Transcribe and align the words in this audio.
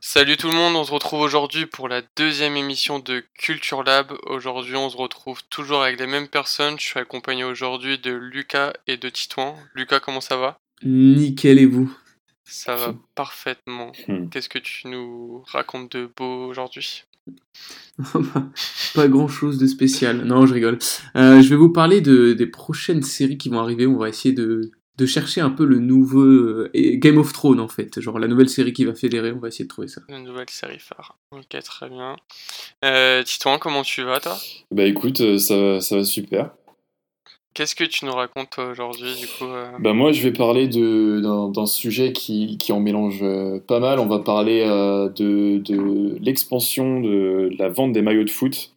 Salut 0.00 0.36
tout 0.36 0.46
le 0.46 0.54
monde, 0.54 0.76
on 0.76 0.84
se 0.84 0.92
retrouve 0.92 1.20
aujourd'hui 1.20 1.66
pour 1.66 1.88
la 1.88 2.02
deuxième 2.16 2.56
émission 2.56 3.00
de 3.00 3.24
Culture 3.34 3.82
Lab. 3.82 4.12
Aujourd'hui, 4.26 4.76
on 4.76 4.88
se 4.88 4.96
retrouve 4.96 5.42
toujours 5.50 5.82
avec 5.82 5.98
les 5.98 6.06
mêmes 6.06 6.28
personnes. 6.28 6.78
Je 6.78 6.84
suis 6.84 7.00
accompagné 7.00 7.42
aujourd'hui 7.42 7.98
de 7.98 8.12
Lucas 8.12 8.74
et 8.86 8.96
de 8.96 9.08
Titouan. 9.08 9.56
Lucas, 9.74 9.98
comment 9.98 10.20
ça 10.20 10.36
va? 10.36 10.60
Nickel 10.84 11.58
et 11.58 11.66
vous? 11.66 11.92
Ça 12.44 12.76
va 12.76 12.94
parfaitement. 13.16 13.90
Hmm. 14.06 14.28
Qu'est-ce 14.28 14.48
que 14.48 14.60
tu 14.60 14.86
nous 14.86 15.42
racontes 15.48 15.90
de 15.90 16.08
beau 16.16 16.46
aujourd'hui? 16.46 17.02
Pas 18.94 19.08
grand 19.08 19.28
chose 19.28 19.58
de 19.58 19.66
spécial. 19.66 20.24
Non, 20.24 20.46
je 20.46 20.54
rigole. 20.54 20.78
Euh, 21.16 21.42
je 21.42 21.48
vais 21.48 21.56
vous 21.56 21.72
parler 21.72 22.00
de, 22.00 22.34
des 22.34 22.46
prochaines 22.46 23.02
séries 23.02 23.36
qui 23.36 23.48
vont 23.48 23.58
arriver. 23.58 23.88
On 23.88 23.96
va 23.96 24.08
essayer 24.08 24.32
de, 24.32 24.70
de 24.98 25.06
chercher 25.06 25.40
un 25.40 25.50
peu 25.50 25.64
le 25.64 25.78
nouveau 25.78 26.20
euh, 26.24 26.70
Game 26.74 27.16
of 27.18 27.32
Thrones 27.32 27.60
en 27.60 27.68
fait. 27.68 28.00
Genre 28.00 28.18
la 28.18 28.26
nouvelle 28.28 28.48
série 28.48 28.72
qui 28.72 28.84
va 28.84 28.94
fédérer. 28.94 29.32
On 29.32 29.38
va 29.38 29.48
essayer 29.48 29.64
de 29.64 29.68
trouver 29.70 29.88
ça. 29.88 30.02
Une 30.08 30.24
nouvelle 30.24 30.50
série 30.50 30.78
phare. 30.80 31.16
Ok, 31.32 31.48
très 31.62 31.88
bien. 31.88 32.16
Euh, 32.84 33.22
Titouan, 33.22 33.58
comment 33.58 33.82
tu 33.82 34.02
vas 34.02 34.20
toi? 34.20 34.36
Bah 34.70 34.84
écoute, 34.84 35.20
euh, 35.20 35.38
ça, 35.38 35.56
va- 35.56 35.80
ça 35.80 35.96
va 35.96 36.04
super. 36.04 36.50
Qu'est-ce 37.54 37.74
que 37.74 37.82
tu 37.84 38.04
nous 38.04 38.12
racontes 38.12 38.58
aujourd'hui 38.58 39.16
du 39.16 39.26
coup 39.26 39.46
euh? 39.46 39.66
Bah 39.80 39.92
moi 39.92 40.12
je 40.12 40.22
vais 40.22 40.32
parler 40.32 40.68
de- 40.68 41.20
d'un 41.52 41.66
sujet 41.66 42.12
qui, 42.12 42.56
qui 42.56 42.70
en 42.72 42.78
mélange 42.78 43.18
euh, 43.22 43.58
pas 43.58 43.80
mal. 43.80 43.98
On 43.98 44.06
va 44.06 44.20
parler 44.20 44.62
euh, 44.64 45.08
de, 45.08 45.58
de 45.58 46.16
l'expansion 46.20 47.00
de 47.00 47.50
la 47.58 47.68
vente 47.68 47.92
des 47.92 48.02
maillots 48.02 48.22
de 48.24 48.30
foot. 48.30 48.70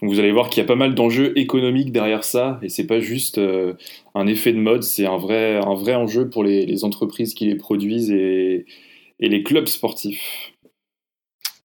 Donc 0.00 0.10
vous 0.10 0.20
allez 0.20 0.30
voir 0.30 0.48
qu'il 0.48 0.62
y 0.62 0.64
a 0.64 0.66
pas 0.66 0.76
mal 0.76 0.94
d'enjeux 0.94 1.36
économiques 1.36 1.90
derrière 1.90 2.22
ça 2.22 2.60
et 2.62 2.68
c'est 2.68 2.86
pas 2.86 3.00
juste 3.00 3.38
euh, 3.38 3.74
un 4.14 4.28
effet 4.28 4.52
de 4.52 4.58
mode, 4.58 4.84
c'est 4.84 5.06
un 5.06 5.16
vrai, 5.16 5.56
un 5.56 5.74
vrai 5.74 5.94
enjeu 5.94 6.30
pour 6.30 6.44
les, 6.44 6.66
les 6.66 6.84
entreprises 6.84 7.34
qui 7.34 7.46
les 7.46 7.56
produisent 7.56 8.12
et, 8.12 8.66
et 9.18 9.28
les 9.28 9.42
clubs 9.42 9.66
sportifs. 9.66 10.52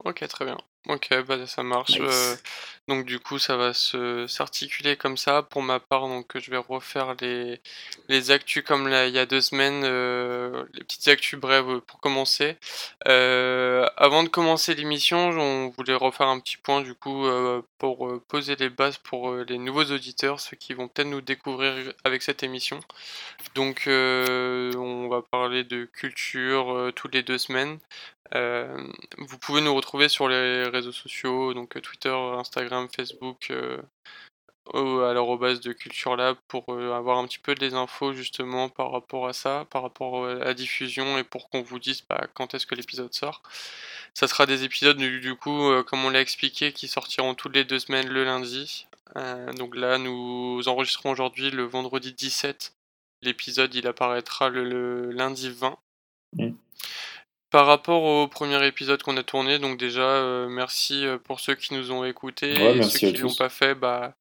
Ok, 0.04 0.26
très 0.28 0.44
bien. 0.44 0.58
Ok, 0.88 1.08
bah 1.26 1.46
ça 1.46 1.62
marche. 1.62 1.98
Nice. 1.98 2.42
Donc 2.88 3.06
du 3.06 3.20
coup, 3.20 3.38
ça 3.38 3.56
va 3.56 3.72
se 3.74 4.26
s'articuler 4.26 4.96
comme 4.96 5.16
ça. 5.16 5.42
Pour 5.42 5.62
ma 5.62 5.78
part, 5.78 6.08
donc 6.08 6.36
je 6.36 6.50
vais 6.50 6.56
refaire 6.56 7.14
les 7.20 7.60
les 8.08 8.30
actus 8.32 8.64
comme 8.64 8.88
il 8.88 9.14
y 9.14 9.18
a 9.18 9.26
deux 9.26 9.40
semaines, 9.40 9.82
euh, 9.84 10.64
les 10.74 10.82
petites 10.82 11.06
actus 11.08 11.38
brèves 11.38 11.68
euh, 11.70 11.80
pour 11.80 12.00
commencer. 12.00 12.56
Euh, 13.06 13.86
avant 13.96 14.24
de 14.24 14.28
commencer 14.28 14.74
l'émission, 14.74 15.30
on 15.30 15.68
voulait 15.70 15.94
refaire 15.94 16.26
un 16.26 16.40
petit 16.40 16.56
point 16.56 16.80
du 16.80 16.94
coup 16.94 17.26
pour 17.78 18.20
poser 18.28 18.56
les 18.56 18.68
bases 18.68 18.98
pour 18.98 19.34
les 19.34 19.58
nouveaux 19.58 19.84
auditeurs, 19.84 20.40
ceux 20.40 20.56
qui 20.56 20.74
vont 20.74 20.88
peut-être 20.88 21.08
nous 21.08 21.20
découvrir 21.20 21.92
avec 22.04 22.22
cette 22.22 22.42
émission. 22.42 22.80
Donc 23.54 23.84
on 23.86 25.08
va 25.08 25.22
parler 25.22 25.64
de 25.64 25.84
culture 25.84 26.92
toutes 26.96 27.14
les 27.14 27.22
deux 27.22 27.38
semaines. 27.38 27.78
Euh, 28.34 28.88
vous 29.18 29.38
pouvez 29.38 29.60
nous 29.60 29.74
retrouver 29.74 30.08
sur 30.08 30.28
les 30.28 30.64
réseaux 30.64 30.92
sociaux, 30.92 31.54
donc 31.54 31.76
euh, 31.76 31.80
Twitter, 31.80 32.08
Instagram, 32.08 32.88
Facebook, 32.94 33.50
euh, 33.50 33.82
à 34.74 35.12
l'arrobase 35.12 35.60
de 35.60 35.72
Culture 35.72 36.16
Lab 36.16 36.36
pour 36.48 36.72
avoir 36.72 37.18
un 37.18 37.26
petit 37.26 37.40
peu 37.40 37.54
des 37.54 37.74
infos 37.74 38.12
justement 38.12 38.68
par 38.68 38.92
rapport 38.92 39.26
à 39.26 39.32
ça, 39.32 39.66
par 39.70 39.82
rapport 39.82 40.26
à 40.26 40.34
la 40.34 40.54
diffusion 40.54 41.18
et 41.18 41.24
pour 41.24 41.50
qu'on 41.50 41.62
vous 41.62 41.80
dise 41.80 42.02
bah, 42.08 42.26
quand 42.32 42.54
est-ce 42.54 42.66
que 42.66 42.74
l'épisode 42.74 43.12
sort. 43.12 43.42
Ça 44.14 44.28
sera 44.28 44.46
des 44.46 44.62
épisodes 44.62 44.96
du, 44.96 45.34
coup, 45.34 45.70
comme 45.84 46.04
on 46.04 46.10
l'a 46.10 46.20
expliqué, 46.20 46.72
qui 46.72 46.86
sortiront 46.86 47.34
toutes 47.34 47.54
les 47.54 47.64
deux 47.64 47.80
semaines 47.80 48.08
le 48.08 48.24
lundi. 48.24 48.86
Donc 49.56 49.74
là, 49.74 49.98
nous 49.98 50.62
enregistrons 50.66 51.10
aujourd'hui 51.10 51.50
le 51.50 51.64
vendredi 51.64 52.12
17. 52.12 52.74
L'épisode, 53.22 53.74
il 53.74 53.86
apparaîtra 53.86 54.48
le, 54.48 55.10
lundi 55.10 55.50
20. 55.50 55.76
Mm. 56.34 56.50
Par 57.52 57.66
rapport 57.66 58.02
au 58.02 58.26
premier 58.28 58.66
épisode 58.66 59.02
qu'on 59.02 59.16
a 59.18 59.22
tourné, 59.22 59.58
donc 59.58 59.78
déjà, 59.78 60.00
euh, 60.00 60.48
merci 60.48 61.04
euh, 61.06 61.18
pour 61.22 61.38
ceux 61.40 61.54
qui 61.54 61.74
nous 61.74 61.92
ont 61.92 62.04
écoutés. 62.04 62.54
Ouais, 62.54 62.72
et 62.72 62.74
merci 62.76 62.98
ceux 62.98 63.08
à 63.08 63.12
qui 63.12 63.18
l'ont 63.18 63.28
tous. 63.28 63.36
pas 63.36 63.50
fait, 63.50 63.74
bah, 63.74 64.14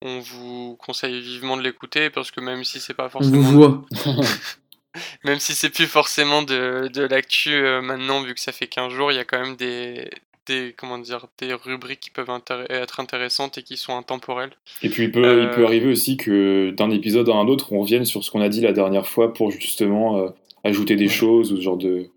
on 0.00 0.20
vous 0.20 0.76
conseille 0.84 1.20
vivement 1.20 1.56
de 1.56 1.62
l'écouter 1.62 2.08
parce 2.10 2.30
que 2.30 2.40
même 2.40 2.64
si 2.64 2.80
c'est 2.80 2.94
pas 2.94 3.06
On 3.06 3.10
forcément 3.10 3.40
vous 3.42 3.52
voit. 3.58 3.84
même 5.24 5.38
si 5.38 5.54
c'est 5.54 5.70
plus 5.70 5.86
forcément 5.86 6.42
de, 6.42 6.88
de 6.92 7.02
l'actu 7.02 7.52
euh, 7.52 7.80
maintenant, 7.82 8.22
vu 8.22 8.34
que 8.34 8.40
ça 8.40 8.52
fait 8.52 8.66
15 8.66 8.92
jours, 8.92 9.12
il 9.12 9.16
y 9.16 9.20
a 9.20 9.24
quand 9.24 9.40
même 9.40 9.56
des, 9.56 10.10
des, 10.46 10.74
comment 10.76 10.98
dire, 10.98 11.26
des 11.38 11.52
rubriques 11.54 12.00
qui 12.00 12.10
peuvent 12.10 12.28
intér- 12.30 12.66
être 12.70 13.00
intéressantes 13.00 13.58
et 13.58 13.62
qui 13.62 13.76
sont 13.76 13.96
intemporelles. 13.96 14.52
Et 14.82 14.88
puis 14.88 15.04
il 15.04 15.12
peut, 15.12 15.24
Euh, 15.24 15.42
il 15.44 15.50
peut 15.50 15.64
arriver 15.66 15.90
aussi 15.90 16.16
que 16.16 16.70
d'un 16.70 16.90
épisode 16.90 17.28
à 17.28 17.34
un 17.34 17.46
autre, 17.48 17.72
on 17.72 17.80
revienne 17.80 18.04
sur 18.04 18.24
ce 18.24 18.30
qu'on 18.30 18.40
a 18.40 18.48
dit 18.48 18.60
la 18.62 18.72
dernière 18.72 19.06
fois 19.06 19.32
pour 19.32 19.50
justement 19.50 20.18
euh, 20.18 20.28
ajouter 20.64 20.96
des 20.96 21.08
choses 21.08 21.52
ou 21.52 21.56
ce 21.56 21.60
genre 21.62 21.76
de, 21.76 22.08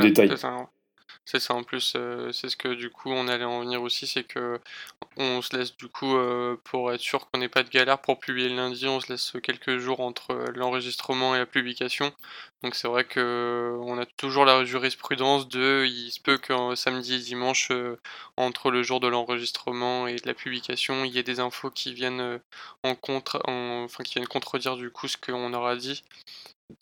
détails. 0.00 0.28
c'est 0.28 0.36
ça. 0.36 0.68
C'est 1.26 1.40
ça 1.40 1.54
en 1.54 1.62
plus, 1.64 1.94
euh, 1.96 2.32
c'est 2.32 2.48
ce 2.50 2.56
que 2.56 2.68
du 2.74 2.90
coup 2.90 3.10
on 3.10 3.28
allait 3.28 3.44
en 3.44 3.60
venir 3.60 3.82
aussi, 3.82 4.06
c'est 4.06 4.24
que 4.24 4.60
on 5.18 5.42
se 5.42 5.56
laisse 5.56 5.76
du 5.76 5.88
coup 5.88 6.16
euh, 6.16 6.56
pour 6.64 6.92
être 6.92 7.00
sûr 7.00 7.30
qu'on 7.30 7.38
n'ait 7.40 7.48
pas 7.50 7.62
de 7.64 7.70
galère 7.70 8.00
pour 8.00 8.20
publier 8.20 8.48
le 8.48 8.56
lundi, 8.56 8.88
on 8.88 9.00
se 9.00 9.12
laisse 9.12 9.34
quelques 9.42 9.78
jours 9.78 10.00
entre 10.00 10.34
l'enregistrement 10.54 11.34
et 11.36 11.38
la 11.38 11.46
publication. 11.46 12.12
Donc 12.62 12.74
c'est 12.76 12.88
vrai 12.88 13.04
que 13.04 13.76
on 13.82 13.98
a 13.98 14.06
toujours 14.06 14.44
la 14.46 14.64
jurisprudence 14.64 15.48
de 15.48 15.84
il 15.86 16.10
se 16.12 16.20
peut 16.20 16.38
qu'un 16.38 16.76
samedi 16.76 17.14
et 17.14 17.18
dimanche 17.20 17.70
euh, 17.72 17.98
entre 18.36 18.70
le 18.70 18.82
jour 18.82 19.00
de 19.00 19.08
l'enregistrement 19.08 20.06
et 20.08 20.16
de 20.16 20.26
la 20.26 20.34
publication, 20.34 21.04
il 21.04 21.12
y 21.12 21.18
ait 21.18 21.22
des 21.24 21.40
infos 21.40 21.70
qui 21.70 21.94
viennent 21.94 22.40
en 22.84 22.94
contre 22.96 23.40
en- 23.48 23.84
enfin 23.84 24.04
qui 24.04 24.14
viennent 24.14 24.28
contredire 24.28 24.76
du 24.76 24.90
coup 24.90 25.08
ce 25.08 25.16
qu'on 25.18 25.54
aura 25.54 25.76
dit. 25.76 26.02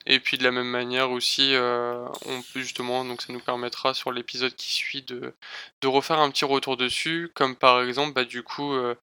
Et 0.07 0.21
puis 0.21 0.39
de 0.39 0.45
la 0.45 0.51
même 0.51 0.69
manière 0.69 1.11
aussi, 1.11 1.55
euh, 1.55 2.07
on 2.27 2.43
peut 2.43 2.61
justement, 2.61 3.05
donc 3.05 3.23
ça 3.23 3.33
nous 3.33 3.41
permettra 3.41 3.95
sur 3.95 4.13
l'épisode 4.13 4.55
qui 4.55 4.73
suit 4.73 5.03
de, 5.03 5.35
de 5.81 5.89
refaire 5.89 6.19
un 6.19 6.31
petit 6.31 6.45
retour 6.45 6.77
dessus, 6.77 7.31
comme 7.35 7.57
par 7.57 7.83
exemple, 7.83 8.15
bah, 8.15 8.25
du 8.25 8.43
coup, 8.43 8.73
euh, 8.73 8.95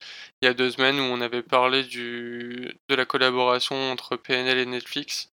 il 0.42 0.46
y 0.46 0.48
a 0.48 0.54
deux 0.54 0.72
semaines 0.72 1.00
où 1.00 1.04
on 1.04 1.22
avait 1.22 1.44
parlé 1.44 1.84
du, 1.84 2.78
de 2.90 2.96
la 2.96 3.06
collaboration 3.06 3.92
entre 3.92 4.16
PNL 4.16 4.58
et 4.58 4.66
Netflix. 4.66 5.32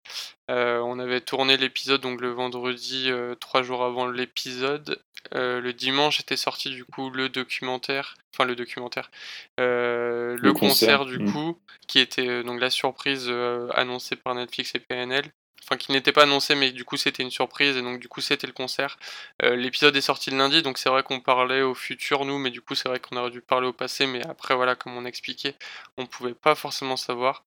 Euh, 0.51 0.81
on 0.81 0.99
avait 0.99 1.21
tourné 1.21 1.57
l'épisode 1.57 2.01
donc 2.01 2.21
le 2.21 2.31
vendredi, 2.31 3.11
trois 3.41 3.63
jours 3.63 3.85
avant 3.85 4.07
l'épisode. 4.07 5.01
Le 5.33 5.71
dimanche 5.71 6.21
était 6.21 6.37
sorti 6.37 6.71
du 6.71 6.85
coup 6.85 7.11
le 7.11 7.29
documentaire, 7.29 8.17
enfin 8.35 8.45
le 8.45 8.57
documentaire, 8.57 9.11
le, 9.59 10.37
Le 10.37 10.53
concert, 10.53 10.99
concert, 10.99 11.05
du 11.07 11.21
mm. 11.21 11.33
coup, 11.33 11.59
qui 11.87 12.01
était 12.01 12.43
donc 12.43 12.61
la 12.61 12.71
surprise 12.71 13.33
annoncée 13.75 14.17
par 14.17 14.35
Netflix 14.35 14.75
et 14.75 14.81
PNL 14.81 15.31
enfin 15.63 15.77
qui 15.77 15.93
n'était 15.93 16.13
pas 16.13 16.25
annoncé 16.25 16.55
mais 16.55 16.73
du 16.73 16.85
coup 16.85 16.97
c'était 16.97 17.23
une 17.23 17.31
surprise 17.31 17.77
et 17.77 17.83
donc 17.83 18.01
du 18.01 18.09
coup 18.09 18.21
c'était 18.21 18.47
le 18.47 18.53
concert. 18.53 18.99
Euh, 19.43 19.57
L'épisode 19.57 19.97
est 19.97 20.01
sorti 20.01 20.31
le 20.31 20.39
lundi 20.39 20.63
donc 20.63 20.79
c'est 20.79 20.89
vrai 20.89 21.03
qu'on 21.03 21.21
parlait 21.21 21.63
au 21.63 21.75
futur 21.75 22.25
nous 22.25 22.39
mais 22.39 22.51
du 22.51 22.61
coup 22.61 22.75
c'est 22.75 22.89
vrai 22.89 23.01
qu'on 23.01 23.17
aurait 23.17 23.31
dû 23.31 23.41
parler 23.43 23.69
au 23.69 23.73
passé 23.73 24.07
mais 24.07 24.25
après 24.27 24.55
voilà 24.55 24.75
comme 24.77 24.97
on 24.97 25.05
expliquait 25.05 25.57
on 25.97 26.07
pouvait 26.07 26.35
pas 26.35 26.55
forcément 26.55 26.97
savoir. 26.97 27.45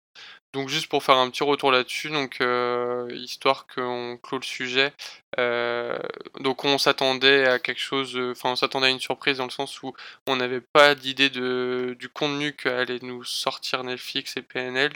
Donc 0.55 0.69
juste 0.69 0.87
pour 0.87 1.03
faire 1.03 1.17
un 1.17 1.29
petit 1.29 1.43
retour 1.43 1.69
là-dessus, 1.69 2.09
donc 2.09 2.39
euh, 2.39 3.09
histoire 3.11 3.67
qu'on 3.67 4.17
clôt 4.23 4.37
le 4.37 4.45
sujet, 4.45 4.93
euh, 5.37 5.99
donc 6.39 6.63
on 6.63 6.77
s'attendait 6.77 7.45
à 7.45 7.59
quelque 7.59 7.81
chose, 7.81 8.15
euh, 8.15 8.31
enfin 8.31 8.51
on 8.51 8.55
s'attendait 8.55 8.87
à 8.87 8.89
une 8.89 9.01
surprise 9.01 9.39
dans 9.39 9.43
le 9.43 9.51
sens 9.51 9.83
où 9.83 9.93
on 10.27 10.37
n'avait 10.37 10.61
pas 10.61 10.95
d'idée 10.95 11.29
de, 11.29 11.97
du 11.99 12.07
contenu 12.07 12.53
qu'allait 12.53 12.99
nous 13.01 13.25
sortir 13.25 13.83
Netflix 13.83 14.37
et 14.37 14.43
PNL. 14.43 14.93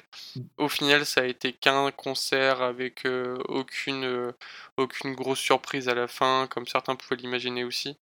Au 0.57 0.69
final, 0.69 1.05
ça 1.05 1.21
a 1.21 1.25
été 1.25 1.51
qu'un 1.51 1.91
concert 1.91 2.61
avec 2.61 3.05
euh, 3.05 3.35
aucune, 3.49 4.33
aucune 4.77 5.13
grosse 5.13 5.39
surprise 5.39 5.89
à 5.89 5.93
la 5.93 6.07
fin, 6.07 6.47
comme 6.49 6.67
certains 6.67 6.95
pouvaient 6.95 7.17
l'imaginer 7.17 7.65
aussi. 7.65 7.97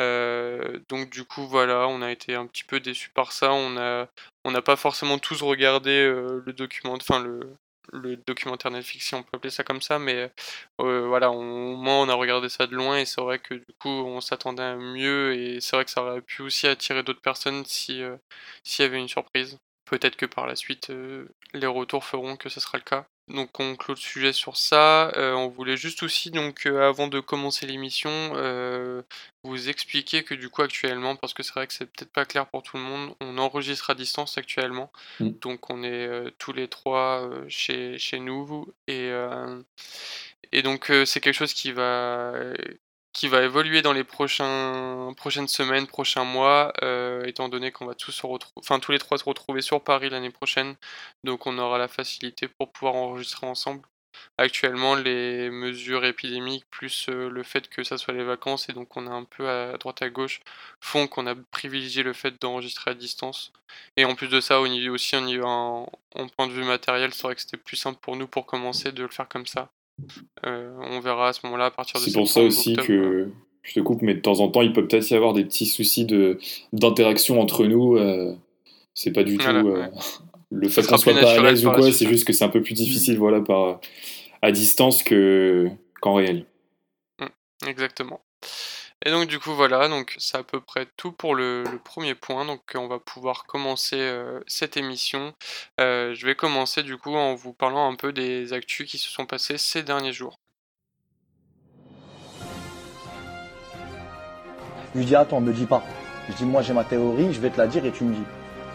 Euh, 0.00 0.78
donc 0.88 1.10
du 1.10 1.24
coup, 1.24 1.46
voilà, 1.46 1.88
on 1.88 2.02
a 2.02 2.10
été 2.10 2.34
un 2.34 2.46
petit 2.46 2.64
peu 2.64 2.80
déçus 2.80 3.10
par 3.10 3.32
ça. 3.32 3.52
On 3.52 3.76
a, 3.76 4.08
on 4.44 4.50
n'a 4.50 4.62
pas 4.62 4.76
forcément 4.76 5.18
tous 5.18 5.42
regardé 5.42 5.90
euh, 5.90 6.42
le 6.44 6.52
document, 6.52 6.95
enfin 7.02 7.20
le, 7.22 7.56
documentaire 8.26 8.70
Netflix, 8.72 9.06
si 9.06 9.14
on 9.14 9.22
peut 9.22 9.30
appeler 9.34 9.50
ça 9.50 9.62
comme 9.64 9.80
ça, 9.80 9.98
mais 9.98 10.32
euh, 10.80 11.06
voilà, 11.06 11.30
on, 11.30 11.74
au 11.74 11.76
moins 11.76 12.00
on 12.02 12.08
a 12.08 12.14
regardé 12.14 12.48
ça 12.48 12.66
de 12.66 12.74
loin 12.74 12.98
et 12.98 13.04
c'est 13.06 13.20
vrai 13.20 13.38
que 13.38 13.54
du 13.54 13.72
coup 13.78 13.88
on 13.88 14.20
s'attendait 14.20 14.62
à 14.62 14.76
mieux 14.76 15.34
et 15.34 15.60
c'est 15.60 15.76
vrai 15.76 15.84
que 15.84 15.90
ça 15.90 16.02
aurait 16.02 16.22
pu 16.22 16.42
aussi 16.42 16.66
attirer 16.66 17.02
d'autres 17.02 17.20
personnes 17.20 17.64
si 17.64 18.02
euh, 18.02 18.16
s'il 18.64 18.84
y 18.84 18.86
avait 18.86 18.98
une 18.98 19.08
surprise. 19.08 19.58
Peut-être 19.84 20.16
que 20.16 20.26
par 20.26 20.46
la 20.46 20.56
suite 20.56 20.90
euh, 20.90 21.28
les 21.54 21.66
retours 21.68 22.04
feront 22.04 22.36
que 22.36 22.48
ce 22.48 22.60
sera 22.60 22.78
le 22.78 22.84
cas. 22.84 23.06
Donc 23.28 23.58
on 23.58 23.74
clôt 23.74 23.94
le 23.94 24.00
sujet 24.00 24.32
sur 24.32 24.56
ça. 24.56 25.10
Euh, 25.16 25.32
on 25.34 25.48
voulait 25.48 25.76
juste 25.76 26.04
aussi 26.04 26.30
donc 26.30 26.66
euh, 26.66 26.88
avant 26.88 27.08
de 27.08 27.18
commencer 27.18 27.66
l'émission 27.66 28.10
euh, 28.34 29.02
vous 29.42 29.68
expliquer 29.68 30.22
que 30.22 30.34
du 30.34 30.48
coup 30.48 30.62
actuellement 30.62 31.16
parce 31.16 31.34
que 31.34 31.42
c'est 31.42 31.52
vrai 31.52 31.66
que 31.66 31.72
c'est 31.72 31.86
peut-être 31.86 32.12
pas 32.12 32.24
clair 32.24 32.46
pour 32.46 32.62
tout 32.62 32.76
le 32.76 32.84
monde, 32.84 33.14
on 33.20 33.38
enregistre 33.38 33.90
à 33.90 33.96
distance 33.96 34.38
actuellement. 34.38 34.92
Mm. 35.18 35.30
Donc 35.40 35.70
on 35.70 35.82
est 35.82 36.08
tous 36.38 36.52
les 36.52 36.68
trois 36.68 37.28
chez 37.48 37.98
chez 37.98 38.20
nous 38.20 38.72
et 38.86 39.10
et 40.52 40.62
donc 40.62 40.92
c'est 41.04 41.20
quelque 41.20 41.34
chose 41.34 41.52
qui 41.52 41.72
va 41.72 42.32
qui 43.16 43.28
va 43.28 43.42
évoluer 43.42 43.80
dans 43.80 43.94
les 43.94 44.04
prochaines 44.04 45.48
semaines, 45.48 45.86
prochains 45.86 46.24
mois, 46.24 46.74
euh, 46.82 47.24
étant 47.24 47.48
donné 47.48 47.72
qu'on 47.72 47.86
va 47.86 47.94
tous 47.94 48.12
se 48.12 48.26
retrouver, 48.26 48.52
enfin 48.58 48.78
tous 48.78 48.92
les 48.92 48.98
trois 48.98 49.16
se 49.16 49.24
retrouver 49.24 49.62
sur 49.62 49.82
Paris 49.82 50.10
l'année 50.10 50.30
prochaine, 50.30 50.76
donc 51.24 51.46
on 51.46 51.56
aura 51.58 51.78
la 51.78 51.88
facilité 51.88 52.46
pour 52.46 52.70
pouvoir 52.72 52.94
enregistrer 52.96 53.46
ensemble. 53.46 53.82
actuellement 54.38 54.94
les 54.96 55.50
mesures 55.50 56.04
épidémiques 56.06 56.66
plus 56.70 57.08
le 57.08 57.42
fait 57.42 57.68
que 57.68 57.84
ça 57.84 57.98
soit 57.98 58.14
les 58.14 58.24
vacances 58.24 58.68
et 58.68 58.74
donc 58.74 58.96
on 58.96 59.06
est 59.06 59.10
un 59.10 59.24
peu 59.24 59.48
à 59.48 59.78
droite 59.78 60.02
à 60.02 60.10
gauche 60.10 60.40
font 60.80 61.08
qu'on 61.08 61.26
a 61.26 61.34
privilégié 61.52 62.02
le 62.02 62.12
fait 62.14 62.40
d'enregistrer 62.40 62.92
à 62.92 62.94
distance. 62.94 63.52
Et 63.96 64.04
en 64.06 64.14
plus 64.16 64.28
de 64.28 64.40
ça, 64.40 64.60
au 64.60 64.68
niveau 64.68 64.94
aussi 64.94 65.16
en, 65.16 65.88
en 66.16 66.28
point 66.28 66.48
de 66.48 66.52
vue 66.52 66.64
matériel, 66.64 67.14
c'est 67.14 67.24
vrai 67.24 67.34
que 67.36 67.42
c'était 67.42 67.56
plus 67.58 67.76
simple 67.76 68.00
pour 68.00 68.16
nous 68.16 68.28
pour 68.28 68.46
commencer 68.46 68.92
de 68.92 69.02
le 69.02 69.10
faire 69.10 69.28
comme 69.28 69.46
ça. 69.46 69.70
On 70.42 71.00
verra 71.00 71.28
à 71.28 71.32
ce 71.32 71.40
moment-là 71.44 71.66
à 71.66 71.70
partir 71.70 72.00
de 72.00 72.04
C'est 72.04 72.12
pour 72.12 72.28
ça 72.28 72.42
aussi 72.42 72.76
que 72.76 73.30
je 73.62 73.74
te 73.74 73.80
coupe, 73.80 74.02
mais 74.02 74.14
de 74.14 74.20
temps 74.20 74.40
en 74.40 74.48
temps, 74.48 74.62
il 74.62 74.72
peut 74.72 74.86
peut-être 74.86 75.10
y 75.10 75.14
avoir 75.14 75.32
des 75.32 75.44
petits 75.44 75.66
soucis 75.66 76.04
de 76.04 76.38
d'interaction 76.72 77.40
entre 77.40 77.66
nous. 77.66 77.98
c'est 78.94 79.12
pas 79.12 79.24
du 79.24 79.38
tout 79.38 79.48
le 80.50 80.68
fait 80.68 80.86
qu'on 80.86 80.96
soit 80.96 81.14
pas 81.14 81.32
à 81.32 81.42
l'aise 81.42 81.66
ou 81.66 81.70
quoi, 81.70 81.92
c'est 81.92 82.08
juste 82.08 82.26
que 82.26 82.32
c'est 82.32 82.44
un 82.44 82.48
peu 82.48 82.62
plus 82.62 82.74
difficile 82.74 83.18
voilà, 83.18 83.40
par, 83.40 83.80
à 84.42 84.52
distance 84.52 85.02
que, 85.02 85.68
qu'en 86.00 86.14
réel. 86.14 86.46
Mmh, 87.20 87.68
exactement. 87.68 88.20
Et 89.06 89.10
donc 89.12 89.28
du 89.28 89.38
coup 89.38 89.52
voilà, 89.54 89.86
donc 89.86 90.16
c'est 90.18 90.36
à 90.36 90.42
peu 90.42 90.60
près 90.60 90.84
tout 90.96 91.12
pour 91.12 91.36
le, 91.36 91.62
premier 91.84 92.16
point. 92.16 92.44
Donc 92.44 92.62
on 92.74 92.88
va 92.88 92.98
pouvoir 92.98 93.44
commencer 93.44 94.00
euh, 94.00 94.40
cette 94.48 94.76
émission. 94.76 95.32
Euh, 95.80 96.12
je 96.12 96.26
vais 96.26 96.34
commencer 96.34 96.82
du 96.82 96.96
coup 96.96 97.14
en 97.14 97.36
vous 97.36 97.52
parlant 97.52 97.88
un 97.88 97.94
peu 97.94 98.12
des 98.12 98.52
actus 98.52 98.90
qui 98.90 98.98
se 98.98 99.08
sont 99.08 99.24
passés 99.24 99.58
ces 99.58 99.84
derniers 99.84 100.12
jours. 100.12 100.40
Je 104.92 104.98
lui 104.98 105.06
dis 105.06 105.14
attends, 105.14 105.40
me 105.40 105.52
dis 105.52 105.66
pas. 105.66 105.84
Je 106.28 106.32
dis 106.32 106.44
moi 106.44 106.62
j'ai 106.62 106.72
ma 106.72 106.82
théorie, 106.82 107.32
je 107.32 107.40
vais 107.40 107.50
te 107.50 107.58
la 107.58 107.68
dire 107.68 107.84
et 107.84 107.92
tu 107.92 108.02
me 108.02 108.12
dis. 108.12 108.24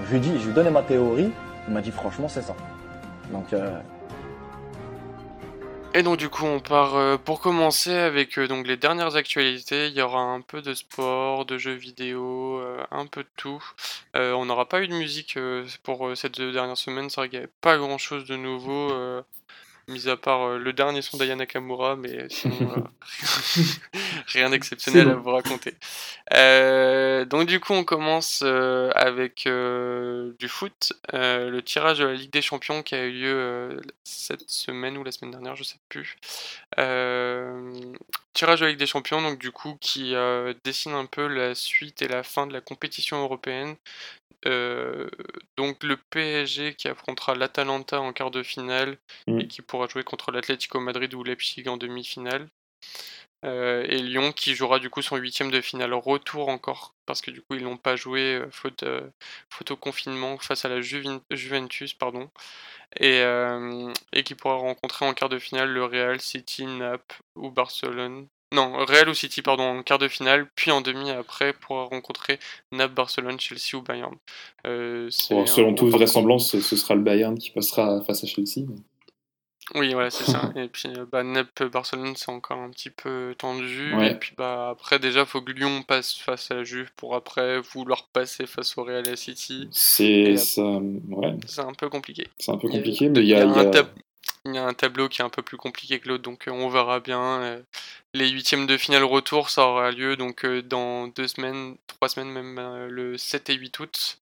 Je 0.06 0.14
lui 0.14 0.22
dis, 0.22 0.40
je 0.40 0.48
lui 0.48 0.54
donne 0.54 0.70
ma 0.70 0.82
théorie, 0.82 1.30
il 1.68 1.74
m'a 1.74 1.82
dit 1.82 1.92
franchement 1.92 2.30
c'est 2.30 2.42
ça. 2.42 2.56
Donc 3.34 3.52
euh, 3.52 3.82
Et 5.94 6.04
donc 6.04 6.18
du 6.18 6.30
coup 6.30 6.46
on 6.46 6.62
part 6.62 6.96
euh, 6.96 7.18
pour 7.18 7.42
commencer 7.42 7.94
avec 7.94 8.40
euh, 8.40 8.48
donc 8.48 8.66
les 8.66 8.78
dernières 8.78 9.18
actualités. 9.18 9.88
Il 9.88 9.94
y 9.94 10.02
aura 10.02 10.22
un 10.22 10.40
peu 10.40 10.62
de 10.62 10.74
sport, 10.74 11.46
de 11.46 11.58
jeux 11.58 11.74
vidéo, 11.74 12.62
un 12.92 13.06
peu 13.06 13.24
de 13.24 13.30
tout. 13.36 13.64
on 14.14 14.46
n'aura 14.46 14.68
pas 14.68 14.82
eu 14.82 14.88
de 14.88 14.94
musique 14.94 15.38
pour 15.84 16.12
cette 16.16 16.40
dernière 16.40 16.78
semaine. 16.78 17.10
C'est 17.10 17.20
vrai 17.22 17.30
qu'il 17.30 17.40
n'y 17.40 17.44
avait 17.44 17.54
pas 17.62 17.78
grand 17.78 17.98
chose 17.98 18.26
de 18.26 18.36
nouveau 18.38 19.24
mis 19.88 20.08
à 20.08 20.18
part 20.18 20.42
euh, 20.44 20.58
le 20.58 20.74
dernier 20.74 21.02
son 21.02 21.18
d'Aya 21.18 21.36
Nakamura, 21.36 21.96
mais 21.96 22.28
sinon 22.30 22.56
euh, 22.78 23.62
rien 24.34 24.50
d'exceptionnel 24.50 25.10
à 25.10 25.16
vous 25.16 25.32
raconter. 25.32 25.74
Euh, 26.34 27.26
donc 27.26 27.48
du 27.48 27.60
coup 27.60 27.74
on 27.74 27.84
commence 27.84 28.42
avec 28.42 29.44
du 29.44 30.48
foot, 30.48 30.94
le 31.14 31.60
tirage 31.62 32.00
de 32.00 32.06
la 32.06 32.14
Ligue 32.14 32.32
des 32.32 32.42
Champions 32.42 32.84
qui 32.84 32.96
a 32.96 33.06
eu 33.06 33.12
lieu 33.12 33.82
cette 34.04 34.50
semaine 34.50 34.98
ou 34.98 35.04
la 35.04 35.12
semaine 35.12 35.32
dernière, 35.32 35.56
je 35.56 35.64
sais 35.64 35.80
plus. 35.90 36.18
tirage 38.34 38.60
de 38.60 38.66
la 38.66 38.70
Ligue 38.70 38.80
des 38.80 38.86
Champions, 38.86 39.22
donc 39.22 39.40
du 39.40 39.52
coup 39.52 39.78
qui 39.82 40.14
dessine 40.64 40.94
un 40.94 41.06
peu 41.06 41.28
la 41.28 41.56
suite 41.56 42.02
et 42.02 42.08
la 42.08 42.24
fin 42.24 42.48
de 42.48 42.54
la 42.54 42.62
compétition 42.62 43.22
européenne. 43.22 43.76
Euh, 44.48 45.08
donc 45.58 45.84
le 45.84 45.98
PSG 45.98 46.74
qui 46.74 46.88
affrontera 46.88 47.36
l'Atalanta 47.36 48.02
en 48.02 48.12
quart 48.12 48.32
de 48.32 48.42
finale 48.42 48.98
mmh. 49.28 49.40
et 49.40 49.48
qui 49.48 49.62
pourra 49.62 49.88
jouer 49.88 50.04
contre 50.04 50.32
l'Atlético 50.32 50.80
Madrid 50.80 51.14
ou 51.14 51.24
Leipzig 51.24 51.68
en 51.68 51.78
demi-finale. 51.78 52.48
Euh, 53.44 53.86
et 53.90 53.98
Lyon 53.98 54.32
qui 54.32 54.54
jouera 54.54 54.80
du 54.80 54.90
coup 54.90 55.02
son 55.02 55.18
huitième 55.18 55.50
de 55.50 55.62
finale 55.62 55.94
retour 55.96 56.50
encore 56.50 56.94
parce 57.08 57.22
que 57.22 57.32
du 57.32 57.42
coup 57.42 57.56
ils 57.56 57.64
n'ont 57.64 57.78
pas 57.78 57.96
joué 57.96 58.36
euh, 58.36 58.48
faute, 59.50 59.72
au 59.72 59.76
confinement 59.76 60.38
face 60.38 60.64
à 60.64 60.70
la 60.70 60.80
Juventus 60.82 61.94
pardon 61.96 62.30
et, 63.00 63.22
et 64.14 64.24
qui 64.24 64.36
pourra 64.36 64.56
rencontrer 64.56 65.06
en 65.06 65.14
quart 65.14 65.30
de 65.30 65.40
finale 65.40 65.70
le 65.70 65.86
Real 65.86 66.20
City, 66.20 66.66
Naples 66.66 67.22
ou 67.36 67.50
Barcelone 67.50 68.28
non, 68.54 68.74
Real 68.86 69.08
ou 69.08 69.14
City, 69.14 69.42
pardon, 69.42 69.64
en 69.64 69.84
quart 69.84 69.98
de 69.98 70.10
finale, 70.10 70.46
puis 70.56 70.72
en 70.72 70.82
demi 70.82 71.10
après 71.10 71.54
pour 71.54 71.78
rencontrer 71.88 72.38
Nap, 72.74 72.94
Barcelone, 72.94 73.40
Chelsea 73.40 73.76
ou 73.76 73.82
Bayern. 73.82 74.16
Euh, 74.68 75.10
selon 75.10 75.74
toute 75.74 75.90
vraisemblance, 75.90 76.60
ce 76.60 76.76
sera 76.76 76.96
le 76.96 77.02
Bayern 77.02 77.38
qui 77.38 77.52
passera 77.52 78.02
face 78.02 78.26
à 78.26 78.28
Chelsea. 78.28 78.68
Oui, 79.76 79.94
voilà, 79.94 80.10
c'est 80.10 80.30
ça. 80.30 80.52
Et 80.56 80.68
puis 80.68 80.90
euh, 80.90 81.06
bah, 81.10 81.24
Nep, 81.24 81.64
Barcelone, 81.64 82.14
c'est 82.16 82.30
encore 82.30 82.58
un 82.58 82.70
petit 82.70 82.90
peu 82.90 83.36
tendu. 83.38 83.94
Et 84.04 84.16
puis 84.16 84.34
bah, 84.38 84.70
après, 84.72 85.00
déjà, 85.00 85.22
il 85.22 85.26
faut 85.26 85.42
que 85.42 85.52
Lyon 85.52 85.84
passe 85.84 86.16
face 86.16 86.52
à 86.52 86.56
la 86.56 86.64
Juve 86.64 86.92
pour 86.96 87.16
après 87.16 87.60
vouloir 87.60 88.08
passer 88.12 88.46
face 88.46 88.78
au 88.78 88.84
Real 88.84 89.08
et 89.08 89.16
City. 89.16 89.68
C'est 89.72 90.36
ça, 90.38 90.64
ouais. 90.64 91.36
Un 91.58 91.74
peu 91.74 91.90
compliqué. 91.90 92.28
C'est 92.38 92.52
un 92.52 92.58
peu 92.58 92.68
compliqué, 92.68 93.10
mais 93.10 93.22
il 93.22 93.28
y 93.28 93.36
a, 93.36 93.44
il 94.46 94.56
y 94.56 94.58
a 94.58 94.66
un 94.66 94.74
tableau 94.74 95.08
qui 95.08 95.22
est 95.22 95.26
un 95.26 95.30
peu 95.30 95.42
plus 95.42 95.58
compliqué 95.58 96.00
que 96.00 96.10
l'autre, 96.10 96.24
donc 96.24 96.48
euh, 96.48 96.52
on 96.52 96.70
verra 96.70 97.00
bien. 97.00 97.42
Euh, 97.42 97.62
les 98.14 98.28
huitièmes 98.30 98.68
de 98.68 98.76
finale 98.78 99.04
retour, 99.04 99.50
ça 99.50 99.66
aura 99.66 99.92
lieu 99.92 100.18
donc 100.18 100.46
dans 100.46 101.08
deux 101.08 101.28
semaines, 101.28 101.76
trois 101.88 102.10
semaines 102.10 102.30
même, 102.30 102.88
le 102.88 103.18
7 103.18 103.50
et 103.52 103.54
8 103.54 103.80
août. 103.80 104.20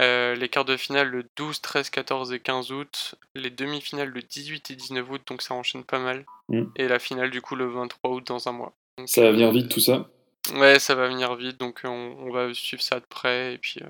Les 0.00 0.48
quarts 0.48 0.64
de 0.64 0.76
finale 0.76 1.08
le 1.08 1.24
12, 1.36 1.60
13, 1.60 1.90
14 1.90 2.32
et 2.32 2.40
15 2.40 2.72
août. 2.72 3.14
Les 3.34 3.50
demi-finales 3.50 4.08
le 4.08 4.22
18 4.22 4.70
et 4.70 4.76
19 4.76 5.10
août, 5.10 5.22
donc 5.26 5.42
ça 5.42 5.54
enchaîne 5.54 5.84
pas 5.84 5.98
mal. 5.98 6.24
Mm. 6.48 6.64
Et 6.76 6.88
la 6.88 6.98
finale 6.98 7.30
du 7.30 7.40
coup 7.42 7.56
le 7.56 7.66
23 7.66 8.10
août 8.10 8.26
dans 8.26 8.48
un 8.48 8.52
mois. 8.52 8.72
ça 9.06 9.22
va 9.22 9.32
venir 9.32 9.50
vite 9.52 9.70
tout 9.70 9.80
ça 9.80 10.08
Ouais, 10.54 10.78
ça 10.78 10.94
va 10.94 11.08
venir 11.08 11.34
vite, 11.36 11.60
donc 11.60 11.82
on, 11.84 12.30
va 12.32 12.52
suivre 12.54 12.82
ça 12.82 12.98
de 12.98 13.04
près 13.04 13.54
et 13.54 13.58
puis 13.58 13.80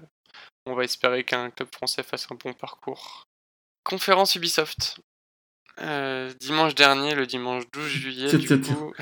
on 0.67 0.75
va 0.75 0.85
espérer 0.85 1.25
qu'un 1.25 1.51
club 1.51 1.69
français 1.73 2.03
fasse 2.03 2.27
un 2.31 2.35
bon 2.35 2.53
parcours. 2.53 3.27
Conférence 3.85 4.35
Ubisoft. 4.35 5.01
Euh, 5.83 6.31
dimanche 6.41 6.75
dernier, 6.75 7.15
le 7.15 7.27
dimanche 7.27 7.65
12 7.73 7.89
juillet, 7.89 8.37
du 8.37 8.61
coup, 8.61 8.93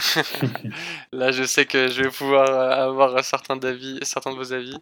là 1.13 1.33
je 1.33 1.43
sais 1.43 1.67
que 1.67 1.89
je 1.89 2.03
vais 2.03 2.11
pouvoir 2.11 2.49
euh, 2.49 2.89
avoir 2.89 3.25
certains, 3.25 3.59
certains 4.03 4.33
de 4.33 4.37
vos 4.37 4.53
avis. 4.53 4.77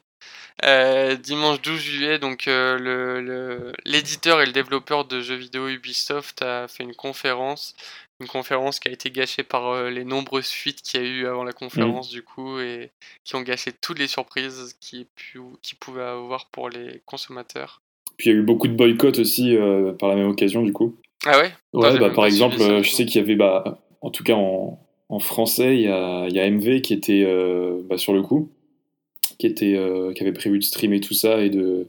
Euh, 0.64 1.16
dimanche 1.16 1.62
12 1.62 1.80
juillet, 1.80 2.18
donc 2.18 2.44
le, 2.46 3.72
l'éditeur 3.86 4.42
et 4.42 4.46
le 4.46 4.52
développeur 4.52 5.06
de 5.06 5.20
jeux 5.22 5.36
vidéo 5.36 5.68
Ubisoft 5.68 6.42
a 6.42 6.68
fait 6.68 6.82
une 6.82 6.94
conférence, 6.94 7.74
une 8.20 8.26
conférence 8.26 8.78
qui 8.78 8.88
a 8.88 8.92
été 8.92 9.10
gâchée 9.10 9.42
par 9.42 9.84
les 9.84 10.04
nombreuses 10.04 10.50
fuites 10.50 10.82
qu'il 10.82 11.00
y 11.00 11.04
a 11.04 11.06
eu 11.06 11.26
avant 11.26 11.44
la 11.44 11.52
conférence 11.52 12.10
mmh. 12.10 12.14
du 12.14 12.22
coup 12.22 12.58
et 12.58 12.90
qui 13.24 13.36
ont 13.36 13.42
gâché 13.42 13.72
toutes 13.72 13.98
les 13.98 14.08
surprises 14.08 14.76
qui, 14.80 15.06
qui 15.62 15.74
pouvaient 15.76 16.02
avoir 16.02 16.46
pour 16.50 16.68
les 16.68 17.00
consommateurs. 17.06 17.80
Puis 18.18 18.30
il 18.30 18.32
y 18.32 18.36
a 18.36 18.38
eu 18.38 18.42
beaucoup 18.42 18.68
de 18.68 18.74
boycotts 18.74 19.18
aussi 19.18 19.56
par 19.98 20.10
la 20.10 20.16
même 20.16 20.28
occasion 20.28 20.62
du 20.62 20.72
coup. 20.72 20.94
Ah 21.24 21.40
ouais? 21.40 21.52
Ouais, 21.72 21.98
bah, 21.98 22.10
par 22.10 22.26
exemple, 22.26 22.56
je 22.58 22.90
sais 22.90 23.06
qu'il 23.06 23.20
y 23.20 23.24
avait, 23.24 23.36
bah, 23.36 23.82
en 24.00 24.10
tout 24.10 24.22
cas 24.22 24.34
en, 24.34 24.78
en 25.08 25.18
français, 25.18 25.76
il 25.76 25.82
y 25.82 25.88
a, 25.88 26.28
y 26.28 26.38
a, 26.38 26.50
MV 26.50 26.80
qui 26.80 26.92
était 26.92 27.24
euh, 27.24 27.80
bah, 27.88 27.98
sur 27.98 28.12
le 28.12 28.22
coup, 28.22 28.50
qui, 29.38 29.46
était, 29.46 29.76
euh, 29.76 30.12
qui 30.12 30.22
avait 30.22 30.32
prévu 30.32 30.58
de 30.58 30.64
streamer 30.64 31.00
tout 31.00 31.14
ça 31.14 31.40
et 31.40 31.50
de. 31.50 31.88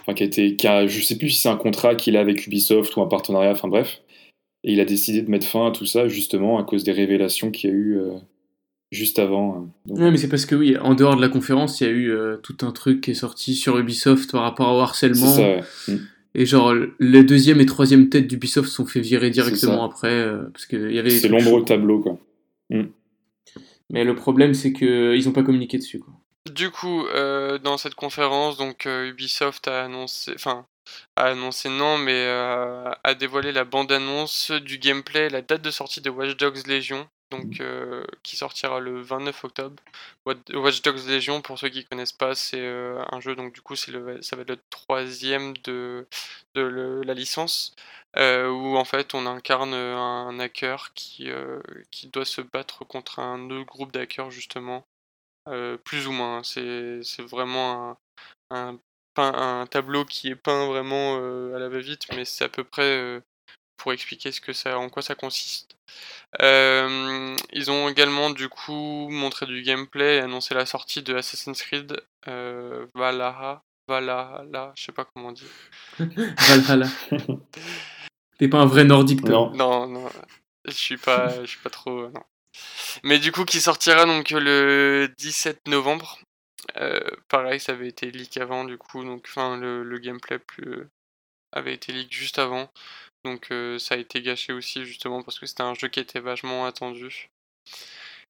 Enfin, 0.00 0.14
qui 0.14 0.24
était. 0.24 0.56
Qui 0.56 0.66
a, 0.66 0.86
je 0.86 1.00
sais 1.00 1.16
plus 1.16 1.30
si 1.30 1.40
c'est 1.40 1.48
un 1.48 1.56
contrat 1.56 1.94
qu'il 1.94 2.16
a 2.16 2.20
avec 2.20 2.46
Ubisoft 2.46 2.96
ou 2.96 3.02
un 3.02 3.06
partenariat, 3.06 3.52
enfin 3.52 3.68
bref. 3.68 4.02
Et 4.64 4.72
il 4.72 4.80
a 4.80 4.84
décidé 4.84 5.22
de 5.22 5.30
mettre 5.30 5.46
fin 5.46 5.68
à 5.68 5.70
tout 5.70 5.86
ça 5.86 6.08
justement 6.08 6.58
à 6.58 6.64
cause 6.64 6.82
des 6.82 6.92
révélations 6.92 7.52
qu'il 7.52 7.70
y 7.70 7.72
a 7.72 7.76
eu 7.76 7.98
euh, 7.98 8.14
juste 8.90 9.20
avant. 9.20 9.54
Hein. 9.54 9.68
Donc... 9.86 9.98
mais 9.98 10.16
c'est 10.16 10.28
parce 10.28 10.44
que 10.44 10.56
oui, 10.56 10.76
en 10.76 10.94
dehors 10.94 11.14
de 11.14 11.20
la 11.20 11.28
conférence, 11.28 11.80
il 11.80 11.86
y 11.86 11.90
a 11.90 11.92
eu 11.92 12.12
tout 12.42 12.56
un 12.62 12.72
truc 12.72 13.00
qui 13.00 13.12
est 13.12 13.14
sorti 13.14 13.54
sur 13.54 13.78
Ubisoft 13.78 14.32
par 14.32 14.42
rapport 14.42 14.74
au 14.74 14.80
harcèlement. 14.80 15.26
Ça, 15.26 15.42
ouais. 15.42 15.62
Mm. 16.36 16.40
Et 16.40 16.46
genre, 16.46 16.74
les 16.98 17.24
deuxième 17.24 17.60
et 17.60 17.66
troisième 17.66 18.08
têtes 18.08 18.26
d'Ubisoft 18.26 18.68
sont 18.68 18.86
fait 18.86 19.00
virer 19.00 19.30
directement 19.30 19.84
après. 19.84 20.12
Euh, 20.12 20.44
parce 20.52 20.66
que 20.66 20.90
y 20.90 20.98
avait 20.98 21.10
c'est 21.10 21.28
l'ombre 21.28 21.64
tableau, 21.64 22.00
quoi. 22.00 22.18
Mm. 22.70 22.84
Mais 23.90 24.04
le 24.04 24.14
problème, 24.14 24.54
c'est 24.54 24.72
qu'ils 24.72 25.24
n'ont 25.24 25.32
pas 25.32 25.42
communiqué 25.42 25.78
dessus, 25.78 25.98
quoi. 25.98 26.12
Du 26.52 26.70
coup, 26.70 27.06
euh, 27.06 27.58
dans 27.58 27.76
cette 27.76 27.96
conférence, 27.96 28.56
donc 28.56 28.86
euh, 28.86 29.08
Ubisoft 29.08 29.66
a 29.66 29.84
annoncé, 29.84 30.32
enfin, 30.36 30.64
a 31.16 31.24
annoncé 31.24 31.68
non, 31.68 31.98
mais 31.98 32.24
a 32.26 33.14
dévoilé 33.18 33.50
la 33.50 33.64
bande-annonce 33.64 34.52
du 34.52 34.78
gameplay, 34.78 35.28
la 35.28 35.42
date 35.42 35.62
de 35.62 35.72
sortie 35.72 36.00
de 36.00 36.10
Watch 36.10 36.36
Dogs 36.36 36.66
Legion, 36.68 37.08
donc 37.30 37.60
euh, 37.60 38.04
qui 38.22 38.36
sortira 38.36 38.80
le 38.80 39.00
29 39.00 39.44
octobre. 39.44 39.82
Watch 40.24 40.82
Dogs 40.82 41.06
Legion, 41.08 41.42
pour 41.42 41.58
ceux 41.58 41.68
qui 41.68 41.84
connaissent 41.84 42.12
pas, 42.12 42.34
c'est 42.34 42.60
euh, 42.60 43.02
un 43.10 43.20
jeu 43.20 43.34
donc 43.34 43.52
du 43.52 43.60
coup 43.60 43.74
le, 43.88 44.22
ça 44.22 44.36
va 44.36 44.42
être 44.42 44.50
le 44.50 44.60
troisième 44.70 45.56
de, 45.58 46.06
de 46.54 47.02
la 47.04 47.14
licence 47.14 47.74
euh, 48.16 48.48
où 48.48 48.76
en 48.76 48.84
fait 48.84 49.14
on 49.14 49.26
incarne 49.26 49.74
un 49.74 50.38
hacker 50.38 50.92
qui, 50.94 51.28
qui 51.90 52.08
doit 52.08 52.24
se 52.24 52.40
battre 52.40 52.84
contre 52.84 53.18
un 53.18 53.50
autre 53.50 53.66
groupe 53.66 53.92
d'hackers 53.92 54.30
justement, 54.30 54.86
plus 55.84 56.06
ou 56.06 56.12
moins. 56.12 56.38
Hein. 56.38 56.42
C'est, 56.44 57.00
c'est 57.02 57.22
vraiment 57.22 57.98
un, 58.50 58.76
un, 58.76 58.78
un, 59.16 59.66
tableau 59.66 60.04
qui 60.04 60.28
est 60.28 60.36
peint 60.36 60.66
vraiment 60.66 61.16
à 61.16 61.58
la 61.58 61.68
va-vite, 61.68 62.06
mais 62.14 62.24
c'est 62.24 62.44
à 62.44 62.48
peu 62.48 62.64
près 62.64 63.22
pour 63.76 63.92
expliquer 63.92 64.32
ce 64.32 64.40
que 64.40 64.52
ça, 64.52 64.78
en 64.78 64.88
quoi 64.88 65.02
ça 65.02 65.14
consiste. 65.14 65.76
Euh, 66.42 67.36
ils 67.52 67.70
ont 67.70 67.88
également 67.88 68.30
du 68.30 68.48
coup 68.48 69.08
montré 69.10 69.46
du 69.46 69.62
gameplay 69.62 70.16
et 70.16 70.20
annoncé 70.20 70.54
la 70.54 70.66
sortie 70.66 71.02
de 71.02 71.14
Assassin's 71.14 71.62
Creed 71.62 72.02
euh, 72.28 72.86
Valhalla, 72.94 73.62
Valhalla, 73.88 74.72
je 74.76 74.84
sais 74.84 74.92
pas 74.92 75.04
comment 75.04 75.28
on 75.28 75.32
dit. 75.32 75.46
Valhalla. 75.98 76.88
T'es 78.38 78.48
pas 78.48 78.58
un 78.58 78.66
vrai 78.66 78.84
nordique, 78.84 79.24
toi. 79.24 79.50
Non. 79.54 79.54
Non, 79.54 79.86
non, 79.86 80.10
je 80.66 80.72
suis 80.72 80.96
pas, 80.98 81.40
je 81.42 81.46
suis 81.46 81.60
pas 81.60 81.70
trop. 81.70 82.00
euh, 82.02 82.10
non. 82.14 82.22
Mais 83.04 83.18
du 83.18 83.32
coup, 83.32 83.44
qui 83.44 83.60
sortira 83.60 84.04
donc 84.06 84.30
le 84.30 85.12
17 85.18 85.68
novembre. 85.68 86.18
Euh, 86.78 87.00
pareil, 87.28 87.60
ça 87.60 87.72
avait 87.72 87.88
été 87.88 88.10
leak 88.10 88.36
avant, 88.38 88.64
du 88.64 88.76
coup, 88.76 89.04
donc 89.04 89.26
enfin 89.28 89.56
le, 89.56 89.84
le 89.84 89.98
gameplay 89.98 90.38
plus 90.38 90.68
euh, 90.72 90.90
avait 91.52 91.74
été 91.74 91.92
leak 91.92 92.12
juste 92.12 92.38
avant, 92.38 92.68
donc 93.26 93.50
euh, 93.52 93.78
ça 93.78 93.94
a 93.96 93.98
été 93.98 94.22
gâché 94.22 94.52
aussi 94.52 94.84
justement 94.84 95.22
parce 95.22 95.38
que 95.38 95.46
c'était 95.46 95.62
un 95.62 95.74
jeu 95.74 95.88
qui 95.88 96.00
était 96.00 96.20
vachement 96.20 96.66
attendu. 96.66 97.30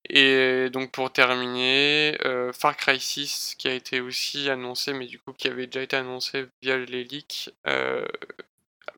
Et 0.09 0.69
donc 0.71 0.93
pour 0.93 1.13
terminer, 1.13 2.17
euh, 2.25 2.53
Far 2.53 2.77
Cry 2.77 3.01
6 3.01 3.55
qui 3.59 3.69
a 3.69 3.75
été 3.75 4.01
aussi 4.01 4.49
annoncé, 4.49 4.93
mais 4.93 5.07
du 5.07 5.19
coup 5.19 5.33
qui 5.33 5.49
avait 5.49 5.67
déjà 5.67 5.83
été 5.83 5.97
annoncé 5.97 6.47
via 6.63 6.77
les 6.79 7.05
leaks. 7.05 7.51
euh, 7.67 8.07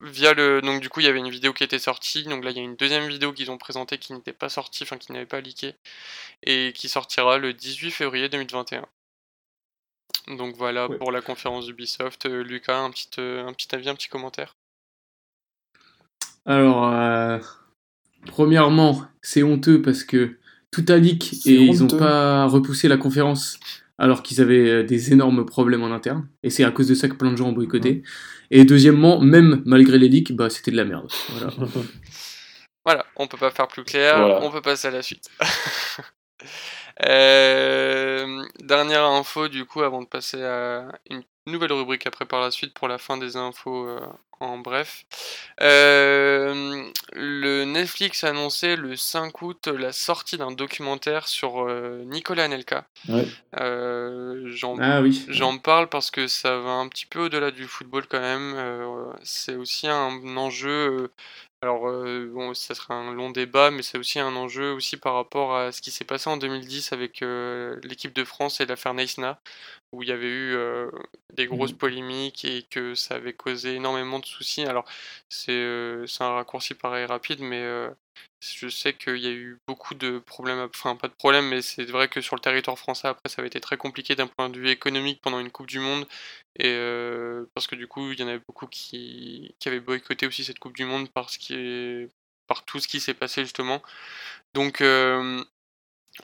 via 0.01 0.35
le 0.35 0.61
donc 0.63 0.81
du 0.83 0.89
coup 0.91 1.01
il 1.01 1.07
y 1.07 1.09
avait 1.09 1.19
une 1.21 1.31
vidéo 1.31 1.53
qui 1.53 1.65
était 1.65 1.79
sortie 1.79 2.25
donc 2.25 2.45
là 2.45 2.51
il 2.53 2.57
y 2.57 2.61
a 2.61 2.65
une 2.65 2.77
deuxième 2.77 3.09
vidéo 3.09 3.33
qu'ils 3.33 3.51
ont 3.51 3.59
présentée 3.59 3.99
qui 3.99 4.13
n'était 4.13 4.33
pas 4.33 4.49
sortie 4.49 4.85
enfin 4.85 4.99
qui 4.99 5.13
n'avait 5.13 5.27
pas 5.27 5.41
leaké 5.41 5.75
et 6.45 6.73
qui 6.75 6.89
sortira 6.91 7.39
le 7.39 7.55
18 7.55 7.93
février 7.93 8.29
2021 8.29 8.87
donc 10.29 10.55
voilà 10.57 10.89
Ouais. 10.89 10.97
pour 10.99 11.11
la 11.13 11.23
conférence 11.23 11.67
d'Ubisoft 11.67 12.27
Euh, 12.27 12.43
Lucas 12.45 12.79
un 12.79 12.91
petit 12.93 13.09
un 13.21 13.53
petit 13.55 13.75
avis 13.75 13.89
un 13.89 13.97
petit 13.97 14.09
commentaire? 14.09 14.58
Alors, 16.49 16.93
euh, 16.93 17.39
premièrement, 18.27 19.03
c'est 19.23 19.43
honteux 19.43 19.81
parce 19.83 20.03
que 20.03 20.39
tout 20.73 20.85
a 20.89 20.97
leak 20.97 21.47
et 21.47 21.55
ils 21.55 21.83
ont 21.83 21.87
honteux. 21.87 21.99
pas 21.99 22.47
repoussé 22.47 22.89
la 22.89 22.97
conférence 22.97 23.59
alors 23.99 24.23
qu'ils 24.23 24.41
avaient 24.41 24.69
euh, 24.71 24.83
des 24.83 25.13
énormes 25.13 25.45
problèmes 25.45 25.83
en 25.83 25.93
interne. 25.93 26.27
Et 26.43 26.51
c'est 26.51 26.65
à 26.65 26.71
cause 26.71 26.89
de 26.89 26.95
ça 26.95 27.09
que 27.09 27.15
plein 27.15 27.31
de 27.33 27.37
gens 27.37 27.49
ont 27.49 27.53
boycotté. 27.53 28.03
Et 28.51 28.65
deuxièmement, 28.65 29.21
même 29.21 29.63
malgré 29.67 29.99
les 29.99 30.09
leaks, 30.09 30.33
bah, 30.33 30.49
c'était 30.51 30.71
de 30.71 30.77
la 30.77 30.85
merde. 30.85 31.09
Voilà. 31.31 31.53
Voilà, 32.85 33.05
on 33.17 33.27
peut 33.27 33.37
pas 33.37 33.51
faire 33.51 33.69
plus 33.69 33.85
clair, 33.85 34.17
Voilà. 34.19 34.41
on 34.43 34.51
peut 34.51 34.63
passer 34.63 34.89
à 34.89 34.91
la 34.91 35.03
suite. 35.03 35.29
Euh, 37.07 38.45
dernière 38.61 39.05
info 39.05 39.49
du 39.49 39.65
coup 39.65 39.83
avant 39.83 40.03
de 40.03 40.07
passer 40.07 40.43
à 40.43 40.89
une 41.09 41.23
nouvelle 41.49 41.73
rubrique 41.73 42.07
après 42.07 42.27
par 42.27 42.41
la 42.41 42.51
suite 42.51 42.75
pour 42.75 42.89
la 42.89 42.99
fin 42.99 43.17
des 43.17 43.37
infos 43.37 43.87
euh, 43.87 44.01
en 44.41 44.59
bref. 44.59 45.05
Euh, 45.61 46.85
le 47.13 47.65
Netflix 47.65 48.23
a 48.23 48.29
annoncé 48.29 48.77
le 48.77 48.95
5 48.95 49.43
août 49.43 49.67
la 49.67 49.93
sortie 49.93 50.37
d'un 50.37 50.53
documentaire 50.53 51.27
sur 51.27 51.67
euh, 51.67 52.03
Nicolas 52.05 52.45
Anelka. 52.45 52.87
Ouais. 53.09 53.27
J'en 54.47 54.77
Ah 54.81 55.01
oui. 55.01 55.25
J'en 55.29 55.59
parle 55.59 55.89
parce 55.89 56.11
que 56.11 56.29
ça 56.29 56.59
va 56.59 56.71
un 56.71 56.89
petit 56.89 57.07
peu 57.07 57.25
au-delà 57.25 57.51
du 57.51 57.65
football 57.65 58.07
quand 58.09 58.21
même. 58.21 58.55
c'est 59.23 59.57
aussi 59.57 59.89
un 59.89 60.37
enjeu. 60.37 61.11
Alors, 61.61 61.89
euh, 61.89 62.31
bon, 62.33 62.55
ça 62.55 62.75
sera 62.75 62.95
un 62.95 63.13
long 63.13 63.31
débat, 63.31 63.73
mais 63.73 63.83
c'est 63.83 63.99
aussi 63.99 64.21
un 64.21 64.37
enjeu 64.37 64.73
aussi 64.73 64.97
par 64.97 65.15
rapport 65.15 65.57
à 65.57 65.73
ce 65.73 65.83
qui 65.83 65.91
s'est 65.91 66.05
passé 66.05 66.31
en 66.31 66.37
2010 66.37 66.93
avec 66.93 67.21
euh, 67.23 67.81
l'équipe 67.83 68.13
de 68.13 68.23
France 68.25 68.61
et 68.61 68.67
l'affaire 68.67 68.95
Neisna, 68.95 69.41
où 69.93 70.03
il 70.03 70.09
y 70.09 70.13
avait 70.13 70.29
eu 70.29 70.55
euh, 70.55 70.91
des 71.35 71.47
grosses 71.47 71.73
polémiques 71.73 72.45
et 72.45 72.63
que 72.65 72.95
ça 72.95 73.15
avait 73.17 73.33
causé 73.33 73.75
énormément 73.75 74.19
de 74.19 74.27
soucis. 74.27 74.65
Alors, 74.65 74.85
c'est 75.29 75.53
euh, 75.53 76.07
un 76.21 76.31
raccourci 76.31 76.75
pareil 76.75 77.07
rapide, 77.07 77.41
mais 77.41 77.61
euh, 77.61 77.91
je 78.41 78.69
sais 78.69 78.93
qu'il 78.93 79.19
y 79.19 79.27
a 79.27 79.31
eu 79.31 79.59
beaucoup 79.67 79.95
de 79.95 80.19
problèmes, 80.19 80.69
enfin 80.75 80.97
pas 80.97 81.09
de 81.09 81.15
problèmes, 81.15 81.49
mais 81.49 81.63
c'est 81.63 81.85
vrai 81.85 82.09
que 82.09 82.21
sur 82.21 82.37
le 82.37 82.41
territoire 82.41 82.79
français, 82.79 83.09
après, 83.09 83.29
ça 83.29 83.41
avait 83.41 83.49
été 83.49 83.61
très 83.61 83.77
compliqué 83.77 84.15
d'un 84.15 84.27
point 84.27 84.51
de 84.51 84.59
vue 84.59 84.71
économique 84.71 85.21
pendant 85.23 85.41
une 85.41 85.51
Coupe 85.51 85.69
du 85.69 85.81
Monde, 85.81 86.07
et 86.59 86.77
parce 87.55 87.67
que 87.67 87.77
du 87.77 87.87
coup, 87.87 88.13
il 88.13 88.21
y 88.21 88.23
en 88.23 88.29
avait 88.29 88.43
beaucoup 88.47 88.67
qui, 88.67 89.55
qui 89.59 89.69
avaient 89.69 89.81
boycotté 89.81 90.27
aussi 90.27 90.45
cette 90.45 90.59
Coupe 90.59 90.77
du 90.77 90.85
Monde 90.85 91.09
parce 91.11 91.39
qu'il 91.39 92.11
par 92.49 92.65
tout 92.65 92.81
ce 92.81 92.89
qui 92.89 92.99
s'est 92.99 93.15
passé 93.15 93.43
justement. 93.43 93.81
Donc, 94.55 94.81
euh, 94.81 95.45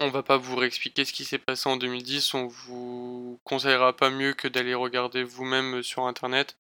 on 0.01 0.09
va 0.09 0.23
pas 0.23 0.37
vous 0.37 0.57
réexpliquer 0.57 1.05
ce 1.05 1.13
qui 1.13 1.25
s'est 1.25 1.39
passé 1.39 1.69
en 1.69 1.77
2010, 1.77 2.35
on 2.35 2.47
vous 2.47 3.41
conseillera 3.45 3.95
pas 3.95 4.11
mieux 4.11 4.33
que 4.35 4.49
d'aller 4.49 4.75
regarder 4.75 5.23
vous-même 5.23 5.83
sur 5.83 6.07
internet. 6.07 6.57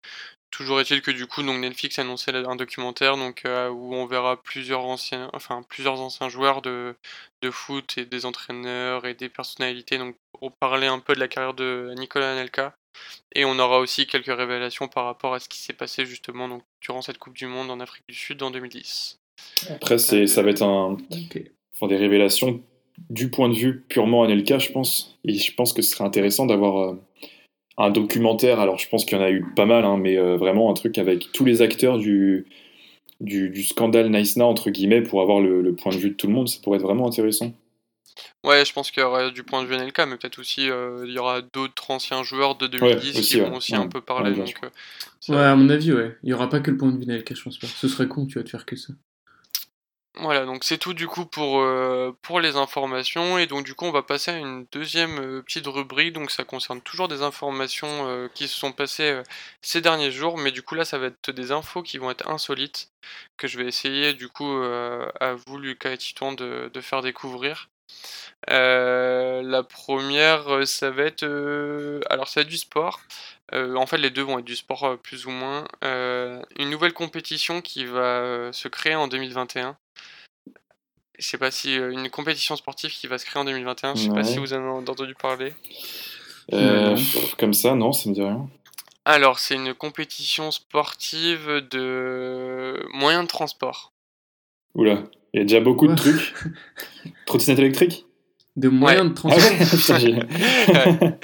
Toujours 0.50 0.80
est-il 0.80 1.02
que 1.02 1.10
du 1.10 1.26
coup, 1.26 1.42
donc 1.42 1.58
Netflix 1.58 1.98
a 1.98 2.02
annoncé 2.02 2.30
là 2.30 2.40
un 2.46 2.54
documentaire 2.54 3.16
donc, 3.16 3.42
euh, 3.44 3.70
où 3.70 3.92
on 3.92 4.06
verra 4.06 4.40
plusieurs 4.40 4.84
anciens, 4.84 5.28
enfin, 5.32 5.64
plusieurs 5.68 6.00
anciens 6.00 6.28
joueurs 6.28 6.62
de, 6.62 6.94
de 7.42 7.50
foot 7.50 7.98
et 7.98 8.04
des 8.04 8.24
entraîneurs 8.24 9.04
et 9.04 9.14
des 9.14 9.28
personnalités 9.28 9.98
donc, 9.98 10.14
pour 10.32 10.52
parler 10.52 10.86
un 10.86 11.00
peu 11.00 11.12
de 11.12 11.18
la 11.18 11.26
carrière 11.26 11.54
de 11.54 11.92
Nicolas 11.96 12.32
Anelka. 12.32 12.76
Et 13.34 13.44
on 13.44 13.58
aura 13.58 13.80
aussi 13.80 14.06
quelques 14.06 14.26
révélations 14.26 14.86
par 14.86 15.06
rapport 15.06 15.34
à 15.34 15.40
ce 15.40 15.48
qui 15.48 15.58
s'est 15.58 15.72
passé 15.72 16.06
justement 16.06 16.46
donc, 16.46 16.62
durant 16.80 17.02
cette 17.02 17.18
Coupe 17.18 17.34
du 17.34 17.48
Monde 17.48 17.72
en 17.72 17.80
Afrique 17.80 18.04
du 18.08 18.14
Sud 18.14 18.40
en 18.44 18.52
2010. 18.52 19.18
Après, 19.70 19.98
c'est, 19.98 20.28
ça 20.28 20.42
va 20.42 20.50
être 20.50 20.62
un, 20.62 20.96
des 21.10 21.96
révélations 21.96 22.62
du 23.10 23.30
point 23.30 23.48
de 23.48 23.54
vue 23.54 23.80
purement 23.88 24.22
Anelka, 24.22 24.58
je 24.58 24.70
pense. 24.72 25.18
Et 25.24 25.34
je 25.34 25.54
pense 25.54 25.72
que 25.72 25.82
ce 25.82 25.90
serait 25.94 26.04
intéressant 26.04 26.46
d'avoir 26.46 26.78
euh, 26.78 27.00
un 27.78 27.90
documentaire. 27.90 28.60
Alors, 28.60 28.78
je 28.78 28.88
pense 28.88 29.04
qu'il 29.04 29.18
y 29.18 29.20
en 29.20 29.24
a 29.24 29.30
eu 29.30 29.44
pas 29.56 29.66
mal, 29.66 29.84
hein, 29.84 29.96
mais 29.96 30.16
euh, 30.16 30.36
vraiment 30.36 30.70
un 30.70 30.74
truc 30.74 30.98
avec 30.98 31.32
tous 31.32 31.44
les 31.44 31.60
acteurs 31.62 31.98
du, 31.98 32.46
du, 33.20 33.50
du 33.50 33.62
scandale 33.64 34.10
Nice-Na, 34.10 34.44
entre 34.46 34.70
guillemets, 34.70 35.02
pour 35.02 35.20
avoir 35.22 35.40
le, 35.40 35.60
le 35.62 35.74
point 35.74 35.92
de 35.92 35.98
vue 35.98 36.10
de 36.10 36.14
tout 36.14 36.26
le 36.26 36.32
monde. 36.32 36.48
Ça 36.48 36.58
pourrait 36.62 36.78
être 36.78 36.84
vraiment 36.84 37.06
intéressant. 37.08 37.52
Ouais, 38.44 38.64
je 38.64 38.72
pense 38.72 38.90
qu'il 38.92 39.02
y 39.02 39.06
aura 39.06 39.30
du 39.30 39.42
point 39.42 39.62
de 39.62 39.66
vue 39.66 39.74
NLK, 39.74 39.98
mais 40.06 40.16
peut-être 40.16 40.38
aussi 40.38 40.70
euh, 40.70 41.04
il 41.06 41.12
y 41.12 41.18
aura 41.18 41.40
d'autres 41.40 41.90
anciens 41.90 42.22
joueurs 42.22 42.54
de 42.56 42.66
2010 42.68 43.18
aussi, 43.18 43.34
qui 43.36 43.40
vont 43.40 43.56
aussi 43.56 43.72
Ouais. 43.72 43.78
un 43.78 43.88
peu 43.88 44.00
parler. 44.02 44.32
Donc, 44.32 44.54
euh, 44.62 44.68
Ouais, 45.30 45.38
à 45.42 45.56
mon 45.56 45.68
avis, 45.70 45.92
ouais. 45.92 46.14
Il 46.22 46.28
y 46.28 46.32
aura 46.34 46.48
pas 46.50 46.60
que 46.60 46.70
le 46.70 46.76
point 46.76 46.92
de 46.92 46.98
vue 46.98 47.06
d'Elka, 47.06 47.34
je 47.34 47.42
pense 47.42 47.58
pas. 47.58 47.66
Ce 47.66 47.88
serait 47.88 48.06
con, 48.06 48.26
tu 48.26 48.38
vas 48.38 48.44
te 48.44 48.50
faire 48.50 48.66
que 48.66 48.76
ça. 48.76 48.92
Voilà, 50.16 50.44
donc 50.46 50.62
c'est 50.62 50.78
tout 50.78 50.94
du 50.94 51.08
coup 51.08 51.26
pour, 51.26 51.60
euh, 51.60 52.16
pour 52.22 52.38
les 52.38 52.56
informations. 52.56 53.36
Et 53.36 53.46
donc 53.48 53.64
du 53.64 53.74
coup, 53.74 53.84
on 53.84 53.90
va 53.90 54.02
passer 54.02 54.30
à 54.30 54.36
une 54.36 54.64
deuxième 54.70 55.18
euh, 55.18 55.42
petite 55.42 55.66
rubrique. 55.66 56.12
Donc 56.12 56.30
ça 56.30 56.44
concerne 56.44 56.80
toujours 56.80 57.08
des 57.08 57.22
informations 57.22 58.06
euh, 58.08 58.28
qui 58.32 58.46
se 58.46 58.56
sont 58.56 58.70
passées 58.72 59.20
ces 59.60 59.80
derniers 59.80 60.12
jours. 60.12 60.38
Mais 60.38 60.52
du 60.52 60.62
coup, 60.62 60.76
là, 60.76 60.84
ça 60.84 60.98
va 60.98 61.06
être 61.06 61.30
des 61.32 61.50
infos 61.50 61.82
qui 61.82 61.98
vont 61.98 62.10
être 62.10 62.28
insolites. 62.28 62.90
Que 63.36 63.48
je 63.48 63.58
vais 63.58 63.66
essayer 63.66 64.14
du 64.14 64.28
coup 64.28 64.52
à 65.20 65.34
vous, 65.34 65.58
Lucas 65.58 65.92
et 65.92 65.98
Titon, 65.98 66.32
de 66.32 66.80
faire 66.80 67.02
découvrir. 67.02 67.68
Euh, 68.50 69.42
la 69.42 69.62
première, 69.62 70.66
ça 70.66 70.90
va 70.90 71.04
être. 71.04 71.22
euh, 71.22 72.00
alors, 72.10 72.28
ça 72.28 72.40
va 72.40 72.42
être 72.42 72.48
du 72.48 72.58
sport. 72.58 73.00
Euh, 73.52 73.74
en 73.76 73.86
fait, 73.86 73.98
les 73.98 74.10
deux 74.10 74.22
vont 74.22 74.38
être 74.38 74.44
du 74.44 74.56
sport 74.56 74.98
plus 75.02 75.26
ou 75.26 75.30
moins. 75.30 75.66
Une 75.82 76.70
nouvelle 76.70 76.92
compétition 76.92 77.60
qui 77.60 77.84
va 77.84 78.52
se 78.52 78.68
créer 78.68 78.94
en 78.94 79.08
2021. 79.08 79.76
Je 81.18 81.24
sais 81.24 81.38
pas 81.38 81.50
si 81.50 81.76
une 81.76 82.10
compétition 82.10 82.56
sportive 82.56 82.90
qui 82.90 83.06
va 83.06 83.18
se 83.18 83.24
créer 83.24 83.40
en 83.40 83.44
2021. 83.44 83.94
Je 83.94 84.02
sais 84.02 84.08
pas 84.08 84.24
si 84.24 84.38
vous 84.38 84.52
en 84.52 84.56
avez 84.56 84.90
entendu 84.90 85.14
parler. 85.14 85.54
Comme 87.38 87.54
ça, 87.54 87.74
non, 87.74 87.92
ça 87.92 88.08
me 88.08 88.14
dit 88.14 88.22
rien. 88.22 88.48
Alors, 89.06 89.38
c'est 89.38 89.54
une 89.54 89.74
compétition 89.74 90.50
sportive 90.50 91.46
de 91.70 92.86
moyens 92.94 93.24
de 93.24 93.28
transport. 93.28 93.92
Oula, 94.74 95.04
il 95.34 95.38
y 95.38 95.40
a 95.40 95.44
déjà 95.44 95.60
beaucoup 95.60 95.86
de 95.88 95.94
trucs. 95.94 96.34
Trottinette 97.26 97.58
électrique 97.58 98.06
De 98.56 98.68
moyens 98.68 99.06
de 99.06 99.10
Ah 99.10 99.14
transport. 99.14 100.12
ouais 100.74 101.18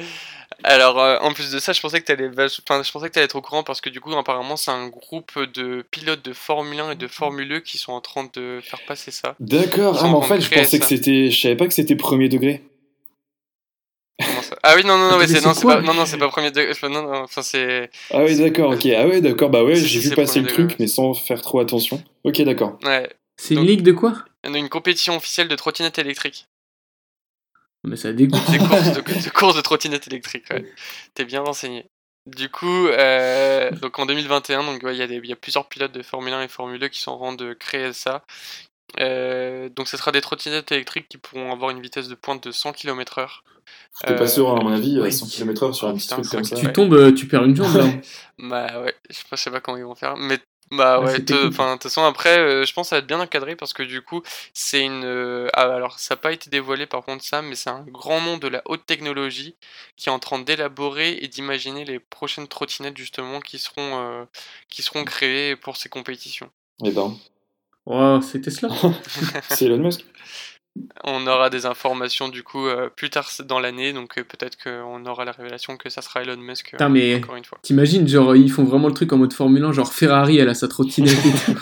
Alors, 0.62 0.98
euh, 0.98 1.16
en 1.20 1.32
plus 1.32 1.50
de 1.52 1.58
ça, 1.58 1.72
je 1.72 1.80
pensais 1.80 2.00
que 2.00 2.04
t'allais, 2.06 2.28
vach- 2.28 2.60
enfin, 2.68 2.82
je 2.82 2.90
pensais 2.90 3.08
que 3.08 3.14
t'allais 3.14 3.24
être 3.24 3.36
au 3.36 3.40
courant 3.40 3.62
parce 3.62 3.80
que 3.80 3.88
du 3.88 4.00
coup, 4.00 4.12
apparemment, 4.12 4.56
c'est 4.56 4.70
un 4.70 4.88
groupe 4.88 5.38
de 5.54 5.86
pilotes 5.90 6.24
de 6.24 6.32
Formule 6.34 6.80
1 6.80 6.90
et 6.90 6.96
de 6.96 7.06
Formule 7.06 7.50
E 7.52 7.60
qui 7.60 7.78
sont 7.78 7.92
en 7.92 8.00
train 8.02 8.28
de 8.34 8.60
faire 8.62 8.80
passer 8.86 9.10
ça. 9.10 9.36
D'accord, 9.40 9.96
ah, 10.00 10.08
mais 10.08 10.14
en 10.14 10.22
fait, 10.22 10.40
je 10.40 10.50
pensais 10.50 10.76
ça. 10.76 10.78
que 10.78 10.84
c'était. 10.84 11.30
Je 11.30 11.40
savais 11.40 11.56
pas 11.56 11.66
que 11.66 11.72
c'était 11.72 11.96
premier 11.96 12.28
degré. 12.28 12.62
Comment 14.22 14.42
ça? 14.42 14.56
Ah 14.62 14.74
oui, 14.76 14.82
non, 14.84 14.98
non, 14.98 15.18
non, 15.18 15.26
c'est 15.26 15.40
non, 15.42 15.54
pas, 15.54 15.80
non, 15.80 15.94
non, 15.94 16.04
c'est 16.04 16.18
pas 16.18 16.28
premier 16.28 16.50
degré. 16.50 16.74
Non, 16.82 17.02
non, 17.02 17.22
enfin, 17.22 17.42
c'est, 17.42 17.90
Ah 18.10 18.24
oui, 18.24 18.36
d'accord, 18.36 18.72
ok. 18.72 18.86
Ah 18.94 19.06
ouais, 19.06 19.22
d'accord, 19.22 19.48
bah 19.48 19.64
ouais, 19.64 19.76
j'ai 19.76 20.00
vu 20.00 20.14
passer 20.14 20.40
le 20.40 20.46
truc, 20.48 20.76
mais 20.78 20.88
sans 20.88 21.14
faire 21.14 21.40
trop 21.40 21.60
attention. 21.60 22.02
Ok, 22.24 22.42
d'accord. 22.42 22.78
ouais, 22.84 23.08
C'est 23.40 23.54
une 23.54 23.66
ligue 23.66 23.82
de 23.82 23.92
quoi? 23.92 24.24
une 24.44 24.68
compétition 24.68 25.16
officielle 25.16 25.48
de 25.48 25.56
trottinette 25.56 25.98
électrique. 25.98 26.46
Mais 27.84 27.96
ça 27.96 28.12
dégoûte. 28.12 28.40
Des 28.50 28.58
courses 28.58 28.92
de, 28.92 29.00
de 29.24 29.30
courses 29.30 29.56
de 29.56 29.60
trottinette 29.62 30.06
électrique, 30.06 30.44
ouais. 30.50 30.64
T'es 31.14 31.24
bien 31.24 31.40
renseigné. 31.40 31.86
Du 32.26 32.50
coup, 32.50 32.86
euh, 32.88 33.70
donc 33.70 33.98
en 33.98 34.04
2021, 34.04 34.64
donc 34.64 34.82
ouais, 34.82 34.94
il 34.94 35.00
y, 35.00 35.16
il 35.16 35.26
y 35.26 35.32
a 35.32 35.36
plusieurs 35.36 35.68
pilotes 35.68 35.92
de 35.92 36.02
Formule 36.02 36.34
1 36.34 36.42
et 36.42 36.48
Formule 36.48 36.78
2 36.78 36.88
qui 36.88 37.00
sont 37.00 37.12
en 37.12 37.18
train 37.18 37.32
de 37.34 37.54
créer 37.54 37.94
ça. 37.94 38.24
Euh, 38.98 39.68
donc 39.70 39.88
ce 39.88 39.96
sera 39.96 40.12
des 40.12 40.20
trottinettes 40.20 40.70
électriques 40.72 41.08
qui 41.08 41.16
pourront 41.16 41.52
avoir 41.52 41.70
une 41.70 41.80
vitesse 41.80 42.08
de 42.08 42.14
pointe 42.14 42.44
de 42.46 42.52
100 42.52 42.72
km/h. 42.72 43.40
J'étais 44.02 44.16
pas 44.16 44.26
sûr, 44.26 44.50
hein, 44.50 44.58
à 44.60 44.62
mon 44.62 44.72
avis, 44.72 45.00
ouais. 45.00 45.10
100 45.10 45.26
km/h 45.28 45.72
sur 45.72 45.88
un 45.88 45.94
petit 45.94 46.08
putain, 46.08 46.16
truc 46.16 46.30
comme 46.30 46.44
ça. 46.44 46.56
Tu 46.56 46.66
Ouais. 46.66 46.72
tombes, 46.72 46.94
euh, 46.94 47.12
tu 47.12 47.26
perds 47.26 47.44
une 47.44 47.56
jambe 47.56 47.74
là. 47.76 47.86
Bah 48.38 48.82
ouais, 48.82 48.94
je 49.08 49.36
sais 49.36 49.50
pas 49.50 49.60
comment 49.60 49.78
ils 49.78 49.84
vont 49.84 49.94
faire, 49.94 50.16
mais 50.16 50.38
bah 50.70 50.94
Ah, 50.94 51.00
ouais, 51.00 51.20
enfin 51.48 51.70
de 51.70 51.72
toute 51.74 51.82
façon 51.84 52.04
après, 52.04 52.38
euh, 52.38 52.64
je 52.64 52.72
pense 52.72 52.86
que 52.86 52.90
ça 52.90 52.96
va 52.96 53.00
être 53.00 53.06
bien 53.06 53.20
encadré 53.20 53.56
parce 53.56 53.72
que 53.72 53.82
du 53.82 54.02
coup 54.02 54.22
c'est 54.54 54.84
une, 54.84 55.04
euh, 55.04 55.48
ah, 55.54 55.62
alors 55.62 55.98
ça 55.98 56.14
n'a 56.14 56.20
pas 56.20 56.32
été 56.32 56.48
dévoilé 56.48 56.86
par 56.86 57.04
contre 57.04 57.24
ça, 57.24 57.42
mais 57.42 57.56
c'est 57.56 57.70
un 57.70 57.84
grand 57.88 58.20
nom 58.20 58.38
de 58.38 58.48
la 58.48 58.62
haute 58.66 58.86
technologie 58.86 59.56
qui 59.96 60.08
est 60.08 60.12
en 60.12 60.18
train 60.18 60.38
d'élaborer 60.38 61.18
et 61.20 61.28
d'imaginer 61.28 61.84
les 61.84 61.98
prochaines 61.98 62.46
trottinettes 62.48 62.96
justement 62.96 63.40
qui 63.40 63.58
seront, 63.58 64.00
euh, 64.00 64.24
qui 64.68 64.82
seront 64.82 65.04
créées 65.04 65.56
pour 65.56 65.76
ces 65.76 65.88
compétitions. 65.88 66.50
Eh 66.84 66.90
ben, 66.90 67.16
Oh, 67.86 68.20
c'est 68.22 68.40
Tesla. 68.40 68.68
c'est 69.48 69.64
Elon 69.64 69.78
Musk. 69.78 70.04
On 71.04 71.26
aura 71.26 71.50
des 71.50 71.66
informations 71.66 72.28
du 72.28 72.42
coup 72.42 72.66
euh, 72.66 72.88
plus 72.94 73.10
tard 73.10 73.28
dans 73.46 73.58
l'année, 73.58 73.92
donc 73.92 74.18
euh, 74.18 74.22
peut-être 74.24 74.56
qu'on 74.62 75.04
aura 75.04 75.24
la 75.24 75.32
révélation 75.32 75.76
que 75.76 75.90
ça 75.90 76.00
sera 76.00 76.22
Elon 76.22 76.36
Musk 76.36 76.74
euh, 76.80 76.88
mais 76.88 77.16
encore 77.16 77.36
une 77.36 77.44
fois. 77.44 77.58
t'imagines, 77.62 78.06
genre, 78.06 78.36
ils 78.36 78.50
font 78.50 78.64
vraiment 78.64 78.86
le 78.88 78.94
truc 78.94 79.12
en 79.12 79.18
mode 79.18 79.32
Formule 79.32 79.64
1, 79.64 79.72
genre 79.72 79.92
Ferrari, 79.92 80.38
elle 80.38 80.48
a 80.48 80.54
sa 80.54 80.68
trottinette 80.68 81.12
et 81.12 81.52
tout. 81.52 81.58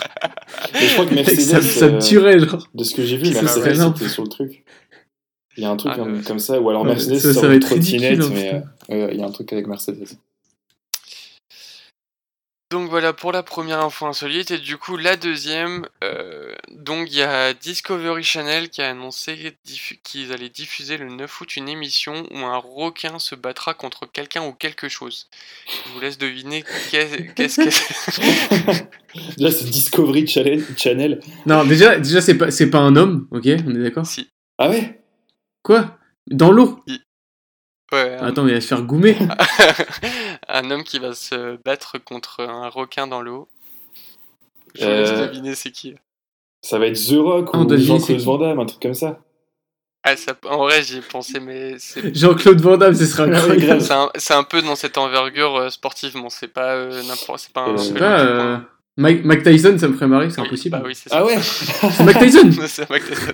Mais 0.73 0.79
je 0.87 0.93
crois 0.93 1.05
que 1.07 1.13
Mercedes, 1.15 1.39
ça, 1.41 1.61
ça 1.61 1.87
me 1.89 1.99
tuerait, 1.99 2.39
genre. 2.39 2.67
de 2.73 2.83
ce 2.83 2.93
que 2.95 3.03
j'ai 3.03 3.17
vu, 3.17 3.25
Ça 3.33 3.41
Mercedes 3.41 3.93
c'était 3.95 4.09
sur 4.09 4.23
le 4.23 4.29
truc. 4.29 4.63
Il 5.57 5.63
y 5.63 5.65
a 5.65 5.71
un 5.71 5.75
truc 5.77 5.91
Ah, 5.95 6.05
comme, 6.25 6.39
ça, 6.39 6.61
ou 6.61 6.69
alors 6.69 6.85
Mercedes 6.85 7.17
ça- 7.19 7.33
ça 7.33 7.39
sort 7.41 7.49
va 7.49 7.55
une 7.55 7.59
trottinette, 7.59 8.29
mais 8.29 8.61
euh, 8.91 9.09
il 9.11 9.19
y 9.19 9.23
a 9.23 9.25
un 9.25 9.31
truc 9.31 9.51
avec 9.51 9.67
Mercedes. 9.67 10.07
Donc 12.71 12.87
voilà 12.91 13.13
pour 13.13 13.31
la 13.31 13.41
première 13.41 13.79
info 13.79 14.05
insolite 14.05 14.51
et 14.51 14.59
du 14.59 14.77
coup 14.77 14.95
la 14.95 15.17
deuxième, 15.17 15.87
euh, 16.03 16.53
donc 16.71 17.07
il 17.09 17.17
y 17.17 17.23
a 17.23 17.51
Discovery 17.55 18.23
Channel 18.23 18.69
qui 18.69 18.83
a 18.83 18.91
annoncé 18.91 19.57
qu'ils 20.03 20.31
allaient 20.31 20.49
diffuser 20.49 20.97
le 20.97 21.09
9 21.09 21.41
août 21.41 21.55
une 21.55 21.67
émission 21.67 22.27
où 22.29 22.37
un 22.37 22.57
requin 22.57 23.17
se 23.17 23.33
battra 23.33 23.73
contre 23.73 24.05
quelqu'un 24.05 24.45
ou 24.45 24.53
quelque 24.53 24.87
chose. 24.87 25.27
Je 25.67 25.93
vous 25.93 25.99
laisse 25.99 26.19
deviner 26.19 26.63
qu'est- 26.91 27.33
qu'est-ce 27.35 27.61
que 27.63 27.71
c'est. 27.71 28.87
Là, 29.39 29.49
c'est 29.49 29.65
Discovery 29.65 30.27
Channel. 30.27 30.63
Channel. 30.77 31.19
Non, 31.47 31.63
déjà, 31.65 31.97
déjà 31.97 32.21
c'est 32.21 32.37
pas, 32.37 32.51
c'est 32.51 32.69
pas 32.69 32.77
un 32.79 32.95
homme, 32.95 33.27
ok 33.31 33.47
On 33.65 33.73
est 33.75 33.81
d'accord? 33.81 34.05
Si. 34.05 34.29
Ah 34.59 34.69
ouais? 34.69 35.01
Quoi? 35.63 35.97
Dans 36.29 36.51
l'eau? 36.51 36.83
Ouais, 37.91 38.15
un, 38.19 38.27
Attends, 38.27 38.43
mais 38.43 38.51
il 38.51 38.55
va 38.55 38.61
se 38.61 38.67
faire 38.67 38.83
goumer. 38.83 39.17
un 40.47 40.69
homme 40.71 40.83
qui 40.83 40.99
va 40.99 41.13
se 41.13 41.57
battre 41.63 41.97
contre 41.97 42.41
un 42.41 42.69
requin 42.69 43.07
dans 43.07 43.21
l'eau. 43.21 43.47
Je 44.75 44.83
vous 44.85 44.89
Euh, 44.89 45.01
laisse 45.01 45.27
deviner 45.29 45.55
c'est 45.55 45.71
qui. 45.71 45.95
Ça 46.61 46.77
va 46.77 46.87
être 46.87 46.97
The 46.99 47.15
Rock 47.17 47.49
Ah, 47.53 47.57
ou 47.59 47.77
Jean-Claude. 47.77 48.19
Van 48.21 48.37
Damme, 48.37 48.59
un 48.59 48.65
truc 48.65 48.81
comme 48.81 48.93
ça. 48.93 49.19
Ah, 50.03 50.15
ça, 50.15 50.33
en 50.45 50.57
vrai 50.59 50.81
j'y 50.83 50.97
ai 50.97 51.01
pensé 51.01 51.39
mais 51.41 51.75
c'est 51.77 52.15
Jean-Claude 52.15 52.61
Van 52.61 52.77
Damme, 52.77 52.93
ce 52.93 53.05
serait 53.05 53.23
incroyable. 53.23 53.59
grave. 53.65 53.79
c'est 53.81 53.93
un, 53.93 54.09
c'est 54.15 54.33
un 54.33 54.43
peu 54.43 54.61
dans 54.61 54.75
cette 54.75 54.97
envergure 54.97 55.55
euh, 55.57 55.69
sportivement, 55.69 56.29
c'est 56.29 56.47
pas 56.47 56.75
euh, 56.75 57.01
n'importe 57.03 57.39
c'est 57.39 57.53
pas 57.53 57.63
un 57.63 57.75
Euh, 57.77 57.93
pas, 57.99 58.19
euh, 58.21 58.37
point. 58.57 58.67
Mike, 58.97 59.25
Mike 59.25 59.43
Tyson, 59.43 59.77
ça 59.77 59.87
me 59.87 59.93
ferait 59.93 60.07
marrer, 60.07 60.29
c'est 60.29 60.39
Oui, 60.41 60.47
impossible. 60.47 60.77
Bah 60.77 60.83
oui, 60.85 60.93
c'est 60.95 61.09
ça. 61.09 61.17
Ah 61.19 61.25
ouais 61.25 61.37
C'est 61.41 62.03
Mike 62.03 62.19
Tyson 62.19 62.49
c'est 62.67 62.89
Mike 62.89 63.03
Tyson. 63.07 63.33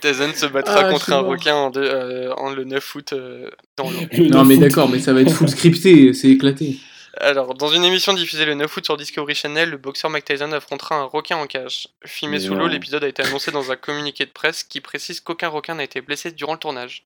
Tyson 0.00 0.30
se 0.34 0.46
battra 0.46 0.86
Ah, 0.86 0.90
contre 0.90 1.12
un 1.12 1.22
mort. 1.22 1.30
requin 1.30 1.54
en, 1.54 1.70
deux- 1.70 1.82
euh, 1.82 2.32
en 2.36 2.50
le 2.50 2.64
9 2.64 2.94
août 2.94 3.12
euh, 3.12 3.50
dans 3.76 3.90
l'eau. 3.90 4.00
Le 4.12 4.28
Non, 4.28 4.44
mais 4.44 4.56
d'accord, 4.56 4.88
mais 4.88 4.98
ça 4.98 5.12
va 5.12 5.20
être 5.22 5.32
full 5.32 5.48
scripté, 5.48 6.12
c'est 6.14 6.28
éclaté. 6.28 6.78
Alors, 7.18 7.54
dans 7.54 7.68
une 7.68 7.84
émission 7.84 8.14
diffusée 8.14 8.44
le 8.46 8.54
9 8.54 8.74
août 8.76 8.84
sur 8.84 8.96
Discovery 8.96 9.34
Channel, 9.34 9.68
le 9.68 9.76
boxeur 9.76 10.10
Mike 10.10 10.24
Tyson 10.24 10.50
affrontera 10.52 10.96
un 10.96 11.04
requin 11.04 11.36
en 11.36 11.46
cage. 11.46 11.88
Filmé 12.06 12.38
Mais 12.38 12.44
sous 12.44 12.54
l'eau, 12.54 12.68
l'épisode 12.68 13.04
a 13.04 13.08
été 13.08 13.22
annoncé 13.22 13.50
dans 13.50 13.70
un 13.70 13.76
communiqué 13.76 14.24
de 14.24 14.30
presse 14.30 14.64
qui 14.64 14.80
précise 14.80 15.20
qu'aucun 15.20 15.48
requin 15.48 15.74
n'a 15.74 15.84
été 15.84 16.00
blessé 16.00 16.32
durant 16.32 16.54
le 16.54 16.58
tournage. 16.58 17.04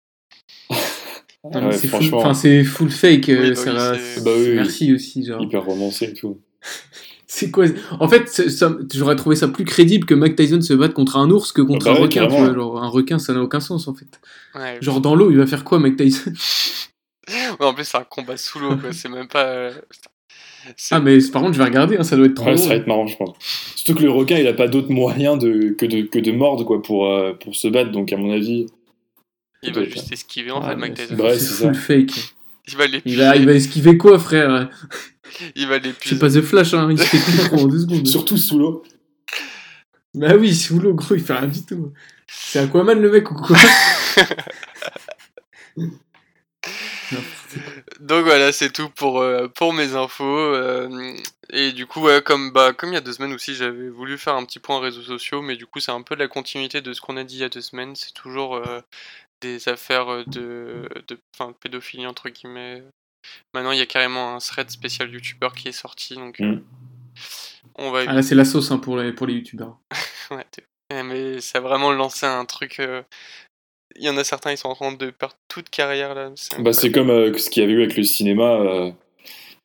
Mais 0.71 0.77
Ouais, 1.61 1.73
c'est 1.73 1.81
full, 1.89 1.89
franchement. 2.01 2.19
enfin, 2.19 2.35
c'est 2.35 2.65
full 2.65 2.91
fake. 2.91 3.29
euh, 3.29 3.41
Oui, 3.43 3.49
bah 3.51 3.55
ça 3.57 3.71
oui, 3.71 3.77
va- 3.77 3.95
c'est- 3.99 4.25
Bah 4.25 4.31
oui. 4.37 4.49
Merci 4.55 4.93
aussi, 4.93 5.25
genre. 5.25 5.41
Hyper 5.43 5.63
romancé 5.65 6.07
et 6.07 6.13
tout. 6.13 6.41
C'est 7.29 7.51
quoi 7.51 7.67
En 7.99 8.09
fait, 8.09 8.29
c'est- 8.29 8.49
ça- 8.51 8.77
j'aurais 8.95 9.17
trouvé 9.17 9.35
ça 9.37 9.49
plus 9.49 9.65
crédible 9.65 10.07
que 10.07 10.15
Mike 10.15 10.37
Tyson 10.37 10.61
se 10.61 10.73
batte 10.75 10.95
contre 10.95 11.17
un 11.17 11.29
ours 11.31 11.51
que 11.53 11.61
contre 11.61 11.89
Ah 11.89 11.93
bah 11.95 11.99
un 11.99 12.03
requin. 12.03 12.23
Tu 12.23 12.29
carrément. 12.29 12.45
vois, 12.47 12.55
genre, 12.55 12.83
un 12.85 12.89
requin, 12.89 13.19
ça 13.19 13.33
n'a 13.35 13.41
aucun 13.43 13.59
sens 13.61 13.89
en 13.89 13.95
fait. 13.95 14.07
Ouais, 14.55 14.79
Genre 14.81 15.01
dans 15.01 15.15
l'eau, 15.17 15.31
il 15.31 15.37
va 15.39 15.47
faire 15.47 15.65
quoi, 15.65 15.79
Mike 15.81 15.97
Tyson 15.97 16.33
Ouais, 17.29 17.67
en 17.67 17.75
plus, 17.75 17.85
c'est 17.85 17.99
un 17.99 18.05
combat 18.05 18.37
sous 18.37 18.61
l'eau, 18.61 18.77
quoi. 18.77 18.93
C'est 18.93 19.09
même 19.09 19.27
pas. 19.27 19.45
euh, 19.45 19.73
c'est- 20.77 20.95
Ah, 20.95 21.01
mais 21.01 21.19
par 21.33 21.43
contre, 21.43 21.55
je 21.55 21.59
vais 21.59 21.65
regarder, 21.65 21.97
hein, 21.97 22.05
ça 22.05 22.17
doit 22.17 22.27
être 22.27 22.35
trop. 22.35 22.47
Ouais, 22.47 22.57
ça 22.57 22.69
va 22.69 22.75
être 22.77 22.87
marrant, 22.87 23.09
je 23.09 23.17
pense. 23.17 23.35
Surtout 23.75 23.99
que 23.99 24.05
le 24.05 24.11
requin, 24.11 24.39
il 24.39 24.47
a 24.47 24.53
pas 24.53 24.69
d'autre 24.69 24.91
moyen 24.93 25.37
de, 25.37 25.71
que, 25.77 25.87
de, 25.87 26.03
que 26.03 26.21
de 26.21 26.31
mordre 26.31 26.63
quoi, 26.65 26.81
pour, 26.81 27.07
euh, 27.11 27.33
pour 27.33 27.57
se 27.57 27.67
battre, 27.67 27.91
donc 27.91 28.13
à 28.13 28.17
mon 28.17 28.31
avis. 28.33 28.67
il 29.65 29.73
va 29.75 29.85
juste 29.85 30.13
esquiver, 30.13 30.53
en 30.53 30.61
Ah, 30.63 30.69
fait, 30.71 30.77
mais 30.77 30.81
Mike 30.91 30.95
Tyson. 30.95 31.17
Ouais, 31.19 31.37
c'est 31.37 31.65
full 31.65 31.75
fake. 31.75 32.36
Il 32.69 32.77
va 32.77 32.85
Il 33.05 33.17
va, 33.17 33.37
il 33.37 33.47
va 33.47 33.53
esquiver 33.53 33.97
quoi, 33.97 34.19
frère? 34.19 34.69
Il 35.55 35.69
va 35.69 35.77
C'est 35.77 35.85
l'épuiser. 35.85 36.19
pas 36.19 36.31
The 36.31 36.41
Flash, 36.41 36.75
hein, 36.75 36.89
il 36.91 36.99
se 36.99 37.05
fait 37.05 37.55
en 37.55 37.67
deux 37.67 37.81
secondes. 37.81 38.07
Surtout 38.07 38.37
sous 38.37 38.59
l'eau. 38.59 38.83
Bah 40.15 40.35
oui, 40.37 40.55
sous 40.55 40.79
l'eau, 40.81 40.95
gros, 40.95 41.15
il 41.15 41.23
fait 41.23 41.35
rien 41.35 41.49
du 41.49 41.65
tout. 41.65 41.93
C'est 42.27 42.59
Aquaman 42.61 43.01
le 43.01 43.11
mec 43.11 43.31
ou 43.31 43.35
quoi? 43.35 43.57
Donc 48.01 48.25
voilà, 48.25 48.53
c'est 48.53 48.73
tout 48.73 48.89
pour, 48.91 49.21
euh, 49.21 49.49
pour 49.49 49.73
mes 49.73 49.95
infos. 49.95 50.25
euh, 50.55 51.13
et 51.51 51.73
du 51.73 51.87
coup, 51.87 52.01
ouais, 52.03 52.21
comme, 52.23 52.51
bah, 52.51 52.73
comme 52.73 52.91
il 52.91 52.95
y 52.95 52.97
a 52.97 53.01
deux 53.01 53.13
semaines 53.13 53.33
aussi, 53.33 53.55
j'avais 53.55 53.89
voulu 53.89 54.19
faire 54.19 54.35
un 54.35 54.45
petit 54.45 54.59
point 54.59 54.81
réseaux 54.81 55.03
sociaux, 55.03 55.43
mais 55.43 55.57
du 55.57 55.67
coup, 55.67 55.79
c'est 55.81 55.93
un 55.93 56.03
peu 56.03 56.15
la 56.17 56.27
continuité 56.29 56.81
de 56.81 56.93
ce 56.93 57.01
qu'on 57.01 57.17
a 57.17 57.25
dit 57.25 57.37
il 57.37 57.41
y 57.41 57.45
a 57.45 57.49
deux 57.49 57.61
semaines. 57.61 57.95
C'est 57.95 58.13
toujours 58.13 58.57
euh, 58.57 58.81
des 59.41 59.69
affaires 59.69 60.09
euh, 60.11 60.25
de, 60.27 60.89
de, 61.09 61.19
pédophilie, 61.61 62.07
entre 62.07 62.29
guillemets. 62.29 62.83
Maintenant, 63.55 63.73
il 63.73 63.79
y 63.79 63.83
a 63.83 63.87
carrément 63.87 64.35
un 64.35 64.39
thread 64.39 64.71
spécial 64.71 65.11
youtubeur 65.13 65.53
qui 65.55 65.69
est 65.69 65.73
sorti, 65.73 66.15
donc 66.15 66.41
euh, 66.41 66.45
Mm. 66.57 66.65
on 67.77 67.91
va 67.91 68.01
Ah 68.07 68.13
là, 68.13 68.23
c'est 68.23 68.35
la 68.35 68.45
sauce 68.45 68.71
hein, 68.71 68.79
pour 68.79 68.97
les, 68.97 69.13
pour 69.13 69.27
les 69.27 69.35
youtubeurs. 69.35 69.79
Ouais, 70.31 70.45
ouais, 70.93 71.03
mais 71.05 71.41
ça 71.41 71.59
a 71.59 71.61
vraiment 71.61 71.93
lancé 71.93 72.27
un 72.27 72.45
truc. 72.45 72.81
euh, 72.81 73.03
Il 73.95 74.03
y 74.05 74.09
en 74.11 74.17
a 74.17 74.25
certains, 74.25 74.51
ils 74.53 74.59
sont 74.59 74.69
en 74.69 74.75
train 74.75 74.93
de 74.93 75.11
perdre 75.11 75.37
toute 75.49 75.71
carrière 75.71 76.15
là. 76.15 76.33
c'est 76.37 76.61
Bah, 76.61 76.73
c'est 76.73 76.91
comme 76.91 77.11
euh, 77.11 77.37
ce 77.39 77.49
qu'il 77.49 77.63
y 77.63 77.65
avait 77.65 77.75
eu 77.75 77.83
avec 77.83 77.97
le 77.97 78.03
cinéma 78.03 78.55
euh, 78.55 78.91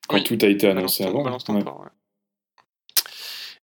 quand 0.08 0.16
Oui. 0.16 0.24
tout 0.24 0.38
a 0.42 0.46
été 0.48 0.66
Balance 0.68 1.00
annoncé 1.00 1.04
avant. 1.04 1.22
balance 1.24 1.44
ton 1.44 1.56
Ouais. 1.56 1.64
port, 1.64 1.80
ouais. 1.80 1.88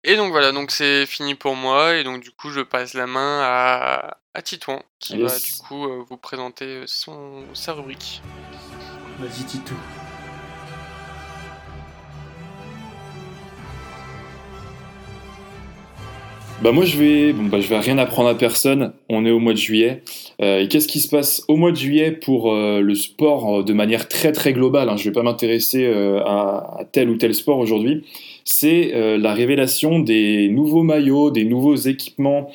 Et 0.05 0.15
donc 0.15 0.31
voilà, 0.31 0.53
donc 0.53 0.71
c'est 0.71 1.05
fini 1.05 1.35
pour 1.35 1.55
moi, 1.55 1.97
et 1.97 2.05
donc 2.05 2.23
du 2.23 2.31
coup 2.31 2.51
je 2.51 2.62
passe 2.62 2.93
la 2.93 3.05
main 3.05 3.41
à, 3.43 4.17
à 4.33 4.41
Titouan, 4.41 4.81
qui 4.97 5.17
va 5.17 5.27
du 5.27 5.51
coup 5.67 5.83
euh, 5.83 6.05
vous 6.09 6.15
présenter 6.15 6.83
son, 6.85 7.43
sa 7.53 7.73
rubrique. 7.73 8.21
Vas-y, 9.19 9.43
Tito. 9.43 9.75
Bah 16.62 16.73
moi 16.73 16.83
je 16.83 16.97
vais 16.97 17.31
bon 17.31 17.45
bah 17.45 17.62
je 17.62 17.67
vais 17.67 17.79
rien 17.79 17.97
apprendre 17.97 18.29
à 18.29 18.38
personne. 18.38 18.93
On 19.09 19.25
est 19.25 19.31
au 19.31 19.39
mois 19.39 19.53
de 19.53 19.57
juillet. 19.57 20.03
Euh, 20.41 20.62
et 20.62 20.69
qu'est-ce 20.69 20.88
qui 20.88 21.01
se 21.01 21.09
passe 21.09 21.43
au 21.49 21.57
mois 21.57 21.71
de 21.71 21.77
juillet 21.77 22.12
pour 22.12 22.53
euh, 22.53 22.79
le 22.79 22.95
sport 22.95 23.65
de 23.65 23.73
manière 23.73 24.07
très 24.07 24.31
très 24.31 24.53
globale 24.53 24.88
hein, 24.88 24.95
Je 24.95 25.03
vais 25.05 25.13
pas 25.13 25.23
m'intéresser 25.23 25.85
à, 26.25 26.77
à 26.79 26.85
tel 26.89 27.09
ou 27.09 27.17
tel 27.17 27.33
sport 27.33 27.59
aujourd'hui. 27.59 28.05
C'est 28.51 28.95
euh, 28.95 29.19
la 29.19 29.35
révélation 29.35 29.99
des 29.99 30.49
nouveaux 30.49 30.81
maillots, 30.81 31.29
des 31.29 31.45
nouveaux 31.45 31.75
équipements, 31.75 32.49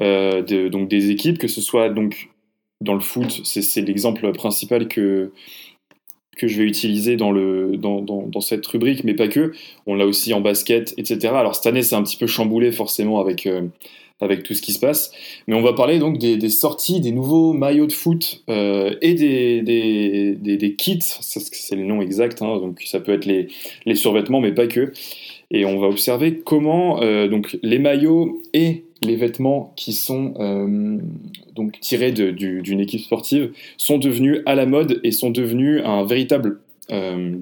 euh, 0.00 0.42
donc 0.42 0.88
des 0.88 1.10
équipes, 1.10 1.38
que 1.38 1.46
ce 1.46 1.60
soit 1.60 1.88
donc 1.88 2.30
dans 2.80 2.94
le 2.94 3.00
foot, 3.00 3.42
c'est 3.44 3.80
l'exemple 3.82 4.32
principal 4.32 4.88
que 4.88 5.30
que 6.36 6.48
je 6.48 6.58
vais 6.58 6.64
utiliser 6.64 7.16
dans, 7.16 7.30
le, 7.30 7.78
dans, 7.78 8.02
dans, 8.02 8.40
cette 8.40 8.66
rubrique, 8.66 9.04
mais 9.04 9.14
pas 9.14 9.28
que. 9.28 9.52
On 9.86 9.94
l'a 9.94 10.04
aussi 10.04 10.34
en 10.34 10.42
basket, 10.42 10.92
etc. 10.98 11.28
Alors 11.28 11.54
cette 11.54 11.66
année, 11.66 11.82
c'est 11.82 11.94
un 11.94 12.02
petit 12.02 12.18
peu 12.18 12.26
chamboulé 12.26 12.72
forcément 12.72 13.20
avec, 13.20 13.46
euh, 13.46 13.62
avec 14.20 14.42
tout 14.42 14.52
ce 14.52 14.60
qui 14.60 14.74
se 14.74 14.78
passe. 14.80 15.12
Mais 15.46 15.54
on 15.54 15.62
va 15.62 15.72
parler 15.72 15.98
donc 15.98 16.18
des, 16.18 16.50
sorties, 16.50 17.00
des 17.00 17.12
nouveaux 17.12 17.54
maillots 17.54 17.86
de 17.86 17.92
foot 17.92 18.42
et 18.48 19.14
des, 19.14 19.62
des, 19.62 20.56
des, 20.56 20.74
kits, 20.74 20.98
c'est 21.00 21.76
le 21.76 21.84
nom 21.84 22.02
exact, 22.02 22.42
hein, 22.42 22.58
donc 22.58 22.82
ça 22.84 23.00
peut 23.00 23.12
être 23.12 23.24
les, 23.24 23.48
les 23.86 23.94
survêtements, 23.94 24.40
mais 24.40 24.52
pas 24.52 24.66
que. 24.66 24.92
Et 25.50 25.64
on 25.64 25.78
va 25.78 25.86
observer 25.86 26.38
comment 26.40 27.02
euh, 27.02 27.28
donc, 27.28 27.58
les 27.62 27.78
maillots 27.78 28.42
et 28.52 28.84
les 29.02 29.16
vêtements 29.16 29.72
qui 29.76 29.92
sont 29.92 30.34
euh, 30.40 30.98
donc 31.54 31.78
tirés 31.80 32.12
de- 32.12 32.30
du- 32.30 32.62
d'une 32.62 32.80
équipe 32.80 33.00
sportive 33.00 33.52
sont 33.76 33.98
devenus 33.98 34.40
à 34.46 34.54
la 34.54 34.66
mode 34.66 35.00
et 35.04 35.12
sont 35.12 35.30
devenus 35.30 35.82
un 35.84 36.04
véritable 36.04 36.60
euh, 36.90 37.36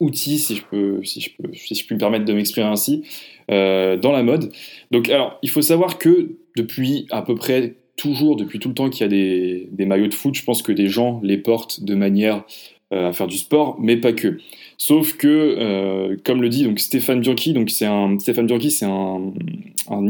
outil, 0.00 0.38
si 0.38 0.56
je, 0.56 0.62
peux, 0.64 1.04
si, 1.04 1.20
je 1.20 1.30
peux, 1.36 1.52
si 1.52 1.74
je 1.74 1.84
puis 1.84 1.94
me 1.94 2.00
permettre 2.00 2.24
de 2.24 2.32
m'exprimer 2.32 2.66
ainsi, 2.66 3.02
dans 3.48 4.12
la 4.12 4.22
mode. 4.22 4.52
Donc, 4.90 5.08
alors, 5.08 5.38
il 5.42 5.50
faut 5.50 5.62
savoir 5.62 5.98
que 5.98 6.36
depuis 6.56 7.06
à 7.10 7.22
peu 7.22 7.34
près 7.34 7.74
toujours, 7.96 8.36
depuis 8.36 8.58
tout 8.58 8.68
le 8.68 8.74
temps 8.74 8.90
qu'il 8.90 9.02
y 9.02 9.04
a 9.04 9.08
des, 9.08 9.68
des 9.70 9.86
maillots 9.86 10.08
de 10.08 10.14
foot, 10.14 10.34
je 10.34 10.42
pense 10.42 10.62
que 10.62 10.72
des 10.72 10.88
gens 10.88 11.20
les 11.22 11.36
portent 11.38 11.84
de 11.84 11.94
manière 11.94 12.44
à 12.94 13.12
faire 13.12 13.26
du 13.26 13.38
sport, 13.38 13.76
mais 13.78 13.96
pas 13.96 14.12
que. 14.12 14.38
Sauf 14.76 15.16
que, 15.16 15.28
euh, 15.28 16.16
comme 16.24 16.42
le 16.42 16.48
dit 16.48 16.64
donc 16.64 16.80
Stéphane 16.80 17.20
Bianchi, 17.20 17.52
donc 17.52 17.70
c'est 17.70 17.86
un 17.86 18.18
Stéphane 18.18 18.46
Bianchi, 18.46 18.70
c'est 18.70 18.86
un, 18.86 19.32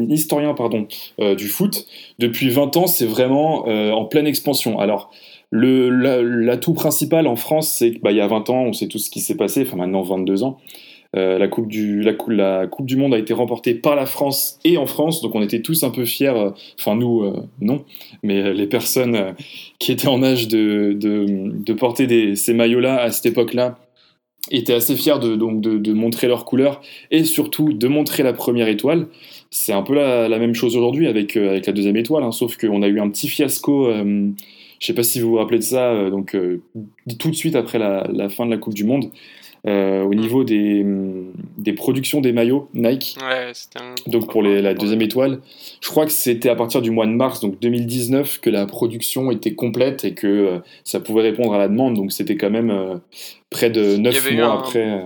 historien 0.09 0.55
pardon 0.55 0.87
euh, 1.21 1.35
du 1.35 1.49
foot. 1.49 1.87
Depuis 2.19 2.49
20 2.49 2.77
ans, 2.77 2.87
c'est 2.87 3.07
vraiment 3.07 3.69
euh, 3.69 3.91
en 3.93 4.05
pleine 4.05 4.27
expansion. 4.27 4.79
Alors 4.79 5.11
l'atout 5.53 6.75
principal 6.75 7.29
en 7.29 7.37
France, 7.37 7.71
c'est 7.71 7.93
qu'il 7.93 8.17
y 8.17 8.21
a 8.21 8.27
20 8.27 8.51
ans, 8.51 8.63
on 8.65 8.73
sait 8.73 8.89
tout 8.89 8.99
ce 8.99 9.11
qui 9.11 9.21
s'est 9.21 9.37
passé. 9.37 9.65
Enfin 9.67 9.77
maintenant 9.77 10.03
22 10.03 10.43
ans. 10.43 10.59
Euh, 11.17 11.39
la, 11.39 11.47
coupe 11.47 11.69
du, 11.69 12.03
la, 12.03 12.13
cou- 12.13 12.31
la 12.31 12.67
Coupe 12.67 12.87
du 12.87 12.97
Monde 12.97 13.15
a 13.15 13.19
été 13.19 13.33
remportée 13.33 13.75
par 13.75 13.95
la 13.95 14.07
France 14.07 14.59
et 14.65 14.77
en 14.79 14.87
France, 14.87 15.23
donc 15.23 15.35
on 15.35 15.43
était 15.43 15.61
tous 15.61 15.85
un 15.85 15.91
peu 15.91 16.05
fiers, 16.05 16.29
euh, 16.29 16.51
enfin 16.79 16.97
nous, 16.97 17.23
euh, 17.23 17.37
non, 17.61 17.85
mais 18.25 18.53
les 18.53 18.67
personnes 18.67 19.35
qui 19.79 19.93
étaient 19.93 20.09
en 20.09 20.23
âge 20.25 20.49
de, 20.49 20.93
de, 20.93 21.73
porter 21.73 22.07
des, 22.09 22.35
ces 22.35 22.53
maillots-là 22.53 23.01
à 23.01 23.11
cette 23.11 23.27
époque-là, 23.27 23.79
étaient 24.51 24.75
assez 24.75 24.97
fiers 24.97 25.19
de, 25.21 25.37
donc 25.37 25.61
de, 25.61 25.93
montrer 25.93 26.27
leur 26.27 26.45
couleur 26.45 26.83
et 27.11 27.25
surtout 27.25 27.73
de 27.73 27.89
montrer 27.89 28.23
la 28.23 28.35
première 28.35 28.69
étoile. 28.69 29.07
C'est 29.51 29.73
un 29.73 29.83
peu 29.83 29.95
la, 29.95 30.29
même 30.39 30.55
chose 30.55 30.77
aujourd'hui 30.77 31.07
avec, 31.07 31.37
avec 31.37 31.67
la 31.67 31.73
deuxième 31.73 31.97
étoile, 31.97 32.25
hein, 32.25 32.33
sauf 32.33 32.59
qu'on 32.59 32.83
a 32.83 32.89
eu 32.89 33.01
un 33.01 33.09
petit 33.09 33.29
fiasco. 33.29 33.91
je 33.91 34.87
sais 34.87 34.93
pas 34.93 35.03
si 35.03 35.21
vous 35.21 35.31
vous 35.31 35.37
rappelez 35.37 35.61
de 35.61 35.65
ça, 35.65 36.11
donc 36.11 36.37
tout 37.19 37.31
de 37.31 37.35
suite 37.35 37.57
après 37.57 37.79
la 37.79 38.29
fin 38.29 38.45
de 38.45 38.51
la 38.51 38.59
Coupe 38.59 38.75
du 38.75 38.85
Monde, 38.85 39.11
euh, 39.67 40.03
au 40.03 40.15
niveau 40.15 40.45
des, 40.45 40.85
des 41.57 41.73
productions 41.73 42.21
des 42.21 42.33
maillots 42.33 42.69
Nike. 42.75 43.17
Ouais, 43.23 43.53
un. 43.81 43.95
Donc 44.11 44.31
pour 44.31 44.43
les- 44.43 44.61
la 44.61 44.75
deuxième 44.75 45.01
étoile, 45.03 45.41
je 45.81 45.89
crois 45.89 46.05
que 46.05 46.13
c'était 46.13 46.51
à 46.51 46.55
partir 46.57 46.83
du 46.83 46.91
mois 46.91 47.07
de 47.07 47.13
mars, 47.13 47.41
donc 47.41 47.59
2019, 47.61 48.41
que 48.41 48.51
la 48.51 48.67
production 48.67 49.31
était 49.31 49.55
complète 49.55 50.05
et 50.05 50.15
que 50.15 50.27
euh, 50.27 50.59
ça 50.85 51.01
pouvait 51.01 51.23
répondre 51.23 51.55
à 51.55 51.59
la 51.59 51.69
demande. 51.69 51.95
Donc 51.95 52.13
c'était 52.13 52.37
quand 52.37 52.51
même 52.51 52.71
euh, 52.71 52.97
près 53.51 53.71
de 53.71 53.97
9 53.97 54.17
avait 54.17 54.35
eu 54.35 54.37
mois 54.39 54.47
un- 54.49 54.59
après. 54.59 55.05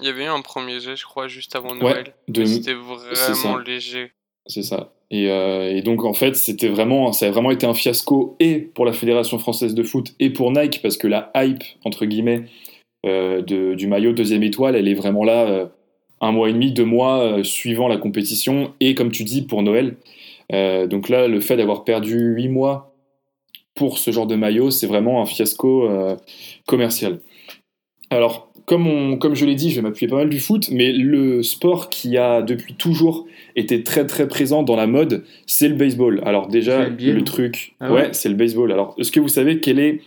Il 0.00 0.06
y 0.06 0.10
avait 0.10 0.24
eu 0.24 0.28
un 0.28 0.40
premier 0.40 0.80
jet, 0.80 0.96
je 0.96 1.04
crois, 1.04 1.28
juste 1.28 1.54
avant 1.54 1.70
Ouais, 1.70 1.78
Noël. 1.80 2.14
de- 2.28 2.40
mais 2.40 2.46
C'était 2.46 2.74
vraiment 2.74 3.56
léger. 3.58 4.12
C'est 4.46 4.62
ça. 4.62 4.92
Et, 5.10 5.30
euh, 5.30 5.70
et 5.76 5.82
donc 5.82 6.04
en 6.04 6.14
fait, 6.14 6.34
c'était 6.36 6.68
vraiment, 6.68 7.12
ça 7.12 7.26
a 7.26 7.30
vraiment 7.30 7.50
été 7.50 7.66
un 7.66 7.74
fiasco 7.74 8.34
et 8.40 8.58
pour 8.58 8.84
la 8.86 8.92
fédération 8.92 9.38
française 9.38 9.74
de 9.74 9.82
foot 9.82 10.14
et 10.18 10.30
pour 10.30 10.50
Nike 10.50 10.80
parce 10.82 10.96
que 10.96 11.06
la 11.06 11.30
hype 11.36 11.62
entre 11.84 12.06
guillemets 12.06 12.44
de- 13.42 13.74
du 13.74 13.86
maillot 13.86 14.12
deuxième 14.12 14.42
étoile, 14.42 14.76
elle 14.76 14.88
est 14.88 14.94
vraiment 14.94 15.24
là 15.24 15.46
euh, 15.48 15.66
un 16.20 16.30
mois 16.32 16.48
et 16.48 16.52
demi, 16.52 16.70
deux 16.72 16.84
mois 16.84 17.20
euh, 17.22 17.42
suivant 17.42 17.88
la 17.88 17.96
compétition 17.96 18.72
et 18.80 18.94
comme 18.94 19.10
tu 19.10 19.24
dis 19.24 19.42
pour 19.42 19.62
Noël. 19.62 19.96
Euh, 20.52 20.86
donc 20.86 21.08
là, 21.08 21.26
le 21.28 21.40
fait 21.40 21.56
d'avoir 21.56 21.82
perdu 21.84 22.18
huit 22.34 22.48
mois 22.48 22.94
pour 23.74 23.98
ce 23.98 24.10
genre 24.10 24.26
de 24.26 24.36
maillot, 24.36 24.70
c'est 24.70 24.86
vraiment 24.86 25.22
un 25.22 25.26
fiasco 25.26 25.88
euh, 25.88 26.14
commercial. 26.66 27.18
Alors, 28.10 28.52
comme, 28.66 28.86
on, 28.86 29.16
comme 29.16 29.34
je 29.34 29.46
l'ai 29.46 29.54
dit, 29.54 29.70
je 29.70 29.76
vais 29.76 29.82
m'appuyer 29.82 30.08
pas 30.08 30.16
mal 30.18 30.28
du 30.28 30.38
foot, 30.38 30.68
mais 30.70 30.92
le 30.92 31.42
sport 31.42 31.88
qui 31.88 32.16
a 32.18 32.42
depuis 32.42 32.74
toujours 32.74 33.26
été 33.56 33.82
très 33.82 34.06
très 34.06 34.28
présent 34.28 34.62
dans 34.62 34.76
la 34.76 34.86
mode, 34.86 35.24
c'est 35.46 35.68
le 35.68 35.74
baseball. 35.74 36.20
Alors 36.24 36.46
déjà, 36.48 36.84
le 37.14 37.24
truc, 37.24 37.74
Ah 37.80 37.90
ouais, 37.92 38.00
ouais 38.02 38.08
c'est 38.12 38.28
le 38.28 38.34
baseball. 38.36 38.70
Alors, 38.70 38.94
est-ce 38.98 39.10
que 39.10 39.18
vous 39.20 39.28
savez 39.28 39.58
quel 39.58 39.78
est 39.80 40.02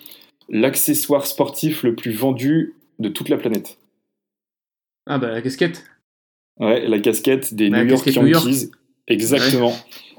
l'accessoire 0.47 1.25
sportif 1.25 1.83
le 1.83 1.95
plus 1.95 2.11
vendu 2.11 2.75
de 2.99 3.09
toute 3.09 3.29
la 3.29 3.37
planète 3.37 3.77
Ah 5.05 5.17
bah 5.17 5.31
la 5.31 5.41
casquette. 5.41 5.83
Ouais, 6.59 6.87
la 6.87 6.99
casquette 6.99 7.53
des 7.53 7.69
La 7.69 7.83
New 7.83 7.89
York 7.89 8.03
casquette 8.03 8.23
New 8.23 8.29
York. 8.29 8.45
Yankees. 8.45 8.71
Exactement. 9.07 9.73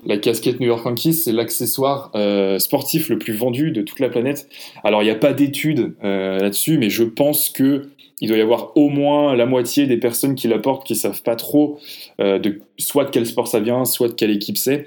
La 0.05 0.19
casquette 0.19 0.61
New 0.61 0.67
York 0.67 0.85
Yankees, 0.85 1.15
c'est 1.15 1.33
l'accessoire 1.33 2.13
euh, 2.15 2.59
sportif 2.59 3.09
le 3.09 3.19
plus 3.19 3.33
vendu 3.33 3.73
de 3.73 3.83
toute 3.83 3.99
la 3.99 4.09
planète. 4.09 4.49
Alors, 4.85 5.03
il 5.03 5.07
n'y 5.07 5.11
a 5.11 5.17
pas 5.17 5.33
d'études 5.33 5.95
euh, 6.05 6.39
là-dessus, 6.39 6.79
mais 6.79 6.91
je 6.91 7.03
pense 7.03 7.51
que 7.51 7.89
il 8.21 8.29
doit 8.29 8.39
y 8.39 8.41
avoir 8.41 8.77
au 8.77 8.89
moins 8.89 9.35
la 9.35 9.45
moitié 9.45 9.87
des 9.87 9.99
personnes 9.99 10.35
qui 10.35 10.49
la 10.49 10.59
portent 10.59 10.87
qui 10.87 10.97
savent 10.97 11.23
pas 11.23 11.37
trop 11.37 11.79
euh, 12.21 12.39
de 12.39 12.61
soit 12.79 13.05
de 13.05 13.11
quel 13.11 13.27
sport 13.27 13.49
ça 13.49 13.61
vient, 13.61 13.85
soit 13.85 14.09
de 14.09 14.15
quelle 14.15 14.31
équipe 14.31 14.57
c'est. 14.57 14.87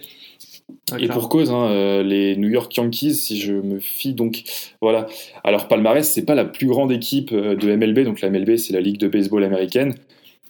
Ah, 0.91 0.97
Et 0.99 1.07
pour 1.07 1.29
cause, 1.29 1.51
hein, 1.51 1.67
euh, 1.69 2.03
les 2.03 2.35
New 2.35 2.49
York 2.49 2.75
Yankees, 2.75 3.15
si 3.15 3.39
je 3.39 3.53
me 3.53 3.79
fie 3.79 4.13
donc, 4.13 4.43
voilà. 4.81 5.07
Alors 5.43 5.67
palmarès, 5.67 6.09
c'est 6.09 6.25
pas 6.25 6.35
la 6.35 6.45
plus 6.45 6.67
grande 6.67 6.91
équipe 6.91 7.31
euh, 7.31 7.55
de 7.55 7.75
MLB, 7.75 7.99
donc 7.99 8.21
la 8.21 8.29
MLB 8.29 8.57
c'est 8.57 8.73
la 8.73 8.81
ligue 8.81 8.97
de 8.97 9.07
baseball 9.07 9.43
américaine. 9.43 9.95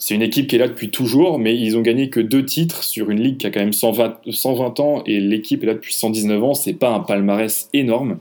C'est 0.02 0.16
une 0.16 0.22
équipe 0.22 0.48
qui 0.48 0.56
est 0.56 0.60
là 0.60 0.70
depuis 0.70 0.92
toujours, 0.92 1.40
mais 1.40 1.58
ils 1.58 1.78
ont 1.78 1.82
gagné 1.82 2.10
que 2.10 2.22
deux 2.22 2.46
titres 2.46 2.86
sur 2.86 3.10
une 3.10 3.20
ligue 3.20 3.38
qui 3.38 3.48
a 3.48 3.52
quand 3.52 3.60
même 3.60 3.74
120, 3.74 4.22
120 4.30 4.80
ans 4.80 5.04
et 5.06 5.20
l'équipe 5.20 5.62
est 5.62 5.68
là 5.68 5.74
depuis 5.74 5.94
119 5.94 6.42
ans. 6.42 6.54
C'est 6.54 6.74
pas 6.74 6.90
un 6.90 7.02
palmarès 7.02 7.70
énorme. 7.74 8.18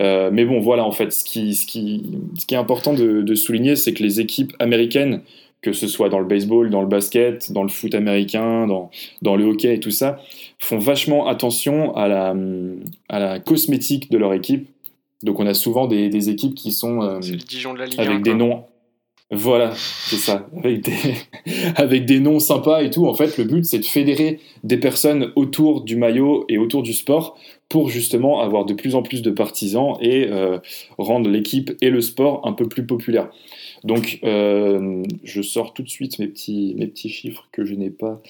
Euh, 0.00 0.30
mais 0.32 0.44
bon, 0.44 0.60
voilà, 0.60 0.84
en 0.84 0.92
fait, 0.92 1.12
ce 1.12 1.24
qui, 1.24 1.56
ce 1.56 1.66
qui, 1.66 2.04
ce 2.38 2.46
qui 2.46 2.54
est 2.54 2.58
important 2.58 2.94
de, 2.94 3.22
de 3.22 3.34
souligner, 3.34 3.74
c'est 3.74 3.92
que 3.92 4.04
les 4.04 4.20
équipes 4.20 4.52
américaines, 4.60 5.22
que 5.62 5.72
ce 5.72 5.86
soit 5.86 6.08
dans 6.08 6.18
le 6.18 6.24
baseball, 6.24 6.70
dans 6.70 6.80
le 6.80 6.88
basket, 6.88 7.52
dans 7.52 7.62
le 7.62 7.68
foot 7.68 7.94
américain, 7.94 8.66
dans, 8.66 8.90
dans 9.22 9.36
le 9.36 9.44
hockey 9.44 9.74
et 9.74 9.80
tout 9.80 9.90
ça, 9.90 10.20
font 10.58 10.78
vachement 10.78 11.26
attention 11.26 11.94
à 11.96 12.08
la, 12.08 12.34
à 13.08 13.18
la 13.18 13.40
cosmétique 13.40 14.10
de 14.10 14.18
leur 14.18 14.32
équipe. 14.32 14.68
Donc 15.22 15.38
on 15.38 15.46
a 15.46 15.54
souvent 15.54 15.86
des, 15.86 16.08
des 16.08 16.30
équipes 16.30 16.54
qui 16.54 16.72
sont 16.72 17.02
euh, 17.02 17.18
C'est 17.20 17.32
le 17.32 17.38
Dijon 17.38 17.74
de 17.74 17.78
la 17.78 17.86
Ligue 17.86 18.00
1. 18.00 18.02
avec 18.04 18.22
des 18.22 18.30
quoi. 18.30 18.38
noms. 18.38 18.64
Voilà, 19.32 19.72
c'est 19.76 20.16
ça, 20.16 20.48
avec 20.56 20.82
des, 20.82 20.92
avec 21.76 22.04
des 22.04 22.18
noms 22.18 22.40
sympas 22.40 22.82
et 22.82 22.90
tout. 22.90 23.06
En 23.06 23.14
fait, 23.14 23.38
le 23.38 23.44
but, 23.44 23.64
c'est 23.64 23.78
de 23.78 23.84
fédérer 23.84 24.40
des 24.64 24.76
personnes 24.76 25.30
autour 25.36 25.82
du 25.82 25.94
maillot 25.94 26.46
et 26.48 26.58
autour 26.58 26.82
du 26.82 26.92
sport 26.92 27.38
pour 27.68 27.90
justement 27.90 28.40
avoir 28.40 28.64
de 28.64 28.74
plus 28.74 28.96
en 28.96 29.02
plus 29.02 29.22
de 29.22 29.30
partisans 29.30 29.96
et 30.00 30.26
euh, 30.28 30.58
rendre 30.98 31.30
l'équipe 31.30 31.70
et 31.80 31.90
le 31.90 32.00
sport 32.00 32.44
un 32.44 32.52
peu 32.52 32.66
plus 32.66 32.84
populaire. 32.84 33.30
Donc, 33.84 34.18
euh, 34.24 35.02
je 35.24 35.42
sors 35.42 35.72
tout 35.72 35.82
de 35.82 35.88
suite 35.88 36.18
mes 36.18 36.26
petits, 36.26 36.74
mes 36.76 36.86
petits 36.86 37.08
chiffres 37.08 37.48
que 37.52 37.64
je 37.64 37.74
n'ai 37.74 37.90
pas 37.90 38.20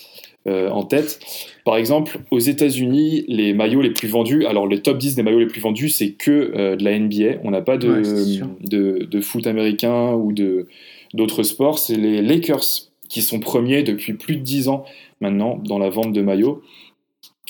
euh, 0.46 0.70
en 0.70 0.84
tête. 0.84 1.18
Par 1.64 1.76
exemple, 1.76 2.20
aux 2.30 2.38
États-Unis, 2.38 3.24
les 3.26 3.52
maillots 3.52 3.82
les 3.82 3.90
plus 3.90 4.08
vendus, 4.08 4.46
alors 4.46 4.66
les 4.66 4.80
top 4.80 4.98
10 4.98 5.16
des 5.16 5.22
maillots 5.22 5.40
les 5.40 5.46
plus 5.46 5.60
vendus, 5.60 5.88
c'est 5.88 6.12
que 6.12 6.52
euh, 6.54 6.76
de 6.76 6.84
la 6.84 6.98
NBA. 6.98 7.40
On 7.44 7.50
n'a 7.50 7.62
pas 7.62 7.76
de, 7.76 7.90
Ouais, 7.90 8.46
de, 8.60 9.08
de 9.10 9.20
foot 9.20 9.46
américain 9.46 10.12
ou 10.14 10.32
de 10.32 10.66
d'autres 11.12 11.42
sports. 11.42 11.78
C'est 11.78 11.96
les 11.96 12.22
Lakers 12.22 12.64
qui 13.08 13.22
sont 13.22 13.40
premiers 13.40 13.82
depuis 13.82 14.14
plus 14.14 14.36
de 14.36 14.42
10 14.42 14.68
ans 14.68 14.84
maintenant 15.20 15.60
dans 15.64 15.78
la 15.78 15.90
vente 15.90 16.12
de 16.12 16.22
maillots. 16.22 16.62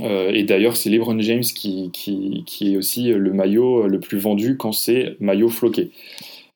Euh, 0.00 0.32
et 0.32 0.44
d'ailleurs, 0.44 0.76
c'est 0.76 0.88
LeBron 0.88 1.20
James 1.20 1.42
qui, 1.42 1.90
qui, 1.92 2.42
qui 2.46 2.72
est 2.72 2.76
aussi 2.78 3.08
le 3.08 3.32
maillot 3.34 3.86
le 3.86 4.00
plus 4.00 4.18
vendu 4.18 4.56
quand 4.56 4.72
c'est 4.72 5.16
maillot 5.20 5.50
floqué. 5.50 5.90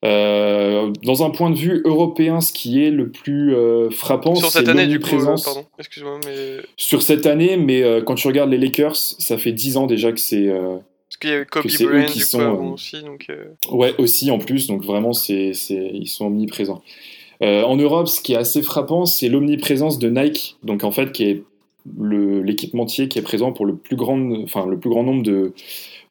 Euh, 0.04 0.92
dans 1.02 1.24
un 1.24 1.30
point 1.30 1.50
de 1.50 1.56
vue 1.56 1.80
européen, 1.84 2.40
ce 2.40 2.52
qui 2.52 2.84
est 2.84 2.90
le 2.90 3.08
plus 3.08 3.54
euh, 3.54 3.88
frappant, 3.90 4.34
Sur 4.34 4.50
cette 4.50 4.68
année, 4.68 4.86
du 4.86 5.00
coup, 5.00 5.16
euh, 5.16 5.36
pardon, 5.42 5.64
excuse-moi, 5.78 6.20
mais. 6.26 6.58
sur 6.76 7.02
cette 7.02 7.24
année, 7.24 7.56
mais 7.56 7.82
euh, 7.82 8.02
quand 8.02 8.14
tu 8.14 8.26
regardes 8.26 8.50
les 8.50 8.58
Lakers, 8.58 8.96
ça 8.96 9.38
fait 9.38 9.52
10 9.52 9.78
ans 9.78 9.86
déjà 9.86 10.12
que 10.12 10.20
c'est 10.20 10.46
Parce 10.48 11.16
qu'il 11.18 11.30
y 11.30 11.32
avait 11.32 11.46
Kobe 11.46 11.64
Bryant, 11.64 12.06
qui 12.06 12.18
du 12.18 12.24
sont, 12.24 12.72
aussi, 12.74 13.02
donc. 13.02 13.32
ouais 13.70 13.94
aussi 13.98 14.30
en 14.30 14.38
plus, 14.38 14.66
donc 14.66 14.84
vraiment 14.84 15.14
c'est 15.14 15.52
ils 15.74 16.08
sont 16.08 16.26
omniprésents. 16.26 16.82
En 17.40 17.76
Europe, 17.76 18.08
ce 18.08 18.20
qui 18.20 18.34
est 18.34 18.38
assez 18.38 18.62
frappant, 18.62 19.06
c'est 19.06 19.28
l'omniprésence 19.28 19.98
de 19.98 20.10
Nike, 20.10 20.56
donc 20.62 20.84
en 20.84 20.90
fait 20.90 21.12
qui 21.12 21.24
est 21.24 21.42
l'équipementier 22.00 23.08
qui 23.08 23.18
est 23.18 23.22
présent 23.22 23.52
pour 23.52 23.66
le 23.66 23.76
plus 23.76 23.96
grand, 23.96 24.18
enfin 24.42 24.66
le 24.66 24.78
plus 24.78 24.90
grand 24.90 25.02
nombre 25.02 25.22
de 25.22 25.52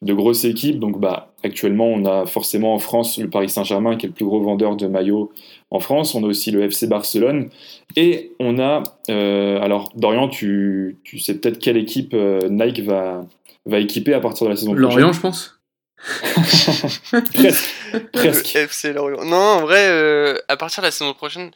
de 0.02 0.14
grosses 0.14 0.44
équipes. 0.44 0.78
Donc 0.78 1.00
bah 1.00 1.33
actuellement, 1.44 1.86
on 1.86 2.04
a 2.06 2.26
forcément 2.26 2.74
en 2.74 2.78
France 2.78 3.18
le 3.18 3.28
Paris 3.30 3.48
Saint-Germain 3.48 3.96
qui 3.96 4.06
est 4.06 4.08
le 4.08 4.14
plus 4.14 4.24
gros 4.24 4.40
vendeur 4.42 4.76
de 4.76 4.86
maillots 4.86 5.32
en 5.70 5.80
France. 5.80 6.14
On 6.14 6.22
a 6.24 6.26
aussi 6.26 6.50
le 6.50 6.62
FC 6.62 6.86
Barcelone 6.86 7.50
et 7.96 8.32
on 8.40 8.58
a 8.58 8.82
euh, 9.10 9.60
alors 9.60 9.92
Dorian, 9.94 10.28
tu 10.28 10.98
tu 11.04 11.18
sais 11.18 11.38
peut-être 11.38 11.58
quelle 11.58 11.76
équipe 11.76 12.14
euh, 12.14 12.48
Nike 12.48 12.80
va 12.80 13.26
va 13.66 13.78
équiper 13.78 14.14
à 14.14 14.20
partir 14.20 14.46
de 14.46 14.50
la 14.50 14.56
saison 14.56 14.74
Lorient, 14.74 15.12
je 15.12 15.20
pense. 15.20 15.60
Presque. 17.32 17.74
Presque. 18.12 18.54
le 18.54 18.60
FC 18.60 18.92
Lorient. 18.92 19.24
Non, 19.24 19.36
en 19.36 19.60
vrai, 19.62 19.88
euh, 19.88 20.36
à 20.48 20.56
partir 20.56 20.82
de 20.82 20.88
la 20.88 20.90
saison 20.90 21.14
prochaine, 21.14 21.50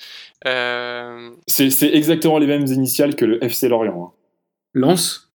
euh, 0.47 1.31
C'est 1.47 1.71
c'est 1.71 1.93
exactement 1.93 2.39
les 2.39 2.47
mêmes 2.47 2.67
initiales 2.67 3.15
que 3.15 3.25
le 3.27 3.45
FC 3.45 3.69
Lorient. 3.69 4.05
hein. 4.05 4.13
Lance. 4.75 5.31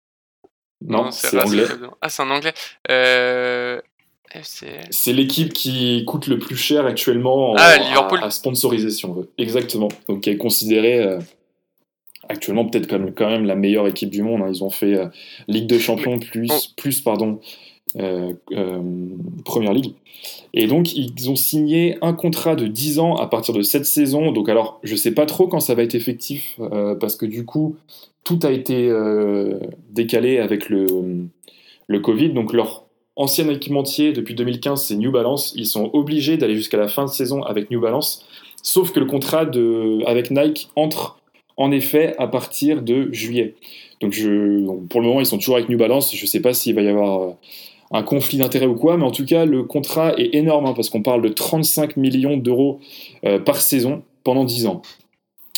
Non, 0.81 1.11
c'est 1.11 1.37
Racing 1.37 1.59
anglais. 1.61 1.75
Ah, 2.01 2.09
c'est 2.09 2.21
en 2.21 2.29
anglais. 2.29 2.53
Euh. 2.89 3.81
C'est 4.91 5.13
l'équipe 5.13 5.53
qui 5.53 6.03
coûte 6.05 6.27
le 6.27 6.37
plus 6.37 6.55
cher 6.55 6.85
actuellement 6.85 7.51
en- 7.51 7.55
Ah. 7.57 7.77
À, 8.21 8.25
à 8.25 8.29
sponsoriser, 8.31 8.89
si 8.91 9.05
on 9.05 9.13
veut. 9.13 9.29
Exactement. 9.37 9.87
Donc, 10.07 10.21
qui 10.21 10.29
est 10.29 10.37
considérée 10.37 10.99
euh, 11.01 11.19
actuellement 12.27 12.65
peut-être 12.65 12.87
comme 12.87 13.11
quand 13.13 13.27
même 13.29 13.45
la 13.45 13.55
meilleure 13.55 13.87
équipe 13.87 14.09
du 14.09 14.21
monde. 14.21 14.41
hein. 14.43 14.49
Ils 14.53 14.63
ont 14.63 14.69
fait 14.69 14.93
euh, 14.95 15.07
Ligue 15.47 15.67
de 15.67 15.79
Champions 15.79 16.19
plus, 16.19 16.73
plus 16.77 17.01
pardon, 17.01 17.39
euh, 17.97 18.33
Première 19.45 19.73
Ligue. 19.73 19.93
Et 20.53 20.67
donc, 20.67 20.93
ils 20.95 21.29
ont 21.29 21.35
signé 21.35 21.97
un 22.01 22.13
contrat 22.13 22.55
de 22.55 22.67
10 22.67 22.99
ans 22.99 23.15
à 23.15 23.27
partir 23.27 23.53
de 23.53 23.61
cette 23.61 23.85
saison. 23.85 24.31
Donc, 24.31 24.49
alors, 24.49 24.79
je 24.83 24.95
sais 24.95 25.11
pas 25.11 25.25
trop 25.25 25.47
quand 25.47 25.59
ça 25.59 25.73
va 25.75 25.83
être 25.83 25.95
effectif, 25.95 26.59
parce 26.99 27.15
que 27.15 27.25
du 27.25 27.45
coup, 27.45 27.77
tout 28.25 28.39
a 28.43 28.51
été 28.51 28.91
décalé 29.91 30.39
avec 30.39 30.67
le, 30.69 30.85
le 31.87 31.99
Covid. 31.99 32.29
Donc, 32.31 32.51
leur 32.53 32.83
ancien 33.19 33.47
équipementier 33.49 34.13
depuis 34.13 34.33
2015, 34.33 34.81
c'est 34.81 34.95
New 34.95 35.11
Balance. 35.11 35.53
Ils 35.55 35.67
sont 35.67 35.91
obligés 35.93 36.37
d'aller 36.37 36.55
jusqu'à 36.55 36.77
la 36.77 36.87
fin 36.87 37.03
de 37.03 37.09
saison 37.09 37.43
avec 37.43 37.69
New 37.69 37.81
Balance. 37.81 38.25
Sauf 38.63 38.91
que 38.91 38.99
le 38.99 39.05
contrat 39.05 39.45
avec 40.07 40.31
Nike 40.31 40.69
entre 40.75 41.19
en 41.57 41.71
effet 41.71 42.15
à 42.17 42.27
partir 42.27 42.81
de 42.81 43.11
juillet. 43.11 43.55
Donc, 43.99 44.13
pour 44.89 45.01
le 45.01 45.07
moment, 45.07 45.19
ils 45.19 45.25
sont 45.25 45.37
toujours 45.37 45.57
avec 45.57 45.67
New 45.67 45.77
Balance. 45.77 46.15
Je 46.15 46.21
ne 46.21 46.27
sais 46.27 46.41
pas 46.41 46.53
s'il 46.53 46.73
va 46.73 46.81
y 46.81 46.87
avoir 46.87 47.21
euh, 47.21 47.31
un 47.91 48.01
conflit 48.01 48.37
d'intérêt 48.37 48.67
ou 48.67 48.75
quoi, 48.75 48.95
mais 48.95 49.03
en 49.03 49.11
tout 49.11 49.25
cas, 49.25 49.45
le 49.45 49.63
contrat 49.63 50.13
est 50.17 50.33
énorme 50.33 50.67
hein, 50.67 50.73
parce 50.73 50.89
qu'on 50.89 51.03
parle 51.03 51.21
de 51.21 51.27
35 51.27 51.97
millions 51.97 52.37
d'euros 52.37 52.79
euh, 53.25 53.39
par 53.39 53.57
saison 53.57 54.03
pendant 54.23 54.45
10 54.45 54.67
ans. 54.67 54.81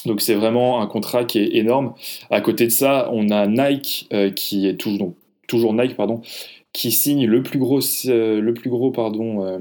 Donc 0.08 0.22
c'est 0.22 0.34
vraiment 0.34 0.82
un 0.82 0.88
contrat 0.88 1.26
qui 1.26 1.38
est 1.38 1.56
énorme. 1.56 1.94
À 2.32 2.42
côté 2.42 2.66
de 2.66 2.72
ça, 2.72 3.10
on 3.14 3.30
a 3.30 3.46
Nike 3.46 4.08
euh, 4.14 4.32
qui 4.32 4.68
est 4.68 4.78
toujours 4.78 5.14
Nike 5.74 5.96
pardon, 5.96 6.22
qui 6.74 6.92
signe 6.92 7.26
le 7.26 7.44
plus 7.44 7.60
gros, 7.60 7.80
euh, 8.08 8.42
le 8.42 8.54
plus 8.54 8.70
gros 8.70 8.92
pardon, 8.92 9.46
euh, 9.46 9.60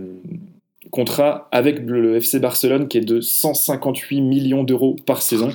contrat 0.90 1.48
avec 1.52 1.80
le 1.80 2.16
FC 2.16 2.38
Barcelone 2.38 2.88
qui 2.88 2.98
est 2.98 3.04
de 3.04 3.20
158 3.20 4.20
millions 4.20 4.64
d'euros 4.64 4.96
par 5.06 5.22
saison. 5.22 5.50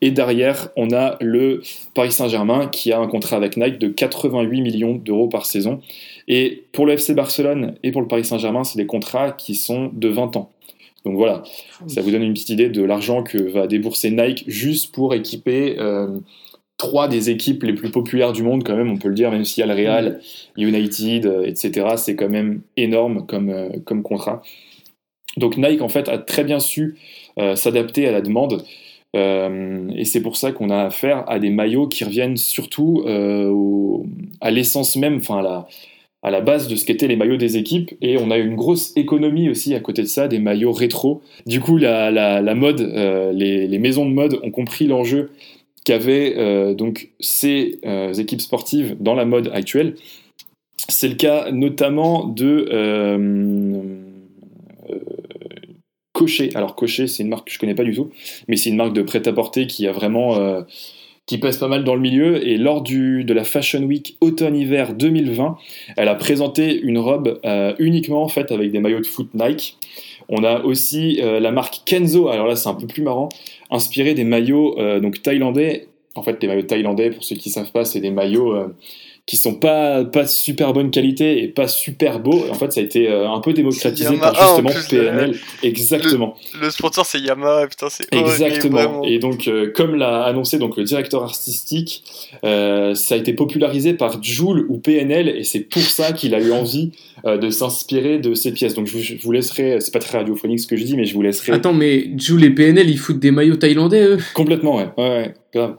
Et 0.00 0.10
derrière, 0.10 0.68
on 0.76 0.92
a 0.92 1.16
le 1.20 1.62
Paris 1.94 2.12
Saint-Germain 2.12 2.66
qui 2.66 2.92
a 2.92 3.00
un 3.00 3.06
contrat 3.06 3.36
avec 3.36 3.56
Nike 3.56 3.78
de 3.78 3.88
88 3.88 4.60
millions 4.60 4.94
d'euros 4.94 5.28
par 5.28 5.46
saison. 5.46 5.80
Et 6.28 6.64
pour 6.72 6.86
le 6.86 6.94
FC 6.94 7.14
Barcelone 7.14 7.76
et 7.82 7.92
pour 7.92 8.00
le 8.00 8.08
Paris 8.08 8.24
Saint-Germain, 8.24 8.64
c'est 8.64 8.78
des 8.78 8.86
contrats 8.86 9.32
qui 9.32 9.54
sont 9.54 9.90
de 9.92 10.08
20 10.08 10.36
ans. 10.36 10.50
Donc 11.04 11.16
voilà, 11.16 11.42
ça 11.86 12.00
vous 12.00 12.10
donne 12.10 12.22
une 12.22 12.32
petite 12.32 12.48
idée 12.48 12.70
de 12.70 12.82
l'argent 12.82 13.22
que 13.22 13.36
va 13.36 13.66
débourser 13.66 14.10
Nike 14.10 14.44
juste 14.46 14.94
pour 14.94 15.12
équiper 15.12 15.76
euh, 15.78 16.08
trois 16.76 17.08
des 17.08 17.30
équipes 17.30 17.62
les 17.62 17.72
plus 17.72 17.90
populaires 17.90 18.32
du 18.32 18.42
monde, 18.42 18.64
quand 18.64 18.76
même, 18.76 18.90
on 18.90 18.96
peut 18.96 19.08
le 19.08 19.14
dire, 19.14 19.30
même 19.30 19.44
s'il 19.44 19.60
y 19.60 19.70
a 19.70 19.72
le 19.72 19.80
Real, 19.80 20.20
United, 20.56 21.26
euh, 21.26 21.44
etc. 21.44 21.94
C'est 21.96 22.16
quand 22.16 22.28
même 22.28 22.62
énorme 22.76 23.26
comme, 23.26 23.50
euh, 23.50 23.68
comme 23.84 24.02
contrat. 24.02 24.42
Donc 25.36 25.56
Nike, 25.56 25.82
en 25.82 25.88
fait, 25.88 26.08
a 26.08 26.18
très 26.18 26.44
bien 26.44 26.60
su 26.60 26.96
s'adapter 27.56 28.06
à 28.06 28.12
la 28.12 28.20
demande. 28.20 28.62
et 29.14 30.04
c'est 30.04 30.22
pour 30.22 30.36
ça 30.36 30.52
qu'on 30.52 30.70
a 30.70 30.84
affaire 30.84 31.24
à 31.28 31.40
des 31.40 31.50
maillots 31.50 31.88
qui 31.88 32.04
reviennent 32.04 32.36
surtout 32.36 33.04
à 34.40 34.50
l'essence 34.52 34.94
même, 34.94 35.16
enfin 35.16 35.38
à 35.38 35.42
la, 35.42 35.66
à 36.24 36.30
la 36.30 36.40
base 36.40 36.68
de 36.68 36.74
ce 36.74 36.86
qu'étaient 36.86 37.06
les 37.06 37.16
maillots 37.16 37.36
des 37.36 37.58
équipes 37.58 37.92
et 38.00 38.16
on 38.16 38.30
a 38.30 38.38
une 38.38 38.56
grosse 38.56 38.96
économie 38.96 39.50
aussi 39.50 39.74
à 39.74 39.80
côté 39.80 40.00
de 40.00 40.08
ça 40.08 40.26
des 40.26 40.38
maillots 40.38 40.72
rétro. 40.72 41.20
Du 41.46 41.60
coup 41.60 41.76
la, 41.76 42.10
la, 42.10 42.54
mode, 42.54 42.80
euh, 42.80 43.30
les, 43.30 43.68
les, 43.68 43.78
maisons 43.78 44.06
de 44.06 44.10
mode 44.10 44.40
ont 44.42 44.50
compris 44.50 44.86
l'enjeu 44.86 45.30
qu'avaient 45.84 46.34
euh, 46.36 46.74
donc 46.74 47.10
ces 47.20 47.78
euh, 47.84 48.12
équipes 48.14 48.40
sportives 48.40 48.96
dans 49.00 49.14
la 49.14 49.24
mode 49.24 49.50
actuelle. 49.52 49.94
C'est 50.88 51.08
le 51.08 51.14
cas 51.14 51.50
notamment 51.50 52.24
de 52.24 52.68
Cocher. 56.12 56.50
Alors 56.54 56.74
Cocher 56.74 57.06
c'est 57.06 57.22
une 57.22 57.28
marque 57.28 57.48
que 57.48 57.54
je 57.54 57.58
connais 57.58 57.74
pas 57.74 57.84
du 57.84 57.94
tout, 57.94 58.10
mais 58.48 58.56
c'est 58.56 58.70
une 58.70 58.76
marque 58.76 58.92
de 58.92 59.02
prêt-à-porter 59.02 59.66
qui 59.66 59.86
a 59.86 59.92
vraiment 59.92 60.64
qui 61.26 61.38
pèse 61.38 61.58
pas 61.58 61.68
mal 61.68 61.84
dans 61.84 61.94
le 61.94 62.00
milieu. 62.00 62.46
Et 62.46 62.56
lors 62.56 62.82
du, 62.82 63.24
de 63.24 63.34
la 63.34 63.44
Fashion 63.44 63.82
Week 63.82 64.16
automne-hiver 64.20 64.94
2020, 64.94 65.56
elle 65.96 66.08
a 66.08 66.14
présenté 66.14 66.78
une 66.80 66.98
robe 66.98 67.40
euh, 67.44 67.74
uniquement 67.78 68.26
faite 68.28 68.52
avec 68.52 68.70
des 68.72 68.80
maillots 68.80 69.00
de 69.00 69.06
foot 69.06 69.30
Nike. 69.34 69.78
On 70.28 70.44
a 70.44 70.60
aussi 70.62 71.20
euh, 71.22 71.40
la 71.40 71.50
marque 71.50 71.82
Kenzo, 71.84 72.28
alors 72.28 72.46
là 72.46 72.56
c'est 72.56 72.68
un 72.68 72.74
peu 72.74 72.86
plus 72.86 73.02
marrant, 73.02 73.28
inspiré 73.70 74.14
des 74.14 74.24
maillots 74.24 74.78
euh, 74.78 75.00
donc 75.00 75.22
thaïlandais. 75.22 75.88
En 76.16 76.22
fait, 76.22 76.40
les 76.40 76.46
maillots 76.46 76.62
thaïlandais, 76.62 77.10
pour 77.10 77.24
ceux 77.24 77.34
qui 77.34 77.48
ne 77.48 77.54
savent 77.54 77.72
pas, 77.72 77.84
c'est 77.84 78.00
des 78.00 78.12
maillots 78.12 78.54
qui 79.26 79.38
sont 79.38 79.54
pas 79.54 80.04
pas 80.04 80.26
super 80.26 80.74
bonne 80.74 80.90
qualité 80.90 81.42
et 81.42 81.48
pas 81.48 81.66
super 81.66 82.20
beaux. 82.20 82.44
En 82.50 82.54
fait, 82.54 82.72
ça 82.72 82.80
a 82.80 82.82
été 82.82 83.08
euh, 83.08 83.30
un 83.30 83.40
peu 83.40 83.54
démocratisé 83.54 84.18
par 84.18 84.34
justement 84.34 84.70
PNL. 84.90 85.38
Exactement. 85.62 86.36
Le, 86.60 86.70
sponsor 86.70 87.06
c'est 87.06 87.20
Yamaha, 87.20 87.66
putain 87.66 87.88
c'est 87.88 88.12
Exactement. 88.12 89.02
et 89.02 89.18
donc, 89.18 89.48
euh, 89.48 89.72
comme 89.74 89.94
l'a 89.94 90.24
annoncé 90.24 90.58
donc 90.58 90.76
le 90.76 90.84
directeur 90.84 91.22
artistique, 91.22 92.04
euh, 92.44 92.94
ça 92.94 93.14
a 93.14 93.18
été 93.18 93.32
popularisé 93.32 93.94
par 93.94 94.22
Joule 94.22 94.66
ou 94.68 94.76
PNL 94.76 95.30
et 95.30 95.44
c'est 95.44 95.60
pour 95.60 95.82
ça 95.82 96.12
qu'il 96.12 96.34
a 96.34 96.40
eu 96.40 96.52
envie 96.52 96.92
de 97.24 97.50
s'inspirer 97.50 98.18
de 98.18 98.34
ces 98.34 98.52
pièces. 98.52 98.74
Donc, 98.74 98.86
je, 98.86 99.14
vous 99.22 99.32
laisserai. 99.32 99.80
C'est 99.80 99.92
pas 99.92 99.98
très 99.98 100.18
radiophonique 100.18 100.60
ce 100.60 100.66
que 100.66 100.76
je 100.76 100.84
dis, 100.84 100.96
mais 100.96 101.04
je 101.04 101.14
vous 101.14 101.22
laisserai. 101.22 101.52
Attends, 101.52 101.72
mais 101.72 102.10
Joule 102.16 102.44
et 102.44 102.50
PNL, 102.50 102.90
ils 102.90 102.98
foutent 102.98 103.18
des 103.18 103.30
maillots 103.30 103.56
thaïlandais, 103.56 104.04
eux? 104.04 104.18
Complètement, 104.34 104.76
ouais. 104.76 104.88
ouais. 104.98 105.32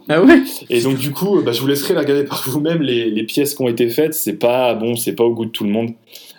Ah 0.07 0.23
ouais? 0.23 0.41
Et 0.69 0.81
donc 0.81 0.97
du 0.97 1.11
coup, 1.11 1.41
bah, 1.41 1.51
je 1.51 1.59
vous 1.59 1.67
laisserai 1.67 1.93
la 1.93 2.01
regarder 2.01 2.23
par 2.23 2.43
vous-même 2.47 2.81
les, 2.81 3.09
les, 3.11 3.23
pièces 3.23 3.53
qui 3.53 3.61
ont 3.61 3.67
été 3.67 3.89
faites. 3.89 4.13
C'est 4.13 4.39
pas 4.39 4.73
bon, 4.73 4.95
c'est 4.95 5.13
pas 5.13 5.23
au 5.23 5.33
goût 5.33 5.45
de 5.45 5.51
tout 5.51 5.65
le 5.65 5.69
monde. 5.69 5.91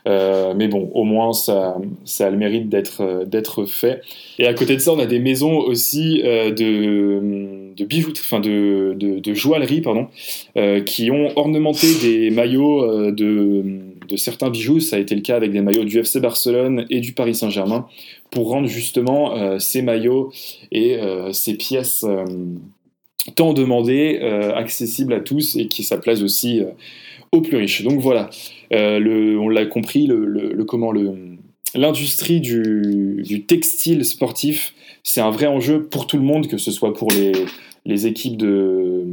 Euh, 0.07 0.55
mais 0.57 0.69
bon, 0.69 0.91
au 0.95 1.05
moins 1.05 1.33
ça, 1.33 1.77
ça 2.05 2.29
a 2.29 2.31
le 2.31 2.37
mérite 2.37 2.69
d'être 2.69 3.03
euh, 3.03 3.25
d'être 3.25 3.65
fait. 3.65 4.03
Et 4.39 4.47
à 4.47 4.55
côté 4.55 4.75
de 4.77 4.81
ça, 4.81 4.93
on 4.93 4.99
a 4.99 5.07
des 5.07 5.19
maisons 5.19 5.59
aussi 5.59 6.23
euh, 6.25 6.53
de, 6.53 7.66
de 7.77 7.85
bijoux, 7.85 8.13
enfin 8.13 8.41
de, 8.41 8.95
de, 8.99 9.19
de, 9.19 9.35
joaillerie, 9.35 9.81
pardon, 9.81 10.09
euh, 10.57 10.81
qui 10.81 11.11
ont 11.11 11.37
ornementé 11.37 11.87
des 12.01 12.31
maillots 12.31 12.83
euh, 12.83 13.13
de, 13.13 13.65
de 14.09 14.17
certains 14.17 14.51
bijoux. 14.51 14.81
Ça 14.81 14.97
a 14.97 14.99
été 14.99 15.15
le 15.15 15.23
cas 15.23 15.37
avec 15.37 15.53
des 15.53 15.61
maillots 15.61 15.85
du 15.85 15.99
FC 15.99 16.21
Barcelone 16.21 16.87
et 16.91 17.01
du 17.01 17.13
Paris 17.13 17.35
Saint-Germain 17.35 17.87
pour 18.31 18.49
rendre 18.49 18.67
justement 18.67 19.59
ces 19.61 19.83
maillots 19.83 20.33
et 20.73 20.99
ces 21.33 21.55
pièces 21.55 22.05
tant 23.35 23.53
demandé, 23.53 24.19
euh, 24.23 24.55
accessible 24.55 25.13
à 25.13 25.21
tous 25.21 25.57
et 25.57 25.67
qui 25.67 25.83
ça 25.83 25.99
plaise 25.99 26.23
aussi 26.23 26.61
euh, 26.61 26.67
aux 27.33 27.41
plus 27.41 27.57
riches. 27.57 27.83
Donc 27.83 28.01
voilà, 28.01 28.31
euh, 28.73 28.99
le, 28.99 29.39
on 29.39 29.49
l'a 29.49 29.67
compris, 29.67 30.07
le, 30.07 30.25
le, 30.25 30.65
comment 30.65 30.93
le 30.93 31.15
l'industrie 31.75 32.41
du, 32.41 33.23
du, 33.23 33.45
textile 33.45 34.05
sportif, 34.05 34.73
c'est 35.07 35.21
un 35.21 35.31
vrai 35.31 35.47
enjeu 35.47 35.85
pour 35.85 36.07
tout 36.07 36.17
le 36.17 36.25
monde, 36.25 36.49
que 36.49 36.59
ce 36.59 36.73
soit 36.73 36.93
pour 36.93 37.09
les, 37.13 38.07
équipes 38.07 38.37
de, 38.37 39.07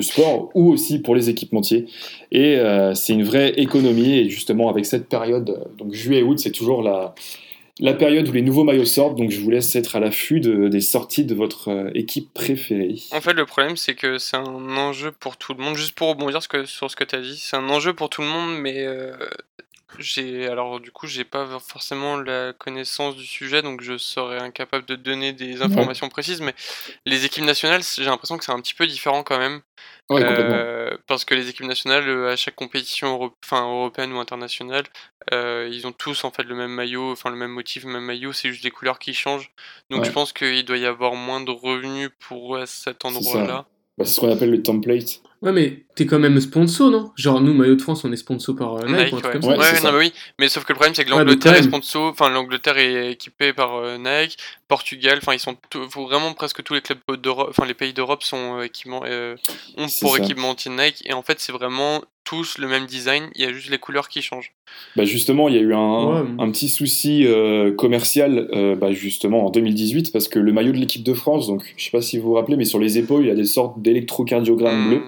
sport 0.00 0.50
ou 0.54 0.72
aussi 0.72 0.98
pour 0.98 1.14
les 1.14 1.28
équipementiers. 1.28 1.86
Et 2.32 2.58
c'est 2.94 3.12
une 3.12 3.22
vraie 3.22 3.50
économie. 3.58 4.14
Et 4.14 4.30
justement, 4.30 4.70
avec 4.70 4.86
cette 4.86 5.08
période, 5.08 5.68
donc 5.76 5.92
juillet-août, 5.92 6.38
c'est 6.38 6.52
toujours 6.52 6.82
la, 6.82 7.14
la 7.78 7.92
période 7.92 8.26
où 8.28 8.32
les 8.32 8.40
nouveaux 8.40 8.64
maillots 8.64 8.86
sortent, 8.86 9.16
donc 9.16 9.30
je 9.30 9.38
vous 9.38 9.50
laisse 9.50 9.74
être 9.76 9.96
à 9.96 10.00
l'affût 10.00 10.40
des 10.40 10.80
sorties 10.80 11.26
de 11.26 11.34
votre 11.34 11.68
euh, 11.68 11.90
équipe 11.94 12.32
préférée. 12.32 12.96
En 13.12 13.20
fait, 13.20 13.34
le 13.34 13.44
problème, 13.44 13.76
c'est 13.76 13.94
que 13.94 14.16
c'est 14.16 14.38
un 14.38 14.76
enjeu 14.76 15.12
pour 15.12 15.36
tout 15.36 15.52
le 15.52 15.62
monde. 15.62 15.76
Juste 15.76 15.94
pour 15.94 16.08
rebondir 16.08 16.40
sur 16.64 16.90
ce 16.90 16.96
que 16.96 17.04
tu 17.04 17.14
as 17.14 17.20
dit, 17.20 17.36
c'est 17.36 17.56
un 17.56 17.68
enjeu 17.68 17.92
pour 17.92 18.08
tout 18.08 18.22
le 18.22 18.28
monde, 18.28 18.58
mais 18.60 18.86
euh, 18.86 19.14
j'ai 19.98 20.46
alors 20.46 20.80
du 20.80 20.90
coup 20.90 21.06
j'ai 21.06 21.24
pas 21.24 21.46
forcément 21.60 22.16
la 22.16 22.52
connaissance 22.52 23.16
du 23.16 23.26
sujet 23.26 23.62
donc 23.62 23.82
je 23.82 23.96
serais 23.96 24.38
incapable 24.38 24.84
de 24.84 24.96
donner 24.96 25.32
des 25.32 25.62
informations 25.62 26.08
précises 26.08 26.40
mais 26.40 26.54
les 27.04 27.24
équipes 27.24 27.44
nationales 27.44 27.82
j'ai 27.82 28.04
l'impression 28.04 28.36
que 28.36 28.44
c'est 28.44 28.52
un 28.52 28.60
petit 28.60 28.74
peu 28.74 28.86
différent 28.86 29.22
quand 29.22 29.38
même. 29.38 29.60
Euh, 30.12 30.96
parce 31.06 31.24
que 31.24 31.34
les 31.34 31.48
équipes 31.48 31.66
nationales 31.66 32.08
euh, 32.08 32.32
à 32.32 32.36
chaque 32.36 32.54
compétition 32.54 33.32
enfin, 33.44 33.62
européenne 33.62 34.12
ou 34.12 34.18
internationale 34.18 34.84
euh, 35.32 35.68
ils 35.70 35.86
ont 35.86 35.92
tous 35.92 36.22
en 36.22 36.30
fait 36.30 36.44
le 36.44 36.54
même 36.54 36.70
maillot 36.70 37.10
enfin 37.10 37.28
le 37.28 37.36
même 37.36 37.50
motif 37.50 37.84
le 37.84 37.90
même 37.90 38.04
maillot 38.04 38.32
c'est 38.32 38.50
juste 38.50 38.62
des 38.62 38.70
couleurs 38.70 39.00
qui 39.00 39.14
changent. 39.14 39.50
Donc 39.90 40.04
je 40.04 40.10
pense 40.10 40.32
qu'il 40.32 40.64
doit 40.64 40.78
y 40.78 40.86
avoir 40.86 41.14
moins 41.14 41.40
de 41.40 41.50
revenus 41.50 42.10
pour 42.20 42.58
cet 42.66 43.04
endroit 43.04 43.44
là 43.46 43.66
bah, 43.98 44.04
c'est 44.04 44.12
ce 44.12 44.20
qu'on 44.20 44.30
appelle 44.30 44.50
le 44.50 44.62
template. 44.62 45.22
Ouais, 45.42 45.52
mais 45.52 45.85
t'es 45.96 46.04
quand 46.04 46.18
même 46.18 46.38
sponsor, 46.40 46.90
non? 46.90 47.10
Genre, 47.16 47.40
nous, 47.40 47.54
Maillot 47.54 47.74
de 47.74 47.82
France, 47.82 48.04
on 48.04 48.12
est 48.12 48.16
sponsor 48.16 48.54
par 48.54 48.74
euh, 48.74 48.86
Nike, 48.86 49.14
Nike 49.14 49.24
ouais. 49.24 49.46
ouais, 49.46 49.56
ouais 49.56 49.80
non, 49.82 49.92
mais 49.92 49.98
oui. 49.98 50.12
Mais 50.38 50.48
sauf 50.48 50.64
que 50.64 50.72
le 50.72 50.76
problème, 50.76 50.94
c'est 50.94 51.06
que 51.06 51.10
l'Angleterre 51.10 51.54
est 51.54 51.62
sponsor, 51.62 52.10
enfin, 52.10 52.28
l'Angleterre 52.28 52.76
est 52.76 53.12
équipée 53.12 53.54
par 53.54 53.76
euh, 53.76 53.96
Nike, 53.96 54.36
Portugal, 54.68 55.18
enfin, 55.22 55.32
ils 55.32 55.40
sont 55.40 55.56
vraiment 56.06 56.34
presque 56.34 56.62
tous 56.62 56.74
les 56.74 56.82
clubs 56.82 56.98
d'Europe, 57.18 57.48
enfin, 57.48 57.66
les 57.66 57.74
pays 57.74 57.94
d'Europe 57.94 58.22
sont 58.22 58.58
euh, 58.58 58.64
équipement, 58.64 59.02
ont 59.78 59.86
pour 60.00 60.18
équipementier 60.18 60.70
Nike, 60.70 61.02
et 61.06 61.14
en 61.14 61.22
fait, 61.22 61.40
c'est 61.40 61.52
vraiment 61.52 62.02
tous 62.24 62.58
le 62.58 62.66
même 62.66 62.86
design, 62.86 63.30
il 63.36 63.42
y 63.42 63.44
a 63.44 63.52
juste 63.52 63.70
les 63.70 63.78
couleurs 63.78 64.08
qui 64.08 64.20
changent. 64.20 64.52
Bah 64.96 65.04
justement, 65.04 65.48
il 65.48 65.54
y 65.54 65.58
a 65.58 65.60
eu 65.60 65.72
un, 65.72 66.26
un 66.40 66.50
petit 66.50 66.68
souci 66.68 67.24
commercial 67.78 68.48
bah 68.80 68.90
justement 68.90 69.46
en 69.46 69.50
2018 69.50 70.12
parce 70.12 70.26
que 70.26 70.40
le 70.40 70.52
maillot 70.52 70.72
de 70.72 70.78
l'équipe 70.78 71.04
de 71.04 71.14
France, 71.14 71.46
donc 71.46 71.72
je 71.76 71.84
sais 71.84 71.92
pas 71.92 72.02
si 72.02 72.18
vous 72.18 72.30
vous 72.30 72.34
rappelez, 72.34 72.56
mais 72.56 72.64
sur 72.64 72.80
les 72.80 72.98
épaules, 72.98 73.22
il 73.22 73.28
y 73.28 73.30
a 73.30 73.36
des 73.36 73.44
sortes 73.44 73.80
d'électrocardiogrammes 73.80 74.86
mmh. 74.86 74.88
bleus. 74.88 75.02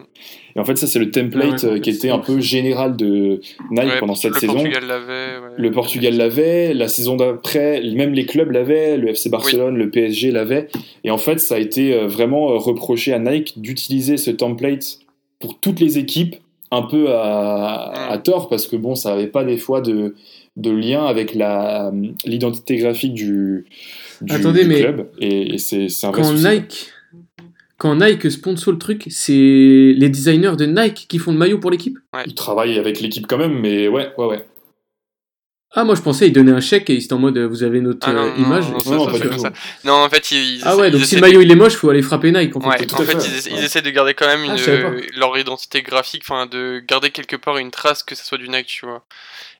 Et 0.59 0.61
en 0.61 0.64
fait, 0.64 0.77
ça, 0.77 0.88
c'est 0.88 0.99
le 0.99 1.12
template 1.12 1.62
euh, 1.62 1.79
qui 1.79 1.90
était 1.90 2.11
un 2.11 2.18
peu 2.18 2.40
général 2.40 2.97
de 2.97 3.40
Nike 3.71 4.01
pendant 4.01 4.16
cette 4.16 4.35
saison. 4.35 4.64
Le 5.57 5.71
Portugal 5.71 6.16
l'avait, 6.16 6.75
la 6.75 6.88
saison 6.88 7.14
d'après, 7.14 7.81
même 7.94 8.12
les 8.12 8.27
clubs 8.27 8.51
l'avaient, 8.51 8.97
le 8.97 9.11
FC 9.11 9.31
Barcelone, 9.31 9.77
le 9.77 9.88
PSG 9.88 10.33
l'avait. 10.33 10.66
Et 11.05 11.12
en 11.12 11.18
fait, 11.18 11.38
ça 11.38 11.55
a 11.55 11.59
été 11.59 11.94
euh, 11.94 12.09
vraiment 12.09 12.51
euh, 12.51 12.57
reproché 12.57 13.12
à 13.12 13.21
Nike 13.21 13.61
d'utiliser 13.61 14.16
ce 14.16 14.33
template 14.33 14.99
pour 15.38 15.61
toutes 15.61 15.79
les 15.79 15.99
équipes, 15.99 16.35
un 16.73 16.83
peu 16.83 17.12
à, 17.12 18.16
mm. 18.16 18.23
tort, 18.23 18.49
parce 18.49 18.66
que 18.66 18.75
bon, 18.75 18.97
ça 18.97 19.11
n'avait 19.11 19.29
pas 19.29 19.44
des 19.44 19.59
fois 19.59 19.81
de, 19.81 20.16
de 20.57 20.71
lien 20.73 21.07
avec 21.07 21.37
l'identité 22.25 22.79
graphique 22.79 23.14
du, 23.14 23.64
du, 24.23 24.35
Attendez, 24.35 24.64
mais 24.64 24.81
club. 24.81 25.07
Et, 25.21 25.57
c'est 25.59 25.87
un 26.03 26.11
vrai 26.11 26.23
quand 26.23 26.33
Nike 26.33 26.88
quand 27.79 27.95
Nike 27.95 28.31
sponsor 28.31 28.73
le 28.73 28.79
truc, 28.79 29.05
c'est 29.09 29.33
les 29.33 30.09
designers 30.09 30.57
de 30.57 30.67
Nike 30.67 31.07
qui 31.09 31.19
font 31.19 31.33
le 31.33 31.38
maillot 31.38 31.59
pour 31.59 31.71
l'équipe 31.71 31.99
Ils 32.27 32.35
travaillent 32.35 32.79
avec 32.79 33.01
l'équipe 33.01 33.27
quand 33.27 33.38
même, 33.38 33.59
mais 33.59 33.88
ouais, 33.88 34.12
ouais, 34.19 34.27
ouais. 34.27 34.45
Ah, 35.75 35.85
moi 35.85 35.95
je 35.95 36.01
pensais 36.01 36.25
qu'ils 36.25 36.35
donnaient 36.35 36.53
un 36.53 36.61
chèque 36.61 36.88
et 36.88 36.99
c'était 36.99 37.12
en 37.12 37.19
mode 37.19 37.38
vous 37.38 37.62
avez 37.62 37.83
notre 37.83 38.09
ah, 38.09 38.12
euh, 38.12 38.33
image. 38.38 38.64
Non, 38.87 38.97
non, 39.85 39.93
en 40.05 40.09
fait, 40.09 40.31
ils, 40.33 40.62
Ah 40.64 40.77
ouais, 40.77 40.91
donc 40.91 41.05
si 41.05 41.14
le 41.14 41.21
maillot 41.21 41.43
il 41.43 41.53
est 41.53 41.57
moche, 41.57 41.75
faut 41.75 41.91
aller 41.91 42.01
frapper 42.01 42.33
Nike. 42.33 42.57
En 42.57 42.61
fait, 42.61 42.93
en 42.95 43.03
fait, 43.03 43.49
ils, 43.51 43.62
essaient 43.62 43.83
de 43.83 43.91
garder 43.91 44.14
quand 44.14 44.27
même 44.27 44.51
ah, 44.51 45.19
leur 45.19 45.37
identité 45.37 45.83
graphique, 45.83 46.23
enfin 46.25 46.47
de 46.47 46.83
garder 46.88 47.11
quelque 47.11 47.37
part 47.37 47.59
une 47.59 47.71
trace 47.71 48.03
que 48.03 48.14
ce 48.14 48.25
soit 48.25 48.38
du 48.38 48.49
Nike, 48.49 48.67
tu 48.67 48.87
vois. 48.87 49.05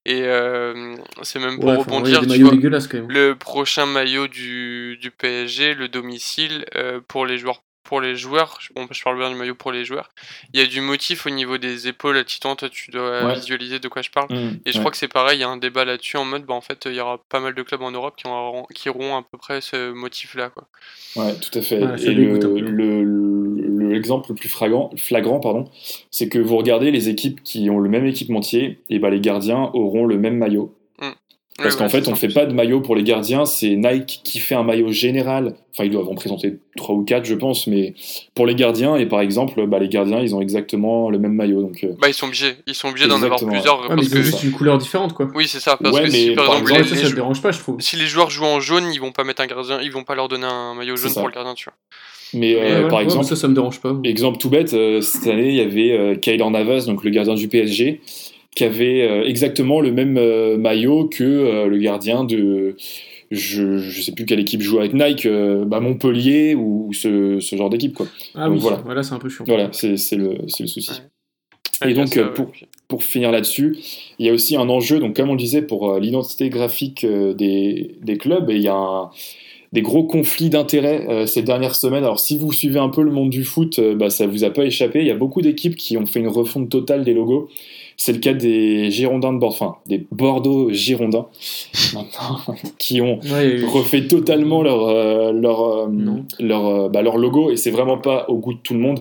Et 0.07 0.23
euh, 0.25 0.97
c'est 1.23 1.39
même 1.39 1.61
pour 1.61 1.77
rebondir, 1.77 2.23
tu 2.23 2.43
vois, 2.43 2.53
le 3.09 3.35
prochain 3.35 3.85
maillot 3.85 4.29
du, 4.29 4.97
du 4.97 5.11
PSG, 5.11 5.75
le 5.75 5.89
domicile, 5.89 6.65
euh, 6.75 7.01
pour 7.07 7.27
les 7.27 7.37
joueurs 7.37 7.63
pour 7.89 8.03
les 8.03 8.17
joueurs, 8.17 8.59
bon, 8.75 8.87
je 8.91 9.03
parle 9.03 9.17
bien 9.17 9.31
du 9.31 9.35
maillot 9.35 9.55
pour 9.55 9.73
les 9.73 9.83
joueurs, 9.87 10.11
il 10.53 10.61
y 10.61 10.63
a 10.63 10.67
du 10.67 10.83
motif 10.83 11.25
au 11.27 11.31
niveau 11.31 11.57
des 11.57 11.89
épaules. 11.89 12.23
Titan, 12.27 12.55
toi, 12.55 12.69
tu 12.69 12.91
dois 12.91 13.25
Ouais. 13.25 13.35
visualiser 13.35 13.79
de 13.79 13.89
quoi 13.89 14.03
je 14.03 14.11
parle. 14.11 14.29
Mm, 14.31 14.59
Et 14.67 14.73
je 14.73 14.77
ouais. 14.77 14.81
crois 14.81 14.91
que 14.91 14.99
c'est 14.99 15.09
pareil, 15.09 15.39
il 15.39 15.41
y 15.41 15.45
a 15.45 15.49
un 15.49 15.57
débat 15.57 15.87
là-dessus 15.87 16.19
en 16.19 16.27
mode, 16.27 16.45
bah, 16.45 16.53
en 16.53 16.61
fait, 16.61 16.83
il 16.85 16.93
y 16.95 17.01
aura 17.01 17.17
pas 17.31 17.41
mal 17.41 17.55
de 17.55 17.63
clubs 17.63 17.81
en 17.81 17.91
Europe 17.91 18.15
qui, 18.19 18.27
auront, 18.27 18.67
qui 18.75 18.91
auront 18.91 19.17
à 19.17 19.23
peu 19.23 19.39
près 19.39 19.63
ce 19.63 19.91
motif-là. 19.93 20.51
Quoi. 20.51 20.65
Ouais, 21.17 21.35
tout 21.41 21.59
à 21.59 21.63
fait. 21.63 21.83
Ouais, 21.83 22.03
et 22.03 22.13
le, 22.13 22.39
le- 22.39 23.89
l'exemple 23.89 24.29
le 24.29 24.35
plus 24.35 24.49
flagrant, 24.51 24.91
flagrant 24.99 25.41
pardon, 25.41 25.65
c'est 26.11 26.29
que 26.29 26.39
vous 26.39 26.57
regardez 26.59 26.91
les 26.91 27.09
équipes 27.09 27.43
qui 27.43 27.71
ont 27.71 27.79
le 27.79 27.89
même 27.89 28.05
équipementier, 28.07 28.81
et 28.91 28.99
bah 28.99 29.09
les 29.11 29.21
gardiens 29.21 29.71
auront 29.73 30.05
le 30.05 30.19
même 30.19 30.37
maillot. 30.37 30.75
Parce 31.63 31.75
qu'en 31.77 31.85
ouais, 31.85 31.91
fait, 31.91 32.07
on 32.09 32.15
ça. 32.15 32.17
fait 32.17 32.29
pas 32.33 32.47
de 32.47 32.53
maillot 32.55 32.81
pour 32.81 32.95
les 32.95 33.03
gardiens, 33.03 33.45
c'est 33.45 33.75
Nike 33.75 34.21
qui 34.23 34.39
fait 34.39 34.55
un 34.55 34.63
maillot 34.63 34.93
général. 34.93 35.55
Enfin, 35.75 35.85
ils 35.85 35.91
doivent 35.91 36.09
en 36.09 36.15
présenter 36.15 36.59
trois 36.77 36.95
ou 36.95 37.05
quatre, 37.05 37.25
je 37.25 37.35
pense, 37.35 37.67
mais 37.67 37.95
pour 38.35 38.47
les 38.47 38.55
gardiens, 38.55 38.97
et 38.97 39.07
par 39.07 39.21
exemple, 39.21 39.67
bah, 39.67 39.79
les 39.79 39.89
gardiens, 39.89 40.21
ils 40.21 40.35
ont 40.35 40.41
exactement 40.41 41.11
le 41.11 41.19
même 41.19 41.33
maillot. 41.35 41.61
Donc, 41.63 41.83
euh, 41.85 41.95
Bah, 42.01 42.09
ils 42.09 42.15
sont 42.15 42.27
obligés, 42.27 42.55
ils 42.67 42.75
sont 42.75 42.89
obligés 42.89 43.09
d'en 43.09 43.23
avoir 43.23 43.41
plusieurs. 43.45 43.81
Ouais, 43.83 43.89
mais 43.91 43.95
parce 43.97 44.07
ils 44.07 44.13
que... 44.15 44.19
ont 44.19 44.23
juste 44.23 44.43
une 44.45 44.53
couleur 44.53 44.79
différente, 44.79 45.15
quoi. 45.15 45.29
Oui, 45.35 45.49
c'est 45.49 45.61
ça. 45.61 45.77
Parce 45.77 45.97
Ouais, 45.97 46.05
que 46.05 46.11
si 46.11 46.31
mais 46.31 46.35
par 46.37 46.47
par 46.47 46.59
exemple, 46.61 46.81
les, 46.83 46.89
ça, 46.89 46.97
ça 47.09 47.15
dérange 47.15 47.43
pas, 47.43 47.51
je 47.53 47.59
trouve. 47.59 47.81
si 47.81 47.97
les 47.97 48.07
joueurs 48.07 48.31
jouent 48.31 48.45
en 48.45 48.61
jaune, 48.61 48.91
ils 48.93 49.01
vont 49.01 49.13
pas 49.13 49.25
mettre 49.25 49.43
un 49.43 49.47
gardien, 49.47 49.81
ils 49.83 49.91
vont 49.91 50.05
pas 50.05 50.15
leur 50.15 50.29
donner 50.29 50.47
un 50.47 50.75
maillot 50.75 50.97
jaune 50.97 51.13
pour 51.13 51.27
le 51.27 51.33
gardien, 51.35 51.55
tu 51.55 51.65
vois. 51.65 51.75
mais 52.35 52.55
euh, 52.55 52.83
Ouais, 52.85 52.89
par 52.89 52.99
ouais, 52.99 53.05
exemple, 53.05 53.25
ça, 53.25 53.37
ça 53.37 53.49
me 53.49 53.55
dérange 53.55 53.81
pas. 53.81 53.95
Exemple 54.05 54.39
tout 54.39 54.49
bête, 54.51 54.75
euh, 54.75 55.01
cette 55.01 55.27
année, 55.27 55.49
il 55.49 55.55
y 55.57 55.61
avait 55.61 55.91
euh, 55.93 56.15
Kylian 56.17 56.51
Navas, 56.53 56.87
donc 56.87 57.03
le 57.05 57.11
gardien 57.11 57.35
du 57.35 57.49
PSG, 57.49 58.01
qui 58.55 58.65
avait 58.65 59.03
euh, 59.03 59.25
exactement 59.25 59.81
le 59.81 59.93
même 59.93 60.17
euh, 60.17 60.57
maillot 60.57 61.09
que 61.09 61.25
euh, 61.25 61.67
le 61.67 61.79
gardien 61.79 62.25
de. 62.25 62.77
Je, 63.31 63.77
je 63.79 64.01
sais 64.01 64.13
plus 64.13 64.25
quelle 64.25 64.41
équipe 64.41 64.63
joue 64.63 64.79
avec 64.79 64.95
Nike, 64.95 65.27
euh, 65.27 65.67
bah, 65.67 65.81
Montpellier 65.81 66.55
ou, 66.55 66.87
ou 66.89 66.93
ce, 66.95 67.41
ce 67.41 67.57
genre 67.57 67.69
d'équipe. 67.69 67.93
quoi. 67.93 68.07
Ah 68.35 68.47
Donc 68.47 68.55
oui, 68.55 68.61
voilà. 68.63 68.77
voilà, 68.79 69.03
c'est 69.03 69.13
un 69.13 69.19
peu 69.19 69.29
chiant. 69.29 69.45
Voilà, 69.47 69.69
c'est 69.73 69.89
le, 70.17 70.49
souci. 70.49 70.89
Ouais. 71.83 71.91
Et 71.91 71.95
donc, 71.95 72.09
ça, 72.09 72.23
ouais. 72.23 72.33
pour, 72.35 72.51
pour 72.89 73.03
finir 73.05 73.31
là-dessus, 73.31 73.77
il 74.19 74.25
y 74.27 74.31
a 74.31 74.33
aussi 74.33 74.57
un 74.57 74.69
enjeu, 74.71 74.99
donc 74.99 75.15
comme 75.15 75.29
on 75.29 75.35
le 75.35 75.39
disait, 75.39 75.61
pour 75.61 75.93
euh, 75.93 76.01
l'identité 76.01 76.49
graphique 76.49 77.05
euh, 77.05 77.35
des, 77.35 77.97
des 78.03 78.17
clubs, 78.17 78.49
et 78.51 78.57
il 78.57 78.63
y 78.63 78.69
a 78.69 78.75
un- 78.75 79.11
des 79.73 79.83
gros 79.83 80.05
conflits 80.05 80.49
d'intérêts 80.49 81.05
euh, 81.11 81.27
ces 81.27 81.43
dernières 81.43 81.75
semaines. 81.77 82.05
Alors 82.05 82.21
si 82.21 82.39
vous 82.39 82.51
suivez 82.53 82.79
un 82.79 82.89
peu 82.89 83.03
le 83.03 83.11
monde 83.11 83.29
du 83.29 83.45
foot, 83.45 83.79
euh, 83.79 83.95
bah, 83.95 84.09
ça 84.09 84.27
vous 84.27 84.43
a 84.45 84.51
pas 84.51 84.65
échappé. 84.65 85.01
Il 85.01 85.07
y 85.07 85.11
a 85.11 85.15
beaucoup 85.17 85.43
d'équipes 85.43 85.77
qui 85.77 85.99
ont 85.99 86.07
fait 86.07 86.21
une 86.21 86.29
refonte 86.29 86.71
totale 86.71 87.05
des 87.05 87.13
logos. 87.13 87.51
C'est 88.01 88.13
le 88.13 88.21
cas 88.21 88.33
des 88.33 88.91
Girondins 88.93 89.33
de 89.33 89.39
Bordeaux, 89.39 89.55
enfin 89.57 89.77
des 89.87 90.07
Bordeaux 90.13 90.71
Girondins, 90.71 91.27
qui 92.79 93.01
ont 93.01 93.19
Ouais, 93.31 93.61
refait 93.67 94.07
totalement 94.07 94.63
leur, 94.63 94.87
euh, 94.89 95.33
leur, 95.33 95.61
euh, 95.63 95.89
leur, 96.39 96.67
euh, 96.67 96.89
bah, 96.89 97.03
leur 97.03 97.19
logo 97.19 97.51
et 97.51 97.57
c'est 97.57 97.73
vraiment 97.73 97.99
pas 97.99 98.27
au 98.29 98.37
goût 98.39 98.55
de 98.55 98.61
tout 98.63 98.75
le 98.75 98.81
monde. 98.81 99.01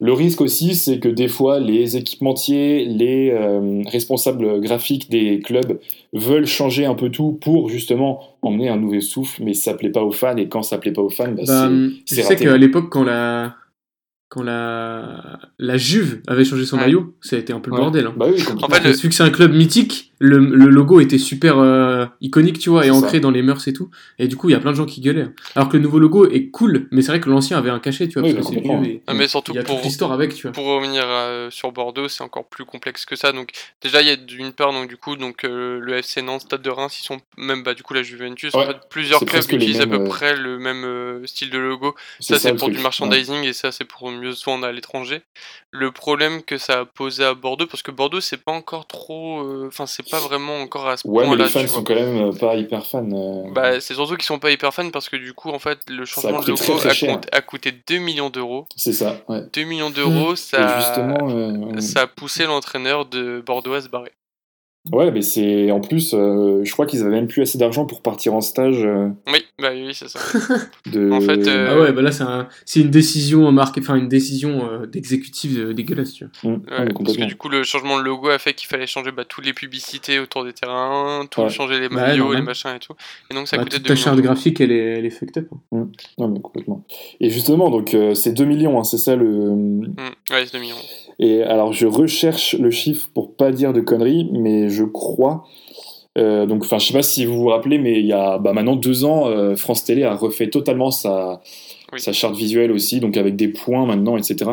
Le 0.00 0.12
risque 0.12 0.40
aussi, 0.42 0.76
c'est 0.76 1.00
que 1.00 1.08
des 1.08 1.26
fois, 1.26 1.58
les 1.58 1.96
équipementiers, 1.96 2.84
les 2.84 3.30
euh, 3.32 3.82
responsables 3.86 4.60
graphiques 4.60 5.10
des 5.10 5.40
clubs 5.40 5.80
veulent 6.12 6.46
changer 6.46 6.84
un 6.84 6.94
peu 6.94 7.08
tout 7.10 7.32
pour 7.40 7.68
justement 7.68 8.20
emmener 8.42 8.68
un 8.68 8.76
nouveau 8.76 9.00
souffle, 9.00 9.42
mais 9.42 9.54
ça 9.54 9.74
plaît 9.74 9.90
pas 9.90 10.04
aux 10.04 10.12
fans 10.12 10.36
et 10.36 10.48
quand 10.48 10.62
ça 10.62 10.78
plaît 10.78 10.92
pas 10.92 11.02
aux 11.02 11.08
fans, 11.10 11.32
bah, 11.32 11.42
Bah, 11.46 11.68
c'est 12.04 12.14
je 12.16 12.22
c'est 12.22 12.22
sais 12.22 12.36
qu'à 12.36 12.56
l'époque, 12.58 12.90
quand 12.90 13.02
la 13.02 13.54
quand 14.28 14.42
la 14.42 15.38
la 15.58 15.76
Juve 15.76 16.20
avait 16.26 16.44
changé 16.44 16.64
son 16.66 16.76
Ouais. 16.76 16.82
maillot, 16.84 17.16
ça 17.20 17.36
a 17.36 17.38
été 17.38 17.52
un 17.52 17.60
peu 17.60 17.70
le 17.70 17.76
Ouais. 17.76 17.82
bordel. 17.82 18.06
hein. 18.06 18.14
Bah 18.16 18.26
oui. 18.32 18.42
En 18.62 18.68
fait, 18.68 18.86
vu 18.90 19.08
que 19.08 19.14
c'est 19.14 19.22
un 19.22 19.30
club 19.30 19.54
mythique, 19.54 20.12
le, 20.20 20.38
le 20.38 20.66
logo 20.68 21.00
était 21.00 21.18
super 21.18 21.58
euh, 21.58 22.06
iconique, 22.20 22.58
tu 22.58 22.70
vois, 22.70 22.84
et 22.86 22.90
ancré 22.90 23.12
ça. 23.18 23.20
dans 23.20 23.30
les 23.30 23.42
mœurs 23.42 23.66
et 23.68 23.72
tout. 23.72 23.90
Et 24.18 24.26
du 24.28 24.36
coup, 24.36 24.48
il 24.48 24.52
y 24.52 24.54
a 24.56 24.60
plein 24.60 24.72
de 24.72 24.76
gens 24.76 24.84
qui 24.86 25.00
gueulaient. 25.00 25.28
Alors 25.54 25.68
que 25.68 25.76
le 25.76 25.82
nouveau 25.82 25.98
logo 25.98 26.26
est 26.28 26.48
cool, 26.50 26.88
mais 26.90 27.02
c'est 27.02 27.08
vrai 27.12 27.20
que 27.20 27.28
l'ancien 27.30 27.56
avait 27.58 27.70
un 27.70 27.78
cachet, 27.78 28.08
tu 28.08 28.18
vois, 28.18 28.28
Oui, 28.28 28.34
parce 28.34 28.46
que 28.48 28.54
c'est 28.54 28.60
complètement. 28.60 28.82
vieux 28.82 28.92
et 28.94 29.02
Ah, 29.06 29.14
mais 29.14 29.28
surtout 29.28 29.54
y 29.54 29.58
a 29.58 29.62
pour, 29.62 29.76
toute 29.76 29.84
l'histoire 29.84 30.12
avec, 30.12 30.34
tu 30.34 30.42
vois. 30.42 30.52
pour 30.52 30.66
revenir 30.66 31.02
euh, 31.06 31.50
sur 31.50 31.70
Bordeaux, 31.72 32.08
c'est 32.08 32.24
encore 32.24 32.48
plus 32.48 32.64
complexe 32.64 33.04
que 33.06 33.14
ça. 33.16 33.32
Donc 33.32 33.50
déjà, 33.82 34.02
il 34.02 34.08
y 34.08 34.10
a 34.10 34.16
d'une 34.16 34.52
part 34.52 34.72
donc 34.72 34.88
du 34.88 34.96
coup 34.96 35.16
donc 35.16 35.44
euh, 35.44 35.78
le 35.80 35.98
FC 35.98 36.22
Nantes, 36.22 36.42
Stade 36.42 36.62
de 36.62 36.70
Reims, 36.70 36.98
ils 37.00 37.04
sont 37.04 37.18
même 37.36 37.62
bah 37.62 37.74
du 37.74 37.82
coup 37.82 37.94
la 37.94 38.02
Juventus. 38.02 38.54
En 38.54 38.60
Ouais, 38.60 38.66
fait, 38.66 38.76
plusieurs 38.90 39.20
clubs 39.24 39.42
utilisent 39.52 39.80
à 39.80 39.86
peu 39.86 40.00
euh, 40.00 40.04
près 40.08 40.34
le 40.36 40.58
même 40.58 40.84
euh, 40.84 41.26
style 41.26 41.50
de 41.50 41.58
logo. 41.58 41.94
Ça, 42.20 42.38
c'est 42.38 42.50
pour 42.50 42.58
truc. 42.62 42.70
du 42.72 42.76
Ouais. 42.78 42.82
merchandising 42.82 43.44
et 43.44 43.52
ça, 43.52 43.70
c'est 43.72 43.84
pour 43.84 44.10
mieux 44.10 44.32
se 44.32 44.44
vendre 44.44 44.66
à 44.66 44.72
l'étranger. 44.72 45.22
Le 45.70 45.92
problème 45.92 46.42
que 46.42 46.56
ça 46.58 46.80
a 46.80 46.84
posé 46.86 47.24
à 47.24 47.34
Bordeaux, 47.34 47.66
parce 47.66 47.82
que 47.82 47.90
Bordeaux, 47.90 48.20
c'est 48.20 48.42
pas 48.42 48.52
encore 48.52 48.86
trop. 48.86 49.40
euh, 49.42 49.66
Enfin, 49.68 49.86
c'est 49.86 50.07
pas 50.10 50.20
vraiment 50.20 50.60
encore 50.60 50.88
à 50.88 50.96
ce 50.96 51.06
Ouais, 51.06 51.22
mais 51.22 51.28
point-là. 51.28 51.44
les 51.44 51.50
fans 51.50 51.66
sont 51.68 51.84
quand 51.84 51.94
même 51.94 52.28
euh, 52.28 52.32
pas 52.32 52.54
hyper 52.56 52.86
fans. 52.86 53.06
euh. 53.12 53.50
Bah, 53.52 53.80
c'est 53.80 53.94
surtout 53.94 54.14
qu'ils 54.16 54.24
sont 54.24 54.38
pas 54.38 54.50
hyper 54.50 54.72
fans 54.74 54.90
parce 54.90 55.08
que 55.08 55.16
du 55.16 55.32
coup, 55.34 55.50
en 55.50 55.58
fait, 55.58 55.78
le 55.88 56.04
changement 56.04 56.40
de 56.40 56.46
logo 56.46 56.56
très, 56.56 56.74
très 56.76 56.88
a, 56.90 56.92
cher. 56.94 57.14
coûté- 57.16 57.28
a 57.32 57.40
coûté 57.40 57.72
2 57.88 57.98
millions 57.98 58.30
d'euros. 58.30 58.66
c'est 58.76 58.92
ça, 58.92 59.16
ouais. 59.28 59.42
2 59.52 59.64
millions 59.64 59.90
d'euros, 59.90 60.32
Et 60.32 60.36
ça, 60.36 60.78
justement, 60.78 61.28
euh, 61.30 61.80
ça 61.80 62.02
a 62.02 62.06
poussé 62.06 62.44
l'entraîneur 62.44 63.06
de 63.06 63.42
Bordeaux 63.44 63.74
à 63.74 63.80
se 63.80 63.88
barrer. 63.88 64.12
Ouais, 64.92 65.10
mais 65.10 65.22
c'est 65.22 65.70
en 65.70 65.80
plus, 65.80 66.14
euh, 66.14 66.60
je 66.64 66.72
crois 66.72 66.86
qu'ils 66.86 67.00
avaient 67.00 67.10
même 67.10 67.28
plus 67.28 67.42
assez 67.42 67.58
d'argent 67.58 67.86
pour 67.86 68.00
partir 68.02 68.34
en 68.34 68.40
stage 68.40 68.84
euh, 68.84 69.08
Oui, 69.32 69.44
bah 69.58 69.70
oui, 69.72 69.90
c'est 69.94 70.08
ça. 70.08 70.18
de. 70.92 71.10
En 71.10 71.20
fait, 71.20 71.46
euh, 71.46 71.68
Ah 71.70 71.80
ouais, 71.80 71.92
bah 71.92 72.02
là, 72.02 72.10
c'est 72.12 72.22
un- 72.22 72.48
c'est 72.64 72.80
une 72.80 72.90
décision 72.90 73.50
marquée, 73.52 73.80
enfin, 73.80 73.96
une 73.96 74.08
décision 74.08 74.68
euh, 74.70 74.86
d'exécutif 74.86 75.52
euh, 75.58 75.74
dégueulasse, 75.74 76.12
tu 76.12 76.24
vois. 76.42 76.50
Mm, 76.52 76.54
Ouais, 76.68 76.88
parce 77.04 77.16
que 77.16 77.24
du 77.24 77.36
coup, 77.36 77.48
le 77.48 77.62
changement 77.64 77.98
de 77.98 78.02
logo 78.04 78.28
a 78.28 78.38
fait 78.38 78.54
qu'il 78.54 78.68
fallait 78.68 78.86
changer 78.86 79.12
bah, 79.12 79.24
toutes 79.24 79.44
les 79.46 79.52
publicités 79.52 80.18
autour 80.18 80.44
des 80.44 80.52
terrains, 80.52 81.26
tout 81.30 81.40
Ouais. 81.42 81.48
changer 81.50 81.78
les 81.80 81.88
Ouais, 81.88 81.94
maillots, 81.94 82.32
les 82.32 82.42
machins 82.42 82.70
et 82.74 82.78
tout. 82.78 82.94
Et 83.30 83.34
donc, 83.34 83.48
ça 83.48 83.56
Bah, 83.56 83.64
coûtait 83.64 83.76
toute 83.76 83.86
2 83.86 83.94
ta 83.94 84.00
charte 84.00 84.18
graphique, 84.20 84.60
elle 84.60 84.72
est, 84.72 84.98
elle 84.98 85.06
est 85.06 85.10
fucked 85.10 85.38
up. 85.38 85.48
hein. 85.72 85.88
Non, 86.18 86.28
mais 86.28 86.40
complètement. 86.40 86.84
Et 87.20 87.30
justement, 87.30 87.70
donc 87.70 87.94
euh, 87.94 88.14
c'est 88.14 88.32
2 88.32 88.44
millions, 88.44 88.78
hein, 88.80 88.84
c'est 88.84 88.98
ça 88.98 89.16
le. 89.16 89.26
Mm, 89.26 89.94
ouais, 90.30 90.44
c'est 90.46 90.52
2 90.54 90.58
millions. 90.60 90.76
Et 91.18 91.42
alors, 91.42 91.72
je 91.72 91.86
recherche 91.86 92.54
le 92.58 92.70
chiffre 92.70 93.08
pour 93.12 93.34
pas 93.34 93.50
dire 93.50 93.72
de 93.72 93.80
conneries, 93.80 94.28
mais 94.32 94.68
je 94.68 94.84
crois. 94.84 95.44
euh, 96.16 96.46
donc, 96.46 96.64
enfin, 96.64 96.78
je 96.78 96.86
sais 96.88 96.92
pas 96.92 97.02
si 97.02 97.24
vous 97.26 97.36
vous 97.38 97.46
rappelez, 97.48 97.78
mais 97.78 97.98
il 98.00 98.06
y 98.06 98.12
a 98.12 98.38
bah, 98.38 98.52
maintenant 98.52 98.76
deux 98.76 99.04
ans, 99.04 99.28
euh, 99.28 99.56
France 99.56 99.84
Télé 99.84 100.04
a 100.04 100.14
refait 100.14 100.48
totalement 100.48 100.90
sa, 100.90 101.40
Oui. 101.92 102.00
sa 102.00 102.12
charte 102.12 102.36
visuelle 102.36 102.72
aussi, 102.72 103.00
donc 103.00 103.16
avec 103.16 103.36
des 103.36 103.48
points 103.48 103.86
maintenant, 103.86 104.16
etc. 104.16 104.50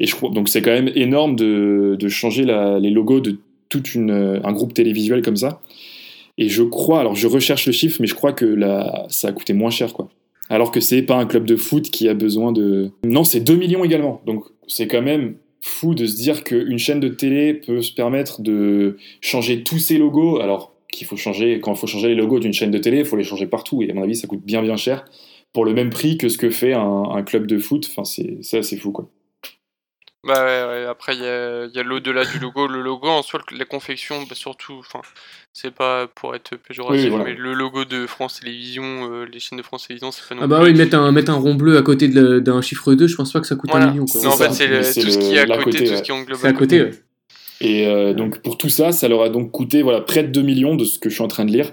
Et 0.00 0.06
je 0.06 0.14
crois, 0.16 0.30
donc 0.30 0.48
c'est 0.48 0.62
quand 0.62 0.70
même 0.72 0.90
énorme 0.94 1.36
de, 1.36 1.96
de 1.98 2.08
changer 2.08 2.44
la- 2.44 2.78
les 2.78 2.90
logos 2.90 3.20
de 3.20 3.38
tout 3.68 3.82
un 3.96 4.52
groupe 4.52 4.74
télévisuel 4.74 5.22
comme 5.22 5.36
ça. 5.36 5.60
Et 6.38 6.48
je 6.48 6.62
crois, 6.62 7.00
alors 7.00 7.14
je 7.14 7.26
recherche 7.26 7.66
le 7.66 7.72
chiffre, 7.72 7.98
mais 8.00 8.06
je 8.06 8.14
crois 8.14 8.32
que 8.32 8.44
la, 8.44 9.06
ça 9.08 9.28
a 9.28 9.32
coûté 9.32 9.52
moins 9.54 9.70
cher, 9.70 9.92
quoi. 9.92 10.08
Alors 10.50 10.70
que 10.72 10.80
c'est 10.80 11.02
pas 11.02 11.16
un 11.16 11.26
club 11.26 11.44
de 11.46 11.56
foot 11.56 11.84
qui 11.90 12.08
a 12.08 12.14
besoin 12.14 12.52
de. 12.52 12.90
Non, 13.04 13.24
c'est 13.24 13.40
2 13.40 13.54
millions 13.56 13.84
également. 13.84 14.20
Donc 14.26 14.44
c'est 14.66 14.86
quand 14.88 15.00
même 15.02 15.36
fou 15.62 15.94
de 15.94 16.06
se 16.06 16.16
dire 16.16 16.44
qu'une 16.44 16.78
chaîne 16.78 17.00
de 17.00 17.08
télé 17.08 17.54
peut 17.54 17.80
se 17.80 17.92
permettre 17.92 18.42
de 18.42 18.98
changer 19.20 19.62
tous 19.62 19.78
ses 19.78 19.96
logos. 19.96 20.40
Alors 20.40 20.74
qu'il 20.92 21.06
faut 21.06 21.16
changer, 21.16 21.58
quand 21.60 21.72
il 21.72 21.78
faut 21.78 21.86
changer 21.86 22.08
les 22.08 22.14
logos 22.14 22.40
d'une 22.40 22.52
chaîne 22.52 22.70
de 22.70 22.78
télé, 22.78 22.98
il 22.98 23.04
faut 23.06 23.16
les 23.16 23.24
changer 23.24 23.46
partout. 23.46 23.82
Et 23.82 23.90
à 23.90 23.94
mon 23.94 24.02
avis, 24.02 24.16
ça 24.16 24.26
coûte 24.26 24.42
bien 24.44 24.60
bien 24.62 24.76
cher 24.76 25.04
pour 25.52 25.64
le 25.64 25.72
même 25.72 25.90
prix 25.90 26.18
que 26.18 26.28
ce 26.28 26.36
que 26.36 26.50
fait 26.50 26.74
un, 26.74 27.22
club 27.24 27.46
de 27.46 27.58
foot. 27.58 27.88
Enfin, 27.90 28.04
c'est 28.04 28.38
c'est 28.42 28.58
assez 28.58 28.76
fou, 28.76 28.90
quoi. 28.90 29.08
Bah 30.24 30.44
ouais, 30.44 30.64
ouais, 30.82 30.86
après, 30.88 31.16
il 31.16 31.22
y 31.22 31.26
a, 31.26 31.64
il 31.64 31.72
y 31.74 31.80
a 31.80 31.82
l'au-delà 31.82 32.24
du 32.24 32.38
logo. 32.38 32.68
Le 32.68 32.80
logo, 32.80 33.08
en 33.08 33.22
soi, 33.22 33.40
la 33.58 33.64
confection, 33.64 34.22
bah, 34.28 34.36
surtout, 34.36 34.74
enfin, 34.78 35.00
c'est 35.52 35.74
pas 35.74 36.06
pour 36.06 36.36
être 36.36 36.54
péjoratif, 36.56 37.04
Oui, 37.06 37.10
voilà. 37.10 37.24
mais 37.24 37.34
le 37.34 37.54
logo 37.54 37.84
de 37.84 38.06
France 38.06 38.38
Télévisions, 38.40 39.10
euh, 39.12 39.24
les 39.24 39.40
chaînes 39.40 39.58
de 39.58 39.64
France 39.64 39.88
Télévisions, 39.88 40.12
c'est 40.12 40.22
pas 40.28 40.36
non 40.36 40.42
Ah 40.44 40.46
bah 40.46 40.60
oui, 40.62 40.74
mettre 40.74 40.96
un, 40.96 41.10
mettre 41.10 41.32
un 41.32 41.36
rond 41.36 41.54
bleu 41.56 41.76
à 41.76 41.82
côté 41.82 42.06
d'un 42.06 42.62
chiffre 42.62 42.94
2, 42.94 43.08
je 43.08 43.16
pense 43.16 43.32
pas 43.32 43.40
que 43.40 43.48
ça 43.48 43.56
coûte 43.56 43.70
Voilà. 43.70 43.86
un 43.86 43.90
million. 43.90 44.04
Quoi. 44.06 44.20
Non, 44.22 44.28
en 44.28 44.36
C'est 44.36 44.68
fait, 44.68 44.82
c'est 44.84 45.00
tout 45.00 45.10
ce 45.10 45.18
qui 45.18 45.34
est 45.34 45.38
à 45.40 45.58
côté, 45.58 45.78
tout 45.84 45.96
ce 45.96 46.02
qui 46.02 46.12
englobe. 46.12 46.38
C'est 46.40 46.46
à 46.48 46.52
côté, 46.52 46.82
ouais. 46.82 46.90
Et 47.60 47.86
euh, 47.88 48.12
donc 48.14 48.42
pour 48.42 48.58
tout 48.58 48.68
ça, 48.68 48.92
ça 48.92 49.08
leur 49.08 49.22
a 49.22 49.28
donc 49.28 49.50
coûté 49.50 49.82
voilà, 49.82 50.00
près 50.00 50.22
de 50.22 50.28
2 50.28 50.42
millions 50.42 50.74
de 50.76 50.84
ce 50.84 50.98
que 51.00 51.08
je 51.08 51.14
suis 51.14 51.22
en 51.24 51.28
train 51.28 51.44
de 51.44 51.50
lire. 51.52 51.72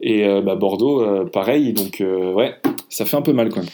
Et 0.00 0.26
euh, 0.26 0.40
bah, 0.42 0.56
Bordeaux, 0.56 1.02
euh, 1.02 1.24
pareil. 1.24 1.72
Donc 1.74 2.00
euh, 2.00 2.32
ouais, 2.32 2.56
ça 2.88 3.04
fait 3.06 3.16
un 3.16 3.22
peu 3.22 3.32
mal 3.32 3.48
quand 3.50 3.60
même. 3.60 3.70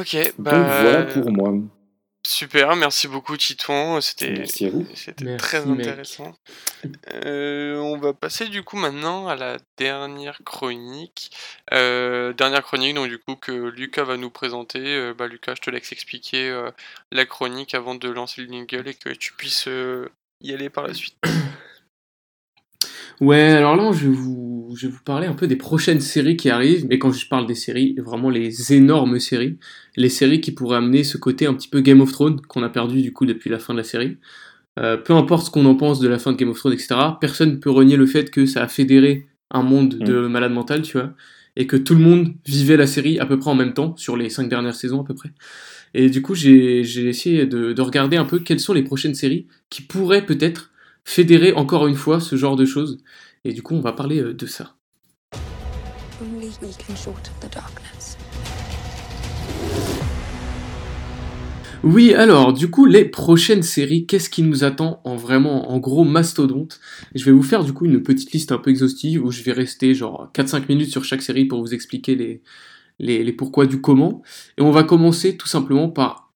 Ok, 0.00 0.14
Donc 0.16 0.32
bah. 0.38 0.80
voilà 0.82 1.02
pour 1.04 1.30
moi. 1.30 1.54
Super, 2.30 2.76
merci 2.76 3.08
beaucoup, 3.08 3.38
Titouan. 3.38 4.02
C'était. 4.02 4.44
Très 5.38 5.64
mec. 5.64 5.80
intéressant. 5.80 6.36
Euh, 7.14 7.78
on 7.78 7.96
va 7.96 8.12
passer 8.12 8.48
du 8.50 8.62
coup 8.62 8.76
maintenant 8.76 9.28
à 9.28 9.34
la 9.34 9.56
dernière 9.78 10.38
chronique. 10.44 11.30
Euh, 11.72 12.34
dernière 12.34 12.62
chronique, 12.62 12.94
donc 12.94 13.08
du 13.08 13.18
coup 13.18 13.34
que 13.34 13.70
Lucas 13.70 14.04
va 14.04 14.18
nous 14.18 14.28
présenter. 14.28 14.78
Euh, 14.78 15.14
bah, 15.14 15.26
Lucas, 15.26 15.54
je 15.54 15.62
te 15.62 15.70
laisse 15.70 15.90
expliquer 15.90 16.50
euh, 16.50 16.70
la 17.12 17.24
chronique 17.24 17.72
avant 17.72 17.94
de 17.94 18.10
lancer 18.10 18.42
le 18.42 18.52
jingle 18.52 18.86
et 18.88 18.94
que 18.94 19.08
tu 19.08 19.32
puisses 19.32 19.66
euh, 19.66 20.10
y 20.42 20.52
aller 20.52 20.68
par 20.68 20.86
la 20.86 20.92
suite. 20.92 21.16
Ouais, 23.20 23.40
alors 23.40 23.74
là, 23.74 23.90
je 23.92 24.06
vais, 24.06 24.14
vous, 24.14 24.74
je 24.76 24.86
vais 24.86 24.92
vous 24.92 25.02
parler 25.04 25.26
un 25.26 25.34
peu 25.34 25.48
des 25.48 25.56
prochaines 25.56 26.00
séries 26.00 26.36
qui 26.36 26.50
arrivent, 26.50 26.86
mais 26.88 26.98
quand 27.00 27.10
je 27.10 27.26
parle 27.28 27.46
des 27.46 27.56
séries, 27.56 27.96
vraiment 27.98 28.30
les 28.30 28.72
énormes 28.72 29.18
séries, 29.18 29.58
les 29.96 30.08
séries 30.08 30.40
qui 30.40 30.52
pourraient 30.52 30.76
amener 30.76 31.02
ce 31.02 31.18
côté 31.18 31.46
un 31.46 31.54
petit 31.54 31.68
peu 31.68 31.80
Game 31.80 32.00
of 32.00 32.12
Thrones 32.12 32.40
qu'on 32.42 32.62
a 32.62 32.68
perdu 32.68 33.02
du 33.02 33.12
coup 33.12 33.26
depuis 33.26 33.50
la 33.50 33.58
fin 33.58 33.74
de 33.74 33.78
la 33.78 33.84
série. 33.84 34.18
Euh, 34.78 34.96
peu 34.96 35.14
importe 35.14 35.46
ce 35.46 35.50
qu'on 35.50 35.66
en 35.66 35.74
pense 35.74 35.98
de 35.98 36.06
la 36.06 36.20
fin 36.20 36.30
de 36.32 36.36
Game 36.36 36.50
of 36.50 36.58
Thrones, 36.58 36.74
etc., 36.74 36.94
personne 37.20 37.52
ne 37.52 37.56
peut 37.56 37.70
renier 37.70 37.96
le 37.96 38.06
fait 38.06 38.30
que 38.30 38.46
ça 38.46 38.62
a 38.62 38.68
fédéré 38.68 39.26
un 39.50 39.62
monde 39.62 39.96
de 39.96 40.28
malade 40.28 40.52
mental, 40.52 40.82
tu 40.82 40.98
vois, 40.98 41.12
et 41.56 41.66
que 41.66 41.76
tout 41.76 41.94
le 41.94 42.00
monde 42.00 42.34
vivait 42.46 42.76
la 42.76 42.86
série 42.86 43.18
à 43.18 43.26
peu 43.26 43.38
près 43.38 43.50
en 43.50 43.56
même 43.56 43.74
temps, 43.74 43.96
sur 43.96 44.16
les 44.16 44.30
cinq 44.30 44.48
dernières 44.48 44.76
saisons 44.76 45.00
à 45.00 45.04
peu 45.04 45.14
près. 45.14 45.30
Et 45.94 46.08
du 46.10 46.22
coup, 46.22 46.36
j'ai 46.36 46.80
essayé 47.08 47.46
de, 47.46 47.72
de, 47.72 47.82
regarder 47.82 48.16
un 48.16 48.26
peu 48.26 48.38
quelles 48.38 48.60
sont 48.60 48.74
les 48.74 48.82
prochaines 48.82 49.14
séries 49.14 49.46
qui 49.70 49.82
pourraient 49.82 50.24
peut-être 50.24 50.70
fédérer 51.08 51.54
encore 51.54 51.86
une 51.86 51.96
fois 51.96 52.20
ce 52.20 52.36
genre 52.36 52.54
de 52.54 52.66
choses. 52.66 52.98
Et 53.44 53.54
du 53.54 53.62
coup, 53.62 53.74
on 53.74 53.80
va 53.80 53.92
parler 53.92 54.20
euh, 54.20 54.34
de 54.34 54.44
ça. 54.44 54.76
Oui, 61.82 62.12
alors, 62.12 62.52
du 62.52 62.68
coup, 62.68 62.84
les 62.84 63.06
prochaines 63.06 63.62
séries, 63.62 64.04
qu'est-ce 64.04 64.28
qui 64.28 64.42
nous 64.42 64.64
attend 64.64 65.00
en 65.04 65.16
vraiment, 65.16 65.70
en 65.70 65.78
gros 65.78 66.04
mastodonte? 66.04 66.78
Je 67.14 67.24
vais 67.24 67.32
vous 67.32 67.42
faire 67.42 67.64
du 67.64 67.72
coup 67.72 67.86
une 67.86 68.02
petite 68.02 68.32
liste 68.32 68.52
un 68.52 68.58
peu 68.58 68.68
exhaustive 68.68 69.24
où 69.24 69.30
je 69.30 69.42
vais 69.42 69.52
rester 69.52 69.94
genre 69.94 70.30
4-5 70.34 70.64
minutes 70.68 70.90
sur 70.90 71.04
chaque 71.04 71.22
série 71.22 71.46
pour 71.46 71.62
vous 71.62 71.72
expliquer 71.72 72.16
les, 72.16 72.42
les, 72.98 73.24
les 73.24 73.32
pourquoi 73.32 73.64
du 73.64 73.80
comment. 73.80 74.22
Et 74.58 74.62
on 74.62 74.72
va 74.72 74.82
commencer 74.82 75.38
tout 75.38 75.48
simplement 75.48 75.88
par 75.88 76.27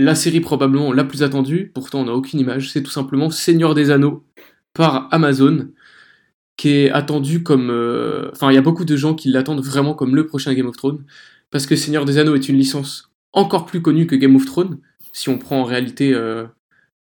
la 0.00 0.14
série 0.14 0.40
probablement 0.40 0.92
la 0.92 1.02
plus 1.02 1.24
attendue, 1.24 1.72
pourtant 1.74 2.02
on 2.02 2.04
n'a 2.04 2.12
aucune 2.12 2.38
image, 2.38 2.70
c'est 2.70 2.84
tout 2.84 2.90
simplement 2.90 3.30
Seigneur 3.30 3.74
des 3.74 3.90
Anneaux 3.90 4.24
par 4.72 5.08
Amazon, 5.10 5.70
qui 6.56 6.70
est 6.70 6.90
attendu 6.90 7.42
comme... 7.42 7.68
euh, 7.70 8.30
Enfin, 8.30 8.52
il 8.52 8.54
y 8.54 8.58
a 8.58 8.62
beaucoup 8.62 8.84
de 8.84 8.96
gens 8.96 9.14
qui 9.14 9.28
l'attendent 9.28 9.60
vraiment 9.60 9.94
comme 9.94 10.14
le 10.14 10.24
prochain 10.24 10.54
Game 10.54 10.68
of 10.68 10.76
Thrones, 10.76 11.04
parce 11.50 11.66
que 11.66 11.74
Seigneur 11.74 12.04
des 12.04 12.18
Anneaux 12.18 12.36
est 12.36 12.48
une 12.48 12.56
licence 12.56 13.10
encore 13.32 13.66
plus 13.66 13.82
connue 13.82 14.06
que 14.06 14.14
Game 14.14 14.36
of 14.36 14.46
Thrones, 14.46 14.78
si 15.12 15.28
on 15.28 15.36
prend 15.36 15.60
en 15.60 15.64
réalité... 15.64 16.14
Euh... 16.14 16.46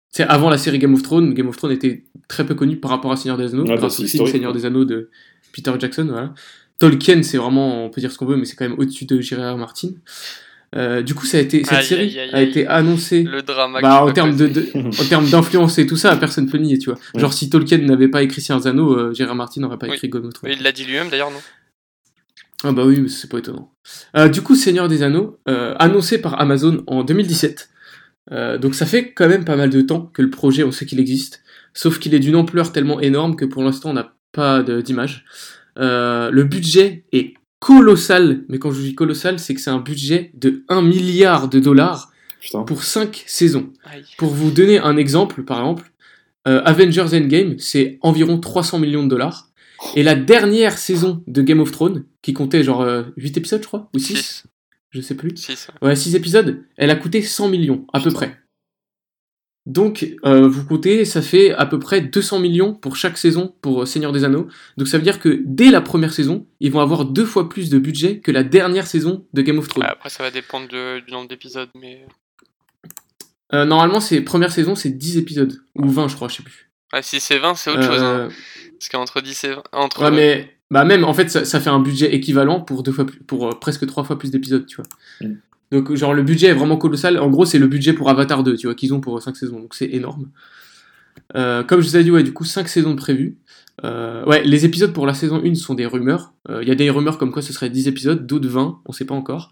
C'est 0.09 0.23
avant 0.23 0.49
la 0.49 0.57
série 0.57 0.79
Game 0.79 0.93
of 0.93 1.03
Thrones, 1.03 1.33
Game 1.33 1.49
of 1.49 1.57
Thrones 1.57 1.73
était 1.73 2.05
très 2.29 2.45
peu 2.45 2.55
connu 2.55 2.77
par 2.77 2.91
rapport 2.91 3.11
à 3.11 3.17
Seigneur 3.17 3.37
des 3.37 3.53
Anneaux, 3.53 3.65
bah, 3.65 3.75
grâce 3.75 3.97
c'est 3.97 4.03
au 4.03 4.05
film 4.05 4.07
historique, 4.07 4.31
Seigneur 4.31 4.53
des 4.53 4.65
Anneaux 4.65 4.85
de 4.85 5.09
Peter 5.51 5.73
Jackson, 5.77 6.07
voilà. 6.09 6.33
Tolkien, 6.79 7.23
c'est 7.23 7.37
vraiment, 7.37 7.83
on 7.85 7.89
peut 7.89 7.99
dire 7.99 8.11
ce 8.13 8.17
qu'on 8.17 8.25
veut, 8.25 8.37
mais 8.37 8.45
c'est 8.45 8.55
quand 8.55 8.69
même 8.69 8.79
au-dessus 8.79 9.03
de 9.03 9.19
J.R.R. 9.19 9.57
Martin. 9.57 9.89
Euh, 10.75 11.01
du 11.01 11.13
coup, 11.15 11.25
ça 11.25 11.37
a 11.37 11.41
été, 11.41 11.63
cette 11.63 11.73
Aïe, 11.79 11.85
série 11.85 12.01
aïe, 12.01 12.19
aïe, 12.19 12.29
a 12.33 12.41
été 12.41 12.67
annoncée. 12.67 13.23
Le 13.23 13.41
drama. 13.41 13.79
Bah, 13.81 14.03
en 14.03 14.11
termes 14.11 14.35
de, 14.35 14.49
en 14.75 15.05
termes 15.07 15.29
d'influence 15.29 15.77
et 15.77 15.85
tout 15.87 15.95
ça, 15.95 16.15
personne 16.17 16.49
peut 16.49 16.57
nier, 16.57 16.77
tu 16.77 16.89
vois. 16.89 16.99
Genre, 17.15 17.31
si 17.33 17.49
Tolkien 17.49 17.77
n'avait 17.77 18.09
pas 18.09 18.23
écrit 18.23 18.41
Seigneur 18.41 18.61
des 18.61 18.67
Anneaux, 18.67 18.93
euh, 18.97 19.13
J.R.R. 19.13 19.35
Martin 19.35 19.61
n'aurait 19.61 19.77
pas 19.77 19.87
Oui. 19.87 19.93
écrit 19.95 20.09
Game 20.09 20.25
of 20.25 20.33
Thrones. 20.33 20.51
Il 20.53 20.61
l'a 20.63 20.71
dit 20.73 20.83
lui-même 20.83 21.09
d'ailleurs, 21.09 21.31
non? 21.31 21.39
Ah 22.63 22.71
bah 22.71 22.83
oui, 22.85 22.99
mais 22.99 23.09
c'est 23.09 23.29
pas 23.29 23.37
étonnant. 23.37 23.71
Euh, 24.17 24.27
du 24.27 24.41
coup, 24.41 24.55
Seigneur 24.55 24.87
des 24.87 25.03
Anneaux, 25.03 25.37
euh, 25.47 25.75
annoncé 25.79 26.17
par 26.19 26.39
Amazon 26.41 26.83
en 26.87 27.03
2017. 27.03 27.69
Euh, 28.31 28.57
donc 28.57 28.73
ça 28.73 28.85
fait 28.87 29.11
quand 29.13 29.27
même 29.29 29.45
pas 29.45 29.55
mal 29.55 29.69
de 29.69 29.81
temps 29.81 30.01
que 30.13 30.21
le 30.23 30.29
projet, 30.29 30.63
on 30.63 30.71
sait 30.71 30.85
qu'il 30.85 30.99
existe. 30.99 31.43
Sauf 31.73 31.99
qu'il 31.99 32.13
est 32.15 32.19
d'une 32.19 32.35
ampleur 32.35 32.71
tellement 32.71 32.99
énorme 32.99 33.35
que 33.35 33.45
pour 33.45 33.61
l'instant, 33.63 33.91
on 33.91 33.93
n'a 33.93 34.15
pas 34.31 34.63
de- 34.63 34.81
d'image. 34.81 35.25
Euh, 35.77 36.31
le 36.31 36.43
budget 36.43 37.05
est 37.11 37.33
colossal, 37.65 38.43
mais 38.47 38.59
quand 38.59 38.69
je 38.69 38.79
dis 38.79 38.93
colossal, 38.93 39.39
c'est 39.39 39.55
que 39.55 39.59
c'est 39.59 39.71
un 39.71 39.79
budget 39.79 40.29
de 40.35 40.63
1 40.69 40.83
milliard 40.83 41.49
de 41.49 41.59
dollars 41.59 42.11
Putain. 42.39 42.61
pour 42.61 42.83
5 42.83 43.23
saisons. 43.25 43.73
Aïe. 43.85 44.05
Pour 44.19 44.29
vous 44.29 44.51
donner 44.51 44.77
un 44.77 44.97
exemple, 44.97 45.43
par 45.43 45.57
exemple, 45.57 45.91
euh, 46.47 46.61
Avengers 46.63 47.17
Endgame, 47.17 47.57
c'est 47.57 47.97
environ 48.03 48.39
300 48.39 48.77
millions 48.77 49.03
de 49.03 49.09
dollars. 49.09 49.49
Et 49.95 50.03
la 50.03 50.13
dernière 50.13 50.77
saison 50.77 51.23
de 51.25 51.41
Game 51.41 51.59
of 51.59 51.71
Thrones, 51.71 52.05
qui 52.21 52.33
comptait 52.33 52.61
genre 52.61 52.81
euh, 52.81 53.01
8 53.17 53.37
épisodes, 53.37 53.63
je 53.63 53.67
crois, 53.67 53.89
ou 53.95 53.97
6, 53.97 54.15
6. 54.15 54.43
je 54.91 55.01
sais 55.01 55.15
plus. 55.15 55.35
6. 55.35 55.69
Ouais, 55.81 55.95
6 55.95 56.15
épisodes, 56.15 56.63
elle 56.77 56.91
a 56.91 56.95
coûté 56.95 57.23
100 57.23 57.49
millions, 57.49 57.87
à 57.93 57.99
peu 57.99 58.11
près. 58.11 58.37
Donc, 59.65 60.05
euh, 60.25 60.47
vous 60.47 60.63
comptez, 60.65 61.05
ça 61.05 61.23
fait 61.23 61.51
à 61.51 61.65
peu 61.65 61.79
près 61.79 61.99
200 62.01 62.39
millions 62.39 62.73
pour 62.75 62.95
chaque 62.95 63.17
saison 63.17 63.55
pour 63.61 63.81
euh, 63.81 63.85
Seigneur 63.85 64.11
des 64.11 64.23
Anneaux. 64.23 64.47
Donc 64.77 64.87
ça 64.87 64.97
veut 64.97 65.03
dire 65.03 65.19
que 65.19 65.41
dès 65.43 65.71
la 65.71 65.81
première 65.81 66.13
saison, 66.13 66.45
ils 66.59 66.71
vont 66.71 66.81
avoir 66.81 67.05
deux 67.05 67.25
fois 67.25 67.49
plus 67.49 67.69
de 67.71 67.79
budget 67.79 68.19
que 68.19 68.31
la 68.31 68.43
dernière 68.43 68.85
saison 68.85 69.25
de 69.33 69.41
Game 69.41 69.57
of 69.57 69.67
Thrones. 69.67 69.85
Après, 69.87 70.09
ça 70.09 70.21
va 70.21 70.29
dépendre 70.29 70.67
de- 70.67 70.99
du 70.99 71.11
nombre 71.11 71.27
d'épisodes, 71.27 71.69
mais. 71.79 72.05
Euh, 73.53 73.65
normalement, 73.65 73.99
c'est 73.99 74.21
première 74.21 74.51
saison, 74.51 74.75
c'est 74.75 74.89
10 74.91 75.17
épisodes. 75.17 75.53
Ou 75.75 75.89
20, 75.89 76.07
je 76.09 76.15
crois, 76.15 76.27
je 76.27 76.35
sais 76.35 76.43
plus. 76.43 76.69
Ah, 76.91 77.01
si 77.01 77.19
c'est 77.19 77.39
20, 77.39 77.55
c'est 77.55 77.71
autre 77.71 77.83
chose. 77.83 78.01
hein. 78.03 78.29
Parce 78.79 78.89
qu'entre 78.89 79.21
10 79.21 79.43
et 79.45 79.49
20. 79.49 79.63
Entre... 79.71 80.03
Ouais, 80.03 80.11
mais 80.11 80.51
bah 80.71 80.83
même 80.83 81.03
en 81.03 81.13
fait, 81.13 81.29
ça, 81.29 81.45
ça 81.45 81.59
fait 81.59 81.69
un 81.69 81.79
budget 81.79 82.13
équivalent 82.13 82.59
pour 82.59 82.83
deux 82.83 82.91
fois 82.91 83.05
plus, 83.05 83.19
pour 83.19 83.47
euh, 83.47 83.51
presque 83.59 83.85
trois 83.87 84.03
fois 84.03 84.17
plus 84.17 84.31
d'épisodes, 84.31 84.65
tu 84.65 84.77
vois. 84.77 84.85
Mm. 85.21 85.35
Donc 85.71 85.93
genre 85.95 86.13
le 86.13 86.23
budget 86.23 86.47
est 86.47 86.53
vraiment 86.53 86.77
colossal. 86.77 87.17
En 87.19 87.29
gros, 87.29 87.45
c'est 87.45 87.59
le 87.59 87.67
budget 87.67 87.93
pour 87.93 88.09
Avatar 88.09 88.43
2, 88.43 88.55
tu 88.55 88.67
vois, 88.67 88.75
qu'ils 88.75 88.93
ont 88.93 88.99
pour 89.01 89.21
5 89.21 89.35
saisons. 89.35 89.59
Donc 89.59 89.73
c'est 89.73 89.89
énorme. 89.91 90.29
Euh, 91.35 91.63
comme 91.63 91.81
je 91.81 91.87
vous 91.87 91.97
ai 91.97 92.03
dit, 92.03 92.11
ouais, 92.11 92.23
du 92.23 92.33
coup 92.33 92.45
5 92.45 92.67
saisons 92.67 92.95
prévues. 92.95 93.37
Euh, 93.83 94.23
ouais, 94.25 94.43
les 94.43 94.65
épisodes 94.65 94.93
pour 94.93 95.05
la 95.05 95.13
saison 95.13 95.41
1 95.43 95.55
sont 95.55 95.73
des 95.73 95.85
rumeurs. 95.85 96.33
Euh, 96.49 96.61
Il 96.61 96.67
y 96.67 96.71
a 96.71 96.75
des 96.75 96.89
rumeurs 96.89 97.17
comme 97.17 97.31
quoi 97.31 97.41
ce 97.41 97.51
serait 97.51 97.69
10 97.69 97.87
épisodes, 97.87 98.25
d'autres 98.25 98.47
20, 98.47 98.79
on 98.85 98.91
sait 98.91 99.05
pas 99.05 99.15
encore. 99.15 99.51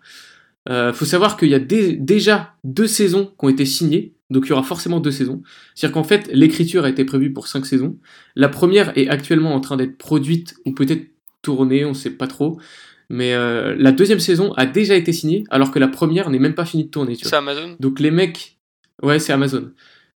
Faut 0.93 1.03
savoir 1.05 1.35
qu'il 1.35 1.49
y 1.49 1.55
a 1.55 1.59
dé- 1.59 1.97
déjà 1.97 2.53
deux 2.63 2.87
saisons 2.87 3.25
qui 3.25 3.45
ont 3.45 3.49
été 3.49 3.65
signées, 3.65 4.13
donc 4.29 4.45
il 4.45 4.49
y 4.51 4.53
aura 4.53 4.63
forcément 4.63 5.01
deux 5.01 5.11
saisons. 5.11 5.41
C'est-à-dire 5.75 5.93
qu'en 5.93 6.05
fait, 6.05 6.29
l'écriture 6.31 6.85
a 6.85 6.89
été 6.89 7.03
prévue 7.03 7.33
pour 7.33 7.47
5 7.47 7.65
saisons. 7.65 7.97
La 8.37 8.47
première 8.47 8.97
est 8.97 9.09
actuellement 9.09 9.53
en 9.55 9.59
train 9.59 9.75
d'être 9.75 9.97
produite 9.97 10.55
ou 10.65 10.71
peut-être 10.73 11.05
tournée, 11.41 11.83
on 11.83 11.93
sait 11.93 12.11
pas 12.11 12.27
trop. 12.27 12.61
Mais 13.09 13.33
euh, 13.33 13.75
la 13.77 13.91
deuxième 13.91 14.19
saison 14.19 14.53
a 14.53 14.65
déjà 14.65 14.95
été 14.95 15.13
signée, 15.13 15.43
alors 15.49 15.71
que 15.71 15.79
la 15.79 15.87
première 15.87 16.29
n'est 16.29 16.39
même 16.39 16.55
pas 16.55 16.65
finie 16.65 16.85
de 16.85 16.89
tourner. 16.89 17.15
C'est 17.15 17.35
Amazon? 17.35 17.75
Donc 17.79 17.99
les 17.99 18.11
mecs, 18.11 18.57
ouais, 19.01 19.19
c'est 19.19 19.33
Amazon. 19.33 19.71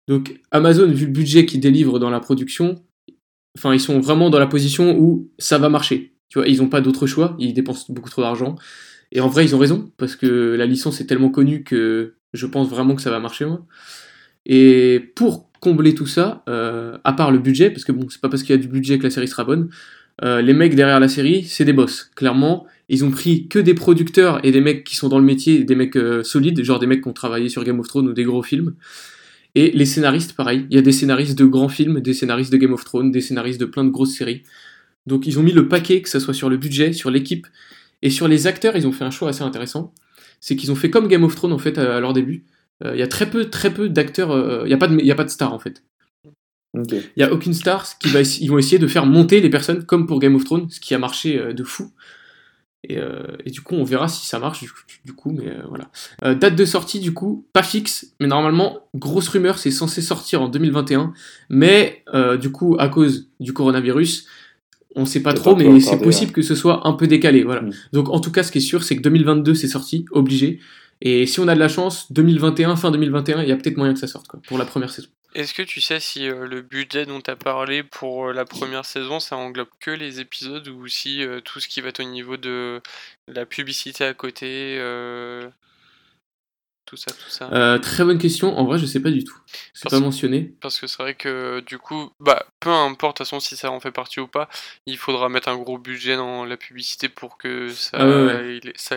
Donc 0.09 0.41
Amazon, 0.51 0.87
vu 0.87 1.07
le 1.07 1.13
budget 1.13 1.47
qu'ils 1.47 1.61
délivrent 1.61 1.99
dans 1.99 2.11
la 2.11 2.21
production, 2.21 2.83
enfin 3.57 3.73
ils 3.73 3.81
sont 3.81 4.01
vraiment 4.01 4.31
dans 4.31 4.39
la 4.39 4.47
position 4.47 4.99
où 4.99 5.31
ça 5.39 5.59
va 5.59 5.69
marcher. 5.69 6.13
Tu 6.29 6.39
vois, 6.39 6.49
ils 6.49 6.59
n'ont 6.59 6.69
pas 6.69 6.81
d'autre 6.81 7.07
choix, 7.07 7.37
ils 7.39 7.55
dépensent 7.55 7.93
beaucoup 7.93 8.11
trop 8.11 8.23
d'argent. 8.23 8.57
Et 9.13 9.21
en 9.21 9.29
vrai, 9.29 9.45
ils 9.45 9.55
ont 9.55 9.59
raison 9.59 9.93
parce 9.97 10.17
que 10.17 10.55
la 10.57 10.67
licence 10.67 11.01
est 11.01 11.07
tellement 11.07 11.31
connue 11.31 11.63
que 11.63 12.15
je 12.33 12.47
pense 12.47 12.69
vraiment 12.69 12.95
que 12.97 13.03
ça 13.03 13.11
va 13.11 13.21
marcher. 13.21 13.45
Moi. 13.45 13.65
Et 14.45 15.13
pour 15.15 15.51
combler 15.61 15.95
tout 15.95 16.07
ça, 16.07 16.43
euh, 16.49 16.99
à 17.05 17.13
part 17.13 17.31
le 17.31 17.39
budget, 17.39 17.71
parce 17.71 17.85
que 17.85 17.93
bon, 17.93 18.07
c'est 18.11 18.21
pas 18.21 18.29
parce 18.29 18.43
qu'il 18.43 18.55
y 18.55 18.59
a 18.59 18.61
du 18.61 18.69
budget 18.69 18.99
que 18.99 19.05
la 19.05 19.11
série 19.11 19.29
sera 19.29 19.45
bonne. 19.45 19.71
euh, 20.23 20.43
les 20.43 20.53
mecs 20.53 20.75
derrière 20.75 21.01
la 21.01 21.09
série, 21.09 21.45
c'est 21.45 21.65
des 21.65 21.73
boss. 21.73 22.11
Clairement, 22.15 22.67
ils 22.89 23.05
ont 23.05 23.11
pris 23.11 23.49
que 23.49 23.59
des 23.59 23.75
producteurs 23.75 24.45
et 24.45 24.53
des 24.53 24.61
mecs 24.61 24.85
qui 24.85 24.97
sont 24.97 25.09
dans 25.09 25.19
le 25.19 25.25
métier, 25.25 25.65
des 25.65 25.75
mecs 25.75 25.97
euh, 25.97 26.23
solides, 26.23 26.63
genre 26.63 26.79
des 26.79 26.87
mecs 26.87 27.03
qui 27.03 27.09
ont 27.09 27.13
travaillé 27.15 27.49
sur 27.49 27.65
Game 27.65 27.81
of 27.81 27.89
Thrones 27.89 28.09
ou 28.09 28.13
des 28.13 28.25
gros 28.25 28.43
films. 28.43 28.75
Et 29.55 29.71
les 29.71 29.87
scénaristes, 29.87 30.35
pareil. 30.35 30.67
Il 30.71 30.75
y 30.75 30.79
a 30.79 30.83
des 30.83 30.93
scénaristes 30.93 31.39
de 31.39 31.45
grands 31.45 31.69
films, 31.69 32.01
des 32.01 32.13
scénaristes 32.13 32.53
de 32.53 32.57
Game 32.57 32.73
of 32.73 32.85
Thrones, 32.85 33.11
des 33.13 33.21
scénaristes 33.21 33.61
de 33.61 33.67
plein 33.67 33.85
de 33.85 33.91
grosses 33.91 34.15
séries. 34.15 34.43
Donc 35.07 35.27
ils 35.27 35.39
ont 35.39 35.43
mis 35.43 35.53
le 35.53 35.69
paquet, 35.69 36.03
que 36.03 36.09
ce 36.09 36.19
soit 36.19 36.35
sur 36.35 36.49
le 36.51 36.57
budget, 36.57 36.93
sur 36.93 37.11
l'équipe 37.11 37.47
et 38.03 38.11
sur 38.11 38.27
les 38.29 38.47
acteurs. 38.47 38.77
Ils 38.77 38.87
ont 38.87 38.93
fait 38.93 39.05
un 39.05 39.11
choix 39.11 39.29
assez 39.29 39.43
intéressant. 39.43 39.95
C'est 40.41 40.57
qu'ils 40.57 40.73
ont 40.73 40.75
fait 40.75 40.91
comme 40.91 41.09
Game 41.09 41.25
of 41.25 41.35
Thrones 41.35 41.53
en 41.53 41.59
fait 41.59 41.79
à 41.79 42.01
leur 42.01 42.13
début. 42.13 42.45
Euh, 42.85 42.95
Il 42.95 42.99
y 42.99 43.03
a 43.03 43.07
très 43.07 43.31
peu, 43.31 43.49
très 43.49 43.73
peu 43.73 43.89
d'acteurs. 43.89 44.33
euh, 44.33 44.63
Il 44.65 44.69
n'y 44.69 44.75
a 44.75 44.79
pas 44.79 44.89
de, 44.89 45.01
y 45.01 45.11
a 45.11 45.15
pas 45.15 45.25
de 45.25 45.31
stars 45.31 45.53
en 45.55 45.59
fait. 45.59 45.85
Il 46.75 47.03
n'y 47.17 47.23
a 47.23 47.33
aucune 47.33 47.55
star. 47.55 47.87
Qui 47.99 48.09
va, 48.09 48.21
ils 48.23 48.49
vont 48.49 48.59
essayer 48.59 48.79
de 48.79 48.89
faire 48.89 49.07
monter 49.07 49.41
les 49.41 49.51
personnes 49.51 49.85
comme 49.87 50.07
pour 50.07 50.19
Game 50.19 50.35
of 50.35 50.45
Thrones, 50.45 50.69
ce 50.69 50.81
qui 50.81 50.93
a 50.95 50.99
marché 50.99 51.55
de 51.55 51.63
fou. 51.63 51.93
Et, 52.87 52.99
euh, 52.99 53.23
et 53.45 53.51
du 53.51 53.63
coup, 53.63 53.75
on 53.75 53.85
verra 53.85 54.09
si 54.09 54.27
ça 54.27 54.39
marche, 54.39 54.61
du, 54.61 54.71
du 55.05 55.13
coup, 55.15 55.31
mais 55.31 55.49
euh, 55.49 55.63
voilà. 55.69 55.91
Euh, 56.23 56.35
date 56.35 56.55
de 56.55 56.65
sortie, 56.65 57.01
du 57.01 57.15
coup, 57.15 57.47
pas 57.53 57.63
fixe, 57.63 58.15
mais 58.21 58.27
normalement, 58.27 58.81
grosse 58.95 59.29
rumeur, 59.29 59.59
c'est 59.59 59.71
censé 59.71 60.03
sortir 60.03 60.43
en 60.43 60.49
2021, 60.49 61.13
mais 61.49 62.05
du 62.41 62.51
coup, 62.51 62.77
à 62.79 62.89
cause 62.89 63.29
du 63.41 63.53
coronavirus, 63.53 64.27
on 64.97 65.07
sait 65.07 65.21
pas 65.21 65.31
C'est 65.31 65.37
trop, 65.37 65.57
mais 65.57 65.81
c'est 65.81 65.99
possible 65.99 66.33
que 66.33 66.43
ce 66.43 66.55
soit 66.55 66.87
un 66.87 66.93
peu 66.93 67.07
décalé, 67.07 67.43
voilà. 67.43 67.63
Mm. 67.63 67.71
Donc, 67.93 68.11
en 68.11 68.21
tout 68.21 68.31
cas, 68.31 68.43
ce 68.43 68.53
qui 68.53 68.59
est 68.59 68.61
sûr, 68.61 68.85
c'est 68.85 68.97
que 68.97 69.03
2022, 69.03 69.55
c'est 69.55 69.69
sorti, 69.69 70.05
obligé. 70.13 70.61
Et 71.01 71.27
si 71.27 71.41
on 71.41 71.49
a 71.49 71.55
de 71.55 71.61
la 71.61 71.69
chance, 71.69 72.13
2021, 72.13 72.77
fin 72.77 72.91
2021, 72.91 73.43
il 73.43 73.49
y 73.49 73.53
a 73.53 73.57
peut-être 73.57 73.77
moyen 73.77 73.95
que 73.95 73.99
ça 73.99 74.07
sorte, 74.07 74.29
quoi, 74.29 74.41
pour 74.47 74.59
la 74.59 74.65
première 74.65 74.91
saison. 74.91 75.09
Est-ce 75.35 75.53
que 75.53 75.63
tu 75.63 75.81
sais 75.81 75.99
si 75.99 76.29
euh, 76.29 76.47
le 76.47 76.63
budget 76.63 77.07
dont 77.07 77.21
tu 77.21 77.29
as 77.31 77.35
parlé 77.37 77.83
pour 77.83 78.29
euh, 78.29 78.33
la 78.33 78.45
première 78.45 78.85
saison, 78.85 79.19
ça 79.19 79.37
englobe 79.37 79.69
que 79.81 79.91
les 79.91 80.21
épisodes 80.21 80.69
ou 80.69 80.87
si 80.87 81.25
euh, 81.25 81.41
tout 81.41 81.59
ce 81.59 81.67
qui 81.67 81.81
va 81.81 81.89
être 81.89 82.01
au 82.01 82.05
niveau 82.05 82.37
de 82.37 82.81
la 83.27 83.45
publicité 83.45 84.05
à 84.05 84.15
côté, 84.15 84.79
tout 86.87 86.97
ça, 86.97 87.11
tout 87.13 87.29
ça 87.31 87.49
Euh, 87.53 87.79
très 87.79 88.05
bonne 88.05 88.19
question. 88.19 88.57
En 88.59 88.65
vrai, 88.65 88.79
je 88.79 88.87
sais 88.87 89.01
pas 89.01 89.11
du 89.11 89.25
tout. 89.25 89.37
C'est 89.73 89.89
pas 89.91 90.01
mentionné. 90.01 90.55
Parce 90.61 90.79
que 90.81 90.87
c'est 90.87 91.03
vrai 91.03 91.15
que 91.15 91.61
du 91.61 91.79
coup, 91.79 92.11
bah, 92.21 92.47
peu 92.61 92.71
importe 92.71 93.19
de 93.19 93.25
toute 93.25 93.27
façon 93.29 93.41
si 93.41 93.57
ça 93.57 93.71
en 93.71 93.81
fait 93.81 93.91
partie 93.93 94.21
ou 94.21 94.27
pas, 94.29 94.49
il 94.87 94.97
faudra 94.99 95.29
mettre 95.29 95.49
un 95.49 95.57
gros 95.57 95.79
budget 95.79 96.17
dans 96.17 96.45
la 96.45 96.57
publicité 96.57 97.09
pour 97.09 97.39
que 97.39 97.69
ça, 97.71 97.99
Ah 98.01 98.07
ouais, 98.07 98.25
ouais. 98.25 98.61
ça, 98.77 98.97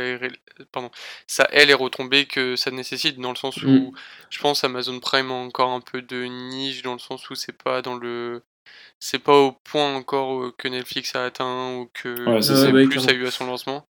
pardon, 0.71 0.91
ça 1.27 1.47
ait 1.51 1.65
les 1.65 1.73
retombées 1.73 2.25
que 2.25 2.55
ça 2.55 2.71
nécessite, 2.71 3.19
dans 3.19 3.31
le 3.31 3.35
sens 3.37 3.61
où 3.63 3.67
Mm. 3.69 3.91
je 4.29 4.39
pense 4.39 4.63
Amazon 4.63 4.99
Prime 4.99 5.31
a 5.31 5.33
encore 5.33 5.71
un 5.71 5.81
peu 5.81 6.01
de 6.01 6.23
niche, 6.25 6.81
dans 6.81 6.93
le 6.93 6.99
sens 6.99 7.29
où 7.29 7.35
c'est 7.35 7.57
pas 7.57 7.81
dans 7.81 7.95
le. 7.95 8.43
C'est 8.99 9.19
pas 9.19 9.37
au 9.39 9.51
point 9.63 9.93
encore 9.95 10.41
euh, 10.41 10.53
que 10.57 10.67
Netflix 10.67 11.15
a 11.15 11.25
atteint 11.25 11.77
ou 11.77 11.89
que 11.93 12.29
Ouais, 12.29 12.41
c'est 12.41 12.55
ça. 12.55 12.65
Disney 12.65 12.83
Ouais, 12.83 12.87
Plus 12.87 13.07
a 13.07 13.13
eu 13.13 13.25
à 13.25 13.31
son 13.31 13.45
lancement. 13.45 13.87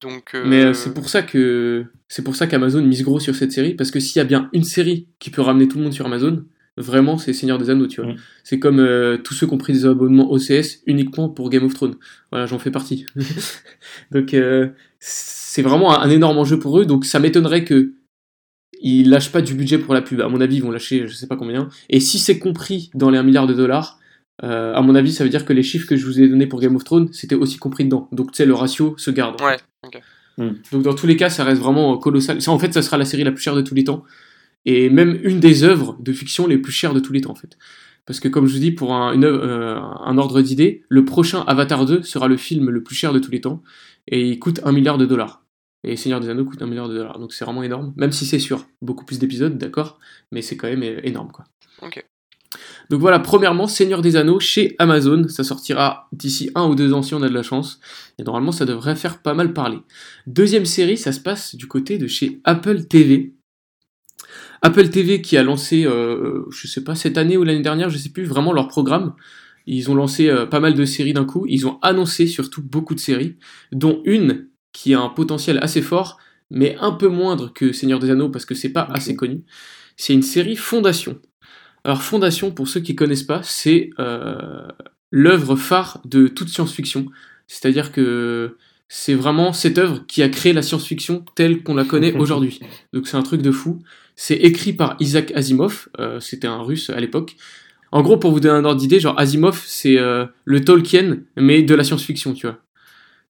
Donc, 0.00 0.32
Mais 0.44 0.62
euh, 0.62 0.68
euh, 0.68 0.72
c'est 0.74 0.94
pour 0.94 1.08
ça 1.08 1.22
que 1.22 1.86
c'est 2.08 2.22
pour 2.22 2.36
ça 2.36 2.46
qu'Amazon 2.46 2.82
mise 2.82 3.02
gros 3.02 3.20
sur 3.20 3.34
cette 3.34 3.52
série 3.52 3.74
parce 3.74 3.90
que 3.90 4.00
s'il 4.00 4.16
y 4.16 4.20
a 4.20 4.24
bien 4.24 4.48
une 4.52 4.64
série 4.64 5.08
qui 5.18 5.30
peut 5.30 5.42
ramener 5.42 5.68
tout 5.68 5.78
le 5.78 5.84
monde 5.84 5.92
sur 5.92 6.06
Amazon, 6.06 6.44
vraiment, 6.78 7.18
c'est 7.18 7.32
Seigneur 7.32 7.58
des 7.58 7.70
Anneaux, 7.70 7.86
tu 7.86 8.00
vois. 8.00 8.12
Mm. 8.12 8.16
C'est 8.44 8.58
comme 8.58 8.78
euh, 8.78 9.18
tous 9.18 9.34
ceux 9.34 9.46
qui 9.46 9.54
ont 9.54 9.58
pris 9.58 9.72
des 9.72 9.86
abonnements 9.86 10.30
OCS 10.30 10.82
uniquement 10.86 11.28
pour 11.28 11.50
Game 11.50 11.64
of 11.64 11.74
Thrones. 11.74 11.96
Voilà, 12.30 12.46
j'en 12.46 12.58
fais 12.58 12.70
partie. 12.70 13.06
donc, 14.10 14.34
euh, 14.34 14.68
c'est 14.98 15.62
vraiment 15.62 15.98
un, 15.98 16.02
un 16.02 16.10
énorme 16.10 16.38
enjeu 16.38 16.58
pour 16.58 16.78
eux. 16.78 16.86
Donc, 16.86 17.04
ça 17.04 17.18
m'étonnerait 17.18 17.64
que 17.64 17.94
ils 18.80 19.10
lâchent 19.10 19.32
pas 19.32 19.42
du 19.42 19.54
budget 19.54 19.78
pour 19.78 19.92
la 19.92 20.02
pub. 20.02 20.20
À 20.20 20.28
mon 20.28 20.40
avis, 20.40 20.56
ils 20.56 20.62
vont 20.62 20.70
lâcher 20.70 21.06
je 21.08 21.14
sais 21.14 21.26
pas 21.26 21.36
combien. 21.36 21.68
Et 21.90 21.98
si 21.98 22.18
c'est 22.18 22.38
compris 22.38 22.90
dans 22.94 23.10
les 23.10 23.18
1 23.18 23.24
milliard 23.24 23.46
de 23.46 23.54
dollars, 23.54 23.98
euh, 24.44 24.74
à 24.74 24.82
mon 24.82 24.94
avis, 24.94 25.12
ça 25.12 25.24
veut 25.24 25.30
dire 25.30 25.44
que 25.44 25.52
les 25.52 25.62
chiffres 25.62 25.88
que 25.88 25.96
je 25.96 26.06
vous 26.06 26.20
ai 26.20 26.28
donnés 26.28 26.46
pour 26.46 26.60
Game 26.60 26.76
of 26.76 26.84
Thrones, 26.84 27.12
c'était 27.12 27.34
aussi 27.34 27.58
compris 27.58 27.84
dedans. 27.84 28.08
Donc, 28.12 28.32
tu 28.32 28.36
sais, 28.36 28.46
le 28.46 28.54
ratio 28.54 28.94
se 28.96 29.10
garde. 29.10 29.40
Ouais, 29.40 29.56
Donc, 30.72 30.82
dans 30.82 30.94
tous 30.94 31.06
les 31.06 31.16
cas, 31.16 31.28
ça 31.28 31.44
reste 31.44 31.60
vraiment 31.60 31.98
colossal. 31.98 32.40
Ça, 32.40 32.52
en 32.52 32.58
fait, 32.58 32.72
ça 32.72 32.82
sera 32.82 32.96
la 32.98 33.04
série 33.04 33.24
la 33.24 33.32
plus 33.32 33.42
chère 33.42 33.56
de 33.56 33.62
tous 33.62 33.74
les 33.74 33.84
temps. 33.84 34.04
Et 34.64 34.90
même 34.90 35.18
une 35.22 35.40
des 35.40 35.64
œuvres 35.64 35.96
de 36.00 36.12
fiction 36.12 36.46
les 36.46 36.58
plus 36.58 36.72
chères 36.72 36.94
de 36.94 37.00
tous 37.00 37.12
les 37.12 37.20
temps, 37.20 37.30
en 37.32 37.34
fait. 37.34 37.58
Parce 38.06 38.20
que, 38.20 38.28
comme 38.28 38.46
je 38.46 38.54
vous 38.54 38.60
dis, 38.60 38.72
pour 38.72 38.94
un, 38.94 39.12
une 39.12 39.24
euh, 39.24 39.78
un 39.78 40.18
ordre 40.18 40.40
d'idée, 40.40 40.84
le 40.88 41.04
prochain 41.04 41.44
Avatar 41.46 41.84
2 41.84 42.02
sera 42.02 42.28
le 42.28 42.36
film 42.36 42.70
le 42.70 42.82
plus 42.82 42.94
cher 42.94 43.12
de 43.12 43.18
tous 43.18 43.30
les 43.30 43.40
temps. 43.40 43.62
Et 44.06 44.28
il 44.28 44.38
coûte 44.38 44.60
1 44.64 44.72
milliard 44.72 44.98
de 44.98 45.06
dollars. 45.06 45.44
Et 45.84 45.96
Seigneur 45.96 46.20
des 46.20 46.28
Anneaux 46.28 46.44
coûte 46.44 46.62
1 46.62 46.66
milliard 46.66 46.88
de 46.88 46.94
dollars. 46.94 47.18
Donc, 47.18 47.32
c'est 47.32 47.44
vraiment 47.44 47.62
énorme. 47.62 47.92
Même 47.96 48.12
si 48.12 48.24
c'est 48.24 48.38
sûr, 48.38 48.66
beaucoup 48.82 49.04
plus 49.04 49.18
d'épisodes, 49.18 49.58
d'accord. 49.58 49.98
Mais 50.32 50.42
c'est 50.42 50.56
quand 50.56 50.68
même 50.68 50.82
euh, 50.82 51.00
énorme, 51.02 51.32
quoi. 51.32 51.44
Ok. 51.82 52.04
Donc 52.90 53.00
voilà, 53.00 53.18
premièrement, 53.18 53.66
Seigneur 53.66 54.00
des 54.00 54.16
Anneaux 54.16 54.40
chez 54.40 54.74
Amazon. 54.78 55.28
Ça 55.28 55.44
sortira 55.44 56.08
d'ici 56.12 56.50
un 56.54 56.66
ou 56.66 56.74
deux 56.74 56.92
ans 56.94 57.02
si 57.02 57.14
on 57.14 57.22
a 57.22 57.28
de 57.28 57.34
la 57.34 57.42
chance. 57.42 57.80
Et 58.18 58.22
normalement, 58.22 58.52
ça 58.52 58.64
devrait 58.64 58.96
faire 58.96 59.20
pas 59.20 59.34
mal 59.34 59.52
parler. 59.52 59.78
Deuxième 60.26 60.64
série, 60.64 60.96
ça 60.96 61.12
se 61.12 61.20
passe 61.20 61.54
du 61.54 61.66
côté 61.66 61.98
de 61.98 62.06
chez 62.06 62.40
Apple 62.44 62.84
TV. 62.84 63.34
Apple 64.62 64.88
TV 64.88 65.20
qui 65.20 65.36
a 65.36 65.42
lancé, 65.42 65.84
euh, 65.84 66.44
je 66.50 66.66
sais 66.66 66.82
pas, 66.82 66.94
cette 66.94 67.18
année 67.18 67.36
ou 67.36 67.44
l'année 67.44 67.62
dernière, 67.62 67.90
je 67.90 67.98
sais 67.98 68.08
plus, 68.08 68.24
vraiment 68.24 68.52
leur 68.52 68.68
programme. 68.68 69.14
Ils 69.66 69.90
ont 69.90 69.94
lancé 69.94 70.28
euh, 70.28 70.46
pas 70.46 70.60
mal 70.60 70.74
de 70.74 70.84
séries 70.86 71.12
d'un 71.12 71.26
coup. 71.26 71.44
Ils 71.46 71.66
ont 71.66 71.78
annoncé 71.82 72.26
surtout 72.26 72.62
beaucoup 72.62 72.94
de 72.94 73.00
séries, 73.00 73.36
dont 73.70 74.00
une 74.04 74.48
qui 74.72 74.94
a 74.94 75.00
un 75.00 75.10
potentiel 75.10 75.58
assez 75.62 75.82
fort, 75.82 76.18
mais 76.50 76.76
un 76.80 76.92
peu 76.92 77.08
moindre 77.08 77.52
que 77.52 77.72
Seigneur 77.72 77.98
des 77.98 78.10
Anneaux 78.10 78.30
parce 78.30 78.46
que 78.46 78.54
c'est 78.54 78.70
pas 78.70 78.88
assez 78.90 79.14
connu. 79.14 79.44
C'est 79.96 80.14
une 80.14 80.22
série 80.22 80.56
Fondation. 80.56 81.20
Alors 81.84 82.02
Fondation, 82.02 82.50
pour 82.50 82.68
ceux 82.68 82.80
qui 82.80 82.94
connaissent 82.94 83.22
pas, 83.22 83.42
c'est 83.42 83.90
euh, 83.98 84.68
l'œuvre 85.10 85.56
phare 85.56 86.00
de 86.04 86.28
toute 86.28 86.48
science-fiction. 86.48 87.06
C'est-à-dire 87.46 87.92
que 87.92 88.56
c'est 88.88 89.14
vraiment 89.14 89.52
cette 89.52 89.78
œuvre 89.78 90.04
qui 90.06 90.22
a 90.22 90.28
créé 90.28 90.52
la 90.52 90.62
science-fiction 90.62 91.24
telle 91.34 91.62
qu'on 91.62 91.74
la 91.74 91.84
connaît 91.84 92.12
aujourd'hui. 92.18 92.60
Donc 92.92 93.06
c'est 93.06 93.16
un 93.16 93.22
truc 93.22 93.42
de 93.42 93.50
fou. 93.50 93.82
C'est 94.16 94.36
écrit 94.36 94.72
par 94.72 94.96
Isaac 94.98 95.32
Asimov, 95.34 95.88
euh, 96.00 96.18
c'était 96.20 96.48
un 96.48 96.60
russe 96.60 96.90
à 96.90 96.98
l'époque. 96.98 97.36
En 97.92 98.02
gros, 98.02 98.18
pour 98.18 98.32
vous 98.32 98.40
donner 98.40 98.54
un 98.54 98.64
ordre 98.64 98.80
d'idée, 98.80 99.00
genre 99.00 99.18
Asimov, 99.18 99.62
c'est 99.64 99.98
euh, 99.98 100.26
le 100.44 100.64
Tolkien, 100.64 101.18
mais 101.36 101.62
de 101.62 101.74
la 101.74 101.84
science-fiction, 101.84 102.34
tu 102.34 102.46
vois. 102.46 102.58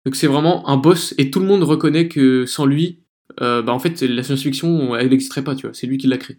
Donc 0.05 0.17
c'est 0.17 0.27
vraiment 0.27 0.69
un 0.69 0.77
boss, 0.77 1.15
et 1.19 1.31
tout 1.31 1.41
le 1.41 1.47
monde 1.47 1.63
reconnaît 1.63 2.09
que 2.09 2.47
sans 2.47 2.65
lui, 2.65 3.01
euh, 3.41 3.63
bah 3.63 3.73
en 3.73 3.79
fait, 3.79 4.01
la 4.03 4.23
science-fiction, 4.23 4.97
elle 4.97 5.11
n'existerait 5.11 5.45
pas, 5.45 5.55
tu 5.55 5.67
vois. 5.67 5.75
C'est 5.75 5.87
lui 5.87 5.99
qui 5.99 6.07
l'a 6.07 6.17
créé. 6.17 6.39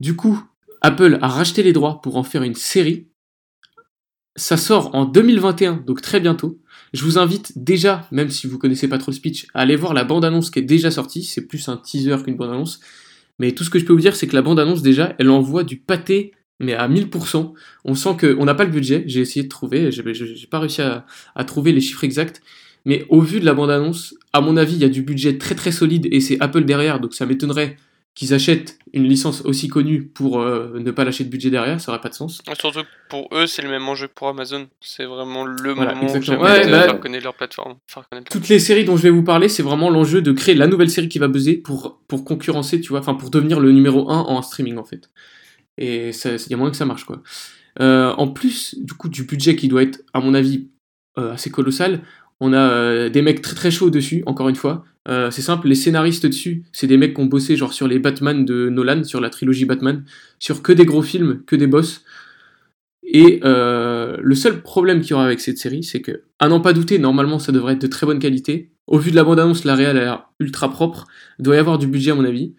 Du 0.00 0.14
coup, 0.14 0.42
Apple 0.82 1.18
a 1.22 1.28
racheté 1.28 1.62
les 1.62 1.72
droits 1.72 2.00
pour 2.02 2.16
en 2.16 2.22
faire 2.22 2.42
une 2.42 2.54
série. 2.54 3.08
Ça 4.36 4.56
sort 4.56 4.94
en 4.94 5.06
2021, 5.06 5.82
donc 5.86 6.02
très 6.02 6.20
bientôt. 6.20 6.60
Je 6.92 7.02
vous 7.02 7.18
invite 7.18 7.52
déjà, 7.56 8.06
même 8.12 8.28
si 8.28 8.46
vous 8.46 8.58
connaissez 8.58 8.88
pas 8.88 8.98
trop 8.98 9.10
le 9.10 9.16
speech, 9.16 9.46
à 9.54 9.60
aller 9.60 9.76
voir 9.76 9.94
la 9.94 10.04
bande-annonce 10.04 10.50
qui 10.50 10.58
est 10.58 10.62
déjà 10.62 10.90
sortie. 10.90 11.24
C'est 11.24 11.46
plus 11.46 11.68
un 11.68 11.78
teaser 11.78 12.16
qu'une 12.22 12.36
bande-annonce. 12.36 12.80
Mais 13.38 13.52
tout 13.52 13.64
ce 13.64 13.70
que 13.70 13.78
je 13.78 13.84
peux 13.84 13.92
vous 13.92 14.00
dire, 14.00 14.14
c'est 14.14 14.26
que 14.26 14.36
la 14.36 14.42
bande-annonce, 14.42 14.82
déjà, 14.82 15.14
elle 15.18 15.30
envoie 15.30 15.64
du 15.64 15.78
pâté, 15.78 16.32
mais 16.60 16.74
à 16.74 16.88
1000%. 16.88 17.54
On 17.84 17.94
sent 17.94 18.16
qu'on 18.20 18.44
n'a 18.44 18.54
pas 18.54 18.64
le 18.64 18.70
budget. 18.70 19.04
J'ai 19.06 19.20
essayé 19.20 19.44
de 19.44 19.48
trouver, 19.48 19.90
j'ai 19.90 20.46
pas 20.50 20.58
réussi 20.58 20.82
à, 20.82 21.06
à 21.34 21.44
trouver 21.44 21.72
les 21.72 21.80
chiffres 21.80 22.04
exacts. 22.04 22.42
Mais 22.84 23.04
au 23.08 23.20
vu 23.20 23.40
de 23.40 23.44
la 23.44 23.54
bande-annonce, 23.54 24.14
à 24.32 24.40
mon 24.40 24.56
avis, 24.56 24.74
il 24.74 24.80
y 24.80 24.84
a 24.84 24.88
du 24.88 25.02
budget 25.02 25.38
très 25.38 25.54
très 25.54 25.72
solide 25.72 26.06
et 26.12 26.20
c'est 26.20 26.38
Apple 26.40 26.64
derrière, 26.64 27.00
donc 27.00 27.14
ça 27.14 27.26
m'étonnerait 27.26 27.76
qu'ils 28.16 28.34
achètent 28.34 28.78
une 28.94 29.04
licence 29.06 29.42
aussi 29.44 29.68
connue 29.68 30.02
pour 30.06 30.40
euh, 30.40 30.72
ne 30.80 30.90
pas 30.90 31.04
lâcher 31.04 31.22
de 31.22 31.28
budget 31.28 31.50
derrière, 31.50 31.80
ça 31.80 31.92
aurait 31.92 32.00
pas 32.00 32.08
de 32.08 32.14
sens. 32.14 32.40
Surtout 32.58 32.80
que 32.80 32.86
pour 33.10 33.28
eux, 33.32 33.46
c'est 33.46 33.60
le 33.62 33.68
même 33.68 33.86
enjeu 33.88 34.08
que 34.08 34.14
pour 34.14 34.26
Amazon. 34.28 34.66
C'est 34.80 35.04
vraiment 35.04 35.44
le 35.44 35.72
Voilà, 35.74 35.94
moment 35.94 36.06
où 36.06 36.16
exactement. 36.16 36.44
jamais 36.46 36.58
Ouais, 36.60 36.66
de 36.66 36.70
bah- 36.72 36.82
faire 36.84 36.98
connaître 37.00 37.24
leur 37.24 37.34
plateforme. 37.34 37.76
Faire 37.86 38.08
connaître 38.08 38.32
Toutes 38.32 38.48
les 38.48 38.58
séries 38.58 38.84
dont 38.86 38.96
je 38.96 39.02
vais 39.02 39.10
vous 39.10 39.22
parler, 39.22 39.48
c'est 39.50 39.62
vraiment 39.62 39.90
l'enjeu 39.90 40.22
de 40.22 40.32
créer 40.32 40.54
la 40.54 40.66
nouvelle 40.66 40.88
série 40.90 41.10
qui 41.10 41.18
va 41.18 41.28
buzzer 41.28 41.58
pour, 41.58 42.00
pour 42.08 42.24
concurrencer, 42.24 42.80
tu 42.80 42.88
vois, 42.88 43.00
enfin 43.00 43.14
pour 43.14 43.28
devenir 43.30 43.60
le 43.60 43.70
numéro 43.70 44.10
1 44.10 44.18
en 44.18 44.40
streaming 44.42 44.78
en 44.78 44.84
fait. 44.84 45.10
Et 45.78 46.08
il 46.10 46.46
y 46.50 46.54
a 46.54 46.56
moyen 46.56 46.70
que 46.70 46.76
ça 46.78 46.86
marche 46.86 47.04
quoi. 47.04 47.22
Euh, 47.80 48.14
en 48.14 48.28
plus 48.28 48.74
du 48.78 48.94
coup 48.94 49.10
du 49.10 49.24
budget 49.24 49.54
qui 49.56 49.68
doit 49.68 49.82
être 49.82 50.00
à 50.14 50.20
mon 50.20 50.32
avis 50.32 50.70
euh, 51.18 51.34
assez 51.34 51.50
colossal, 51.50 52.00
on 52.40 52.52
a 52.52 52.70
euh, 52.70 53.08
des 53.08 53.22
mecs 53.22 53.42
très 53.42 53.54
très 53.54 53.70
chauds 53.70 53.90
dessus, 53.90 54.22
encore 54.26 54.48
une 54.48 54.56
fois. 54.56 54.84
Euh, 55.08 55.30
c'est 55.30 55.42
simple, 55.42 55.68
les 55.68 55.74
scénaristes 55.74 56.26
dessus, 56.26 56.64
c'est 56.72 56.86
des 56.86 56.96
mecs 56.96 57.14
qui 57.14 57.20
ont 57.20 57.26
bossé 57.26 57.56
genre 57.56 57.72
sur 57.72 57.86
les 57.86 57.98
Batman 57.98 58.44
de 58.44 58.68
Nolan, 58.68 59.04
sur 59.04 59.20
la 59.20 59.30
trilogie 59.30 59.64
Batman, 59.64 60.04
sur 60.38 60.62
que 60.62 60.72
des 60.72 60.84
gros 60.84 61.02
films, 61.02 61.42
que 61.46 61.54
des 61.56 61.66
boss. 61.66 62.02
Et 63.04 63.40
euh, 63.44 64.16
le 64.20 64.34
seul 64.34 64.62
problème 64.62 65.00
qu'il 65.00 65.12
y 65.12 65.14
aura 65.14 65.24
avec 65.24 65.40
cette 65.40 65.58
série, 65.58 65.84
c'est 65.84 66.00
que, 66.00 66.24
à 66.40 66.48
n'en 66.48 66.60
pas 66.60 66.72
douter, 66.72 66.98
normalement 66.98 67.38
ça 67.38 67.52
devrait 67.52 67.74
être 67.74 67.80
de 67.80 67.86
très 67.86 68.04
bonne 68.04 68.18
qualité. 68.18 68.72
Au 68.88 68.98
vu 68.98 69.12
de 69.12 69.16
la 69.16 69.22
bande-annonce, 69.22 69.64
la 69.64 69.76
réelle 69.76 69.96
a 69.96 70.00
l'air 70.00 70.28
ultra 70.40 70.70
propre. 70.70 71.06
Il 71.38 71.44
doit 71.44 71.54
y 71.54 71.58
avoir 71.58 71.78
du 71.78 71.86
budget 71.86 72.10
à 72.10 72.14
mon 72.16 72.24
avis. 72.24 72.54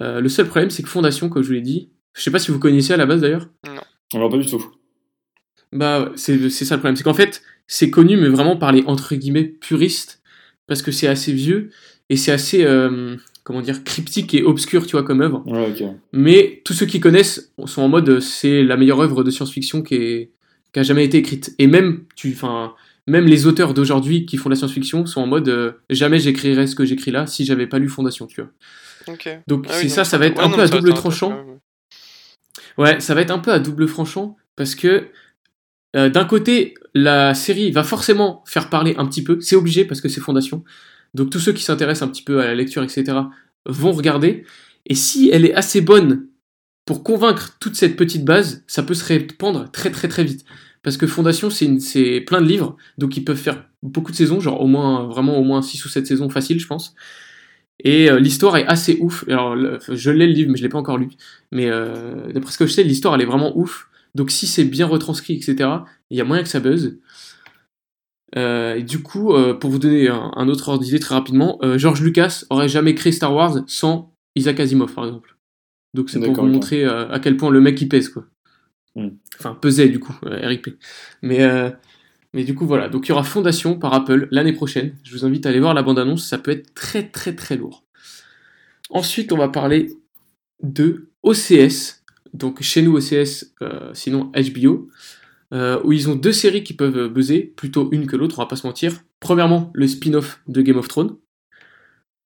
Euh, 0.00 0.20
le 0.20 0.28
seul 0.28 0.46
problème, 0.46 0.70
c'est 0.70 0.84
que 0.84 0.88
Fondation, 0.88 1.28
comme 1.28 1.42
je 1.42 1.48
vous 1.48 1.54
l'ai 1.54 1.60
dit, 1.60 1.90
je 2.14 2.22
sais 2.22 2.30
pas 2.30 2.38
si 2.38 2.52
vous 2.52 2.60
connaissez 2.60 2.92
à 2.92 2.96
la 2.96 3.06
base 3.06 3.20
d'ailleurs. 3.20 3.48
Alors, 4.14 4.30
pas 4.30 4.38
du 4.38 4.46
tout. 4.46 4.64
Bah, 5.72 6.12
c'est 6.16 6.50
ça 6.50 6.76
le 6.76 6.80
problème. 6.80 6.96
C'est 6.96 7.04
qu'en 7.04 7.14
fait, 7.14 7.42
c'est 7.74 7.88
connu, 7.88 8.18
mais 8.18 8.28
vraiment 8.28 8.56
par 8.58 8.70
les 8.70 8.82
entre 8.86 9.14
guillemets 9.14 9.44
puristes, 9.44 10.20
parce 10.66 10.82
que 10.82 10.92
c'est 10.92 11.06
assez 11.08 11.32
vieux 11.32 11.70
et 12.10 12.16
c'est 12.18 12.30
assez, 12.30 12.64
euh, 12.64 13.16
comment 13.44 13.62
dire, 13.62 13.82
cryptique 13.82 14.34
et 14.34 14.42
obscur, 14.42 14.86
tu 14.86 14.92
vois, 14.92 15.02
comme 15.04 15.22
œuvre. 15.22 15.42
Ouais. 15.46 15.72
Mais 16.12 16.60
tous 16.66 16.74
ceux 16.74 16.84
qui 16.84 17.00
connaissent 17.00 17.50
sont 17.64 17.80
en 17.80 17.88
mode, 17.88 18.08
euh, 18.10 18.20
c'est 18.20 18.62
la 18.62 18.76
meilleure 18.76 19.00
œuvre 19.00 19.24
de 19.24 19.30
science-fiction 19.30 19.80
qui, 19.82 19.94
est- 19.94 20.30
qui 20.74 20.80
a 20.80 20.82
jamais 20.82 21.06
été 21.06 21.16
écrite. 21.16 21.54
Et 21.58 21.66
même, 21.66 22.04
tu, 22.14 22.32
enfin, 22.34 22.74
même 23.06 23.24
les 23.24 23.46
auteurs 23.46 23.72
d'aujourd'hui 23.72 24.26
qui 24.26 24.36
font 24.36 24.50
de 24.50 24.54
la 24.54 24.58
science-fiction 24.58 25.06
sont 25.06 25.22
en 25.22 25.26
mode, 25.26 25.48
euh, 25.48 25.72
jamais 25.88 26.18
j'écrirais 26.18 26.66
ce 26.66 26.74
que 26.76 26.84
j'écris 26.84 27.10
là 27.10 27.26
si 27.26 27.46
j'avais 27.46 27.66
pas 27.66 27.78
lu 27.78 27.88
Fondation, 27.88 28.26
tu 28.26 28.42
vois. 28.42 28.50
Ok. 29.14 29.28
Donc 29.46 29.64
Ah 29.70 29.72
oui, 29.76 29.84
c'est 29.84 29.88
ça, 29.88 30.04
ça 30.04 30.18
va 30.18 30.26
être 30.26 30.36
ouais, 30.36 30.44
un 30.44 30.48
non, 30.50 30.56
peu 30.56 30.62
à 30.62 30.68
double 30.68 30.92
tranchant. 30.92 31.42
Ouais, 32.76 33.00
ça 33.00 33.14
va 33.14 33.22
être 33.22 33.30
un 33.30 33.38
peu 33.38 33.50
à 33.50 33.58
double 33.58 33.86
tranchant 33.86 34.36
parce 34.56 34.74
que 34.74 35.06
euh, 35.96 36.08
d'un 36.08 36.24
côté, 36.24 36.74
la 36.94 37.34
série 37.34 37.70
va 37.70 37.84
forcément 37.84 38.42
faire 38.46 38.70
parler 38.70 38.94
un 38.98 39.06
petit 39.06 39.22
peu, 39.22 39.40
c'est 39.40 39.56
obligé 39.56 39.84
parce 39.84 40.00
que 40.00 40.08
c'est 40.08 40.20
Fondation. 40.20 40.64
Donc 41.14 41.30
tous 41.30 41.40
ceux 41.40 41.52
qui 41.52 41.62
s'intéressent 41.62 42.08
un 42.08 42.12
petit 42.12 42.22
peu 42.22 42.40
à 42.40 42.46
la 42.46 42.54
lecture, 42.54 42.82
etc., 42.82 43.18
vont 43.66 43.92
regarder. 43.92 44.44
Et 44.86 44.94
si 44.94 45.30
elle 45.30 45.44
est 45.44 45.54
assez 45.54 45.80
bonne 45.80 46.26
pour 46.84 47.04
convaincre 47.04 47.56
toute 47.60 47.76
cette 47.76 47.96
petite 47.96 48.24
base, 48.24 48.64
ça 48.66 48.82
peut 48.82 48.94
se 48.94 49.04
répandre 49.04 49.70
très 49.70 49.90
très 49.90 50.08
très 50.08 50.24
vite. 50.24 50.44
Parce 50.82 50.96
que 50.96 51.06
Fondation, 51.06 51.48
c'est 51.50 52.20
plein 52.26 52.40
de 52.40 52.46
livres, 52.46 52.76
donc 52.98 53.16
ils 53.16 53.24
peuvent 53.24 53.36
faire 53.36 53.64
beaucoup 53.82 54.10
de 54.10 54.16
saisons, 54.16 54.40
genre 54.40 54.60
au 54.60 54.66
moins 54.66 55.06
vraiment 55.06 55.38
au 55.38 55.44
moins 55.44 55.62
6 55.62 55.84
ou 55.84 55.88
7 55.88 56.06
saisons 56.06 56.28
faciles, 56.28 56.58
je 56.58 56.66
pense. 56.66 56.94
Et 57.84 58.10
euh, 58.10 58.18
l'histoire 58.18 58.56
est 58.56 58.66
assez 58.66 58.98
ouf. 59.00 59.24
Alors, 59.28 59.56
je 59.88 60.10
l'ai 60.10 60.26
le 60.26 60.32
livre, 60.32 60.50
mais 60.50 60.56
je 60.56 60.62
l'ai 60.62 60.68
pas 60.68 60.78
encore 60.78 60.98
lu. 60.98 61.08
Mais 61.50 61.68
euh, 61.68 62.32
d'après 62.32 62.52
ce 62.52 62.58
que 62.58 62.66
je 62.66 62.72
sais, 62.72 62.82
l'histoire, 62.84 63.14
elle 63.14 63.22
est 63.22 63.26
vraiment 63.26 63.56
ouf. 63.56 63.88
Donc, 64.14 64.30
si 64.30 64.46
c'est 64.46 64.64
bien 64.64 64.86
retranscrit, 64.86 65.34
etc., 65.34 65.68
il 66.10 66.18
y 66.18 66.20
a 66.20 66.24
moyen 66.24 66.42
que 66.42 66.48
ça 66.48 66.60
buzz. 66.60 66.98
Euh, 68.36 68.76
et 68.76 68.82
du 68.82 69.02
coup, 69.02 69.34
euh, 69.34 69.54
pour 69.54 69.70
vous 69.70 69.78
donner 69.78 70.08
un, 70.08 70.32
un 70.34 70.48
autre 70.48 70.68
ordre 70.68 70.82
d'idée 70.82 70.98
très 70.98 71.14
rapidement, 71.14 71.58
euh, 71.62 71.78
George 71.78 72.02
Lucas 72.02 72.44
aurait 72.50 72.68
jamais 72.68 72.94
créé 72.94 73.12
Star 73.12 73.34
Wars 73.34 73.58
sans 73.66 74.14
Isaac 74.36 74.60
Asimov, 74.60 74.94
par 74.94 75.04
exemple. 75.04 75.36
Donc, 75.94 76.08
c'est 76.08 76.20
pour 76.20 76.34
vous 76.34 76.46
montrer 76.46 76.86
à 76.86 77.18
quel 77.22 77.36
point 77.36 77.50
le 77.50 77.60
mec 77.60 77.80
il 77.80 77.88
pèse, 77.88 78.08
quoi. 78.08 78.24
Hmm. 78.94 79.10
Enfin, 79.38 79.54
pesait, 79.54 79.88
du 79.88 79.98
coup, 79.98 80.14
RIP. 80.22 80.68
Mais, 81.20 81.40
mais 82.32 82.44
du 82.44 82.54
coup, 82.54 82.66
voilà. 82.66 82.88
Donc, 82.88 83.06
il 83.06 83.10
y 83.10 83.12
aura 83.12 83.24
Fondation 83.24 83.78
par 83.78 83.92
Apple 83.92 84.26
l'année 84.30 84.54
prochaine. 84.54 84.96
Je 85.04 85.12
vous 85.12 85.26
invite 85.26 85.44
à 85.44 85.50
aller 85.50 85.60
voir 85.60 85.74
la 85.74 85.82
bande-annonce. 85.82 86.26
Ça 86.26 86.38
peut 86.38 86.50
être 86.50 86.72
très, 86.72 87.10
très, 87.10 87.34
très 87.34 87.56
lourd. 87.56 87.84
Ensuite, 88.88 89.32
on 89.32 89.36
va 89.36 89.48
parler 89.48 89.92
de 90.62 91.10
OCS. 91.22 92.01
Donc, 92.32 92.62
chez 92.62 92.82
nous, 92.82 92.96
OCS, 92.96 93.54
euh, 93.62 93.90
sinon 93.94 94.32
HBO. 94.34 94.88
euh, 95.52 95.78
où 95.84 95.92
ils 95.92 96.08
ont 96.08 96.14
deux 96.14 96.32
séries 96.32 96.64
qui 96.64 96.72
peuvent 96.72 97.08
buzzer, 97.08 97.42
plutôt 97.42 97.90
une 97.92 98.06
que 98.06 98.16
l'autre, 98.16 98.38
on 98.38 98.42
va 98.42 98.48
pas 98.48 98.56
se 98.56 98.66
mentir. 98.66 99.02
Premièrement, 99.20 99.70
le 99.74 99.86
spin-off 99.86 100.40
de 100.48 100.62
Game 100.62 100.78
of 100.78 100.88
Thrones, 100.88 101.16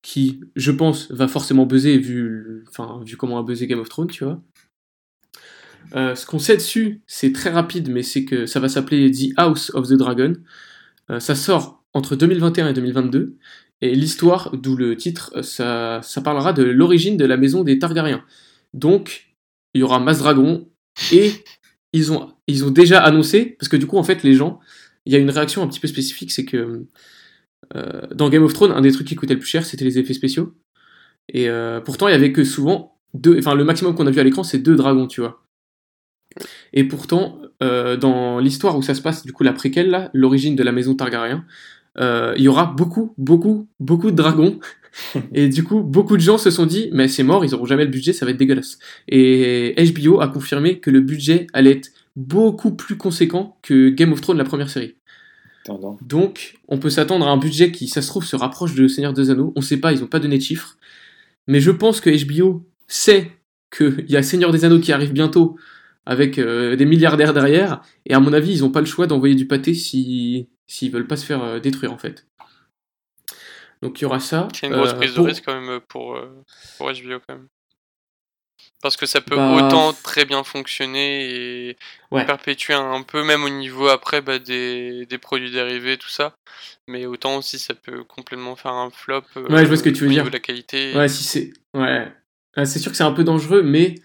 qui, 0.01 0.41
je 0.55 0.71
pense, 0.71 1.11
va 1.11 1.27
forcément 1.27 1.67
buzzer 1.67 1.99
vu, 1.99 2.65
comment 3.19 3.39
a 3.39 3.43
buzzé 3.43 3.67
Game 3.67 3.81
of 3.81 3.89
Thrones, 3.89 4.07
tu 4.07 4.23
vois. 4.23 4.41
Euh, 5.97 6.15
ce 6.15 6.25
qu'on 6.25 6.39
sait 6.39 6.57
dessus, 6.57 7.03
c'est 7.09 7.33
très 7.33 7.51
rapide, 7.51 7.91
mais 7.91 8.05
c'est 8.05 8.25
que 8.25 8.47
ça 8.47 8.61
va 8.61 8.69
s'appeler 8.69 9.11
The 9.11 9.33
House 9.37 9.73
of 9.75 9.89
the 9.89 9.95
Dragon. 9.95 10.35
Ça 11.19 11.35
sort 11.35 11.85
entre 11.95 12.15
2021 12.15 12.69
et 12.69 12.73
2022. 12.75 13.37
Et 13.83 13.95
l'histoire, 13.95 14.57
d'où 14.57 14.77
le 14.77 14.97
titre, 14.97 15.43
ça, 15.43 16.01
ça 16.03 16.21
parlera 16.21 16.53
de 16.53 16.63
l'origine 16.63 17.17
de 17.17 17.25
la 17.25 17.37
maison 17.37 17.65
des 17.65 17.79
Targaryens. 17.79 18.25
Donc, 18.73 19.26
il 19.77 19.81
y 19.81 19.83
aura 19.83 20.01
Mass 20.01 20.19
Dragon 20.19 20.69
et 21.13 21.33
ils 21.93 22.13
ont, 22.13 22.33
ils 22.47 22.65
ont 22.65 22.71
déjà 22.71 23.01
annoncé, 23.01 23.57
parce 23.59 23.69
que 23.69 23.77
du 23.77 23.87
coup, 23.87 23.99
en 23.99 24.03
fait, 24.03 24.23
les 24.23 24.35
gens, 24.35 24.61
il 25.05 25.13
y 25.13 25.17
a 25.17 25.19
une 25.19 25.31
réaction 25.31 25.63
un 25.63 25.69
petit 25.69 25.81
peu 25.81 25.89
spécifique, 25.89 26.33
c'est 26.33 26.45
que 26.45 26.87
euh, 27.75 28.03
dans 28.15 28.29
Game 28.29 28.43
of 28.43 28.53
Thrones, 28.53 28.73
un 28.73 28.81
des 28.81 28.93
trucs 28.93 29.07
qui 29.07 29.15
coûtait 29.15 29.35
le 29.35 29.41
plus 29.41 29.49
cher, 29.49 29.65
c'était 29.65 29.85
les 29.85 29.99
effets 29.99 30.15
spéciaux. 30.15 30.55
Et 31.29 31.49
euh, 31.49 31.81
pourtant, 31.81 32.09
il 32.09 32.13
y 32.13 32.15
avait 32.15 32.33
que 32.33 32.45
souvent 32.45 32.99
deux, 33.15 33.39
enfin, 33.39 33.55
le 33.55 33.65
maximum 33.65 33.95
qu'on 33.95 34.07
a 34.07 34.11
vu 34.11 34.21
à 34.21 34.25
l'écran, 34.25 34.45
c'est 34.45 34.59
deux 34.59 34.77
dragons, 34.77 35.07
tu 35.07 35.21
vois. 35.21 35.43
Et 36.73 36.85
pourtant, 36.85 37.41
euh, 37.63 37.97
dans 37.97 38.39
l'histoire 38.39 38.77
où 38.77 38.83
ça 38.83 38.95
se 38.95 39.03
passe, 39.03 39.25
du 39.25 39.33
coup, 39.33 39.43
la 39.43 39.53
préquelle, 39.53 40.11
l'origine 40.13 40.57
de 40.57 40.63
la 40.63 40.73
maison 40.73 40.95
Targaryen, 40.95 41.45
il 41.99 42.43
y 42.43 42.49
aura 42.49 42.67
beaucoup, 42.67 43.15
beaucoup, 43.19 43.69
beaucoup 43.81 44.11
de 44.11 44.17
dragons. 44.17 44.59
et 45.35 45.49
du 45.49 45.65
coup, 45.65 45.81
beaucoup 45.81 46.17
de 46.17 46.23
gens 46.23 46.39
se 46.39 46.51
sont 46.51 46.67
dit, 46.67 46.89
mais 46.93 47.09
c'est 47.09 47.23
mort, 47.23 47.45
ils 47.45 47.55
auront 47.55 47.67
jamais 47.67 47.85
le 47.85 47.91
budget, 47.91 48.13
ça 48.13 48.25
va 48.25 48.33
être 48.33 48.37
dégueulasse. 48.37 48.79
Et 49.09 49.75
HBO 49.93 50.21
a 50.21 50.29
confirmé 50.29 50.79
que 50.81 50.91
le 50.91 51.01
budget 51.01 51.47
allait 51.53 51.73
être 51.73 51.91
beaucoup 52.17 52.75
plus 52.75 52.97
conséquent 52.97 53.59
que 53.63 53.91
Game 53.91 54.13
of 54.13 54.21
Thrones, 54.21 54.39
la 54.39 54.45
première 54.45 54.71
série. 54.71 54.95
Donc, 56.03 56.59
on 56.69 56.79
peut 56.79 56.91
s'attendre 56.91 57.27
à 57.27 57.31
un 57.31 57.37
budget 57.37 57.73
qui, 57.73 57.89
ça 57.89 58.01
se 58.01 58.09
trouve, 58.09 58.25
se 58.25 58.37
rapproche 58.37 58.75
de 58.75 58.87
Seigneur 58.87 59.13
des 59.13 59.31
Anneaux. 59.31 59.53
On 59.57 59.61
sait 59.61 59.79
pas, 59.79 59.93
ils 59.93 60.03
ont 60.05 60.07
pas 60.07 60.21
donné 60.21 60.39
de 60.39 60.43
chiffres. 60.43 60.77
Mais 61.49 61.61
je 61.61 61.71
pense 61.71 62.01
que 62.01 62.11
HBO 62.11 62.65
sait 62.87 63.33
qu'il 63.77 64.07
y 64.09 64.17
a 64.17 64.23
Seigneur 64.23 64.53
des 64.53 64.65
Anneaux 64.65 64.79
qui 64.79 64.93
arrive 64.93 65.13
bientôt 65.13 65.57
avec 66.05 66.39
euh, 66.39 66.77
des 66.77 66.85
milliardaires 66.87 67.35
derrière. 67.35 67.83
Et 68.07 68.15
à 68.15 68.21
mon 68.21 68.33
avis, 68.33 68.53
ils 68.53 68.65
ont 68.65 68.71
pas 68.71 68.81
le 68.81 68.87
choix 68.87 69.07
d'envoyer 69.07 69.35
du 69.35 69.47
pâté 69.47 69.75
si 69.75 70.49
s'ils 70.69 70.91
veulent 70.91 71.07
pas 71.07 71.17
se 71.17 71.25
faire 71.25 71.43
euh, 71.43 71.61
détruire 71.61 71.93
en 71.93 71.99
fait. 71.99 72.27
Donc 73.83 74.01
il 74.01 74.03
y 74.03 74.05
aura 74.07 74.21
ça. 74.21 74.49
C'est 74.55 74.67
une 74.67 74.73
grosse 74.75 74.91
Euh, 74.93 74.97
prise 74.97 75.13
de 75.13 75.17
pour- 75.17 75.27
risque 75.27 75.45
quand 75.45 75.61
même 75.61 75.81
pour, 75.89 76.17
euh, 76.17 76.43
pour 76.79 76.91
HBO 76.91 77.21
quand 77.27 77.35
même. 77.35 77.47
Parce 78.83 78.97
que 78.97 79.07
ça 79.07 79.21
peut 79.21 79.37
Bah, 79.37 79.53
autant 79.53 79.93
très 79.93 80.25
bien 80.25 80.43
fonctionner 80.45 81.69
et 81.71 81.77
Ouais. 82.11 82.25
perpétuer 82.25 82.75
un 82.75 83.03
peu, 83.03 83.23
même 83.23 83.45
au 83.45 83.49
niveau 83.49 83.89
après 83.89 84.21
bah, 84.23 84.39
des, 84.39 85.07
des 85.07 85.19
produits 85.19 85.51
dérivés, 85.51 85.99
tout 85.99 86.09
ça. 86.09 86.35
Mais 86.89 87.05
autant 87.07 87.37
aussi 87.37 87.59
ça 87.59 87.75
peut 87.75 88.05
complètement 88.05 88.57
faire 88.57 88.73
un 88.73 88.91
flop 88.91 89.23
euh, 89.37 89.49
Ouais, 89.49 89.63
je 89.63 89.67
vois 89.69 89.77
ce 89.77 89.83
que 89.83 89.91
tu 89.91 90.05
veux 90.05 90.09
au 90.09 90.13
dire. 90.13 90.25
de 90.25 90.31
la 90.31 90.41
qualité. 90.41 90.95
Ouais, 90.97 91.09
si 91.09 91.25
c'est. 91.25 91.53
Ouais. 91.75 92.11
C'est 92.65 92.79
sûr 92.79 92.91
que 92.91 92.97
c'est 92.97 93.05
un 93.05 93.13
peu 93.13 93.25
dangereux, 93.25 93.63
mais 93.63 93.97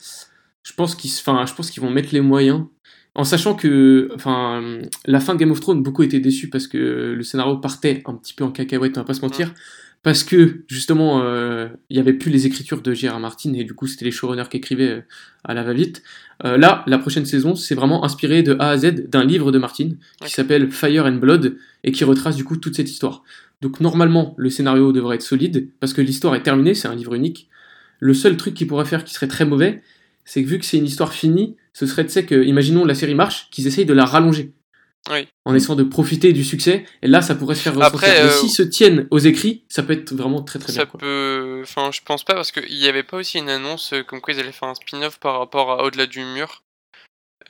je 0.64 0.74
pense 0.74 0.96
qu'ils 0.96 1.12
enfin, 1.12 1.46
je 1.46 1.54
pense 1.54 1.72
qu'ils 1.72 1.82
vont 1.82 1.90
mettre 1.90 2.10
les 2.14 2.20
moyens. 2.22 2.66
En 3.14 3.26
sachant 3.26 3.56
que 3.56 4.10
enfin, 4.16 4.80
la 5.06 5.20
fin 5.20 5.34
de 5.34 5.40
Game 5.40 5.52
of 5.52 5.60
Thrones, 5.60 5.84
beaucoup 5.84 6.04
étaient 6.04 6.20
déçus 6.22 6.50
parce 6.50 6.68
que 6.68 7.14
le 7.16 7.24
scénario 7.24 7.58
partait 7.58 8.02
un 8.06 8.16
petit 8.16 8.34
peu 8.34 8.44
en 8.44 8.52
cacahuète, 8.52 8.98
on 8.98 9.02
va 9.02 9.06
pas 9.06 9.14
se 9.14 9.22
mentir. 9.22 9.54
Parce 10.04 10.24
que 10.24 10.64
justement, 10.68 11.22
euh, 11.24 11.68
il 11.92 11.98
y 11.98 12.00
avait 12.00 12.14
plus 12.14 12.32
les 12.32 12.48
écritures 12.48 12.82
de 12.82 12.92
J.R.R. 12.92 13.20
Martin 13.20 13.54
et 13.54 13.64
du 13.64 13.76
coup, 13.76 13.86
c'était 13.86 14.06
les 14.06 14.12
showrunners 14.12 14.50
qui 14.50 14.58
écrivaient 14.58 14.90
euh, 14.90 15.02
à 15.44 15.54
la 15.54 15.62
va-vite. 15.62 16.02
Euh, 16.44 16.58
là, 16.58 16.84
la 16.88 16.98
prochaine 16.98 17.26
saison, 17.26 17.54
c'est 17.54 17.76
vraiment 17.76 18.04
inspiré 18.04 18.42
de 18.42 18.56
A 18.60 18.70
à 18.70 18.78
Z 18.78 19.10
d'un 19.10 19.24
livre 19.24 19.52
de 19.52 19.60
Martin 19.60 19.92
qui 20.26 20.32
s'appelle 20.32 20.72
Fire 20.72 21.06
and 21.06 21.18
Blood 21.18 21.56
et 21.84 21.92
qui 21.92 22.04
retrace 22.04 22.36
du 22.36 22.44
coup 22.44 22.58
toute 22.58 22.76
cette 22.76 22.90
histoire. 22.90 23.24
Donc 23.62 23.80
normalement, 23.80 24.34
le 24.38 24.50
scénario 24.50 24.92
devrait 24.92 25.18
être 25.18 25.22
solide 25.22 25.70
parce 25.80 25.94
que 25.94 26.02
l'histoire 26.02 26.34
est 26.34 26.42
terminée, 26.42 26.74
c'est 26.74 26.88
un 26.88 26.96
livre 26.96 27.14
unique. 27.14 27.48
Le 28.00 28.16
seul 28.16 28.38
truc 28.38 28.56
qu'il 28.56 28.66
pourrait 28.66 28.86
faire 28.86 29.04
qui 29.04 29.14
serait 29.14 29.28
très 29.28 29.46
mauvais, 29.46 29.84
c'est 30.26 30.44
que 30.44 30.50
vu 30.50 30.58
que 30.58 30.66
c'est 30.66 30.78
une 30.78 30.86
histoire 30.86 31.14
finie, 31.14 31.58
ce 31.74 31.86
serait, 31.86 32.06
tu 32.06 32.12
sais, 32.12 32.26
que, 32.26 32.36
imaginons 32.44 32.86
la 32.86 32.96
série 32.96 33.16
marche, 33.16 33.48
qu'ils 33.52 33.68
essayent 33.68 33.86
de 33.86 33.94
la 33.94 34.06
rallonger. 34.06 34.54
Oui. 35.10 35.28
En 35.46 35.56
essayant 35.56 35.76
de 35.76 35.84
profiter 35.84 36.32
du 36.32 36.44
succès, 36.44 36.86
et 37.02 37.08
là, 37.08 37.24
ça 37.24 37.34
pourrait 37.34 37.56
se 37.56 37.62
faire 37.64 37.74
ressentir. 37.74 37.96
Après, 37.96 38.08
Mais 38.24 38.30
euh, 38.30 38.30
s'ils 38.30 38.52
se 38.52 38.62
tiennent 38.62 39.08
aux 39.10 39.18
écrits, 39.18 39.64
ça 39.68 39.82
peut 39.82 39.94
être 39.94 40.14
vraiment 40.14 40.44
très 40.44 40.60
très 40.60 40.72
ça 40.72 40.84
bien. 40.84 40.86
quoi. 40.86 41.00
peut. 41.00 41.60
Enfin, 41.64 41.90
je 41.92 42.02
pense 42.06 42.24
pas 42.24 42.36
parce 42.36 42.52
qu'il 42.52 42.72
y 42.78 42.88
avait 42.88 43.02
pas 43.02 43.18
aussi 43.18 43.40
une 43.40 43.50
annonce 43.50 43.94
euh, 43.94 44.04
comme 44.04 44.22
quoi 44.22 44.34
ils 44.34 44.40
allaient 44.40 44.52
faire 44.52 44.70
un 44.70 44.76
spin-off 44.76 45.20
par 45.20 45.40
rapport 45.40 45.72
à 45.72 45.84
Au-delà 45.86 46.06
du 46.06 46.20
mur. 46.24 46.62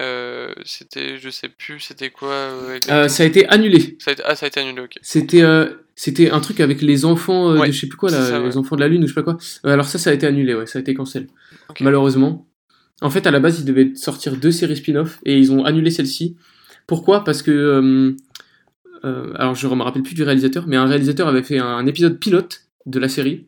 Euh, 0.01 0.53
c'était, 0.63 1.17
je 1.17 1.29
sais 1.29 1.49
plus, 1.49 1.81
c'était 1.81 2.09
quoi 2.09 2.29
euh. 2.31 2.79
Euh, 2.89 3.07
ça 3.09 3.23
a 3.23 3.25
été 3.25 3.45
annulé. 3.49 3.97
Ça 3.99 4.11
a 4.11 4.13
été- 4.13 4.23
Ah, 4.25 4.35
ça 4.37 4.45
a 4.45 4.47
été 4.47 4.59
annulé, 4.61 4.81
ok. 4.83 4.97
C'était 5.01 5.43
c'était 5.93 6.31
un 6.31 6.39
truc 6.39 6.61
avec 6.61 6.81
les 6.81 7.03
enfants 7.03 7.51
Ouais, 7.57 7.67
de 7.67 7.73
je 7.73 7.81
sais 7.81 7.87
plus 7.87 7.97
quoi 7.97 8.09
là, 8.09 8.25
ça, 8.25 8.39
les 8.39 8.45
ouais. 8.45 8.57
enfants 8.57 8.77
de 8.77 8.81
la 8.81 8.87
lune 8.87 9.03
ou 9.03 9.07
je 9.07 9.13
sais 9.13 9.21
pas 9.21 9.23
quoi. 9.23 9.37
Alors 9.65 9.85
ça 9.87 9.99
ça 9.99 10.09
a 10.09 10.13
été 10.13 10.25
annulé 10.25 10.55
ouais, 10.55 10.65
ça 10.65 10.79
a 10.79 10.81
été 10.81 10.93
cancel. 10.93 11.27
Malheureusement. 11.81 12.47
En 13.01 13.09
fait 13.09 13.27
à 13.27 13.31
la 13.31 13.39
base 13.39 13.59
ils 13.59 13.65
devaient 13.65 13.91
sortir 13.95 14.35
deux 14.37 14.51
séries 14.51 14.77
spin-off 14.77 15.19
et 15.25 15.37
ils 15.37 15.51
ont 15.51 15.65
annulé 15.65 15.91
celle-ci. 15.91 16.35
Pourquoi? 16.87 17.23
Parce 17.23 17.41
que 17.41 17.51
euh, 17.51 18.11
euh, 19.03 19.33
alors 19.35 19.55
je 19.55 19.67
me 19.67 19.83
rappelle 19.83 20.03
plus 20.03 20.15
du 20.15 20.23
réalisateur 20.23 20.65
mais 20.67 20.77
un 20.77 20.85
réalisateur 20.85 21.27
avait 21.27 21.43
fait 21.43 21.59
un 21.59 21.85
épisode 21.87 22.19
pilote 22.19 22.63
de 22.85 22.99
la 22.99 23.09
série 23.09 23.45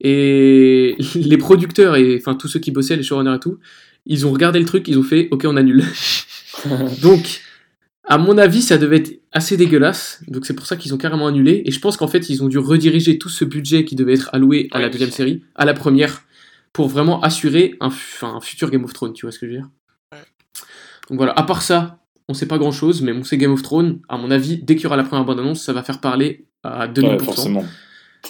et 0.00 0.96
les 1.14 1.38
producteurs 1.38 1.96
et 1.96 2.16
enfin 2.16 2.34
tous 2.34 2.48
ceux 2.48 2.60
qui 2.60 2.70
bossaient 2.70 2.96
les 2.96 3.02
showrunners 3.02 3.36
et 3.36 3.40
tout, 3.40 3.58
ils 4.06 4.26
ont 4.26 4.32
regardé 4.32 4.58
le 4.58 4.64
truc, 4.64 4.88
ils 4.88 4.98
ont 4.98 5.02
fait 5.02 5.28
OK 5.30 5.44
on 5.44 5.56
annule. 5.56 5.84
Donc, 7.02 7.42
à 8.04 8.18
mon 8.18 8.38
avis, 8.38 8.62
ça 8.62 8.78
devait 8.78 8.96
être 8.96 9.20
assez 9.32 9.56
dégueulasse. 9.56 10.22
Donc, 10.28 10.46
c'est 10.46 10.54
pour 10.54 10.66
ça 10.66 10.76
qu'ils 10.76 10.94
ont 10.94 10.96
carrément 10.96 11.26
annulé. 11.26 11.62
Et 11.66 11.70
je 11.70 11.78
pense 11.78 11.96
qu'en 11.96 12.08
fait, 12.08 12.30
ils 12.30 12.42
ont 12.42 12.48
dû 12.48 12.58
rediriger 12.58 13.18
tout 13.18 13.28
ce 13.28 13.44
budget 13.44 13.84
qui 13.84 13.96
devait 13.96 14.14
être 14.14 14.30
alloué 14.32 14.68
à 14.72 14.80
la 14.80 14.88
deuxième 14.88 15.10
série, 15.10 15.42
à 15.54 15.64
la 15.66 15.74
première, 15.74 16.22
pour 16.72 16.88
vraiment 16.88 17.20
assurer 17.22 17.76
un, 17.80 17.90
futur 18.40 18.70
Game 18.70 18.84
of 18.84 18.92
Thrones. 18.92 19.12
Tu 19.12 19.26
vois 19.26 19.32
ce 19.32 19.38
que 19.38 19.46
je 19.46 19.52
veux 19.52 19.58
dire? 19.58 19.70
Ouais. 20.12 20.18
Donc 21.10 21.18
voilà, 21.18 21.32
à 21.32 21.42
part 21.42 21.62
ça, 21.62 21.98
on 22.28 22.34
sait 22.34 22.46
pas 22.46 22.58
grand 22.58 22.72
chose, 22.72 23.02
mais 23.02 23.12
on 23.12 23.24
sait 23.24 23.38
Game 23.38 23.52
of 23.52 23.62
Thrones, 23.62 24.00
à 24.08 24.18
mon 24.18 24.30
avis, 24.30 24.58
dès 24.62 24.74
qu'il 24.76 24.84
y 24.84 24.86
aura 24.86 24.96
la 24.96 25.04
première 25.04 25.24
bande-annonce, 25.24 25.62
ça 25.62 25.72
va 25.72 25.82
faire 25.82 26.00
parler 26.00 26.46
à 26.62 26.86
2000%. 26.86 27.08
Ouais, 27.08 27.18
forcément. 27.24 27.64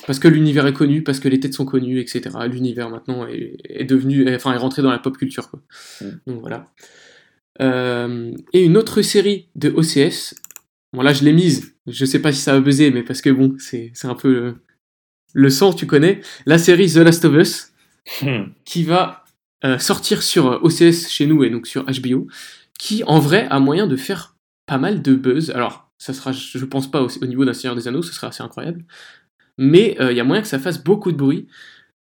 parce 0.06 0.18
que 0.18 0.28
l'univers 0.28 0.66
est 0.66 0.72
connu, 0.72 1.02
parce 1.02 1.18
que 1.20 1.28
les 1.28 1.40
têtes 1.40 1.54
sont 1.54 1.64
connues, 1.64 1.98
etc. 1.98 2.30
L'univers 2.50 2.90
maintenant 2.90 3.26
est, 3.26 3.56
est 3.64 3.84
devenu, 3.84 4.28
est- 4.28 4.36
enfin, 4.36 4.52
est 4.52 4.58
rentré 4.58 4.82
dans 4.82 4.90
la 4.90 4.98
pop 4.98 5.16
culture, 5.16 5.50
quoi. 5.50 5.60
Mm. 6.00 6.06
Donc 6.26 6.40
voilà. 6.40 6.66
Euh, 7.60 8.32
et 8.52 8.64
une 8.64 8.76
autre 8.76 9.02
série 9.02 9.48
de 9.56 9.70
OCS. 9.70 10.34
Bon 10.92 11.02
là 11.02 11.12
je 11.12 11.24
l'ai 11.24 11.32
mise. 11.32 11.74
Je 11.86 12.04
sais 12.04 12.20
pas 12.20 12.32
si 12.32 12.40
ça 12.40 12.52
va 12.52 12.60
buzzer, 12.60 12.90
mais 12.90 13.02
parce 13.02 13.20
que 13.20 13.30
bon, 13.30 13.56
c'est 13.58 13.90
c'est 13.94 14.06
un 14.06 14.14
peu 14.14 14.32
le, 14.32 14.54
le 15.34 15.50
sang, 15.50 15.72
tu 15.72 15.86
connais. 15.86 16.20
La 16.46 16.58
série 16.58 16.90
The 16.90 16.98
Last 16.98 17.24
of 17.24 17.34
Us 17.34 17.67
Hmm. 18.22 18.52
qui 18.64 18.84
va 18.84 19.24
euh, 19.64 19.78
sortir 19.78 20.22
sur 20.22 20.46
euh, 20.50 20.58
OCS 20.62 21.08
chez 21.08 21.26
nous 21.26 21.44
et 21.44 21.50
donc 21.50 21.66
sur 21.66 21.84
HBO, 21.84 22.26
qui 22.78 23.04
en 23.04 23.18
vrai 23.18 23.46
a 23.50 23.60
moyen 23.60 23.86
de 23.86 23.96
faire 23.96 24.36
pas 24.66 24.78
mal 24.78 25.02
de 25.02 25.14
buzz. 25.14 25.50
Alors, 25.50 25.90
ça 25.98 26.14
sera, 26.14 26.32
je 26.32 26.64
pense 26.64 26.90
pas 26.90 27.02
au, 27.02 27.08
au 27.08 27.26
niveau 27.26 27.44
d'un 27.44 27.52
Seigneur 27.52 27.76
des 27.76 27.86
Anneaux, 27.88 28.02
ce 28.02 28.14
sera 28.14 28.28
assez 28.28 28.42
incroyable, 28.42 28.84
mais 29.58 29.96
euh, 30.00 30.12
il 30.12 30.16
y 30.16 30.20
a 30.20 30.24
moyen 30.24 30.40
que 30.40 30.48
ça 30.48 30.58
fasse 30.58 30.82
beaucoup 30.82 31.12
de 31.12 31.16
bruit. 31.16 31.46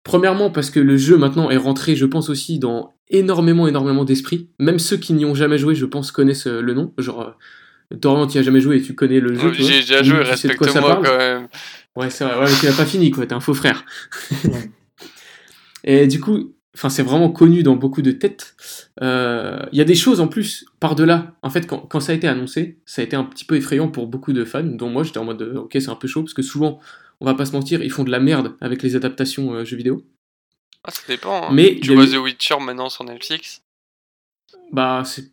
Premièrement 0.03 0.49
parce 0.49 0.69
que 0.69 0.79
le 0.79 0.95
jeu 0.95 1.17
maintenant 1.17 1.49
est 1.49 1.57
rentré, 1.57 1.95
je 1.95 2.05
pense 2.05 2.29
aussi 2.29 2.59
dans 2.59 2.93
énormément, 3.09 3.67
énormément 3.67 4.05
d'esprit. 4.05 4.49
Même 4.59 4.79
ceux 4.79 4.97
qui 4.97 5.13
n'y 5.13 5.25
ont 5.25 5.35
jamais 5.35 5.57
joué, 5.57 5.75
je 5.75 5.85
pense, 5.85 6.11
connaissent 6.11 6.47
euh, 6.47 6.61
le 6.61 6.73
nom. 6.73 6.93
Genre, 6.97 7.21
euh, 7.21 7.95
Dorian, 7.95 8.27
tu 8.27 8.37
y 8.37 8.39
as 8.39 8.43
jamais 8.43 8.61
joué 8.61 8.77
et 8.77 8.81
tu 8.81 8.95
connais 8.95 9.19
le 9.19 9.33
jeu. 9.33 9.51
J'ai 9.53 9.81
déjà 9.81 10.03
joué, 10.03 10.23
sais 10.35 10.47
de 10.47 10.53
quoi 10.53 10.69
ça 10.69 10.79
respecte-moi 10.79 11.01
quand 11.03 11.17
même. 11.17 11.47
Ouais, 11.95 12.09
c'est 12.09 12.23
vrai, 12.23 12.35
ouais, 12.35 12.45
mais 12.45 12.59
tu 12.59 12.65
l'as 12.67 12.73
pas 12.73 12.85
fini, 12.85 13.11
quoi, 13.11 13.25
t'es 13.25 13.33
un 13.33 13.39
faux 13.39 13.55
frère. 13.55 13.83
et 15.89 16.07
du 16.07 16.19
coup, 16.19 16.53
enfin, 16.75 16.89
c'est 16.89 17.03
vraiment 17.03 17.31
connu 17.31 17.63
dans 17.63 17.75
beaucoup 17.75 18.01
de 18.01 18.11
têtes. 18.11 18.55
Euh, 19.01 19.59
Il 19.71 19.77
y 19.77 19.81
a 19.81 19.85
des 19.85 19.95
choses 19.95 20.19
en 20.19 20.27
plus 20.27 20.65
par-delà. 20.79 21.35
En 21.41 21.49
fait, 21.49 21.65
quand, 21.67 21.79
quand 21.79 21.99
ça 21.99 22.11
a 22.11 22.15
été 22.15 22.27
annoncé, 22.27 22.77
ça 22.85 23.01
a 23.01 23.05
été 23.05 23.15
un 23.15 23.23
petit 23.23 23.45
peu 23.45 23.55
effrayant 23.55 23.87
pour 23.87 24.07
beaucoup 24.07 24.33
de 24.33 24.43
fans, 24.45 24.63
dont 24.63 24.89
moi 24.89 25.03
j'étais 25.03 25.17
en 25.19 25.25
mode, 25.25 25.41
euh, 25.41 25.59
ok, 25.61 25.71
c'est 25.73 25.89
un 25.89 25.95
peu 25.95 26.07
chaud, 26.07 26.21
parce 26.23 26.33
que 26.33 26.41
souvent, 26.41 26.79
on 27.19 27.25
va 27.25 27.33
pas 27.33 27.45
se 27.45 27.51
mentir, 27.53 27.81
ils 27.81 27.91
font 27.91 28.03
de 28.03 28.11
la 28.11 28.19
merde 28.19 28.55
avec 28.61 28.83
les 28.83 28.95
adaptations 28.95 29.53
euh, 29.53 29.65
jeux 29.65 29.77
vidéo. 29.77 30.03
Ah, 30.83 30.91
ça 30.91 31.01
dépend. 31.07 31.43
hein. 31.49 31.49
Mais 31.51 31.79
tu 31.81 31.93
vois 31.93 32.05
eu- 32.05 32.09
The 32.11 32.17
Witcher 32.17 32.55
maintenant 32.61 32.89
sur 32.89 33.03
Netflix? 33.03 33.61
Bah, 34.71 35.03
c'est. 35.05 35.31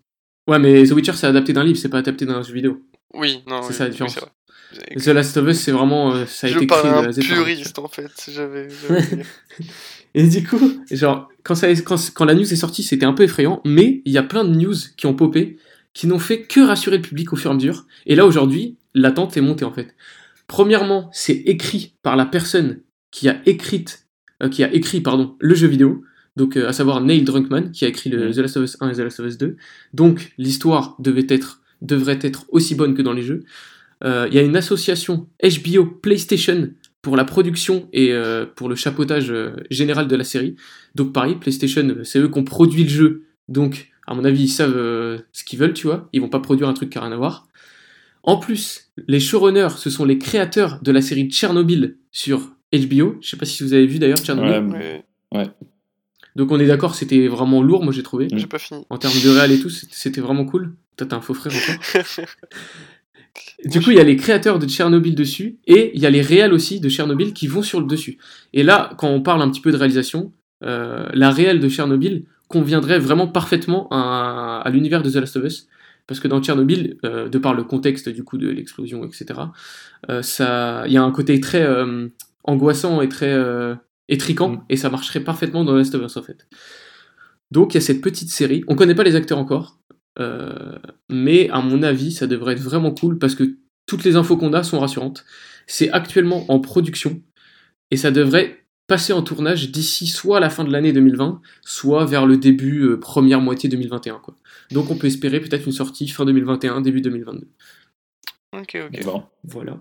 Ouais, 0.49 0.59
mais 0.59 0.85
The 0.85 0.93
Witcher, 0.93 1.13
c'est 1.15 1.27
adapté 1.27 1.53
d'un 1.53 1.65
livre, 1.65 1.79
c'est 1.79 1.89
pas 1.89 1.99
adapté 1.99 2.27
d'un 2.27 2.43
jeu 2.43 2.53
vidéo. 2.55 2.83
Oui, 3.13 3.43
non. 3.47 3.63
C'est 3.63 3.69
oui, 3.69 3.75
ça 3.75 3.85
la 3.85 3.91
différence. 3.91 4.19
The 4.97 5.07
Last 5.09 5.37
of 5.37 5.47
Us, 5.49 5.61
c'est 5.61 5.71
vraiment. 5.71 6.13
euh, 6.15 6.27
ça 6.27 6.47
a 6.49 6.51
Je 6.51 6.57
été 6.57 6.67
créé 6.67 6.83
de 6.83 6.87
à 6.89 6.91
A 6.91 6.99
un 7.03 7.05
à 7.09 7.13
Z 7.13 7.21
par 7.29 7.39
un 7.39 7.45
puriste 7.45 7.79
en 7.79 7.89
fait. 7.89 8.31
J'avais. 8.33 8.69
Et 10.15 10.27
du 10.29 10.45
coup, 10.45 10.61
genre, 10.91 11.29
quand, 11.43 11.55
ça, 11.55 11.69
quand, 11.75 11.97
quand 12.15 12.25
la 12.25 12.35
news 12.35 12.53
est 12.53 12.57
sortie, 12.57 12.83
c'était 12.83 13.07
un 13.07 13.13
peu 13.13 13.25
effrayant, 13.25 13.61
mais 13.65 14.03
il 14.05 14.13
y 14.13 14.19
a 14.19 14.23
plein 14.23 14.45
de 14.45 14.55
news 14.55 14.75
qui 14.97 15.07
ont 15.07 15.15
popé, 15.15 15.59
qui 15.93 16.07
n'ont 16.07 16.19
fait 16.19 16.43
que 16.43 16.61
rassurer 16.61 16.97
le 16.97 17.03
public 17.03 17.33
au 17.33 17.37
fur 17.37 17.51
et 17.51 17.55
à 17.55 17.57
mesure. 17.57 17.87
Et 18.07 18.15
là, 18.15 18.27
aujourd'hui, 18.27 18.77
l'attente 18.95 19.37
est 19.37 19.41
montée, 19.41 19.65
en 19.65 19.73
fait. 19.73 19.95
Premièrement, 20.47 21.11
c'est 21.13 21.35
écrit 21.47 21.95
par 22.03 22.17
la 22.17 22.27
personne 22.27 22.81
qui 23.11 23.29
a 23.29 23.41
écrit, 23.47 23.85
euh, 24.43 24.49
qui 24.49 24.63
a 24.63 24.73
écrit, 24.73 25.01
pardon, 25.01 25.37
le 25.41 25.55
jeu 25.55 25.67
vidéo. 25.67 26.05
Donc, 26.37 26.57
euh, 26.57 26.69
à 26.69 26.73
savoir 26.73 27.01
Neil 27.01 27.23
Drunkman, 27.23 27.71
qui 27.71 27.85
a 27.85 27.89
écrit 27.89 28.11
le. 28.11 28.33
The 28.33 28.39
Last 28.39 28.57
of 28.57 28.65
Us 28.65 28.77
1 28.81 28.91
et 28.91 28.95
The 28.95 28.99
Last 28.99 29.21
of 29.21 29.27
Us 29.27 29.39
2. 29.39 29.57
Donc, 29.95 30.33
l'histoire 30.39 30.97
devait 30.99 31.27
être, 31.29 31.61
devrait 31.81 32.19
être 32.23 32.45
aussi 32.49 32.75
bonne 32.75 32.95
que 32.95 33.03
dans 33.03 33.13
les 33.13 33.23
jeux. 33.23 33.45
Euh, 34.03 34.27
Il 34.29 34.35
y 34.35 34.39
a 34.39 34.43
une 34.43 34.57
association 34.57 35.29
HBO 35.43 35.87
PlayStation 35.87 36.71
pour 37.05 37.17
la 37.17 37.25
production 37.25 37.89
et 37.93 38.13
euh, 38.13 38.47
pour 38.47 38.69
le 38.69 38.75
chapeautage 38.75 39.31
euh, 39.31 39.55
général 39.71 40.09
de 40.09 40.17
la 40.17 40.25
série. 40.25 40.57
Donc 40.95 41.13
pareil, 41.13 41.37
PlayStation, 41.37 41.87
euh, 41.87 42.03
c'est 42.03 42.19
eux 42.19 42.29
qui 42.29 42.39
ont 42.39 42.45
produit 42.45 42.83
le 42.83 42.89
jeu. 42.89 43.25
Donc, 43.49 43.93
à 44.07 44.15
mon 44.15 44.25
avis, 44.25 44.45
ils 44.45 44.49
savent 44.49 44.77
euh, 44.77 45.19
ce 45.33 45.45
qu'ils 45.45 45.59
veulent, 45.59 45.75
tu 45.75 45.87
vois. 45.87 46.09
Ils 46.15 46.21
vont 46.23 46.31
pas 46.31 46.41
produire 46.41 46.67
un 46.67 46.73
truc 46.73 46.89
qui 46.91 46.99
n'a 46.99 47.05
rien 47.05 47.13
à 47.13 47.17
voir. 47.17 47.47
En 48.23 48.39
plus, 48.39 48.91
les 49.07 49.21
showrunners, 49.21 49.77
ce 49.77 49.91
sont 49.91 50.07
les 50.07 50.19
créateurs 50.19 50.81
de 50.83 50.91
la 50.91 51.03
série 51.03 51.29
Tchernobyl 51.31 51.99
sur 52.11 52.57
HBO. 52.73 53.19
Je 53.21 53.29
sais 53.29 53.37
pas 53.37 53.45
si 53.45 53.63
vous 53.63 53.75
avez 53.75 53.87
vu 53.87 53.99
d'ailleurs 53.99 54.19
Tchernobyl. 54.19 54.75
Ouais, 54.75 55.05
Ouais. 55.33 55.51
Donc 56.37 56.51
on 56.51 56.59
est 56.59 56.67
d'accord, 56.67 56.95
c'était 56.95 57.29
vraiment 57.29 57.63
lourd, 57.63 57.85
moi 57.85 57.93
j'ai 57.93 58.03
trouvé. 58.03 58.29
J'ai 58.33 58.47
pas 58.47 58.59
fini. 58.59 58.85
En 58.91 58.99
termes 58.99 59.15
de 59.23 59.29
réel 59.29 59.53
et 59.53 59.61
tout, 59.61 59.71
c'était 59.71 60.21
vraiment 60.21 60.45
cool. 60.45 60.75
Toi, 60.97 61.07
t'as 61.07 61.17
un 61.17 61.21
faux 61.21 61.35
frère 61.35 61.53
encore. 61.53 62.05
Du 63.65 63.81
coup, 63.81 63.91
il 63.91 63.97
y 63.97 64.01
a 64.01 64.05
les 64.05 64.17
créateurs 64.17 64.59
de 64.59 64.67
Tchernobyl 64.67 65.15
dessus, 65.15 65.59
et 65.67 65.93
il 65.95 66.01
y 66.01 66.07
a 66.07 66.11
les 66.11 66.21
réels 66.21 66.53
aussi 66.53 66.81
de 66.81 66.89
Tchernobyl 66.89 67.33
qui 67.33 67.47
vont 67.47 67.63
sur 67.63 67.81
le 67.81 67.87
dessus. 67.87 68.19
Et 68.53 68.63
là, 68.63 68.91
quand 68.99 69.09
on 69.09 69.23
parle 69.23 69.43
un 69.43 69.51
petit 69.51 69.61
peu 69.61 69.73
de 69.73 69.77
réalisation, 69.77 70.33
euh, 70.63 71.07
la 71.15 71.31
réelle 71.31 71.61
de 71.61 71.69
Tchernobyl 71.69 72.25
conviendrait 72.49 72.99
vraiment 72.99 73.27
parfaitement 73.27 73.89
à, 73.91 74.61
à 74.65 74.71
l'univers 74.71 75.03
de 75.03 75.11
The 75.11 75.17
Last 75.17 75.37
of 75.37 75.45
Us. 75.45 75.67
Parce 76.07 76.21
que 76.21 76.29
dans 76.29 76.43
Tchernobyl, 76.43 76.99
euh, 77.05 77.29
de 77.31 77.39
par 77.39 77.55
le 77.55 77.65
contexte 77.65 78.11
du 78.11 78.25
coup 78.25 78.37
de 78.37 78.49
l'explosion, 78.49 79.05
etc., 79.05 79.41
euh, 80.11 80.21
ça, 80.21 80.85
il 80.87 80.93
y 80.93 80.99
a 80.99 81.03
un 81.03 81.11
côté 81.11 81.41
très 81.41 81.67
angoissant 82.45 83.01
et 83.01 83.09
très 83.09 83.35
étriquant, 84.09 84.51
Mm. 84.51 84.65
et 84.69 84.77
ça 84.77 84.91
marcherait 84.91 85.21
parfaitement 85.21 85.65
dans 85.65 85.73
The 85.73 85.79
Last 85.79 85.95
of 85.95 86.03
Us 86.03 86.17
en 86.17 86.23
fait. 86.23 86.47
Donc 87.51 87.75
il 87.75 87.77
y 87.77 87.79
a 87.79 87.81
cette 87.81 88.01
petite 88.01 88.31
série. 88.31 88.65
On 88.69 88.75
connaît 88.75 88.95
pas 88.95 89.05
les 89.05 89.17
acteurs 89.17 89.39
encore, 89.39 89.79
euh, 90.19 90.79
mais 91.09 91.49
à 91.51 91.61
mon 91.61 91.83
avis, 91.83 92.13
ça 92.13 92.27
devrait 92.27 92.55
être 92.55 92.63
vraiment 92.63 92.93
cool 92.93 93.19
parce 93.19 93.35
que 93.35 93.57
toutes 93.87 94.05
les 94.05 94.17
infos 94.17 94.37
qu'on 94.37 94.53
a 94.53 94.63
sont 94.63 94.81
rassurantes. 94.81 95.25
C'est 95.67 95.91
actuellement 95.91 96.51
en 96.51 96.61
production 96.61 97.21
et 97.91 97.97
ça 97.97 98.11
devrait 98.11 98.65
passer 98.87 99.13
en 99.13 99.23
tournage 99.23 99.71
d'ici 99.71 100.07
soit 100.07 100.41
la 100.41 100.51
fin 100.51 100.65
de 100.65 100.71
l'année 100.71 100.93
2020, 100.93 101.41
soit 101.63 102.05
vers 102.05 102.27
le 102.27 102.37
début, 102.37 102.83
euh, 102.83 103.01
première 103.01 103.41
moitié 103.41 103.69
2021. 103.69 104.19
Quoi. 104.19 104.37
Donc 104.71 104.91
on 104.91 104.97
peut 104.97 105.07
espérer 105.07 105.41
peut-être 105.41 105.67
une 105.67 105.73
sortie 105.73 106.07
fin 106.09 106.25
2021, 106.25 106.81
début 106.83 107.01
2022. 107.01 107.49
Ok, 108.53 108.79
ok. 108.87 109.05
Voilà. 109.45 109.79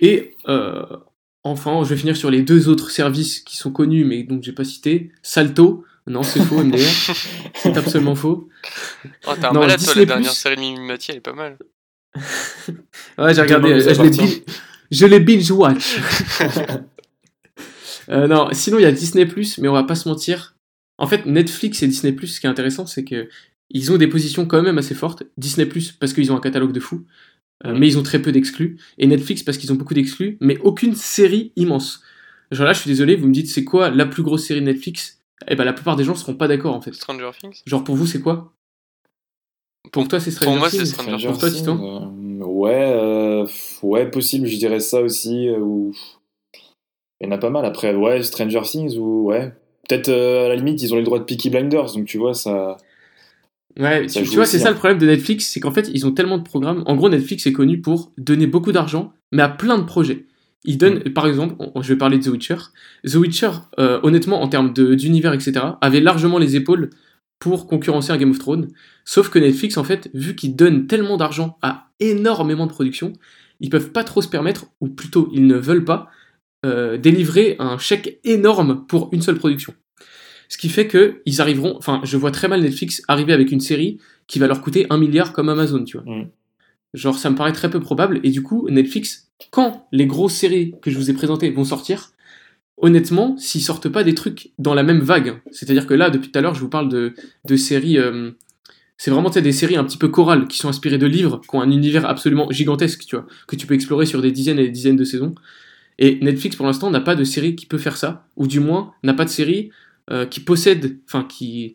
Et 0.00 0.34
euh, 0.48 0.84
enfin, 1.44 1.82
je 1.84 1.88
vais 1.90 1.96
finir 1.96 2.16
sur 2.16 2.30
les 2.30 2.42
deux 2.42 2.68
autres 2.68 2.90
services 2.90 3.40
qui 3.40 3.56
sont 3.56 3.70
connus 3.70 4.04
mais 4.04 4.24
donc 4.24 4.42
j'ai 4.42 4.52
pas 4.52 4.64
cité. 4.64 5.12
Salto. 5.22 5.84
Non, 6.06 6.22
c'est 6.22 6.40
faux, 6.42 6.62
MDR. 6.62 6.78
c'est 7.54 7.76
absolument 7.76 8.14
faux. 8.14 8.48
Oh, 9.26 9.32
t'es 9.34 9.46
un 9.46 9.52
Non, 9.52 9.60
malade, 9.60 9.78
toi, 9.78 9.94
Disney+. 9.94 10.00
la 10.00 10.14
dernière 10.14 10.32
série 10.32 10.56
de 10.56 10.60
Mimi 10.60 10.80
Mati, 10.86 11.10
elle 11.10 11.16
est 11.18 11.20
pas 11.20 11.32
mal. 11.32 11.56
Ouais, 13.18 13.32
j'ai 13.34 13.40
regardé, 13.42 13.72
euh, 13.72 13.94
je 13.94 14.02
l'ai 14.02 14.44
je 14.90 15.06
l'ai 15.06 15.20
binge-watch. 15.20 15.96
Euh, 18.10 18.26
non, 18.26 18.48
sinon 18.52 18.78
il 18.78 18.82
y 18.82 18.84
a 18.84 18.92
Disney+, 18.92 19.26
mais 19.58 19.68
on 19.68 19.72
va 19.72 19.84
pas 19.84 19.94
se 19.94 20.06
mentir. 20.08 20.56
En 20.98 21.06
fait, 21.06 21.24
Netflix 21.24 21.82
et 21.82 21.86
Disney+, 21.88 22.14
ce 22.26 22.38
qui 22.38 22.46
est 22.46 22.50
intéressant, 22.50 22.84
c'est 22.86 23.02
que 23.04 23.28
ils 23.70 23.90
ont 23.92 23.96
des 23.96 24.08
positions 24.08 24.44
quand 24.46 24.60
même 24.62 24.76
assez 24.76 24.94
fortes. 24.94 25.22
Disney+, 25.38 25.66
parce 25.98 26.12
qu'ils 26.12 26.30
ont 26.30 26.36
un 26.36 26.40
catalogue 26.40 26.72
de 26.72 26.80
fou, 26.80 27.06
euh, 27.64 27.72
Mm. 27.72 27.78
mais 27.78 27.88
ils 27.88 27.98
ont 27.98 28.02
très 28.02 28.20
peu 28.20 28.30
d'exclus. 28.30 28.76
Et 28.98 29.06
Netflix, 29.06 29.42
parce 29.42 29.56
qu'ils 29.56 29.72
ont 29.72 29.76
beaucoup 29.76 29.94
d'exclus, 29.94 30.36
mais 30.40 30.58
aucune 30.58 30.94
série 30.94 31.52
immense. 31.56 32.02
Genre 32.50 32.66
là, 32.66 32.74
je 32.74 32.80
suis 32.80 32.90
désolé, 32.90 33.16
vous 33.16 33.26
me 33.26 33.32
dites 33.32 33.48
c'est 33.48 33.64
quoi 33.64 33.88
la 33.90 34.04
plus 34.04 34.22
grosse 34.22 34.44
série 34.44 34.60
de 34.60 34.66
Netflix? 34.66 35.18
Eh 35.48 35.56
ben 35.56 35.64
la 35.64 35.72
plupart 35.72 35.96
des 35.96 36.04
gens 36.04 36.14
seront 36.14 36.34
pas 36.34 36.48
d'accord 36.48 36.74
en 36.74 36.80
fait. 36.80 36.92
Stranger 36.94 37.30
Things? 37.38 37.62
Genre 37.66 37.84
pour 37.84 37.96
vous, 37.96 38.06
c'est 38.06 38.20
quoi? 38.20 38.52
Pour 39.92 40.08
toi, 40.08 40.18
c'est 40.20 40.30
Stranger 40.30 40.50
Pour 40.50 40.58
moi, 40.58 40.70
c'est 40.70 40.78
Things 40.78 40.86
Stranger 40.86 41.28
Pour 41.28 41.38
toi, 41.38 41.50
Things, 41.50 41.58
Titan 41.60 41.78
euh, 41.82 42.44
Ouais, 42.44 42.92
euh, 42.94 43.46
ouais, 43.82 44.10
possible, 44.10 44.46
je 44.46 44.56
dirais 44.56 44.80
ça 44.80 45.00
aussi. 45.02 45.48
euh, 45.48 45.58
ou... 45.58 45.92
Il 47.20 47.26
y 47.26 47.28
en 47.28 47.32
a 47.32 47.38
pas 47.38 47.50
mal 47.50 47.64
après. 47.64 47.94
Ouais, 47.94 48.22
Stranger 48.22 48.62
Things 48.62 48.96
ou 48.96 49.26
ouais. 49.26 49.52
Peut-être 49.88 50.08
euh, 50.08 50.46
à 50.46 50.48
la 50.48 50.56
limite, 50.56 50.80
ils 50.82 50.92
ont 50.94 50.96
les 50.96 51.02
droits 51.02 51.18
de 51.18 51.24
Peaky 51.24 51.50
Blinders, 51.50 51.92
donc 51.92 52.06
tu 52.06 52.18
vois, 52.18 52.34
ça. 52.34 52.76
Ouais, 53.78 54.08
Ça 54.08 54.22
tu, 54.22 54.28
vois, 54.36 54.46
c'est 54.46 54.58
ça 54.58 54.68
hein. 54.68 54.70
le 54.70 54.76
problème 54.76 54.98
de 54.98 55.06
Netflix, 55.06 55.50
c'est 55.52 55.60
qu'en 55.60 55.72
fait, 55.72 55.90
ils 55.92 56.06
ont 56.06 56.12
tellement 56.12 56.38
de 56.38 56.44
programmes. 56.44 56.82
En 56.86 56.96
gros, 56.96 57.08
Netflix 57.08 57.46
est 57.46 57.52
connu 57.52 57.80
pour 57.80 58.12
donner 58.16 58.46
beaucoup 58.46 58.72
d'argent, 58.72 59.12
mais 59.32 59.42
à 59.42 59.48
plein 59.48 59.78
de 59.78 59.84
projets. 59.84 60.26
Ils 60.64 60.78
donnent, 60.78 61.02
Mm. 61.06 61.12
par 61.12 61.26
exemple, 61.26 61.54
on- 61.58 61.82
je 61.82 61.88
vais 61.92 61.98
parler 61.98 62.18
de 62.18 62.24
The 62.24 62.28
Witcher. 62.28 62.56
The 63.06 63.14
Witcher, 63.16 63.50
euh, 63.78 64.00
honnêtement, 64.02 64.40
en 64.42 64.48
termes 64.48 64.72
d'univers, 64.72 65.32
etc., 65.32 65.52
avait 65.80 66.00
largement 66.00 66.38
les 66.38 66.56
épaules 66.56 66.90
pour 67.38 67.66
concurrencer 67.66 68.12
un 68.12 68.16
Game 68.16 68.30
of 68.30 68.38
Thrones. 68.38 68.68
Sauf 69.04 69.28
que 69.28 69.38
Netflix, 69.38 69.76
en 69.76 69.84
fait, 69.84 70.08
vu 70.14 70.34
qu'ils 70.34 70.56
donnent 70.56 70.86
tellement 70.86 71.16
d'argent 71.18 71.58
à 71.62 71.88
énormément 72.00 72.66
de 72.66 72.70
productions, 72.72 73.12
ils 73.60 73.68
peuvent 73.70 73.90
pas 73.90 74.04
trop 74.04 74.22
se 74.22 74.28
permettre, 74.28 74.66
ou 74.80 74.88
plutôt, 74.88 75.28
ils 75.32 75.46
ne 75.46 75.56
veulent 75.56 75.84
pas, 75.84 76.08
euh, 76.64 76.96
délivrer 76.96 77.56
un 77.58 77.76
chèque 77.76 78.18
énorme 78.24 78.86
pour 78.88 79.10
une 79.12 79.20
seule 79.20 79.36
production. 79.36 79.74
Ce 80.48 80.56
qui 80.56 80.68
fait 80.70 80.86
que 80.86 81.20
ils 81.26 81.40
arriveront, 81.42 81.74
enfin, 81.76 82.00
je 82.04 82.16
vois 82.16 82.30
très 82.30 82.48
mal 82.48 82.62
Netflix 82.62 83.02
arriver 83.08 83.32
avec 83.34 83.52
une 83.52 83.60
série 83.60 83.98
qui 84.26 84.38
va 84.38 84.46
leur 84.46 84.62
coûter 84.62 84.86
un 84.88 84.96
milliard 84.96 85.32
comme 85.34 85.48
Amazon, 85.50 85.84
tu 85.84 85.98
vois. 85.98 86.06
Mm. 86.06 86.28
Genre, 86.94 87.18
ça 87.18 87.28
me 87.28 87.34
paraît 87.34 87.52
très 87.52 87.68
peu 87.68 87.80
probable. 87.80 88.20
Et 88.22 88.30
du 88.30 88.42
coup, 88.42 88.68
Netflix, 88.70 89.28
quand 89.50 89.86
les 89.92 90.06
grosses 90.06 90.34
séries 90.34 90.74
que 90.80 90.90
je 90.90 90.96
vous 90.96 91.10
ai 91.10 91.12
présentées 91.12 91.50
vont 91.50 91.64
sortir, 91.64 92.12
honnêtement, 92.76 93.36
s'ils 93.36 93.62
sortent 93.62 93.88
pas 93.88 94.04
des 94.04 94.14
trucs 94.14 94.52
dans 94.58 94.74
la 94.74 94.84
même 94.84 95.00
vague, 95.00 95.40
c'est-à-dire 95.50 95.86
que 95.86 95.94
là, 95.94 96.10
depuis 96.10 96.30
tout 96.30 96.38
à 96.38 96.42
l'heure, 96.42 96.54
je 96.54 96.60
vous 96.60 96.68
parle 96.68 96.88
de, 96.88 97.56
séries. 97.56 97.98
euh, 97.98 98.30
c'est 98.96 99.10
vraiment 99.10 99.28
des 99.28 99.52
séries 99.52 99.76
un 99.76 99.84
petit 99.84 99.98
peu 99.98 100.08
chorales 100.08 100.46
qui 100.46 100.58
sont 100.58 100.68
inspirées 100.68 100.98
de 100.98 101.06
livres, 101.06 101.40
qui 101.40 101.54
ont 101.56 101.60
un 101.60 101.70
univers 101.70 102.06
absolument 102.06 102.50
gigantesque, 102.50 103.04
tu 103.06 103.16
vois, 103.16 103.26
que 103.48 103.56
tu 103.56 103.66
peux 103.66 103.74
explorer 103.74 104.06
sur 104.06 104.22
des 104.22 104.30
dizaines 104.30 104.60
et 104.60 104.64
des 104.64 104.70
dizaines 104.70 104.96
de 104.96 105.04
saisons. 105.04 105.34
Et 105.98 106.18
Netflix, 106.20 106.56
pour 106.56 106.66
l'instant, 106.66 106.90
n'a 106.90 107.00
pas 107.00 107.16
de 107.16 107.24
série 107.24 107.56
qui 107.56 107.66
peut 107.66 107.78
faire 107.78 107.96
ça, 107.96 108.28
ou 108.36 108.46
du 108.46 108.60
moins 108.60 108.92
n'a 109.02 109.14
pas 109.14 109.24
de 109.24 109.30
série 109.30 109.70
euh, 110.10 110.26
qui 110.26 110.40
possède, 110.40 110.98
enfin 111.06 111.24
qui 111.24 111.74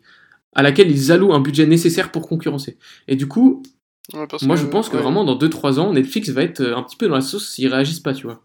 à 0.54 0.62
laquelle 0.62 0.90
ils 0.90 1.12
allouent 1.12 1.32
un 1.32 1.40
budget 1.40 1.66
nécessaire 1.66 2.10
pour 2.10 2.28
concurrencer. 2.28 2.76
Et 3.06 3.16
du 3.16 3.28
coup, 3.28 3.62
Ouais, 4.14 4.26
parce 4.26 4.42
moi 4.42 4.56
je 4.56 4.66
pense 4.66 4.88
que 4.88 4.96
ouais. 4.96 5.02
vraiment 5.02 5.24
dans 5.24 5.36
2-3 5.36 5.78
ans, 5.78 5.92
Netflix 5.92 6.28
va 6.30 6.42
être 6.42 6.60
euh, 6.60 6.76
un 6.76 6.82
petit 6.82 6.96
peu 6.96 7.08
dans 7.08 7.14
la 7.14 7.20
sauce 7.20 7.48
s'ils 7.50 7.72
réagissent 7.72 8.00
pas, 8.00 8.14
tu 8.14 8.26
vois. 8.26 8.42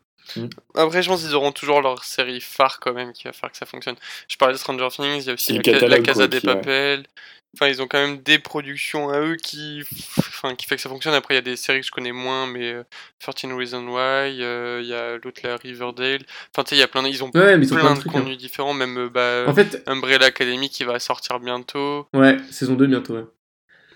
Après, 0.75 1.03
je 1.03 1.09
pense 1.09 1.21
qu'ils 1.21 1.35
auront 1.35 1.51
toujours 1.51 1.81
leur 1.81 2.03
série 2.03 2.41
phare 2.41 2.79
quand 2.79 2.93
même 2.93 3.13
qui 3.13 3.25
va 3.25 3.31
faire 3.31 3.51
que 3.51 3.57
ça 3.57 3.65
fonctionne. 3.65 3.95
Je 4.27 4.37
parlais 4.37 4.55
de 4.55 4.59
Stranger 4.59 4.87
Things, 4.91 5.21
il 5.21 5.27
y 5.27 5.29
a 5.29 5.33
aussi 5.33 5.53
la, 5.53 5.61
Casa 5.99 6.13
quoi, 6.13 6.27
des 6.27 6.39
qui, 6.39 6.47
ouais. 6.47 6.55
Papel. 6.55 7.03
Enfin, 7.55 7.69
ils 7.69 7.81
ont 7.81 7.87
quand 7.87 7.99
même 7.99 8.17
des 8.17 8.37
productions 8.37 9.09
à 9.09 9.21
eux 9.21 9.37
qui, 9.37 9.81
enfin, 10.17 10.55
qui 10.55 10.65
fait 10.65 10.75
que 10.75 10.81
ça 10.81 10.89
fonctionne. 10.89 11.13
Après, 11.13 11.35
il 11.35 11.37
y 11.37 11.39
a 11.39 11.41
des 11.41 11.55
séries 11.55 11.79
que 11.79 11.87
je 11.87 11.91
connais 11.91 12.11
moins, 12.11 12.47
mais 12.47 12.73
euh, 12.73 12.83
13 13.19 13.53
Reasons 13.53 13.87
Why, 13.87 14.41
euh, 14.43 14.81
il 14.83 14.89
y 14.89 14.93
a 14.93 15.13
l'autre, 15.13 15.39
la 15.43 15.55
Riverdale. 15.55 16.21
Enfin, 16.51 16.63
tu 16.63 16.69
sais, 16.71 16.75
il 16.75 16.79
y 16.79 16.83
a 16.83 16.89
plein 16.89 17.01
de... 17.01 17.07
Ils 17.07 17.23
ont 17.23 17.31
Ouais, 17.33 17.57
mais 17.57 17.65
ils 17.65 17.73
ont 17.73 17.77
plein 17.77 17.85
plein 17.85 17.95
de 17.95 17.99
hein. 17.99 18.11
contenus 18.11 18.37
différents, 18.37 18.73
même 18.73 18.97
euh, 18.97 19.09
bah, 19.09 19.45
En 19.47 19.53
fait, 19.53 19.81
Umbrella 19.87 20.25
Academy 20.25 20.69
qui 20.69 20.83
va 20.83 20.99
sortir 20.99 21.39
bientôt. 21.39 22.07
ouais, 22.13 22.37
saison 22.51 22.73
2 22.73 22.87
bientôt, 22.87 23.13
ouais. 23.13 23.25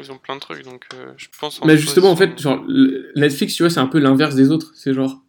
Ils 0.02 0.12
ont 0.12 0.18
plein 0.18 0.36
de 0.36 0.40
trucs, 0.40 0.64
donc 0.64 0.86
euh, 0.94 1.12
je 1.18 1.28
pense. 1.40 1.60
Mais 1.66 1.78
justement, 1.78 2.10
en 2.12 2.16
fait, 2.16 2.40
sont- 2.40 2.52
genre, 2.58 2.66
Netflix, 3.16 3.56
tu 3.56 3.64
vois, 3.64 3.70
c'est 3.70 3.80
un 3.80 3.88
peu 3.88 4.00
l'inverse 4.00 4.36
des 4.36 4.50
autres. 4.52 4.72
C'est 4.76 4.94
genre, 4.94 5.22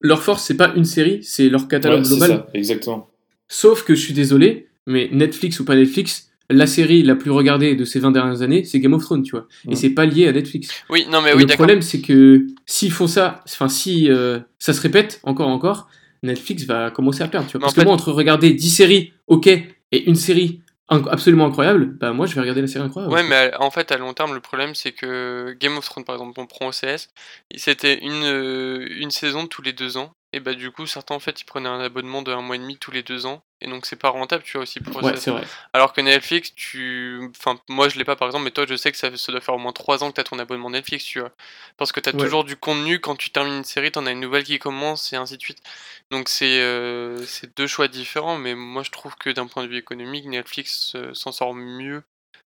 leur 0.00 0.22
force, 0.22 0.44
c'est 0.44 0.56
pas 0.56 0.72
une 0.76 0.84
série, 0.84 1.22
c'est 1.22 1.48
leur 1.48 1.68
catalogue 1.68 1.98
Ouais, 2.00 2.04
c'est 2.04 2.10
global. 2.16 2.30
ça, 2.30 2.46
exactement. 2.54 3.10
Sauf 3.48 3.84
que 3.84 3.94
je 3.94 4.00
suis 4.00 4.14
désolé, 4.14 4.68
mais 4.86 5.08
Netflix 5.12 5.60
ou 5.60 5.64
pas 5.64 5.76
Netflix, 5.76 6.30
la 6.50 6.66
série 6.66 7.02
la 7.02 7.14
plus 7.16 7.30
regardée 7.30 7.74
de 7.74 7.84
ces 7.84 8.00
20 8.00 8.10
dernières 8.12 8.42
années, 8.42 8.64
c'est 8.64 8.80
Game 8.80 8.92
of 8.94 9.02
Thrones, 9.02 9.22
tu 9.22 9.32
vois. 9.32 9.46
Et 9.66 9.72
Mm. 9.72 9.74
c'est 9.76 9.90
pas 9.90 10.04
lié 10.06 10.26
à 10.28 10.32
Netflix. 10.32 10.70
Oui, 10.90 11.06
non, 11.10 11.20
mais 11.22 11.30
Et 11.30 11.34
oui, 11.34 11.44
le 11.46 11.54
problème, 11.54 11.82
c'est 11.82 12.00
que 12.00 12.46
s'ils 12.66 12.92
font 12.92 13.06
ça, 13.06 13.42
enfin, 13.46 13.68
si 13.68 14.10
euh, 14.10 14.38
ça 14.58 14.72
se 14.72 14.80
répète 14.80 15.20
encore, 15.24 15.48
encore, 15.48 15.88
Netflix 16.22 16.64
va 16.64 16.90
commencer 16.90 17.22
à 17.22 17.28
perdre, 17.28 17.46
tu 17.46 17.52
vois. 17.52 17.60
En 17.60 17.60
Parce 17.62 17.74
fait- 17.74 17.80
que 17.82 17.86
moi, 17.86 17.94
entre 17.94 18.10
regarder 18.12 18.52
10 18.54 18.70
séries, 18.70 19.12
ok, 19.26 19.46
et 19.46 20.04
une 20.06 20.14
série 20.16 20.60
absolument 20.88 21.46
incroyable, 21.46 21.86
bah 21.98 22.12
moi, 22.12 22.26
je 22.26 22.34
vais 22.34 22.40
regarder 22.40 22.60
la 22.60 22.66
série 22.66 22.84
incroyable. 22.84 23.14
Ouais, 23.14 23.22
mais 23.22 23.52
en 23.58 23.70
fait, 23.70 23.90
à 23.90 23.96
long 23.96 24.12
terme, 24.12 24.34
le 24.34 24.40
problème, 24.40 24.74
c'est 24.74 24.92
que 24.92 25.56
Game 25.58 25.76
of 25.78 25.84
Thrones, 25.84 26.04
par 26.04 26.14
exemple, 26.14 26.38
on 26.38 26.46
prend 26.46 26.68
OCS, 26.68 27.08
c'était 27.56 27.98
une, 28.04 28.24
euh, 28.24 28.86
une 28.98 29.10
saison 29.10 29.46
tous 29.46 29.62
les 29.62 29.72
deux 29.72 29.96
ans. 29.96 30.14
Et 30.34 30.40
bah, 30.40 30.54
du 30.54 30.72
coup, 30.72 30.84
certains, 30.84 31.14
en 31.14 31.20
fait, 31.20 31.40
ils 31.40 31.44
prenaient 31.44 31.68
un 31.68 31.78
abonnement 31.78 32.20
de 32.20 32.32
un 32.32 32.42
mois 32.42 32.56
et 32.56 32.58
demi 32.58 32.76
tous 32.76 32.90
les 32.90 33.04
deux 33.04 33.24
ans. 33.24 33.44
Et 33.60 33.68
donc, 33.68 33.86
c'est 33.86 33.94
pas 33.94 34.08
rentable, 34.08 34.42
tu 34.42 34.54
vois, 34.56 34.62
aussi 34.62 34.80
pour 34.80 35.00
Ouais, 35.00 35.12
vrai. 35.12 35.44
Alors 35.72 35.92
que 35.92 36.00
Netflix, 36.00 36.52
tu. 36.56 37.30
Enfin, 37.38 37.56
moi, 37.68 37.88
je 37.88 37.96
l'ai 37.96 38.04
pas, 38.04 38.16
par 38.16 38.26
exemple, 38.26 38.44
mais 38.44 38.50
toi, 38.50 38.66
je 38.68 38.74
sais 38.74 38.90
que 38.90 38.98
ça, 38.98 39.16
ça 39.16 39.30
doit 39.30 39.40
faire 39.40 39.54
au 39.54 39.58
moins 39.58 39.72
trois 39.72 40.02
ans 40.02 40.10
que 40.10 40.16
t'as 40.16 40.24
ton 40.24 40.40
abonnement 40.40 40.70
Netflix, 40.70 41.04
tu 41.04 41.20
vois. 41.20 41.30
Parce 41.76 41.92
que 41.92 42.00
t'as 42.00 42.12
Ouais. 42.12 42.18
toujours 42.18 42.42
du 42.42 42.56
contenu. 42.56 42.98
Quand 42.98 43.14
tu 43.14 43.30
termines 43.30 43.54
une 43.58 43.64
série, 43.64 43.92
t'en 43.92 44.06
as 44.06 44.10
une 44.10 44.18
nouvelle 44.20 44.42
qui 44.42 44.58
commence, 44.58 45.12
et 45.12 45.16
ainsi 45.16 45.36
de 45.36 45.42
suite. 45.42 45.62
Donc, 46.10 46.28
c'est 46.28 46.60
euh, 46.60 47.16
c'est 47.26 47.56
deux 47.56 47.68
choix 47.68 47.86
différents. 47.86 48.36
Mais 48.36 48.56
moi, 48.56 48.82
je 48.82 48.90
trouve 48.90 49.14
que 49.14 49.30
d'un 49.30 49.46
point 49.46 49.62
de 49.62 49.68
vue 49.68 49.78
économique, 49.78 50.26
Netflix 50.26 50.94
euh, 50.96 51.14
s'en 51.14 51.30
sort 51.30 51.54
mieux 51.54 52.02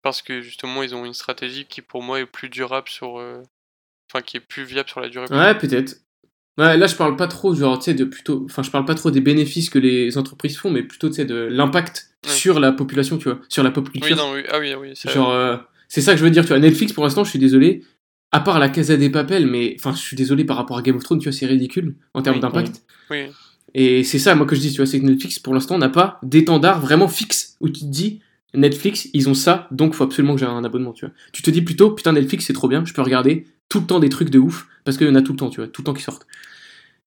parce 0.01 0.21
que 0.21 0.41
justement 0.41 0.83
ils 0.83 0.95
ont 0.95 1.05
une 1.05 1.13
stratégie 1.13 1.65
qui 1.65 1.81
pour 1.81 2.01
moi 2.01 2.19
est 2.21 2.25
plus 2.25 2.49
durable 2.49 2.87
sur 2.87 3.19
euh, 3.19 3.43
enfin 4.09 4.21
qui 4.23 4.37
est 4.37 4.41
plus 4.41 4.63
viable 4.63 4.87
sur 4.87 5.01
la 5.01 5.09
durée 5.09 5.27
Ouais, 5.29 5.57
peut-être. 5.57 5.95
Ouais, 6.57 6.75
là, 6.77 6.87
je 6.87 6.95
parle 6.95 7.15
pas 7.15 7.27
trop, 7.27 7.53
genre, 7.53 7.77
tu 7.77 7.85
sais, 7.85 7.93
de 7.93 8.03
plutôt. 8.03 8.43
Enfin, 8.45 8.63
je 8.63 8.71
parle 8.71 8.85
pas 8.85 8.95
trop 8.95 9.11
des 9.11 9.21
bénéfices 9.21 9.69
que 9.69 9.77
les 9.79 10.17
entreprises 10.17 10.57
font, 10.57 10.71
mais 10.71 10.81
plutôt, 10.83 11.07
tu 11.09 11.15
sais, 11.15 11.25
de 11.25 11.35
l'impact 11.35 12.09
sur 12.25 12.59
la 12.59 12.71
population, 12.71 13.17
tu 13.17 13.25
vois, 13.29 13.39
sur 13.47 13.63
la 13.63 13.71
pop 13.71 13.87
oui 13.93 13.99
culture. 14.01 14.17
non 14.17 14.33
oui 14.33 14.41
ah 14.51 14.57
oui 14.59 14.71
ah 14.73 14.79
oui 14.79 14.95
ça- 14.95 15.09
Genre, 15.11 15.31
euh, 15.31 15.57
c'est 15.87 16.01
ça 16.01 16.13
que 16.13 16.17
je 16.19 16.23
veux 16.23 16.31
dire, 16.31 16.43
tu 16.43 16.49
vois. 16.49 16.59
Netflix, 16.59 16.93
pour 16.93 17.03
l'instant, 17.03 17.23
je 17.23 17.29
suis 17.29 17.39
désolé. 17.39 17.83
À 18.31 18.41
part 18.41 18.59
la 18.59 18.67
Casa 18.69 18.97
des 18.97 19.09
Papel, 19.09 19.47
mais 19.47 19.75
enfin, 19.79 19.93
je 19.93 20.01
suis 20.01 20.17
désolé 20.17 20.43
par 20.43 20.57
rapport 20.57 20.77
à 20.77 20.81
Game 20.81 20.97
of 20.97 21.03
Thrones, 21.03 21.19
tu 21.19 21.29
vois, 21.29 21.37
c'est 21.37 21.45
ridicule 21.45 21.95
en 22.13 22.21
termes 22.21 22.35
Oui, 22.37 22.41
d'impact. 22.41 22.81
oui 23.09 23.27
Et 23.73 24.03
c'est 24.03 24.19
ça, 24.19 24.35
moi, 24.35 24.45
que 24.45 24.53
je 24.55 24.59
dis, 24.61 24.71
tu 24.71 24.77
vois, 24.77 24.85
c'est 24.85 24.99
que 24.99 25.05
Netflix, 25.05 25.39
pour 25.39 25.53
l'instant, 25.53 25.77
n'a 25.77 25.87
pas 25.89 26.19
d'étendard 26.23 26.81
vraiment 26.81 27.07
fixe 27.07 27.55
où 27.61 27.69
tu 27.69 27.81
te 27.81 27.85
dis, 27.85 28.19
Netflix, 28.53 29.07
ils 29.13 29.29
ont 29.29 29.33
ça, 29.33 29.67
donc 29.71 29.93
faut 29.93 30.03
absolument 30.03 30.33
que 30.33 30.39
j'ai 30.41 30.45
un 30.45 30.63
abonnement, 30.65 30.91
tu 30.91 31.05
vois. 31.05 31.13
Tu 31.31 31.41
te 31.41 31.49
dis 31.51 31.61
plutôt, 31.61 31.91
putain, 31.91 32.11
Netflix, 32.13 32.45
c'est 32.45 32.53
trop 32.53 32.67
bien, 32.67 32.83
je 32.83 32.93
peux 32.93 33.01
regarder 33.01 33.45
tout 33.69 33.79
le 33.79 33.85
temps 33.85 33.99
des 33.99 34.09
trucs 34.09 34.29
de 34.29 34.39
ouf, 34.39 34.67
parce 34.85 34.97
qu'il 34.97 35.07
y 35.07 35.09
en 35.09 35.15
a 35.15 35.21
tout 35.21 35.33
le 35.33 35.37
temps, 35.37 35.49
tu 35.49 35.59
vois, 35.59 35.67
tout 35.67 35.81
le 35.81 35.85
temps 35.85 35.93
qui 35.93 36.03
sortent. 36.03 36.25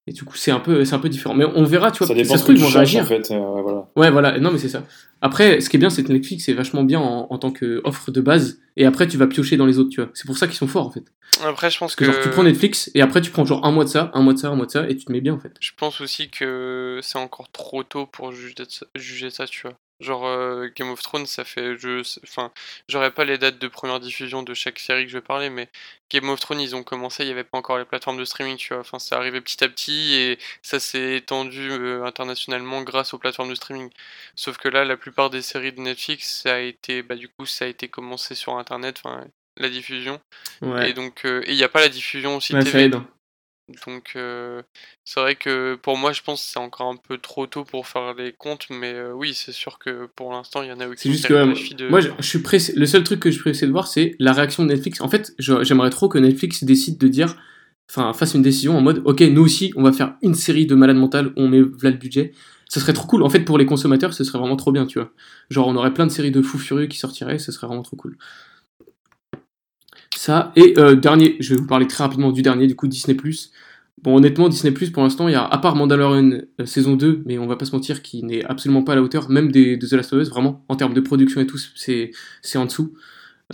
Et 0.07 0.13
du 0.13 0.25
coup, 0.25 0.35
c'est 0.35 0.51
un 0.51 0.61
peu, 0.61 0.85
c'est 0.85 0.95
un 0.95 0.99
peu 0.99 1.11
différent. 1.11 1.35
Mais 1.35 1.45
on 1.45 1.63
verra, 1.65 1.93
tu 1.93 1.99
vois. 1.99 2.09
Ça 2.09 2.15
dépend 2.15 2.31
ça 2.31 2.39
ce 2.39 2.43
se 2.45 2.49
que 2.49 2.53
ils 2.57 2.59
vont 2.63 2.69
réagir. 2.69 3.03
en 3.03 3.07
fait. 3.07 3.31
euh, 3.31 3.61
voilà. 3.63 3.89
Ouais, 3.97 4.11
voilà. 4.11 4.39
Non, 4.41 4.51
mais 4.51 4.59
c'est 4.59 4.69
ça. 4.71 4.85
Après, 5.21 5.61
ce 5.61 5.69
qui 5.69 5.77
est 5.77 5.79
bien, 5.79 5.91
c'est 5.91 6.03
que 6.03 6.11
Netflix 6.13 6.49
est 6.49 6.55
vachement 6.55 6.83
bien 6.83 6.99
en, 6.99 7.27
en 7.31 7.39
tant 7.39 7.53
qu'offre 7.53 8.11
de 8.11 8.21
base. 8.21 8.59
Et 8.77 8.87
après, 8.87 9.07
tu 9.07 9.19
vas 9.19 9.27
piocher 9.27 9.57
dans 9.59 9.67
les 9.67 9.79
autres, 9.79 9.91
tu 9.91 10.01
vois. 10.01 10.11
C'est 10.15 10.27
pour 10.27 10.39
ça 10.39 10.47
qu'ils 10.47 10.57
sont 10.57 10.67
forts, 10.67 10.87
en 10.87 10.91
fait. 10.91 11.05
Après, 11.45 11.71
je 11.71 11.79
pense 11.79 11.95
que, 11.95 12.05
que. 12.07 12.13
genre, 12.13 12.23
tu 12.23 12.31
prends 12.31 12.43
Netflix 12.43 12.91
et 12.95 13.03
après, 13.03 13.21
tu 13.21 13.31
prends 13.31 13.45
genre 13.45 13.65
un 13.65 13.71
mois 13.73 13.85
de 13.85 13.91
ça, 13.91 14.11
un 14.15 14.23
mois 14.23 14.33
de 14.33 14.39
ça, 14.39 14.49
un 14.49 14.57
mois 14.57 14.67
de 14.67 14.71
ça, 14.71 14.89
et 14.89 14.97
tu 14.97 15.05
te 15.05 15.13
mets 15.13 15.21
bien, 15.21 15.35
en 15.35 15.39
fait. 15.39 15.53
Je 15.61 15.73
pense 15.77 16.01
aussi 16.01 16.31
que 16.31 16.99
c'est 17.03 17.19
encore 17.19 17.53
trop 17.53 17.83
tôt 17.85 18.07
pour 18.07 18.33
juger 18.33 18.55
ça, 18.69 18.87
juger 18.97 19.31
ça, 19.31 19.47
tu 19.47 19.63
vois. 19.63 19.77
Genre 20.01 20.27
euh, 20.27 20.69
Game 20.75 20.91
of 20.91 21.03
Thrones, 21.03 21.27
ça 21.27 21.45
fait, 21.45 21.79
je, 21.79 22.01
enfin, 22.25 22.51
j'aurais 22.89 23.11
pas 23.11 23.25
les 23.25 23.37
dates 23.37 23.59
de 23.59 23.69
première 23.69 24.01
diffusion 24.01 24.43
de 24.43 24.55
chaque 24.55 24.79
série 24.79 25.05
que 25.05 25.11
je 25.11 25.19
vais 25.19 25.25
parler, 25.25 25.51
mais 25.51 25.69
Game 26.11 26.29
of 26.29 26.41
Thrones, 26.41 26.61
ils 26.61 26.75
ont 26.75 26.83
commencé, 26.83 27.23
il 27.23 27.29
y 27.29 27.33
avait 27.33 27.45
pas 27.45 27.59
encore 27.59 27.79
les 27.79 27.85
plateformes 27.85 28.19
de 28.19 28.25
streaming, 28.25 28.57
tu 28.57 28.73
vois. 28.73 28.81
Enfin, 28.81 28.99
ça 28.99 29.17
arrivait 29.17 29.41
petit 29.41 29.63
à 29.63 29.69
petit 29.69 30.15
et 30.15 30.39
ça 30.63 30.81
s'est 30.81 31.17
étendu 31.17 31.71
euh, 31.71 32.05
internationalement 32.05 32.83
grâce 32.83 33.15
aux 33.15 33.19
plateformes 33.19 33.51
de 33.51 33.55
streaming. 33.55 33.91
Sauf 34.35 34.57
que 34.57 34.69
là, 34.69 34.85
la 34.85 34.97
plupart 34.97 35.31
des 35.31 35.43
séries 35.43 35.73
de 35.73 35.81
Netflix, 35.81 36.43
ça 36.43 36.55
a 36.55 36.59
été, 36.59 37.03
bah 37.03 37.17
du 37.17 37.29
coup, 37.29 37.47
ça 37.47 37.67
a 37.67 37.69
été 37.69 37.89
commencé 37.89 38.35
sur 38.35 38.57
Internet, 38.57 39.01
enfin, 39.05 39.27
la 39.59 39.69
diffusion. 39.69 40.21
Ouais. 40.63 40.91
Et 40.91 40.93
donc, 40.95 41.25
euh, 41.25 41.43
il 41.47 41.55
n'y 41.55 41.65
a 41.65 41.69
pas 41.69 41.81
la 41.81 41.89
diffusion 41.89 42.37
aussi 42.37 42.55
Ouais, 42.55 42.65
TV. 42.65 42.91
Donc 43.87 44.13
euh, 44.17 44.63
c'est 45.05 45.21
vrai 45.21 45.37
que 45.37 45.77
pour 45.77 45.97
moi 45.97 46.13
je 46.13 46.23
pense 46.23 46.43
que 46.45 46.51
c'est 46.53 46.59
encore 46.59 46.89
un 46.89 46.97
peu 46.97 47.19
trop 47.19 47.47
tôt 47.47 47.65
pour 47.65 47.87
faire 47.87 48.15
les 48.15 48.33
comptes, 48.33 48.67
mais 48.71 48.93
euh, 48.93 49.13
oui 49.13 49.35
c'est 49.35 49.53
sûr 49.53 49.79
que 49.79 50.07
pour 50.17 50.33
l'instant 50.33 50.63
il 50.63 50.69
y 50.69 50.73
en 50.73 50.81
a 50.81 50.87
aucune 50.87 50.97
C'est 50.97 51.11
juste 51.11 51.27
qui 51.27 51.33
que 51.33 51.75
de... 51.75 51.89
moi, 51.89 52.01
je, 52.01 52.09
je 52.19 52.27
suis 52.27 52.41
pressé. 52.41 52.73
Le 52.77 52.87
seul 52.87 53.05
truc 53.05 53.21
que 53.21 53.31
je 53.31 53.35
suis 53.35 53.43
pressé 53.43 53.67
de 53.67 53.73
voir, 53.73 53.87
c'est 53.87 54.17
la 54.19 54.33
réaction 54.33 54.65
de 54.65 54.69
Netflix. 54.69 55.01
En 55.01 55.09
fait, 55.09 55.35
j'aimerais 55.39 55.91
trop 55.91 56.09
que 56.09 56.19
Netflix 56.19 56.65
décide 56.65 56.99
de 56.99 57.09
dire, 57.09 57.37
enfin, 57.89 58.13
fasse 58.13 58.35
une 58.35 58.43
décision 58.43 58.77
en 58.77 58.81
mode, 58.81 59.03
ok, 59.05 59.21
nous 59.21 59.43
aussi, 59.43 59.73
on 59.77 59.83
va 59.83 59.93
faire 59.93 60.15
une 60.23 60.35
série 60.35 60.67
de 60.67 60.75
malades 60.75 60.97
mentales 60.97 61.29
où 61.29 61.33
on 61.37 61.49
met 61.49 61.61
là 61.83 61.91
le 61.91 61.97
budget. 61.97 62.33
Ce 62.69 62.79
serait 62.79 62.93
trop 62.93 63.07
cool. 63.07 63.23
En 63.25 63.31
fait, 63.31 63.41
pour 63.41 63.59
les 63.59 63.67
consommateurs, 63.67 64.15
ce 64.15 64.23
serait 64.23 64.39
vraiment 64.39 64.57
trop 64.57 64.71
bien, 64.71 64.87
tu 64.87 65.01
vois. 65.01 65.11
Genre, 65.49 65.67
on 65.67 65.75
aurait 65.75 65.93
plein 65.93 66.07
de 66.07 66.13
séries 66.13 66.31
de 66.31 66.41
fous 66.41 66.59
furieux 66.59 66.87
qui 66.87 66.99
sortiraient, 66.99 67.39
ce 67.41 67.51
serait 67.51 67.67
vraiment 67.67 67.83
trop 67.83 67.97
cool. 67.97 68.17
Ça, 70.21 70.53
et 70.55 70.75
euh, 70.77 70.97
dernier, 70.97 71.37
je 71.41 71.55
vais 71.55 71.61
vous 71.63 71.67
parler 71.67 71.87
très 71.87 72.05
rapidement 72.05 72.31
du 72.31 72.43
dernier, 72.43 72.67
du 72.67 72.77
coup, 72.77 72.87
Disney+. 72.87 73.17
Bon, 74.03 74.19
honnêtement, 74.19 74.51
Disney+, 74.51 74.71
pour 74.71 75.03
l'instant, 75.03 75.29
il 75.29 75.33
y 75.33 75.35
a, 75.35 75.47
à 75.47 75.57
part 75.57 75.77
Mandalorian 75.77 76.43
euh, 76.61 76.67
saison 76.67 76.95
2, 76.95 77.23
mais 77.25 77.39
on 77.39 77.47
va 77.47 77.57
pas 77.57 77.65
se 77.65 77.73
mentir, 77.73 78.03
qui 78.03 78.23
n'est 78.23 78.45
absolument 78.45 78.83
pas 78.83 78.93
à 78.93 78.97
la 78.97 79.03
hauteur, 79.03 79.31
même 79.31 79.51
des, 79.51 79.79
de 79.79 79.87
The 79.87 79.93
Last 79.93 80.13
of 80.13 80.21
Us, 80.21 80.29
vraiment, 80.29 80.63
en 80.69 80.77
termes 80.77 80.93
de 80.93 81.01
production 81.01 81.41
et 81.41 81.47
tout, 81.47 81.57
c'est 81.57 82.11
c'est 82.43 82.59
en 82.59 82.67
dessous. 82.67 82.93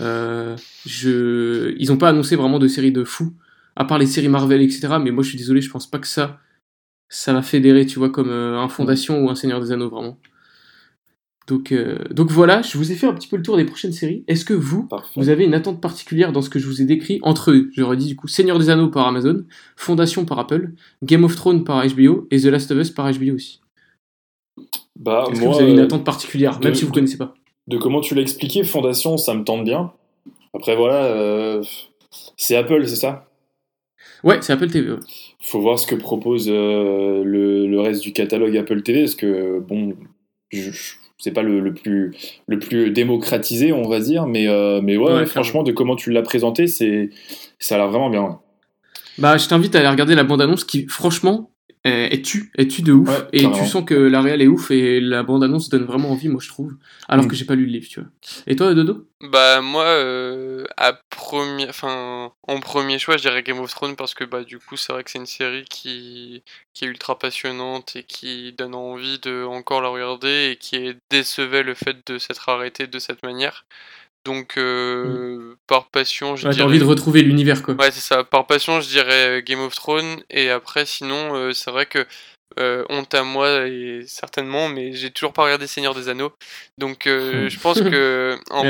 Euh, 0.01 0.57
je... 0.85 1.73
Ils 1.79 1.93
ont 1.93 1.99
pas 1.99 2.09
annoncé 2.09 2.35
vraiment 2.35 2.59
de 2.59 2.67
séries 2.67 2.91
de 2.91 3.05
fous, 3.05 3.33
à 3.77 3.85
part 3.85 3.99
les 3.99 4.07
séries 4.07 4.29
Marvel, 4.29 4.61
etc., 4.61 4.89
mais 5.01 5.13
moi, 5.13 5.23
je 5.23 5.29
suis 5.29 5.39
désolé, 5.39 5.61
je 5.61 5.71
pense 5.71 5.89
pas 5.89 6.01
que 6.01 6.09
ça, 6.09 6.41
ça 7.09 7.33
va 7.33 7.43
fédérer, 7.43 7.87
tu 7.87 8.01
vois, 8.01 8.11
comme 8.11 8.31
un 8.31 8.69
Fondation 8.69 9.25
ou 9.25 9.31
un 9.31 9.37
Seigneur 9.37 9.61
des 9.61 9.71
Anneaux, 9.71 9.91
vraiment. 9.91 10.19
Donc, 11.47 11.71
euh, 11.71 11.99
donc 12.11 12.31
voilà, 12.33 12.61
je 12.63 12.77
vous 12.77 12.91
ai 12.91 12.97
fait 12.97 13.07
un 13.07 13.13
petit 13.15 13.29
peu 13.29 13.37
le 13.37 13.43
tour 13.43 13.57
des 13.57 13.65
prochaines 13.65 13.93
séries. 13.93 14.25
Est-ce 14.27 14.45
que 14.45 14.53
vous, 14.55 14.83
Parfait. 14.89 15.13
vous 15.21 15.29
avez 15.29 15.45
une 15.45 15.55
attente 15.55 15.81
particulière 15.81 16.33
dans 16.33 16.43
ce 16.43 16.51
que 16.51 16.59
je 16.59 16.67
vous 16.67 16.83
ai 16.83 16.85
décrit 16.85 17.21
entre, 17.23 17.55
j'aurais 17.73 17.97
dit 17.97 18.07
du 18.09 18.17
coup, 18.17 18.27
Seigneur 18.27 18.59
des 18.59 18.69
Anneaux 18.69 18.89
par 18.89 19.07
Amazon, 19.07 19.45
Fondation 19.77 20.25
par 20.25 20.41
Apple, 20.41 20.73
Game 21.05 21.23
of 21.23 21.37
Thrones 21.37 21.63
par 21.63 21.87
HBO 21.87 22.27
et 22.33 22.41
The 22.41 22.47
Last 22.47 22.71
of 22.73 22.79
Us 22.79 22.91
par 22.91 23.09
HBO 23.13 23.35
aussi? 23.37 23.61
Bah, 24.97 25.27
Est-ce 25.31 25.41
que 25.41 25.47
vous 25.47 25.61
avez 25.61 25.71
une 25.73 25.79
euh, 25.79 25.85
attente 25.85 26.05
particulière, 26.05 26.59
de- 26.59 26.65
même 26.67 26.75
si 26.75 26.83
vous 26.85 26.91
ne 26.91 26.95
connaissez 26.95 27.19
pas? 27.19 27.35
de 27.69 27.79
comment 27.79 28.01
tu 28.01 28.15
l'as 28.15 28.23
expliqué, 28.23 28.63
Fondation, 28.65 29.17
ça 29.17 29.35
me 29.35 29.43
tente 29.45 29.65
bien. 29.65 29.93
Après, 30.55 30.77
voilà, 30.77 31.05
euh, 31.07 31.63
c'est 32.37 32.57
Apple, 32.57 32.87
c'est 32.87 32.97
ça? 32.97 33.29
Ouais, 34.25 34.39
c'est 34.41 34.53
Apple 34.53 34.69
TV. 34.69 34.93
ouais. 34.93 34.99
faut 35.41 35.61
voir 35.61 35.79
ce 35.79 35.87
que 35.87 35.95
propose 35.97 36.47
euh, 36.49 37.23
le, 37.25 37.67
le 37.67 37.81
reste 37.81 38.03
du 38.03 38.13
catalogue 38.13 38.57
Apple 38.57 38.83
TV, 38.83 39.01
parce 39.03 39.15
que, 39.17 39.59
bon, 39.61 39.95
je, 40.53 40.71
je- 40.71 40.95
c'est 41.19 41.33
pas 41.33 41.43
le, 41.43 41.61
le 41.61 41.73
plus, 41.73 42.13
le 42.47 42.59
plus 42.59 42.91
démocratisé, 42.91 43.73
on 43.73 43.89
va 43.89 44.01
dire, 44.01 44.27
mais, 44.27 44.49
euh, 44.49 44.81
mais 44.83 44.97
ouais, 44.97 45.27
franchement, 45.27 45.63
de 45.63 45.73
comment 45.73 45.97
tu 45.97 46.11
l'as 46.11 46.23
présenté, 46.23 46.67
c'est, 46.67 47.11
ça 47.59 47.77
a 47.77 47.79
l'air 47.79 47.89
vraiment 47.89 48.11
bien. 48.11 48.23
ouais. 48.23 48.35
Bah, 49.19 49.39
je 49.39 49.49
t'invite 49.49 49.75
à 49.75 49.79
aller 49.79 49.89
regarder 49.89 50.15
la 50.15 50.25
bande-annonce 50.25 50.65
qui, 50.65 50.87
franchement, 50.89 51.51
est, 51.87 52.15
est 52.15 52.23
tue, 52.25 52.51
est 52.57 52.69
tue 52.71 52.83
de 52.83 52.93
ouf? 52.93 53.09
Ouais, 53.09 53.27
et 53.33 53.51
tu 53.53 53.67
sens 53.67 53.85
que 53.85 53.95
la 53.95 54.21
réelle 54.23 54.43
est 54.43 54.47
ouf 54.47 54.71
et 54.71 55.01
la 55.01 55.23
bande-annonce 55.23 55.69
donne 55.69 55.85
vraiment 55.85 56.11
envie, 56.11 56.29
moi 56.29 56.41
je 56.43 56.49
trouve. 56.49 56.75
Alors 57.09 57.25
Mm. 57.25 57.29
que 57.29 57.35
j'ai 57.37 57.45
pas 57.45 57.55
lu 57.55 57.67
le 57.67 57.73
livre, 57.73 57.87
tu 57.89 58.01
vois. 58.01 58.09
Et 58.47 58.57
toi, 58.57 58.75
Dodo? 58.75 59.07
Bah 59.21 59.61
moi, 59.63 59.85
euh, 59.85 60.65
à 60.77 60.93
premier, 61.11 61.69
enfin, 61.69 62.33
en 62.47 62.61
premier 62.61 62.99
choix, 62.99 63.17
je 63.17 63.23
dirais 63.23 63.43
Game 63.43 63.59
of 63.61 63.71
Thrones 63.71 63.97
parce 63.97 64.13
que 64.15 64.25
bah 64.25 64.45
du 64.45 64.59
coup, 64.59 64.77
c'est 64.77 64.93
vrai 64.93 65.05
que 65.05 65.11
c'est 65.11 65.19
une 65.19 65.27
série 65.27 65.65
qui, 65.71 66.43
qui 66.75 66.85
est 66.85 66.89
ultra 66.89 67.19
passionnante 67.19 67.97
et 67.97 68.03
qui 68.03 68.53
donne 68.53 68.75
envie 68.75 69.19
de 69.21 69.45
encore 69.45 69.81
la 69.81 69.89
regarder 69.89 70.51
et 70.53 70.57
qui 70.57 70.77
est 70.77 70.97
décevait 71.11 71.63
le 71.63 71.75
fait 71.75 71.97
de 72.07 72.19
s'être 72.19 72.49
arrêtée 72.49 72.87
de 72.87 72.99
cette 72.99 73.23
manière. 73.23 73.65
Donc 74.27 74.59
euh, 74.59 75.55
par 75.67 75.87
passion, 75.89 76.37
je 76.37 76.43
Ouais, 76.45 76.51
T'as 76.51 76.57
dirais. 76.57 76.69
envie 76.69 76.79
de 76.79 76.85
retrouver 76.85 77.23
l'univers, 77.23 77.63
quoi. 77.63 77.75
Ouais, 77.75 77.91
c'est 77.91 78.01
ça. 78.01 78.25
Par 78.25 78.47
passion, 78.47 78.81
je 78.83 78.89
dirais 78.89 79.39
euh, 79.39 79.41
Game 79.41 79.61
of 79.61 79.75
Thrones. 79.75 80.23
Et 80.29 80.51
après, 80.51 80.85
sinon, 80.85 81.35
euh, 81.35 81.53
c'est 81.53 81.71
vrai 81.71 81.87
que 81.87 82.05
euh, 82.59 82.85
honte 82.89 83.15
à 83.15 83.23
moi, 83.23 83.67
et 83.67 84.03
certainement, 84.07 84.69
mais 84.69 84.93
j'ai 84.93 85.11
toujours 85.11 85.33
pas 85.33 85.45
regardé 85.45 85.67
Seigneur 85.67 85.95
des 85.95 86.09
Anneaux. 86.09 86.33
Donc, 86.79 87.03
je 87.07 87.61
pense 87.61 87.79
que 87.81 88.37
en- 88.51 88.63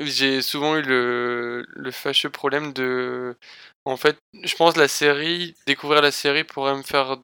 j'ai 0.00 0.42
souvent 0.42 0.76
eu 0.76 0.82
le, 0.82 1.64
le 1.68 1.90
fâcheux 1.90 2.30
problème 2.30 2.72
de. 2.72 3.36
En 3.84 3.96
fait, 3.96 4.16
je 4.44 4.54
pense 4.54 4.76
la 4.76 4.88
série, 4.88 5.54
découvrir 5.66 6.02
la 6.02 6.12
série 6.12 6.44
pourrait 6.44 6.76
me 6.76 6.82
faire 6.82 7.18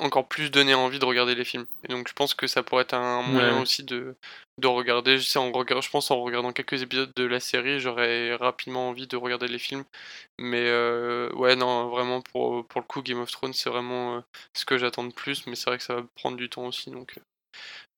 encore 0.00 0.28
plus 0.28 0.50
donner 0.50 0.74
envie 0.74 0.98
de 0.98 1.04
regarder 1.04 1.34
les 1.34 1.44
films. 1.44 1.66
Et 1.84 1.88
donc, 1.92 2.08
je 2.08 2.12
pense 2.14 2.34
que 2.34 2.46
ça 2.46 2.62
pourrait 2.62 2.82
être 2.82 2.94
un 2.94 3.22
moyen 3.22 3.54
Ouais. 3.54 3.62
aussi 3.62 3.84
de, 3.84 4.16
de 4.58 4.66
regarder. 4.66 5.18
Je 5.18 5.24
sais, 5.24 5.38
en 5.38 5.52
regard- 5.52 5.82
je 5.82 5.90
pense 5.90 6.10
en 6.10 6.22
regardant 6.22 6.52
quelques 6.52 6.82
épisodes 6.82 7.12
de 7.16 7.24
la 7.24 7.40
série, 7.40 7.80
j'aurais 7.80 8.34
rapidement 8.36 8.88
envie 8.88 9.06
de 9.06 9.16
regarder 9.16 9.48
les 9.48 9.58
films. 9.58 9.84
Mais 10.38 10.66
euh, 10.68 11.30
ouais, 11.34 11.56
non, 11.56 11.88
vraiment, 11.88 12.22
pour, 12.22 12.66
pour 12.66 12.80
le 12.80 12.86
coup, 12.86 13.02
Game 13.02 13.20
of 13.20 13.30
Thrones, 13.30 13.52
c'est 13.54 13.70
vraiment 13.70 14.16
euh, 14.16 14.20
ce 14.56 14.64
que 14.64 14.78
j'attends 14.78 15.04
de 15.04 15.12
plus. 15.14 15.46
Mais 15.46 15.54
c'est 15.56 15.70
vrai 15.70 15.78
que 15.78 15.84
ça 15.84 15.94
va 15.96 16.02
prendre 16.16 16.36
du 16.36 16.48
temps 16.50 16.66
aussi. 16.66 16.90
Donc, 16.90 17.18
euh, 17.18 17.22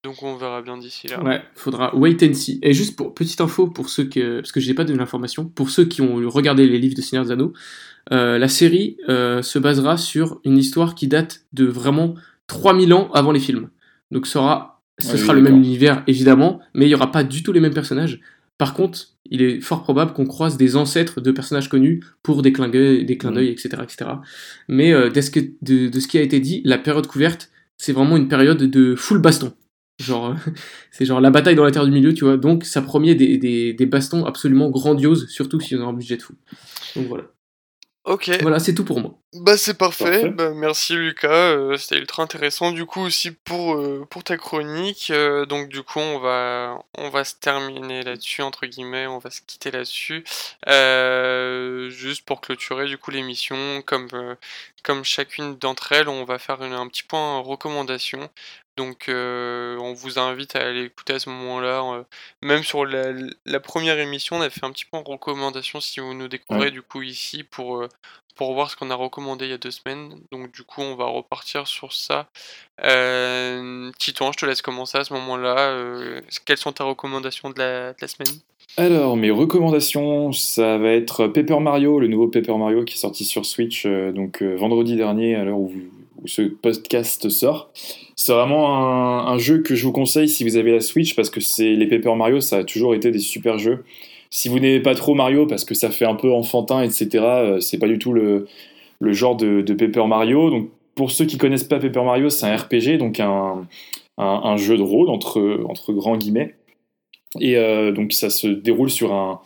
donc 0.04 0.22
on 0.22 0.36
verra 0.36 0.62
bien 0.62 0.76
d'ici 0.78 1.06
là. 1.08 1.22
Ouais, 1.22 1.42
faudra 1.54 1.94
wait 1.96 2.16
and 2.28 2.34
see. 2.34 2.58
Et 2.62 2.72
juste 2.72 2.96
pour 2.96 3.14
petite 3.14 3.40
info 3.40 3.68
pour 3.68 3.88
ceux 3.88 4.04
que 4.04 4.40
parce 4.40 4.50
que 4.52 4.60
j'ai 4.60 4.74
pas 4.74 4.84
donné 4.84 4.98
l'information, 4.98 5.44
pour 5.44 5.70
ceux 5.70 5.84
qui 5.84 6.02
ont 6.02 6.16
regardé 6.28 6.66
les 6.66 6.78
livres 6.78 6.96
de 6.96 7.02
Seigneur 7.02 7.24
des 7.24 7.30
Anneaux, 7.30 7.52
euh, 8.12 8.38
la 8.38 8.48
série 8.48 8.96
euh, 9.08 9.42
se 9.42 9.58
basera 9.60 9.96
sur 9.96 10.40
une 10.44 10.58
histoire 10.58 10.94
qui 10.96 11.06
date 11.06 11.44
de 11.52 11.64
vraiment 11.64 12.14
3000 12.48 12.92
ans 12.94 13.10
avant 13.14 13.30
les 13.32 13.38
films. 13.40 13.68
Donc 14.10 14.26
ça 14.26 14.40
aura, 14.40 14.82
ce 14.98 15.12
oui, 15.12 15.18
sera 15.18 15.32
le 15.34 15.40
même 15.40 15.56
univers 15.56 16.02
évidemment, 16.06 16.60
mais 16.74 16.86
il 16.86 16.90
y 16.90 16.94
aura 16.94 17.12
pas 17.12 17.22
du 17.24 17.42
tout 17.44 17.52
les 17.52 17.60
mêmes 17.60 17.74
personnages. 17.74 18.20
Par 18.58 18.74
contre, 18.74 19.06
il 19.30 19.40
est 19.40 19.60
fort 19.60 19.82
probable 19.82 20.12
qu'on 20.12 20.26
croise 20.26 20.56
des 20.56 20.76
ancêtres 20.76 21.20
de 21.20 21.30
personnages 21.30 21.68
connus 21.68 22.02
pour 22.22 22.42
des 22.42 22.52
clins 22.52 22.68
d'œil, 22.68 23.04
des 23.04 23.16
clins 23.18 23.32
d'œil, 23.32 23.48
etc., 23.48 23.70
etc. 23.82 24.10
Mais 24.68 24.92
euh, 24.92 25.10
de, 25.10 25.20
ce 25.20 25.30
que- 25.30 25.40
de- 25.62 25.88
de 25.88 26.00
ce 26.00 26.06
qui 26.08 26.18
a 26.18 26.22
été 26.22 26.38
dit, 26.40 26.60
la 26.64 26.78
période 26.78 27.06
couverte, 27.06 27.50
c'est 27.78 27.92
vraiment 27.92 28.16
une 28.16 28.28
période 28.28 28.58
de 28.62 28.94
full 28.94 29.18
baston. 29.18 29.52
Genre, 29.98 30.30
euh, 30.30 30.34
c'est 30.90 31.04
genre 31.04 31.20
la 31.20 31.30
bataille 31.30 31.54
dans 31.54 31.64
la 31.64 31.70
terre 31.70 31.84
du 31.84 31.90
milieu, 31.92 32.14
tu 32.14 32.24
vois. 32.24 32.36
Donc, 32.36 32.64
ça 32.64 32.82
promet 32.82 33.14
des, 33.14 33.38
des, 33.38 33.72
des 33.72 33.86
bastons 33.86 34.24
absolument 34.24 34.70
grandioses, 34.70 35.28
surtout 35.28 35.60
s'ils 35.60 35.80
ont 35.80 35.88
un 35.88 35.92
budget 35.92 36.16
de 36.16 36.22
fou. 36.22 36.34
Donc 36.96 37.06
voilà. 37.06 37.24
Ok. 38.04 38.30
Voilà, 38.40 38.58
c'est 38.58 38.74
tout 38.74 38.84
pour 38.84 38.98
moi. 39.00 39.16
Bah 39.34 39.56
c'est 39.56 39.78
parfait, 39.78 40.04
Parfait. 40.04 40.28
Bah, 40.30 40.50
merci 40.54 40.94
Lucas, 40.96 41.28
euh, 41.30 41.76
c'était 41.76 41.98
ultra 41.98 42.22
intéressant 42.24 42.72
du 42.72 42.84
coup 42.84 43.00
aussi 43.00 43.30
pour, 43.30 43.76
euh, 43.76 44.04
pour 44.10 44.24
ta 44.24 44.36
chronique, 44.36 45.10
Euh, 45.10 45.46
donc 45.46 45.68
du 45.68 45.82
coup 45.84 46.00
on 46.00 46.18
va, 46.18 46.78
on 46.98 47.08
va 47.10 47.22
se 47.24 47.34
terminer 47.36 48.02
là-dessus 48.02 48.42
entre 48.42 48.66
guillemets, 48.66 49.06
on 49.06 49.18
va 49.20 49.30
se 49.30 49.40
quitter 49.46 49.70
là-dessus, 49.70 50.24
Euh, 50.68 51.88
juste 51.90 52.24
pour 52.26 52.40
clôturer 52.40 52.86
du 52.86 52.98
coup 52.98 53.10
l'émission, 53.12 53.56
comme, 53.86 54.08
euh, 54.14 54.34
comme 54.82 55.04
chacune 55.04 55.56
d'entre 55.56 55.92
elles, 55.92 56.08
on 56.08 56.24
va 56.24 56.38
faire 56.38 56.62
une- 56.62 56.72
un 56.72 56.88
petit 56.88 57.04
point 57.04 57.38
recommandation, 57.40 58.28
donc 58.76 59.08
euh, 59.08 59.76
on 59.78 59.92
vous 59.92 60.18
invite 60.18 60.56
à 60.56 60.66
aller 60.66 60.84
écouter 60.84 61.14
à 61.14 61.18
ce 61.18 61.28
moment-là, 61.30 61.82
euh, 61.94 62.02
même 62.42 62.62
sur 62.62 62.84
la, 62.84 63.12
la 63.44 63.60
première 63.60 63.98
émission 63.98 64.36
on 64.36 64.40
a 64.40 64.50
fait 64.50 64.64
un 64.64 64.70
petit 64.72 64.84
point 64.86 65.02
recommandation 65.04 65.80
si 65.80 66.00
vous 66.00 66.14
nous 66.14 66.28
découvrez 66.28 66.66
Ouais. 66.66 66.70
du 66.70 66.82
coup 66.82 67.02
ici 67.02 67.44
pour... 67.44 67.78
euh, 67.78 67.88
pour 68.34 68.54
voir 68.54 68.70
ce 68.70 68.76
qu'on 68.76 68.90
a 68.90 68.94
recommandé 68.94 69.44
il 69.44 69.50
y 69.50 69.54
a 69.54 69.58
deux 69.58 69.70
semaines. 69.70 70.18
Donc 70.32 70.50
du 70.52 70.62
coup, 70.62 70.80
on 70.80 70.94
va 70.94 71.04
repartir 71.04 71.66
sur 71.66 71.92
ça. 71.92 72.30
Euh, 72.82 73.90
Titon, 73.98 74.32
je 74.32 74.38
te 74.38 74.46
laisse 74.46 74.62
commencer 74.62 74.96
à 74.96 75.04
ce 75.04 75.12
moment-là. 75.12 75.58
Euh, 75.58 76.20
quelles 76.46 76.56
sont 76.56 76.72
tes 76.72 76.82
recommandations 76.82 77.50
de 77.50 77.58
la, 77.58 77.90
de 77.92 77.98
la 78.00 78.08
semaine? 78.08 78.34
Alors, 78.78 79.18
mes 79.18 79.30
recommandations, 79.30 80.32
ça 80.32 80.78
va 80.78 80.92
être 80.92 81.26
Paper 81.28 81.60
Mario, 81.60 82.00
le 82.00 82.06
nouveau 82.08 82.28
Paper 82.28 82.56
Mario 82.56 82.84
qui 82.84 82.94
est 82.94 82.98
sorti 83.00 83.26
sur 83.26 83.44
Switch 83.44 83.86
donc 83.86 84.42
vendredi 84.42 84.96
dernier, 84.96 85.34
à 85.34 85.44
l'heure 85.44 85.58
où, 85.58 85.70
où 86.20 86.26
ce 86.26 86.42
podcast 86.42 87.28
sort. 87.28 87.70
C'est 88.16 88.32
vraiment 88.32 89.28
un, 89.28 89.38
jeu 89.38 89.62
que 89.62 89.74
je 89.74 89.84
vous 89.84 89.92
conseille 89.92 90.28
si 90.28 90.44
vous 90.44 90.56
avez 90.56 90.72
la 90.72 90.80
Switch 90.80 91.14
parce 91.14 91.30
que 91.30 91.40
c'est 91.40 91.72
les 91.72 91.86
Paper 91.86 92.14
Mario, 92.14 92.40
ça 92.40 92.58
a 92.58 92.64
toujours 92.64 92.94
été 92.94 93.10
des 93.10 93.18
super 93.18 93.58
jeux. 93.58 93.84
Si 94.30 94.48
vous 94.48 94.58
n'aimez 94.58 94.80
pas 94.80 94.94
trop 94.94 95.14
Mario 95.14 95.46
parce 95.46 95.64
que 95.64 95.74
ça 95.74 95.90
fait 95.90 96.04
un 96.04 96.14
peu 96.14 96.32
enfantin, 96.32 96.82
etc., 96.82 97.08
euh, 97.14 97.60
c'est 97.60 97.78
pas 97.78 97.88
du 97.88 97.98
tout 97.98 98.12
le, 98.12 98.46
le 99.00 99.12
genre 99.12 99.36
de, 99.36 99.60
de 99.60 99.74
Paper 99.74 100.06
Mario. 100.06 100.50
Donc, 100.50 100.70
pour 100.94 101.10
ceux 101.10 101.24
qui 101.24 101.38
connaissent 101.38 101.64
pas 101.64 101.78
Paper 101.78 102.02
Mario, 102.04 102.28
c'est 102.28 102.46
un 102.46 102.56
RPG, 102.56 102.98
donc 102.98 103.18
un, 103.18 103.66
un, 104.18 104.56
jeu 104.56 104.76
de 104.76 104.82
rôle 104.82 105.08
entre, 105.08 105.64
entre 105.68 105.92
grands 105.92 106.16
guillemets. 106.16 106.54
Et 107.40 107.56
donc 107.92 108.12
ça 108.12 108.28
se 108.28 108.46
déroule 108.46 108.90
sur 108.90 109.14
un, 109.14 109.40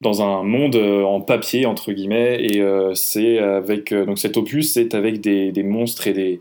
dans 0.00 0.22
un 0.22 0.42
monde 0.42 0.76
en 0.76 1.20
papier 1.20 1.64
entre 1.66 1.92
guillemets 1.92 2.38
et 2.42 2.62
c'est 2.94 3.38
avec 3.38 3.94
donc 3.94 4.18
cet 4.18 4.36
opus 4.36 4.72
c'est 4.72 4.94
avec 4.94 5.20
des, 5.20 5.52
des, 5.52 5.62
monstres 5.62 6.06
et 6.06 6.12
des, 6.12 6.40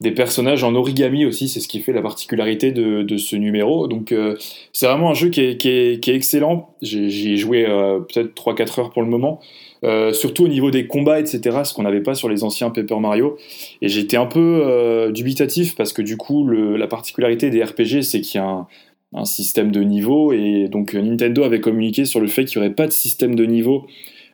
des 0.00 0.12
personnages 0.12 0.64
en 0.64 0.74
origami 0.74 1.26
aussi, 1.26 1.46
c'est 1.48 1.60
ce 1.60 1.68
qui 1.68 1.80
fait 1.80 1.92
la 1.92 2.00
particularité 2.00 2.72
de, 2.72 3.02
de 3.02 3.16
ce 3.18 3.36
numéro. 3.36 3.86
Donc 3.86 4.12
euh, 4.12 4.36
c'est 4.72 4.86
vraiment 4.86 5.10
un 5.10 5.14
jeu 5.14 5.28
qui 5.28 5.42
est, 5.42 5.58
qui 5.58 5.68
est, 5.68 6.14
excellent. 6.14 6.74
J'y 6.80 7.32
ai 7.32 7.36
joué 7.36 7.66
euh, 7.66 8.00
peut-être 8.00 8.34
3-4 8.34 8.80
heures 8.80 8.90
pour 8.90 9.02
le 9.02 9.08
moment. 9.08 9.40
Euh, 9.84 10.12
surtout 10.12 10.44
au 10.44 10.48
niveau 10.48 10.70
des 10.70 10.86
combats, 10.86 11.20
etc., 11.20 11.58
ce 11.64 11.74
qu'on 11.74 11.82
n'avait 11.82 12.02
pas 12.02 12.14
sur 12.14 12.30
les 12.30 12.44
anciens 12.44 12.70
Paper 12.70 12.98
Mario. 12.98 13.36
Et 13.82 13.88
j'étais 13.88 14.16
un 14.16 14.26
peu 14.26 15.10
dubitatif 15.12 15.74
parce 15.74 15.92
que 15.92 16.00
du 16.00 16.16
coup, 16.16 16.48
la 16.48 16.86
particularité 16.86 17.50
des 17.50 17.62
RPG, 17.62 18.02
c'est 18.02 18.22
qu'il 18.22 18.40
y 18.40 18.42
a 18.42 18.46
un, 18.46 18.66
un, 19.14 19.24
système 19.24 19.70
de 19.72 19.82
niveau. 19.82 20.32
Et 20.32 20.68
donc 20.68 20.94
Nintendo 20.94 21.44
avait 21.44 21.60
communiqué 21.60 22.04
sur 22.04 22.20
le 22.20 22.26
fait 22.26 22.44
qu'il 22.44 22.60
n'y 22.60 22.66
aurait 22.66 22.74
pas 22.74 22.86
de 22.86 22.92
système 22.92 23.34
de 23.34 23.44
niveau 23.44 23.86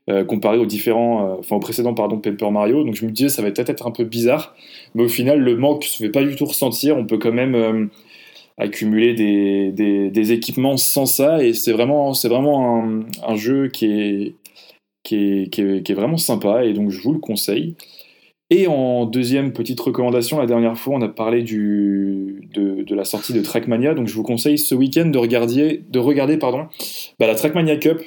euh, 0.08 0.24
comparé 0.24 0.56
aux 0.56 0.66
différents, 0.66 1.26
euh, 1.26 1.36
enfin 1.40 1.56
au 1.56 1.58
précédent 1.58 1.92
pardon 1.92 2.18
Paper 2.18 2.50
Mario. 2.50 2.84
Donc 2.84 2.94
je 2.94 3.04
me 3.04 3.10
disais 3.10 3.28
ça 3.28 3.42
va 3.42 3.50
peut-être 3.50 3.70
être 3.70 3.86
un 3.88 3.90
peu 3.90 4.04
bizarre, 4.04 4.54
mais 4.94 5.02
au 5.02 5.08
final 5.08 5.40
le 5.40 5.56
manque 5.56 5.82
se 5.84 5.96
fait 6.02 6.10
pas 6.10 6.22
du 6.22 6.36
tout 6.36 6.44
ressentir. 6.44 6.96
On 6.96 7.06
peut 7.06 7.18
quand 7.18 7.32
même 7.32 7.54
euh, 7.56 7.86
accumuler 8.56 9.14
des, 9.14 9.72
des, 10.10 10.32
équipements 10.32 10.76
sans 10.76 11.06
ça 11.06 11.44
et 11.44 11.52
c'est 11.54 11.72
vraiment 11.72 12.12
un, 12.12 13.34
jeu 13.36 13.68
qui 13.68 14.34
est 15.10 15.92
vraiment 15.92 16.16
sympa 16.16 16.64
et 16.64 16.72
donc 16.72 16.90
je 16.90 17.00
vous 17.02 17.12
le 17.12 17.18
conseille. 17.18 17.74
Et 18.50 18.68
en 18.68 19.06
deuxième 19.06 19.52
petite 19.52 19.80
recommandation, 19.80 20.38
la 20.38 20.46
dernière 20.46 20.78
fois, 20.78 20.94
on 20.94 21.02
a 21.02 21.08
parlé 21.08 21.42
du, 21.42 22.48
de, 22.54 22.84
de, 22.84 22.94
la 22.94 23.04
sortie 23.04 23.32
de 23.32 23.42
Trackmania. 23.42 23.94
Donc, 23.94 24.06
je 24.06 24.14
vous 24.14 24.22
conseille 24.22 24.56
ce 24.56 24.74
week-end 24.74 25.06
de 25.06 25.18
regarder, 25.18 25.82
de 25.88 25.98
regarder 25.98 26.36
pardon, 26.36 26.68
bah, 27.18 27.26
la 27.26 27.34
Trackmania 27.34 27.76
Cup, 27.76 28.00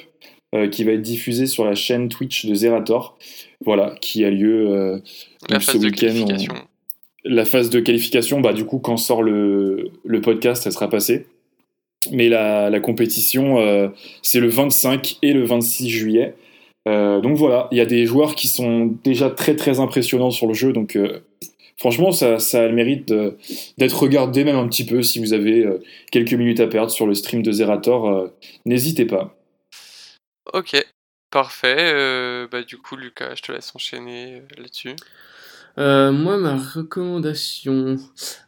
euh, 0.54 0.68
qui 0.68 0.82
va 0.84 0.92
être 0.92 1.02
diffusé 1.02 1.46
sur 1.46 1.66
la 1.66 1.74
chaîne 1.74 2.08
Twitch 2.08 2.46
de 2.46 2.54
Zerator, 2.54 3.18
voilà, 3.64 3.94
qui 4.00 4.24
a 4.24 4.30
lieu 4.30 4.70
euh, 4.70 4.98
ce 5.60 5.76
week-end. 5.76 6.26
La 7.22 7.44
phase 7.44 7.68
de 7.68 7.80
qualification, 7.80 8.40
bah, 8.40 8.54
du 8.54 8.64
coup, 8.64 8.78
quand 8.78 8.96
sort 8.96 9.22
le, 9.22 9.90
le 10.06 10.20
podcast, 10.22 10.62
elle 10.64 10.72
sera 10.72 10.88
passée. 10.88 11.26
Mais 12.12 12.30
la, 12.30 12.70
la 12.70 12.80
compétition, 12.80 13.60
euh, 13.60 13.88
c'est 14.22 14.40
le 14.40 14.48
25 14.48 15.18
et 15.20 15.34
le 15.34 15.44
26 15.44 15.90
juillet. 15.90 16.34
Donc 16.86 17.36
voilà, 17.36 17.68
il 17.70 17.78
y 17.78 17.80
a 17.80 17.86
des 17.86 18.06
joueurs 18.06 18.34
qui 18.34 18.48
sont 18.48 18.86
déjà 19.04 19.30
très 19.30 19.54
très 19.54 19.80
impressionnants 19.80 20.30
sur 20.30 20.46
le 20.46 20.54
jeu. 20.54 20.72
Donc 20.72 20.98
franchement, 21.76 22.10
ça, 22.12 22.36
a 22.36 22.66
le 22.66 22.72
mérite 22.72 23.12
d'être 23.78 23.98
regardé 23.98 24.44
même 24.44 24.56
un 24.56 24.66
petit 24.66 24.86
peu 24.86 25.02
si 25.02 25.18
vous 25.18 25.32
avez 25.32 25.66
quelques 26.10 26.32
minutes 26.32 26.60
à 26.60 26.66
perdre 26.66 26.90
sur 26.90 27.06
le 27.06 27.14
stream 27.14 27.42
de 27.42 27.52
Zerator. 27.52 28.30
N'hésitez 28.64 29.04
pas. 29.04 29.36
Ok, 30.52 30.76
parfait. 31.30 31.76
Euh, 31.78 32.48
bah, 32.50 32.62
du 32.62 32.78
coup, 32.78 32.96
Lucas, 32.96 33.34
je 33.36 33.42
te 33.42 33.52
laisse 33.52 33.74
enchaîner 33.74 34.34
euh, 34.34 34.40
là-dessus. 34.58 34.96
Euh, 35.78 36.12
moi, 36.12 36.36
ma 36.38 36.56
recommandation. 36.56 37.96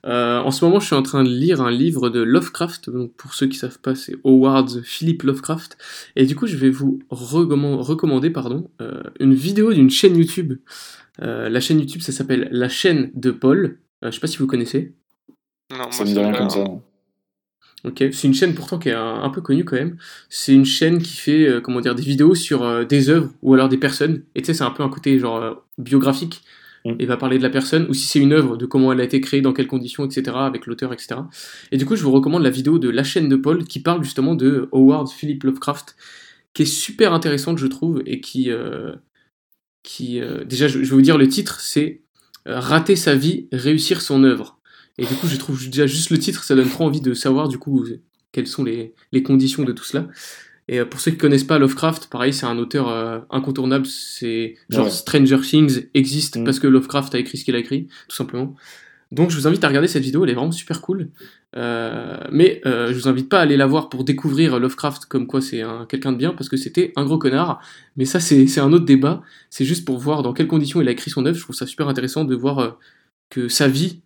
en 0.04 0.50
ce 0.50 0.64
moment, 0.64 0.80
je 0.80 0.86
suis 0.86 0.94
en 0.94 1.02
train 1.02 1.24
de 1.24 1.28
lire 1.28 1.60
un 1.60 1.70
livre 1.70 2.10
de 2.10 2.20
Lovecraft. 2.20 2.90
Donc, 2.90 3.12
pour 3.14 3.34
ceux 3.34 3.46
qui 3.46 3.56
savent 3.56 3.78
pas, 3.78 3.94
c'est 3.94 4.16
Howard 4.24 4.82
Philip 4.82 5.22
Lovecraft. 5.22 5.78
Et 6.16 6.26
du 6.26 6.36
coup, 6.36 6.46
je 6.46 6.56
vais 6.56 6.70
vous 6.70 7.00
recommander 7.10 8.30
pardon, 8.30 8.70
une 9.20 9.34
vidéo 9.34 9.72
d'une 9.72 9.90
chaîne 9.90 10.16
YouTube. 10.16 10.54
la 11.18 11.60
chaîne 11.60 11.80
YouTube, 11.80 12.02
ça 12.02 12.12
s'appelle 12.12 12.48
La 12.50 12.68
chaîne 12.68 13.10
de 13.14 13.30
Paul. 13.30 13.78
je 14.02 14.10
sais 14.10 14.20
pas 14.20 14.26
si 14.26 14.38
vous 14.38 14.46
connaissez. 14.46 14.94
Non, 15.70 15.90
ça 15.90 16.04
me 16.04 16.08
dit 16.08 16.18
rien 16.18 16.32
comme 16.32 16.50
ça. 16.50 16.64
Ok, 17.84 18.04
c'est 18.12 18.28
une 18.28 18.34
chaîne 18.34 18.54
pourtant 18.54 18.78
qui 18.78 18.90
est 18.90 18.94
un, 18.94 19.28
peu 19.30 19.40
connue 19.40 19.64
quand 19.64 19.76
même. 19.76 19.96
C'est 20.28 20.52
une 20.52 20.64
chaîne 20.64 21.02
qui 21.02 21.16
fait 21.16 21.48
euh, 21.48 21.60
comment 21.60 21.80
dire 21.80 21.96
des 21.96 22.02
vidéos 22.02 22.36
sur 22.36 22.62
euh, 22.62 22.84
des 22.84 23.08
œuvres 23.08 23.32
ou 23.42 23.54
alors 23.54 23.68
des 23.68 23.76
personnes. 23.76 24.22
Et 24.36 24.42
tu 24.42 24.46
sais, 24.46 24.54
c'est 24.54 24.64
un 24.64 24.70
peu 24.70 24.84
un 24.84 24.88
côté 24.88 25.18
genre 25.18 25.42
euh, 25.42 25.54
biographique. 25.78 26.42
Mm. 26.84 26.92
Et 26.98 27.06
va 27.06 27.16
parler 27.16 27.38
de 27.38 27.42
la 27.42 27.50
personne 27.50 27.86
ou 27.88 27.94
si 27.94 28.06
c'est 28.06 28.18
une 28.18 28.32
œuvre, 28.32 28.56
de 28.56 28.66
comment 28.66 28.92
elle 28.92 29.00
a 29.00 29.04
été 29.04 29.20
créée, 29.20 29.40
dans 29.40 29.52
quelles 29.52 29.66
conditions, 29.66 30.04
etc. 30.04 30.36
Avec 30.36 30.66
l'auteur, 30.66 30.92
etc. 30.92 31.20
Et 31.70 31.76
du 31.76 31.86
coup, 31.86 31.96
je 31.96 32.02
vous 32.02 32.12
recommande 32.12 32.42
la 32.42 32.50
vidéo 32.50 32.78
de 32.78 32.88
la 32.88 33.04
chaîne 33.04 33.28
de 33.28 33.36
Paul 33.36 33.64
qui 33.64 33.80
parle 33.80 34.02
justement 34.02 34.34
de 34.34 34.68
Howard 34.72 35.08
Philip 35.10 35.44
Lovecraft, 35.44 35.96
qui 36.54 36.62
est 36.62 36.66
super 36.66 37.12
intéressante, 37.12 37.58
je 37.58 37.66
trouve, 37.66 38.02
et 38.06 38.20
qui 38.20 38.50
qui 39.82 40.20
déjà, 40.46 40.68
je 40.68 40.78
vais 40.78 40.84
vous 40.84 41.02
dire 41.02 41.18
le 41.18 41.28
titre, 41.28 41.60
c'est 41.60 42.02
Rater 42.44 42.96
sa 42.96 43.14
vie, 43.14 43.48
réussir 43.52 44.00
son 44.02 44.24
œuvre. 44.24 44.58
Et 44.98 45.06
du 45.06 45.14
coup, 45.14 45.26
je 45.26 45.36
trouve 45.36 45.64
déjà 45.64 45.86
juste 45.86 46.10
le 46.10 46.18
titre, 46.18 46.44
ça 46.44 46.54
donne 46.54 46.68
trop 46.68 46.84
envie 46.84 47.00
de 47.00 47.14
savoir 47.14 47.48
du 47.48 47.58
coup 47.58 47.84
quelles 48.32 48.46
sont 48.46 48.64
les, 48.64 48.94
les 49.12 49.22
conditions 49.22 49.62
de 49.62 49.72
tout 49.72 49.84
cela. 49.84 50.08
Et 50.72 50.78
euh, 50.78 50.86
pour 50.86 51.00
ceux 51.00 51.10
qui 51.10 51.18
connaissent 51.18 51.44
pas 51.44 51.58
Lovecraft, 51.58 52.06
pareil, 52.06 52.32
c'est 52.32 52.46
un 52.46 52.56
auteur 52.56 52.88
euh, 52.88 53.18
incontournable. 53.28 53.84
C'est 53.84 54.54
genre 54.70 54.90
Stranger 54.90 55.40
Things 55.42 55.82
existe 55.92 56.38
mm. 56.38 56.44
parce 56.44 56.58
que 56.58 56.66
Lovecraft 56.66 57.14
a 57.14 57.18
écrit 57.18 57.36
ce 57.36 57.44
qu'il 57.44 57.54
a 57.54 57.58
écrit, 57.58 57.88
tout 58.08 58.16
simplement. 58.16 58.54
Donc 59.10 59.30
je 59.30 59.36
vous 59.36 59.46
invite 59.46 59.62
à 59.64 59.68
regarder 59.68 59.88
cette 59.88 60.02
vidéo, 60.02 60.24
elle 60.24 60.30
est 60.30 60.34
vraiment 60.34 60.50
super 60.50 60.80
cool. 60.80 61.10
Euh, 61.54 62.16
mais 62.30 62.62
je 62.64 62.94
vous 62.94 63.08
invite 63.08 63.28
pas 63.28 63.40
à 63.40 63.42
aller 63.42 63.58
la 63.58 63.66
voir 63.66 63.90
pour 63.90 64.04
découvrir 64.04 64.58
Lovecraft 64.58 65.04
comme 65.04 65.26
quoi 65.26 65.42
c'est 65.42 65.62
quelqu'un 65.90 66.12
de 66.12 66.16
bien, 66.16 66.32
parce 66.32 66.48
que 66.48 66.56
c'était 66.56 66.94
un 66.96 67.04
gros 67.04 67.18
connard. 67.18 67.60
Mais 67.98 68.06
ça 68.06 68.20
c'est 68.20 68.58
un 68.58 68.72
autre 68.72 68.86
débat. 68.86 69.20
C'est 69.50 69.66
juste 69.66 69.84
pour 69.84 69.98
voir 69.98 70.22
dans 70.22 70.32
quelles 70.32 70.48
conditions 70.48 70.80
il 70.80 70.88
a 70.88 70.92
écrit 70.92 71.10
son 71.10 71.26
œuvre. 71.26 71.36
Je 71.36 71.42
trouve 71.42 71.54
ça 71.54 71.66
super 71.66 71.88
intéressant 71.88 72.24
de 72.24 72.34
voir 72.34 72.78
que 73.28 73.48
sa 73.48 73.68
vie 73.68 74.00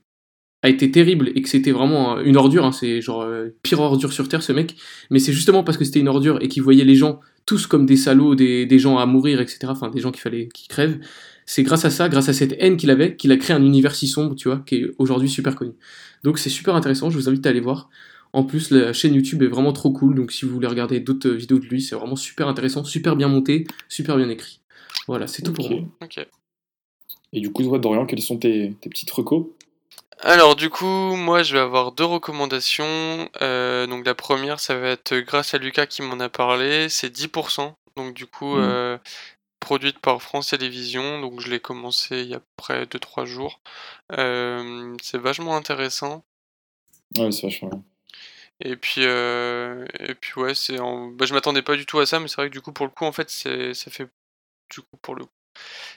a 0.67 0.69
été 0.69 0.91
terrible 0.91 1.31
et 1.35 1.43
que 1.43 1.49
c'était 1.49 1.71
vraiment 1.71 2.19
une 2.21 2.37
ordure, 2.37 2.65
hein, 2.65 2.73
c'est 2.73 3.01
genre 3.01 3.23
euh, 3.23 3.49
pire 3.63 3.81
ordure 3.81 4.13
sur 4.13 4.29
Terre 4.29 4.43
ce 4.43 4.53
mec, 4.53 4.77
mais 5.11 5.19
c'est 5.19 5.33
justement 5.33 5.65
parce 5.65 5.79
que 5.79 5.85
c'était 5.85 6.01
une 6.01 6.09
ordure 6.09 6.39
et 6.43 6.49
qu'il 6.49 6.63
voyait 6.63 6.85
les 6.85 6.97
gens 6.97 7.21
tous 7.47 7.67
comme 7.67 7.87
des 7.87 7.97
salauds, 7.97 8.35
des, 8.35 8.67
des, 8.67 8.79
gens 8.79 8.99
à 8.99 9.07
mourir, 9.07 9.41
etc., 9.41 9.61
enfin 9.67 9.89
des 9.89 10.01
gens 10.01 10.11
qu'il 10.11 10.21
fallait 10.21 10.49
qu'ils 10.49 10.69
crèvent, 10.69 10.99
c'est 11.47 11.63
grâce 11.63 11.85
à 11.85 11.91
ça, 11.91 12.09
grâce 12.09 12.29
à 12.29 12.33
cette 12.33 12.57
haine 12.59 12.77
qu'il 12.77 12.91
avait, 12.91 13.17
qu'il 13.17 13.31
a 13.31 13.37
créé 13.37 13.55
un 13.55 13.65
univers 13.65 13.95
si 13.95 14.09
sombre, 14.09 14.35
tu 14.35 14.49
vois, 14.49 14.63
qui 14.67 14.77
est 14.77 14.91
aujourd'hui 14.99 15.29
super 15.29 15.55
connu. 15.55 15.73
Donc 16.25 16.39
c'est 16.39 16.51
super 16.51 16.75
intéressant, 16.75 17.09
je 17.09 17.17
vous 17.17 17.29
invite 17.29 17.47
à 17.47 17.51
aller 17.51 17.61
voir. 17.61 17.89
En 18.33 18.43
plus, 18.43 18.71
la 18.71 18.93
chaîne 18.93 19.15
YouTube 19.15 19.43
est 19.43 19.47
vraiment 19.47 19.73
trop 19.73 19.93
cool, 19.93 20.17
donc 20.17 20.33
si 20.33 20.45
vous 20.45 20.53
voulez 20.53 20.67
regarder 20.67 20.99
d'autres 20.99 21.31
vidéos 21.31 21.61
de 21.61 21.67
lui, 21.67 21.81
c'est 21.81 21.95
vraiment 21.95 22.17
super 22.17 22.49
intéressant, 22.49 22.83
super 22.83 23.15
bien 23.15 23.29
monté, 23.29 23.67
super 23.89 24.17
bien 24.17 24.29
écrit. 24.29 24.61
Voilà, 25.07 25.29
c'est 25.29 25.43
tout 25.43 25.53
pour 25.53 25.71
moi. 25.71 25.81
Et 27.33 27.41
du 27.41 27.53
coup, 27.53 27.63
toi, 27.63 27.79
Dorian, 27.79 28.07
quels 28.07 28.21
sont 28.21 28.39
tes, 28.39 28.75
tes 28.81 28.91
petites 28.91 29.11
recos? 29.11 29.47
Alors 30.21 30.57
du 30.57 30.71
coup, 30.71 30.87
moi 30.87 31.43
je 31.43 31.55
vais 31.55 31.61
avoir 31.61 31.93
deux 31.93 32.05
recommandations. 32.05 33.29
Euh, 33.43 33.87
donc 33.87 34.07
la 34.07 34.15
première, 34.15 34.61
ça 34.61 34.77
va 34.77 34.89
être 34.89 35.15
grâce 35.17 35.55
à 35.55 35.59
Lucas 35.59 35.87
qui 35.87 36.03
m'en 36.03 36.19
a 36.21 36.29
parlé, 36.29 36.89
c'est 36.89 37.15
10%. 37.15 37.75
Donc 37.97 38.15
du 38.15 38.27
coup, 38.27 38.57
mmh. 38.57 38.61
euh, 38.61 38.99
produite 39.61 39.99
par 39.99 40.23
France 40.23 40.49
Télévisions. 40.49 41.21
Donc 41.21 41.41
je 41.41 41.51
l'ai 41.51 41.61
commencé 41.61 42.23
il 42.23 42.29
y 42.29 42.35
a 42.35 42.41
près 42.57 42.87
de 42.87 42.99
3 42.99 43.27
jours. 43.27 43.61
Euh, 44.13 44.97
c'est 45.03 45.19
vachement 45.19 45.55
intéressant. 45.57 46.25
Ouais, 47.19 47.31
c'est 47.31 47.43
vachement 47.49 47.85
Et 48.61 48.77
puis, 48.77 49.03
et 49.03 50.15
puis 50.21 50.41
ouais, 50.41 50.55
c'est 50.55 50.79
bah, 50.79 51.27
je 51.27 51.35
m'attendais 51.35 51.63
pas 51.63 51.77
du 51.77 51.85
tout 51.85 51.99
à 51.99 52.07
ça, 52.07 52.21
mais 52.21 52.29
c'est 52.29 52.37
vrai 52.37 52.49
que 52.49 52.55
du 52.55 52.63
coup, 52.63 52.73
pour 52.73 52.87
le 52.87 52.93
coup, 52.93 53.05
en 53.05 53.13
fait, 53.13 53.29
c'est, 53.29 53.75
ça 53.75 53.91
fait 53.91 54.09
du 54.71 54.81
coup 54.81 54.97
pour 55.03 55.15
le 55.15 55.27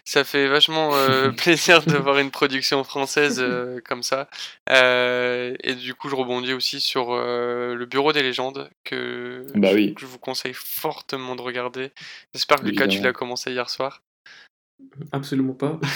ça 0.09 0.23
fait 0.23 0.47
vachement 0.47 0.95
euh, 0.95 1.29
plaisir 1.37 1.83
de 1.83 1.95
voir 1.95 2.17
une 2.17 2.31
production 2.31 2.83
française 2.83 3.39
euh, 3.39 3.79
comme 3.87 4.01
ça. 4.01 4.27
Euh, 4.69 5.55
et 5.63 5.75
du 5.75 5.93
coup, 5.93 6.09
je 6.09 6.15
rebondis 6.15 6.53
aussi 6.53 6.79
sur 6.79 7.15
le 7.15 7.85
Bureau 7.85 8.11
des 8.11 8.23
légendes 8.23 8.69
que, 8.83 9.45
bah 9.55 9.69
oui. 9.73 9.93
je 9.99 10.05
vous 10.05 10.17
conseille 10.17 10.53
fortement 10.55 11.35
de 11.35 11.41
regarder. 11.41 11.91
J'espère 12.33 12.59
que 12.61 12.65
Lucas, 12.65 12.87
tu 12.87 13.01
l'as 13.01 13.13
commencé 13.13 13.51
hier 13.51 13.69
soir. 13.69 14.01
Absolument 15.11 15.53
pas. 15.53 15.79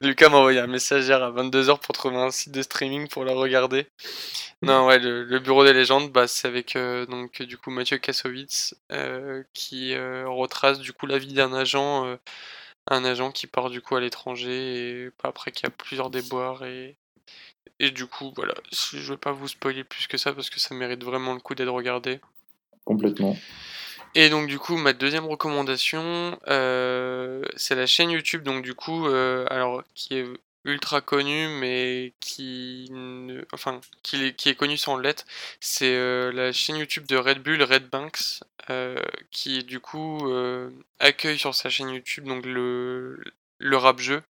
Lucas 0.00 0.28
m'a 0.28 0.38
envoyé 0.38 0.60
un 0.60 0.66
message 0.66 1.06
hier 1.06 1.22
à 1.22 1.30
22h 1.30 1.78
pour 1.80 1.94
trouver 1.94 2.16
un 2.16 2.30
site 2.30 2.52
de 2.52 2.62
streaming 2.62 3.08
pour 3.08 3.24
la 3.24 3.32
regarder. 3.32 3.86
Non, 4.62 4.86
ouais, 4.86 4.98
le, 4.98 5.38
Bureau 5.40 5.64
des 5.64 5.72
légendes, 5.72 6.10
bah, 6.10 6.26
c'est 6.26 6.48
avec 6.48 6.76
euh, 6.76 7.06
donc 7.06 7.42
du 7.42 7.58
coup 7.58 7.70
Mathieu 7.70 7.98
Kassovitz 7.98 8.74
euh, 8.92 9.42
qui 9.52 9.94
euh, 9.94 10.28
retrace 10.28 10.78
du 10.78 10.92
coup 10.92 11.06
la 11.06 11.18
vie 11.18 11.34
d'un 11.34 11.52
agent, 11.52 12.16
un 12.88 13.04
agent 13.04 13.30
qui 13.30 13.46
part 13.46 13.70
du 13.70 13.80
coup 13.80 13.96
à 13.96 14.00
l'étranger 14.00 15.04
et 15.04 15.10
après 15.22 15.52
qu'il 15.52 15.64
y 15.64 15.68
a 15.68 15.70
plusieurs 15.70 16.10
déboires 16.10 16.64
et 16.64 16.96
et 17.80 17.90
du 17.90 18.06
coup 18.06 18.32
voilà, 18.36 18.54
je 18.72 19.12
vais 19.12 19.18
pas 19.18 19.32
vous 19.32 19.48
spoiler 19.48 19.84
plus 19.84 20.06
que 20.06 20.16
ça 20.16 20.32
parce 20.32 20.48
que 20.48 20.60
ça 20.60 20.74
mérite 20.74 21.02
vraiment 21.02 21.34
le 21.34 21.40
coup 21.40 21.54
d'être 21.54 21.72
regardé. 21.72 22.20
Complètement. 22.84 23.36
Et 24.14 24.28
donc 24.30 24.46
du 24.46 24.58
coup 24.58 24.76
ma 24.76 24.92
deuxième 24.92 25.26
recommandation 25.26 26.38
c'est 27.56 27.74
la 27.74 27.86
chaîne 27.86 28.10
YouTube 28.10 28.42
donc 28.42 28.62
du 28.62 28.74
coup 28.74 29.06
alors 29.06 29.82
qui 29.94 30.14
est 30.16 30.26
ultra 30.64 31.00
connu 31.00 31.48
mais 31.48 32.12
qui 32.20 32.90
est, 34.12 34.36
qui 34.36 34.48
est 34.48 34.54
connu 34.54 34.76
sans 34.76 34.96
lettres 34.96 35.24
c'est 35.60 35.94
euh, 35.96 36.32
la 36.32 36.52
chaîne 36.52 36.76
YouTube 36.76 37.06
de 37.06 37.16
Red 37.16 37.42
Bull 37.42 37.62
Red 37.62 37.88
Banks 37.90 38.40
euh, 38.70 38.96
qui 39.30 39.62
du 39.64 39.80
coup 39.80 40.28
euh, 40.28 40.70
accueille 41.00 41.38
sur 41.38 41.54
sa 41.54 41.68
chaîne 41.68 41.90
YouTube 41.90 42.24
donc 42.24 42.46
le 42.46 43.22
le 43.58 43.76
rap 43.76 44.00
jeu 44.00 44.22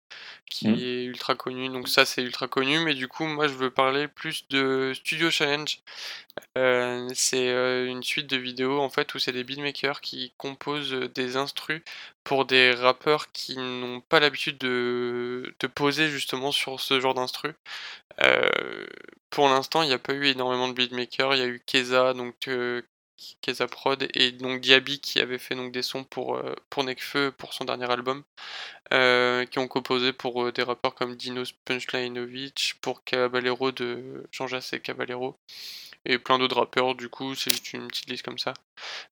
qui 0.50 0.68
Mm. 0.68 0.74
est 0.74 1.04
ultra 1.04 1.34
connu. 1.34 1.68
Donc 1.68 1.88
ça 1.88 2.04
c'est 2.04 2.22
ultra 2.22 2.48
connu, 2.48 2.78
mais 2.80 2.94
du 2.94 3.08
coup 3.08 3.24
moi 3.26 3.48
je 3.48 3.54
veux 3.54 3.70
parler 3.70 4.08
plus 4.08 4.46
de 4.48 4.92
Studio 4.94 5.30
Challenge. 5.30 5.80
Euh, 6.58 7.08
c'est 7.14 7.48
euh, 7.50 7.86
une 7.86 8.02
suite 8.02 8.26
de 8.28 8.36
vidéos 8.36 8.80
en 8.80 8.88
fait 8.90 9.14
où 9.14 9.18
c'est 9.18 9.32
des 9.32 9.44
beatmakers 9.44 10.00
qui 10.00 10.32
composent 10.36 10.92
des 11.14 11.36
instrus 11.36 11.82
pour 12.24 12.44
des 12.46 12.72
rappeurs 12.72 13.30
qui 13.32 13.56
n'ont 13.56 14.00
pas 14.00 14.20
l'habitude 14.20 14.58
de, 14.58 15.54
de 15.60 15.66
poser 15.66 16.08
justement 16.08 16.52
sur 16.52 16.80
ce 16.80 17.00
genre 17.00 17.14
d'instru. 17.14 17.54
Euh, 18.22 18.86
pour 19.30 19.48
l'instant, 19.48 19.82
il 19.82 19.88
n'y 19.88 19.94
a 19.94 19.98
pas 19.98 20.14
eu 20.14 20.26
énormément 20.26 20.68
de 20.68 20.74
beatmakers. 20.74 21.34
Il 21.34 21.38
y 21.40 21.42
a 21.42 21.46
eu 21.46 21.62
Keza, 21.66 22.14
donc 22.14 22.48
Keza 23.42 23.66
Prod, 23.68 24.08
et 24.14 24.32
donc 24.32 24.60
Diaby 24.60 25.00
qui 25.00 25.20
avait 25.20 25.38
fait 25.38 25.54
donc 25.54 25.72
des 25.72 25.82
sons 25.82 26.04
pour, 26.04 26.36
euh, 26.36 26.54
pour 26.70 26.84
Nekfeu 26.84 27.32
pour 27.32 27.54
son 27.54 27.64
dernier 27.64 27.90
album, 27.90 28.24
euh, 28.92 29.46
qui 29.46 29.58
ont 29.58 29.68
composé 29.68 30.12
pour 30.12 30.44
euh, 30.44 30.52
des 30.52 30.62
rappeurs 30.62 30.94
comme 30.94 31.16
Dinos 31.16 31.52
Punchlinovic, 31.64 32.74
pour 32.82 33.04
Caballero 33.04 33.72
de 33.72 34.26
Jean 34.32 34.46
Jass 34.48 34.72
et 34.72 34.80
Caballero, 34.80 35.38
et 36.06 36.18
plein 36.18 36.38
d'autres 36.38 36.56
rappeurs. 36.58 36.94
Du 36.96 37.08
coup, 37.08 37.34
c'est 37.34 37.50
juste 37.52 37.72
une 37.74 37.88
petite 37.88 38.10
liste 38.10 38.24
comme 38.24 38.38
ça. 38.38 38.54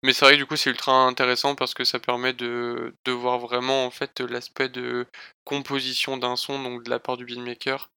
Mais 0.03 0.12
c'est 0.12 0.24
vrai 0.26 0.34
que 0.34 0.38
du 0.38 0.46
coup, 0.46 0.57
c'est 0.57 0.70
ultra 0.70 0.92
intéressant 1.07 1.55
parce 1.57 1.74
que 1.74 1.84
ça 1.84 2.00
permet 2.00 2.34
de, 2.34 2.94
de 3.05 3.12
voir 3.12 3.38
vraiment 3.38 3.86
en 3.86 3.90
fait 3.92 4.20
l'aspect 4.20 4.70
de 4.70 5.07
composition 5.44 6.18
d'un 6.18 6.36
son, 6.36 6.62
donc 6.62 6.84
de 6.84 6.90
la 6.90 7.00
part 7.00 7.16
du 7.18 7.24
beatmaker. 7.26 7.91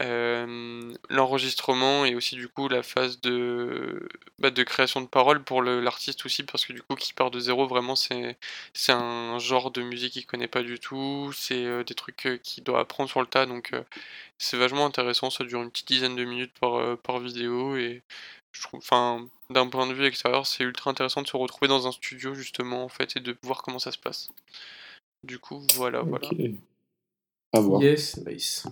L'enregistrement 0.00 2.04
et 2.04 2.14
aussi 2.14 2.36
du 2.36 2.48
coup 2.48 2.68
la 2.68 2.82
phase 2.82 3.20
de, 3.20 4.08
bah, 4.38 4.50
de 4.50 4.62
création 4.62 5.00
de 5.00 5.06
paroles 5.06 5.42
pour 5.42 5.62
l'artiste 5.62 6.24
aussi 6.26 6.42
parce 6.42 6.66
que 6.66 6.72
du 6.72 6.82
coup 6.82 6.96
qui 6.96 7.12
part 7.12 7.30
de 7.30 7.40
zéro 7.40 7.66
vraiment 7.66 7.96
c'est 7.96 8.36
c'est 8.74 8.92
un 8.92 9.38
genre 9.38 9.70
de 9.70 9.82
musique 9.82 10.14
qu'il 10.14 10.26
connaît 10.26 10.48
pas 10.48 10.62
du 10.62 10.78
tout 10.78 11.32
c'est 11.32 11.64
euh, 11.64 11.84
des 11.84 11.94
trucs 11.94 12.26
euh, 12.26 12.36
qu'il 12.38 12.64
doit 12.64 12.80
apprendre 12.80 13.08
sur 13.08 13.20
le 13.20 13.26
tas 13.26 13.46
donc 13.46 13.70
euh, 13.72 13.82
c'est 14.38 14.56
vachement 14.56 14.86
intéressant 14.86 15.30
ça 15.30 15.44
dure 15.44 15.62
une 15.62 15.70
petite 15.70 15.88
dizaine 15.88 16.16
de 16.16 16.24
minutes 16.24 16.52
par, 16.60 16.74
euh, 16.74 16.96
par 16.96 17.18
vidéo 17.18 17.76
et 17.76 18.02
je 18.52 18.62
trouve 18.62 18.80
enfin 18.80 19.26
d'un 19.50 19.68
point 19.68 19.86
de 19.86 19.94
vue 19.94 20.04
extérieur 20.04 20.46
c'est 20.46 20.64
ultra 20.64 20.90
intéressant 20.90 21.22
de 21.22 21.28
se 21.28 21.36
retrouver 21.36 21.68
dans 21.68 21.86
un 21.86 21.92
studio 21.92 22.34
justement 22.34 22.84
en 22.84 22.88
fait 22.88 23.16
et 23.16 23.20
de 23.20 23.36
voir 23.42 23.62
comment 23.62 23.78
ça 23.78 23.92
se 23.92 23.98
passe 23.98 24.28
du 25.24 25.38
coup 25.38 25.62
voilà 25.74 26.02
voilà 26.02 26.28
Ok. 26.28 26.50
À 27.52 27.60
voir. 27.60 27.80
Yes, 27.80 28.18
nice. 28.26 28.66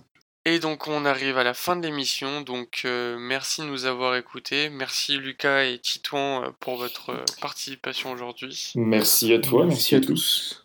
Et 0.47 0.59
donc 0.59 0.87
on 0.87 1.05
arrive 1.05 1.39
à 1.39 1.43
la 1.43 1.55
fin 1.55 1.75
de 1.75 1.87
l'émission, 1.87 2.41
donc 2.41 2.83
euh, 2.85 3.17
merci 3.19 3.61
de 3.61 3.65
nous 3.65 3.85
avoir 3.85 4.15
écoutés, 4.15 4.69
merci 4.69 5.17
Lucas 5.17 5.63
et 5.63 5.79
Titouan 5.79 6.43
euh, 6.43 6.49
pour 6.59 6.77
votre 6.77 7.09
euh, 7.09 7.25
participation 7.41 8.11
aujourd'hui. 8.11 8.71
Merci 8.75 9.33
à 9.33 9.39
toi, 9.39 9.65
Merci 9.65 9.95
à 9.95 10.01
tous. 10.01 10.64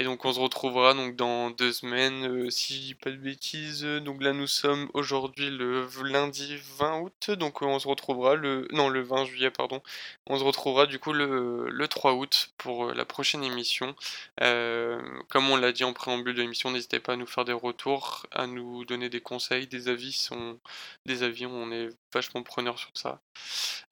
Et 0.00 0.04
donc 0.04 0.24
on 0.24 0.32
se 0.32 0.40
retrouvera 0.40 0.94
donc 0.94 1.14
dans 1.14 1.50
deux 1.50 1.74
semaines, 1.74 2.26
euh, 2.26 2.48
si 2.48 2.74
je 2.74 2.80
dis 2.80 2.94
pas 2.94 3.10
de 3.10 3.16
bêtises. 3.16 3.84
Donc 3.84 4.22
là 4.22 4.32
nous 4.32 4.46
sommes 4.46 4.88
aujourd'hui 4.94 5.50
le 5.50 5.86
lundi 6.02 6.56
20 6.78 7.00
août, 7.00 7.30
donc 7.32 7.62
euh, 7.62 7.66
on 7.66 7.78
se 7.78 7.86
retrouvera 7.86 8.34
le 8.34 8.66
non 8.72 8.88
le 8.88 9.02
20 9.02 9.26
juillet 9.26 9.50
pardon. 9.50 9.82
On 10.26 10.38
se 10.38 10.42
retrouvera 10.42 10.86
du 10.86 10.98
coup 10.98 11.12
le, 11.12 11.68
le 11.68 11.86
3 11.86 12.14
août 12.14 12.54
pour 12.56 12.86
euh, 12.86 12.94
la 12.94 13.04
prochaine 13.04 13.44
émission. 13.44 13.94
Comme 14.38 15.50
on 15.50 15.56
l'a 15.56 15.70
dit 15.70 15.84
en 15.84 15.92
préambule 15.92 16.34
de 16.34 16.40
l'émission, 16.40 16.70
n'hésitez 16.70 16.98
pas 16.98 17.12
à 17.12 17.16
nous 17.16 17.26
faire 17.26 17.44
des 17.44 17.52
retours, 17.52 18.24
à 18.32 18.46
nous 18.46 18.86
donner 18.86 19.10
des 19.10 19.20
conseils, 19.20 19.66
des 19.66 19.88
avis, 19.88 20.12
sont 20.12 20.58
des 21.04 21.22
avis, 21.22 21.44
on 21.44 21.70
est 21.72 21.90
vachement 22.14 22.42
preneur 22.42 22.78
sur 22.78 22.90
ça. 22.94 23.20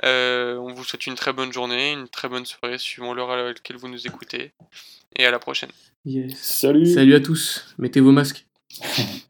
On 0.03 0.73
vous 0.73 0.85
souhaite 0.85 1.07
une 1.07 1.17
très 1.17 1.35
bonne 1.35 1.53
journée, 1.53 1.93
une 1.93 2.09
très 2.09 2.29
bonne 2.31 2.47
soirée 2.47 2.79
suivant 2.79 3.13
l'heure 3.13 3.31
à 3.31 3.37
laquelle 3.37 3.77
vous 3.77 3.89
nous 3.89 4.07
écoutez. 4.07 4.53
Et 5.17 5.25
à 5.25 5.31
la 5.31 5.39
prochaine. 5.39 5.71
Yes. 6.05 6.37
Salut. 6.37 6.87
Salut 6.87 7.15
à 7.15 7.21
tous. 7.21 7.75
Mettez 7.79 8.01
vos 8.01 8.13
masques. 8.13 8.47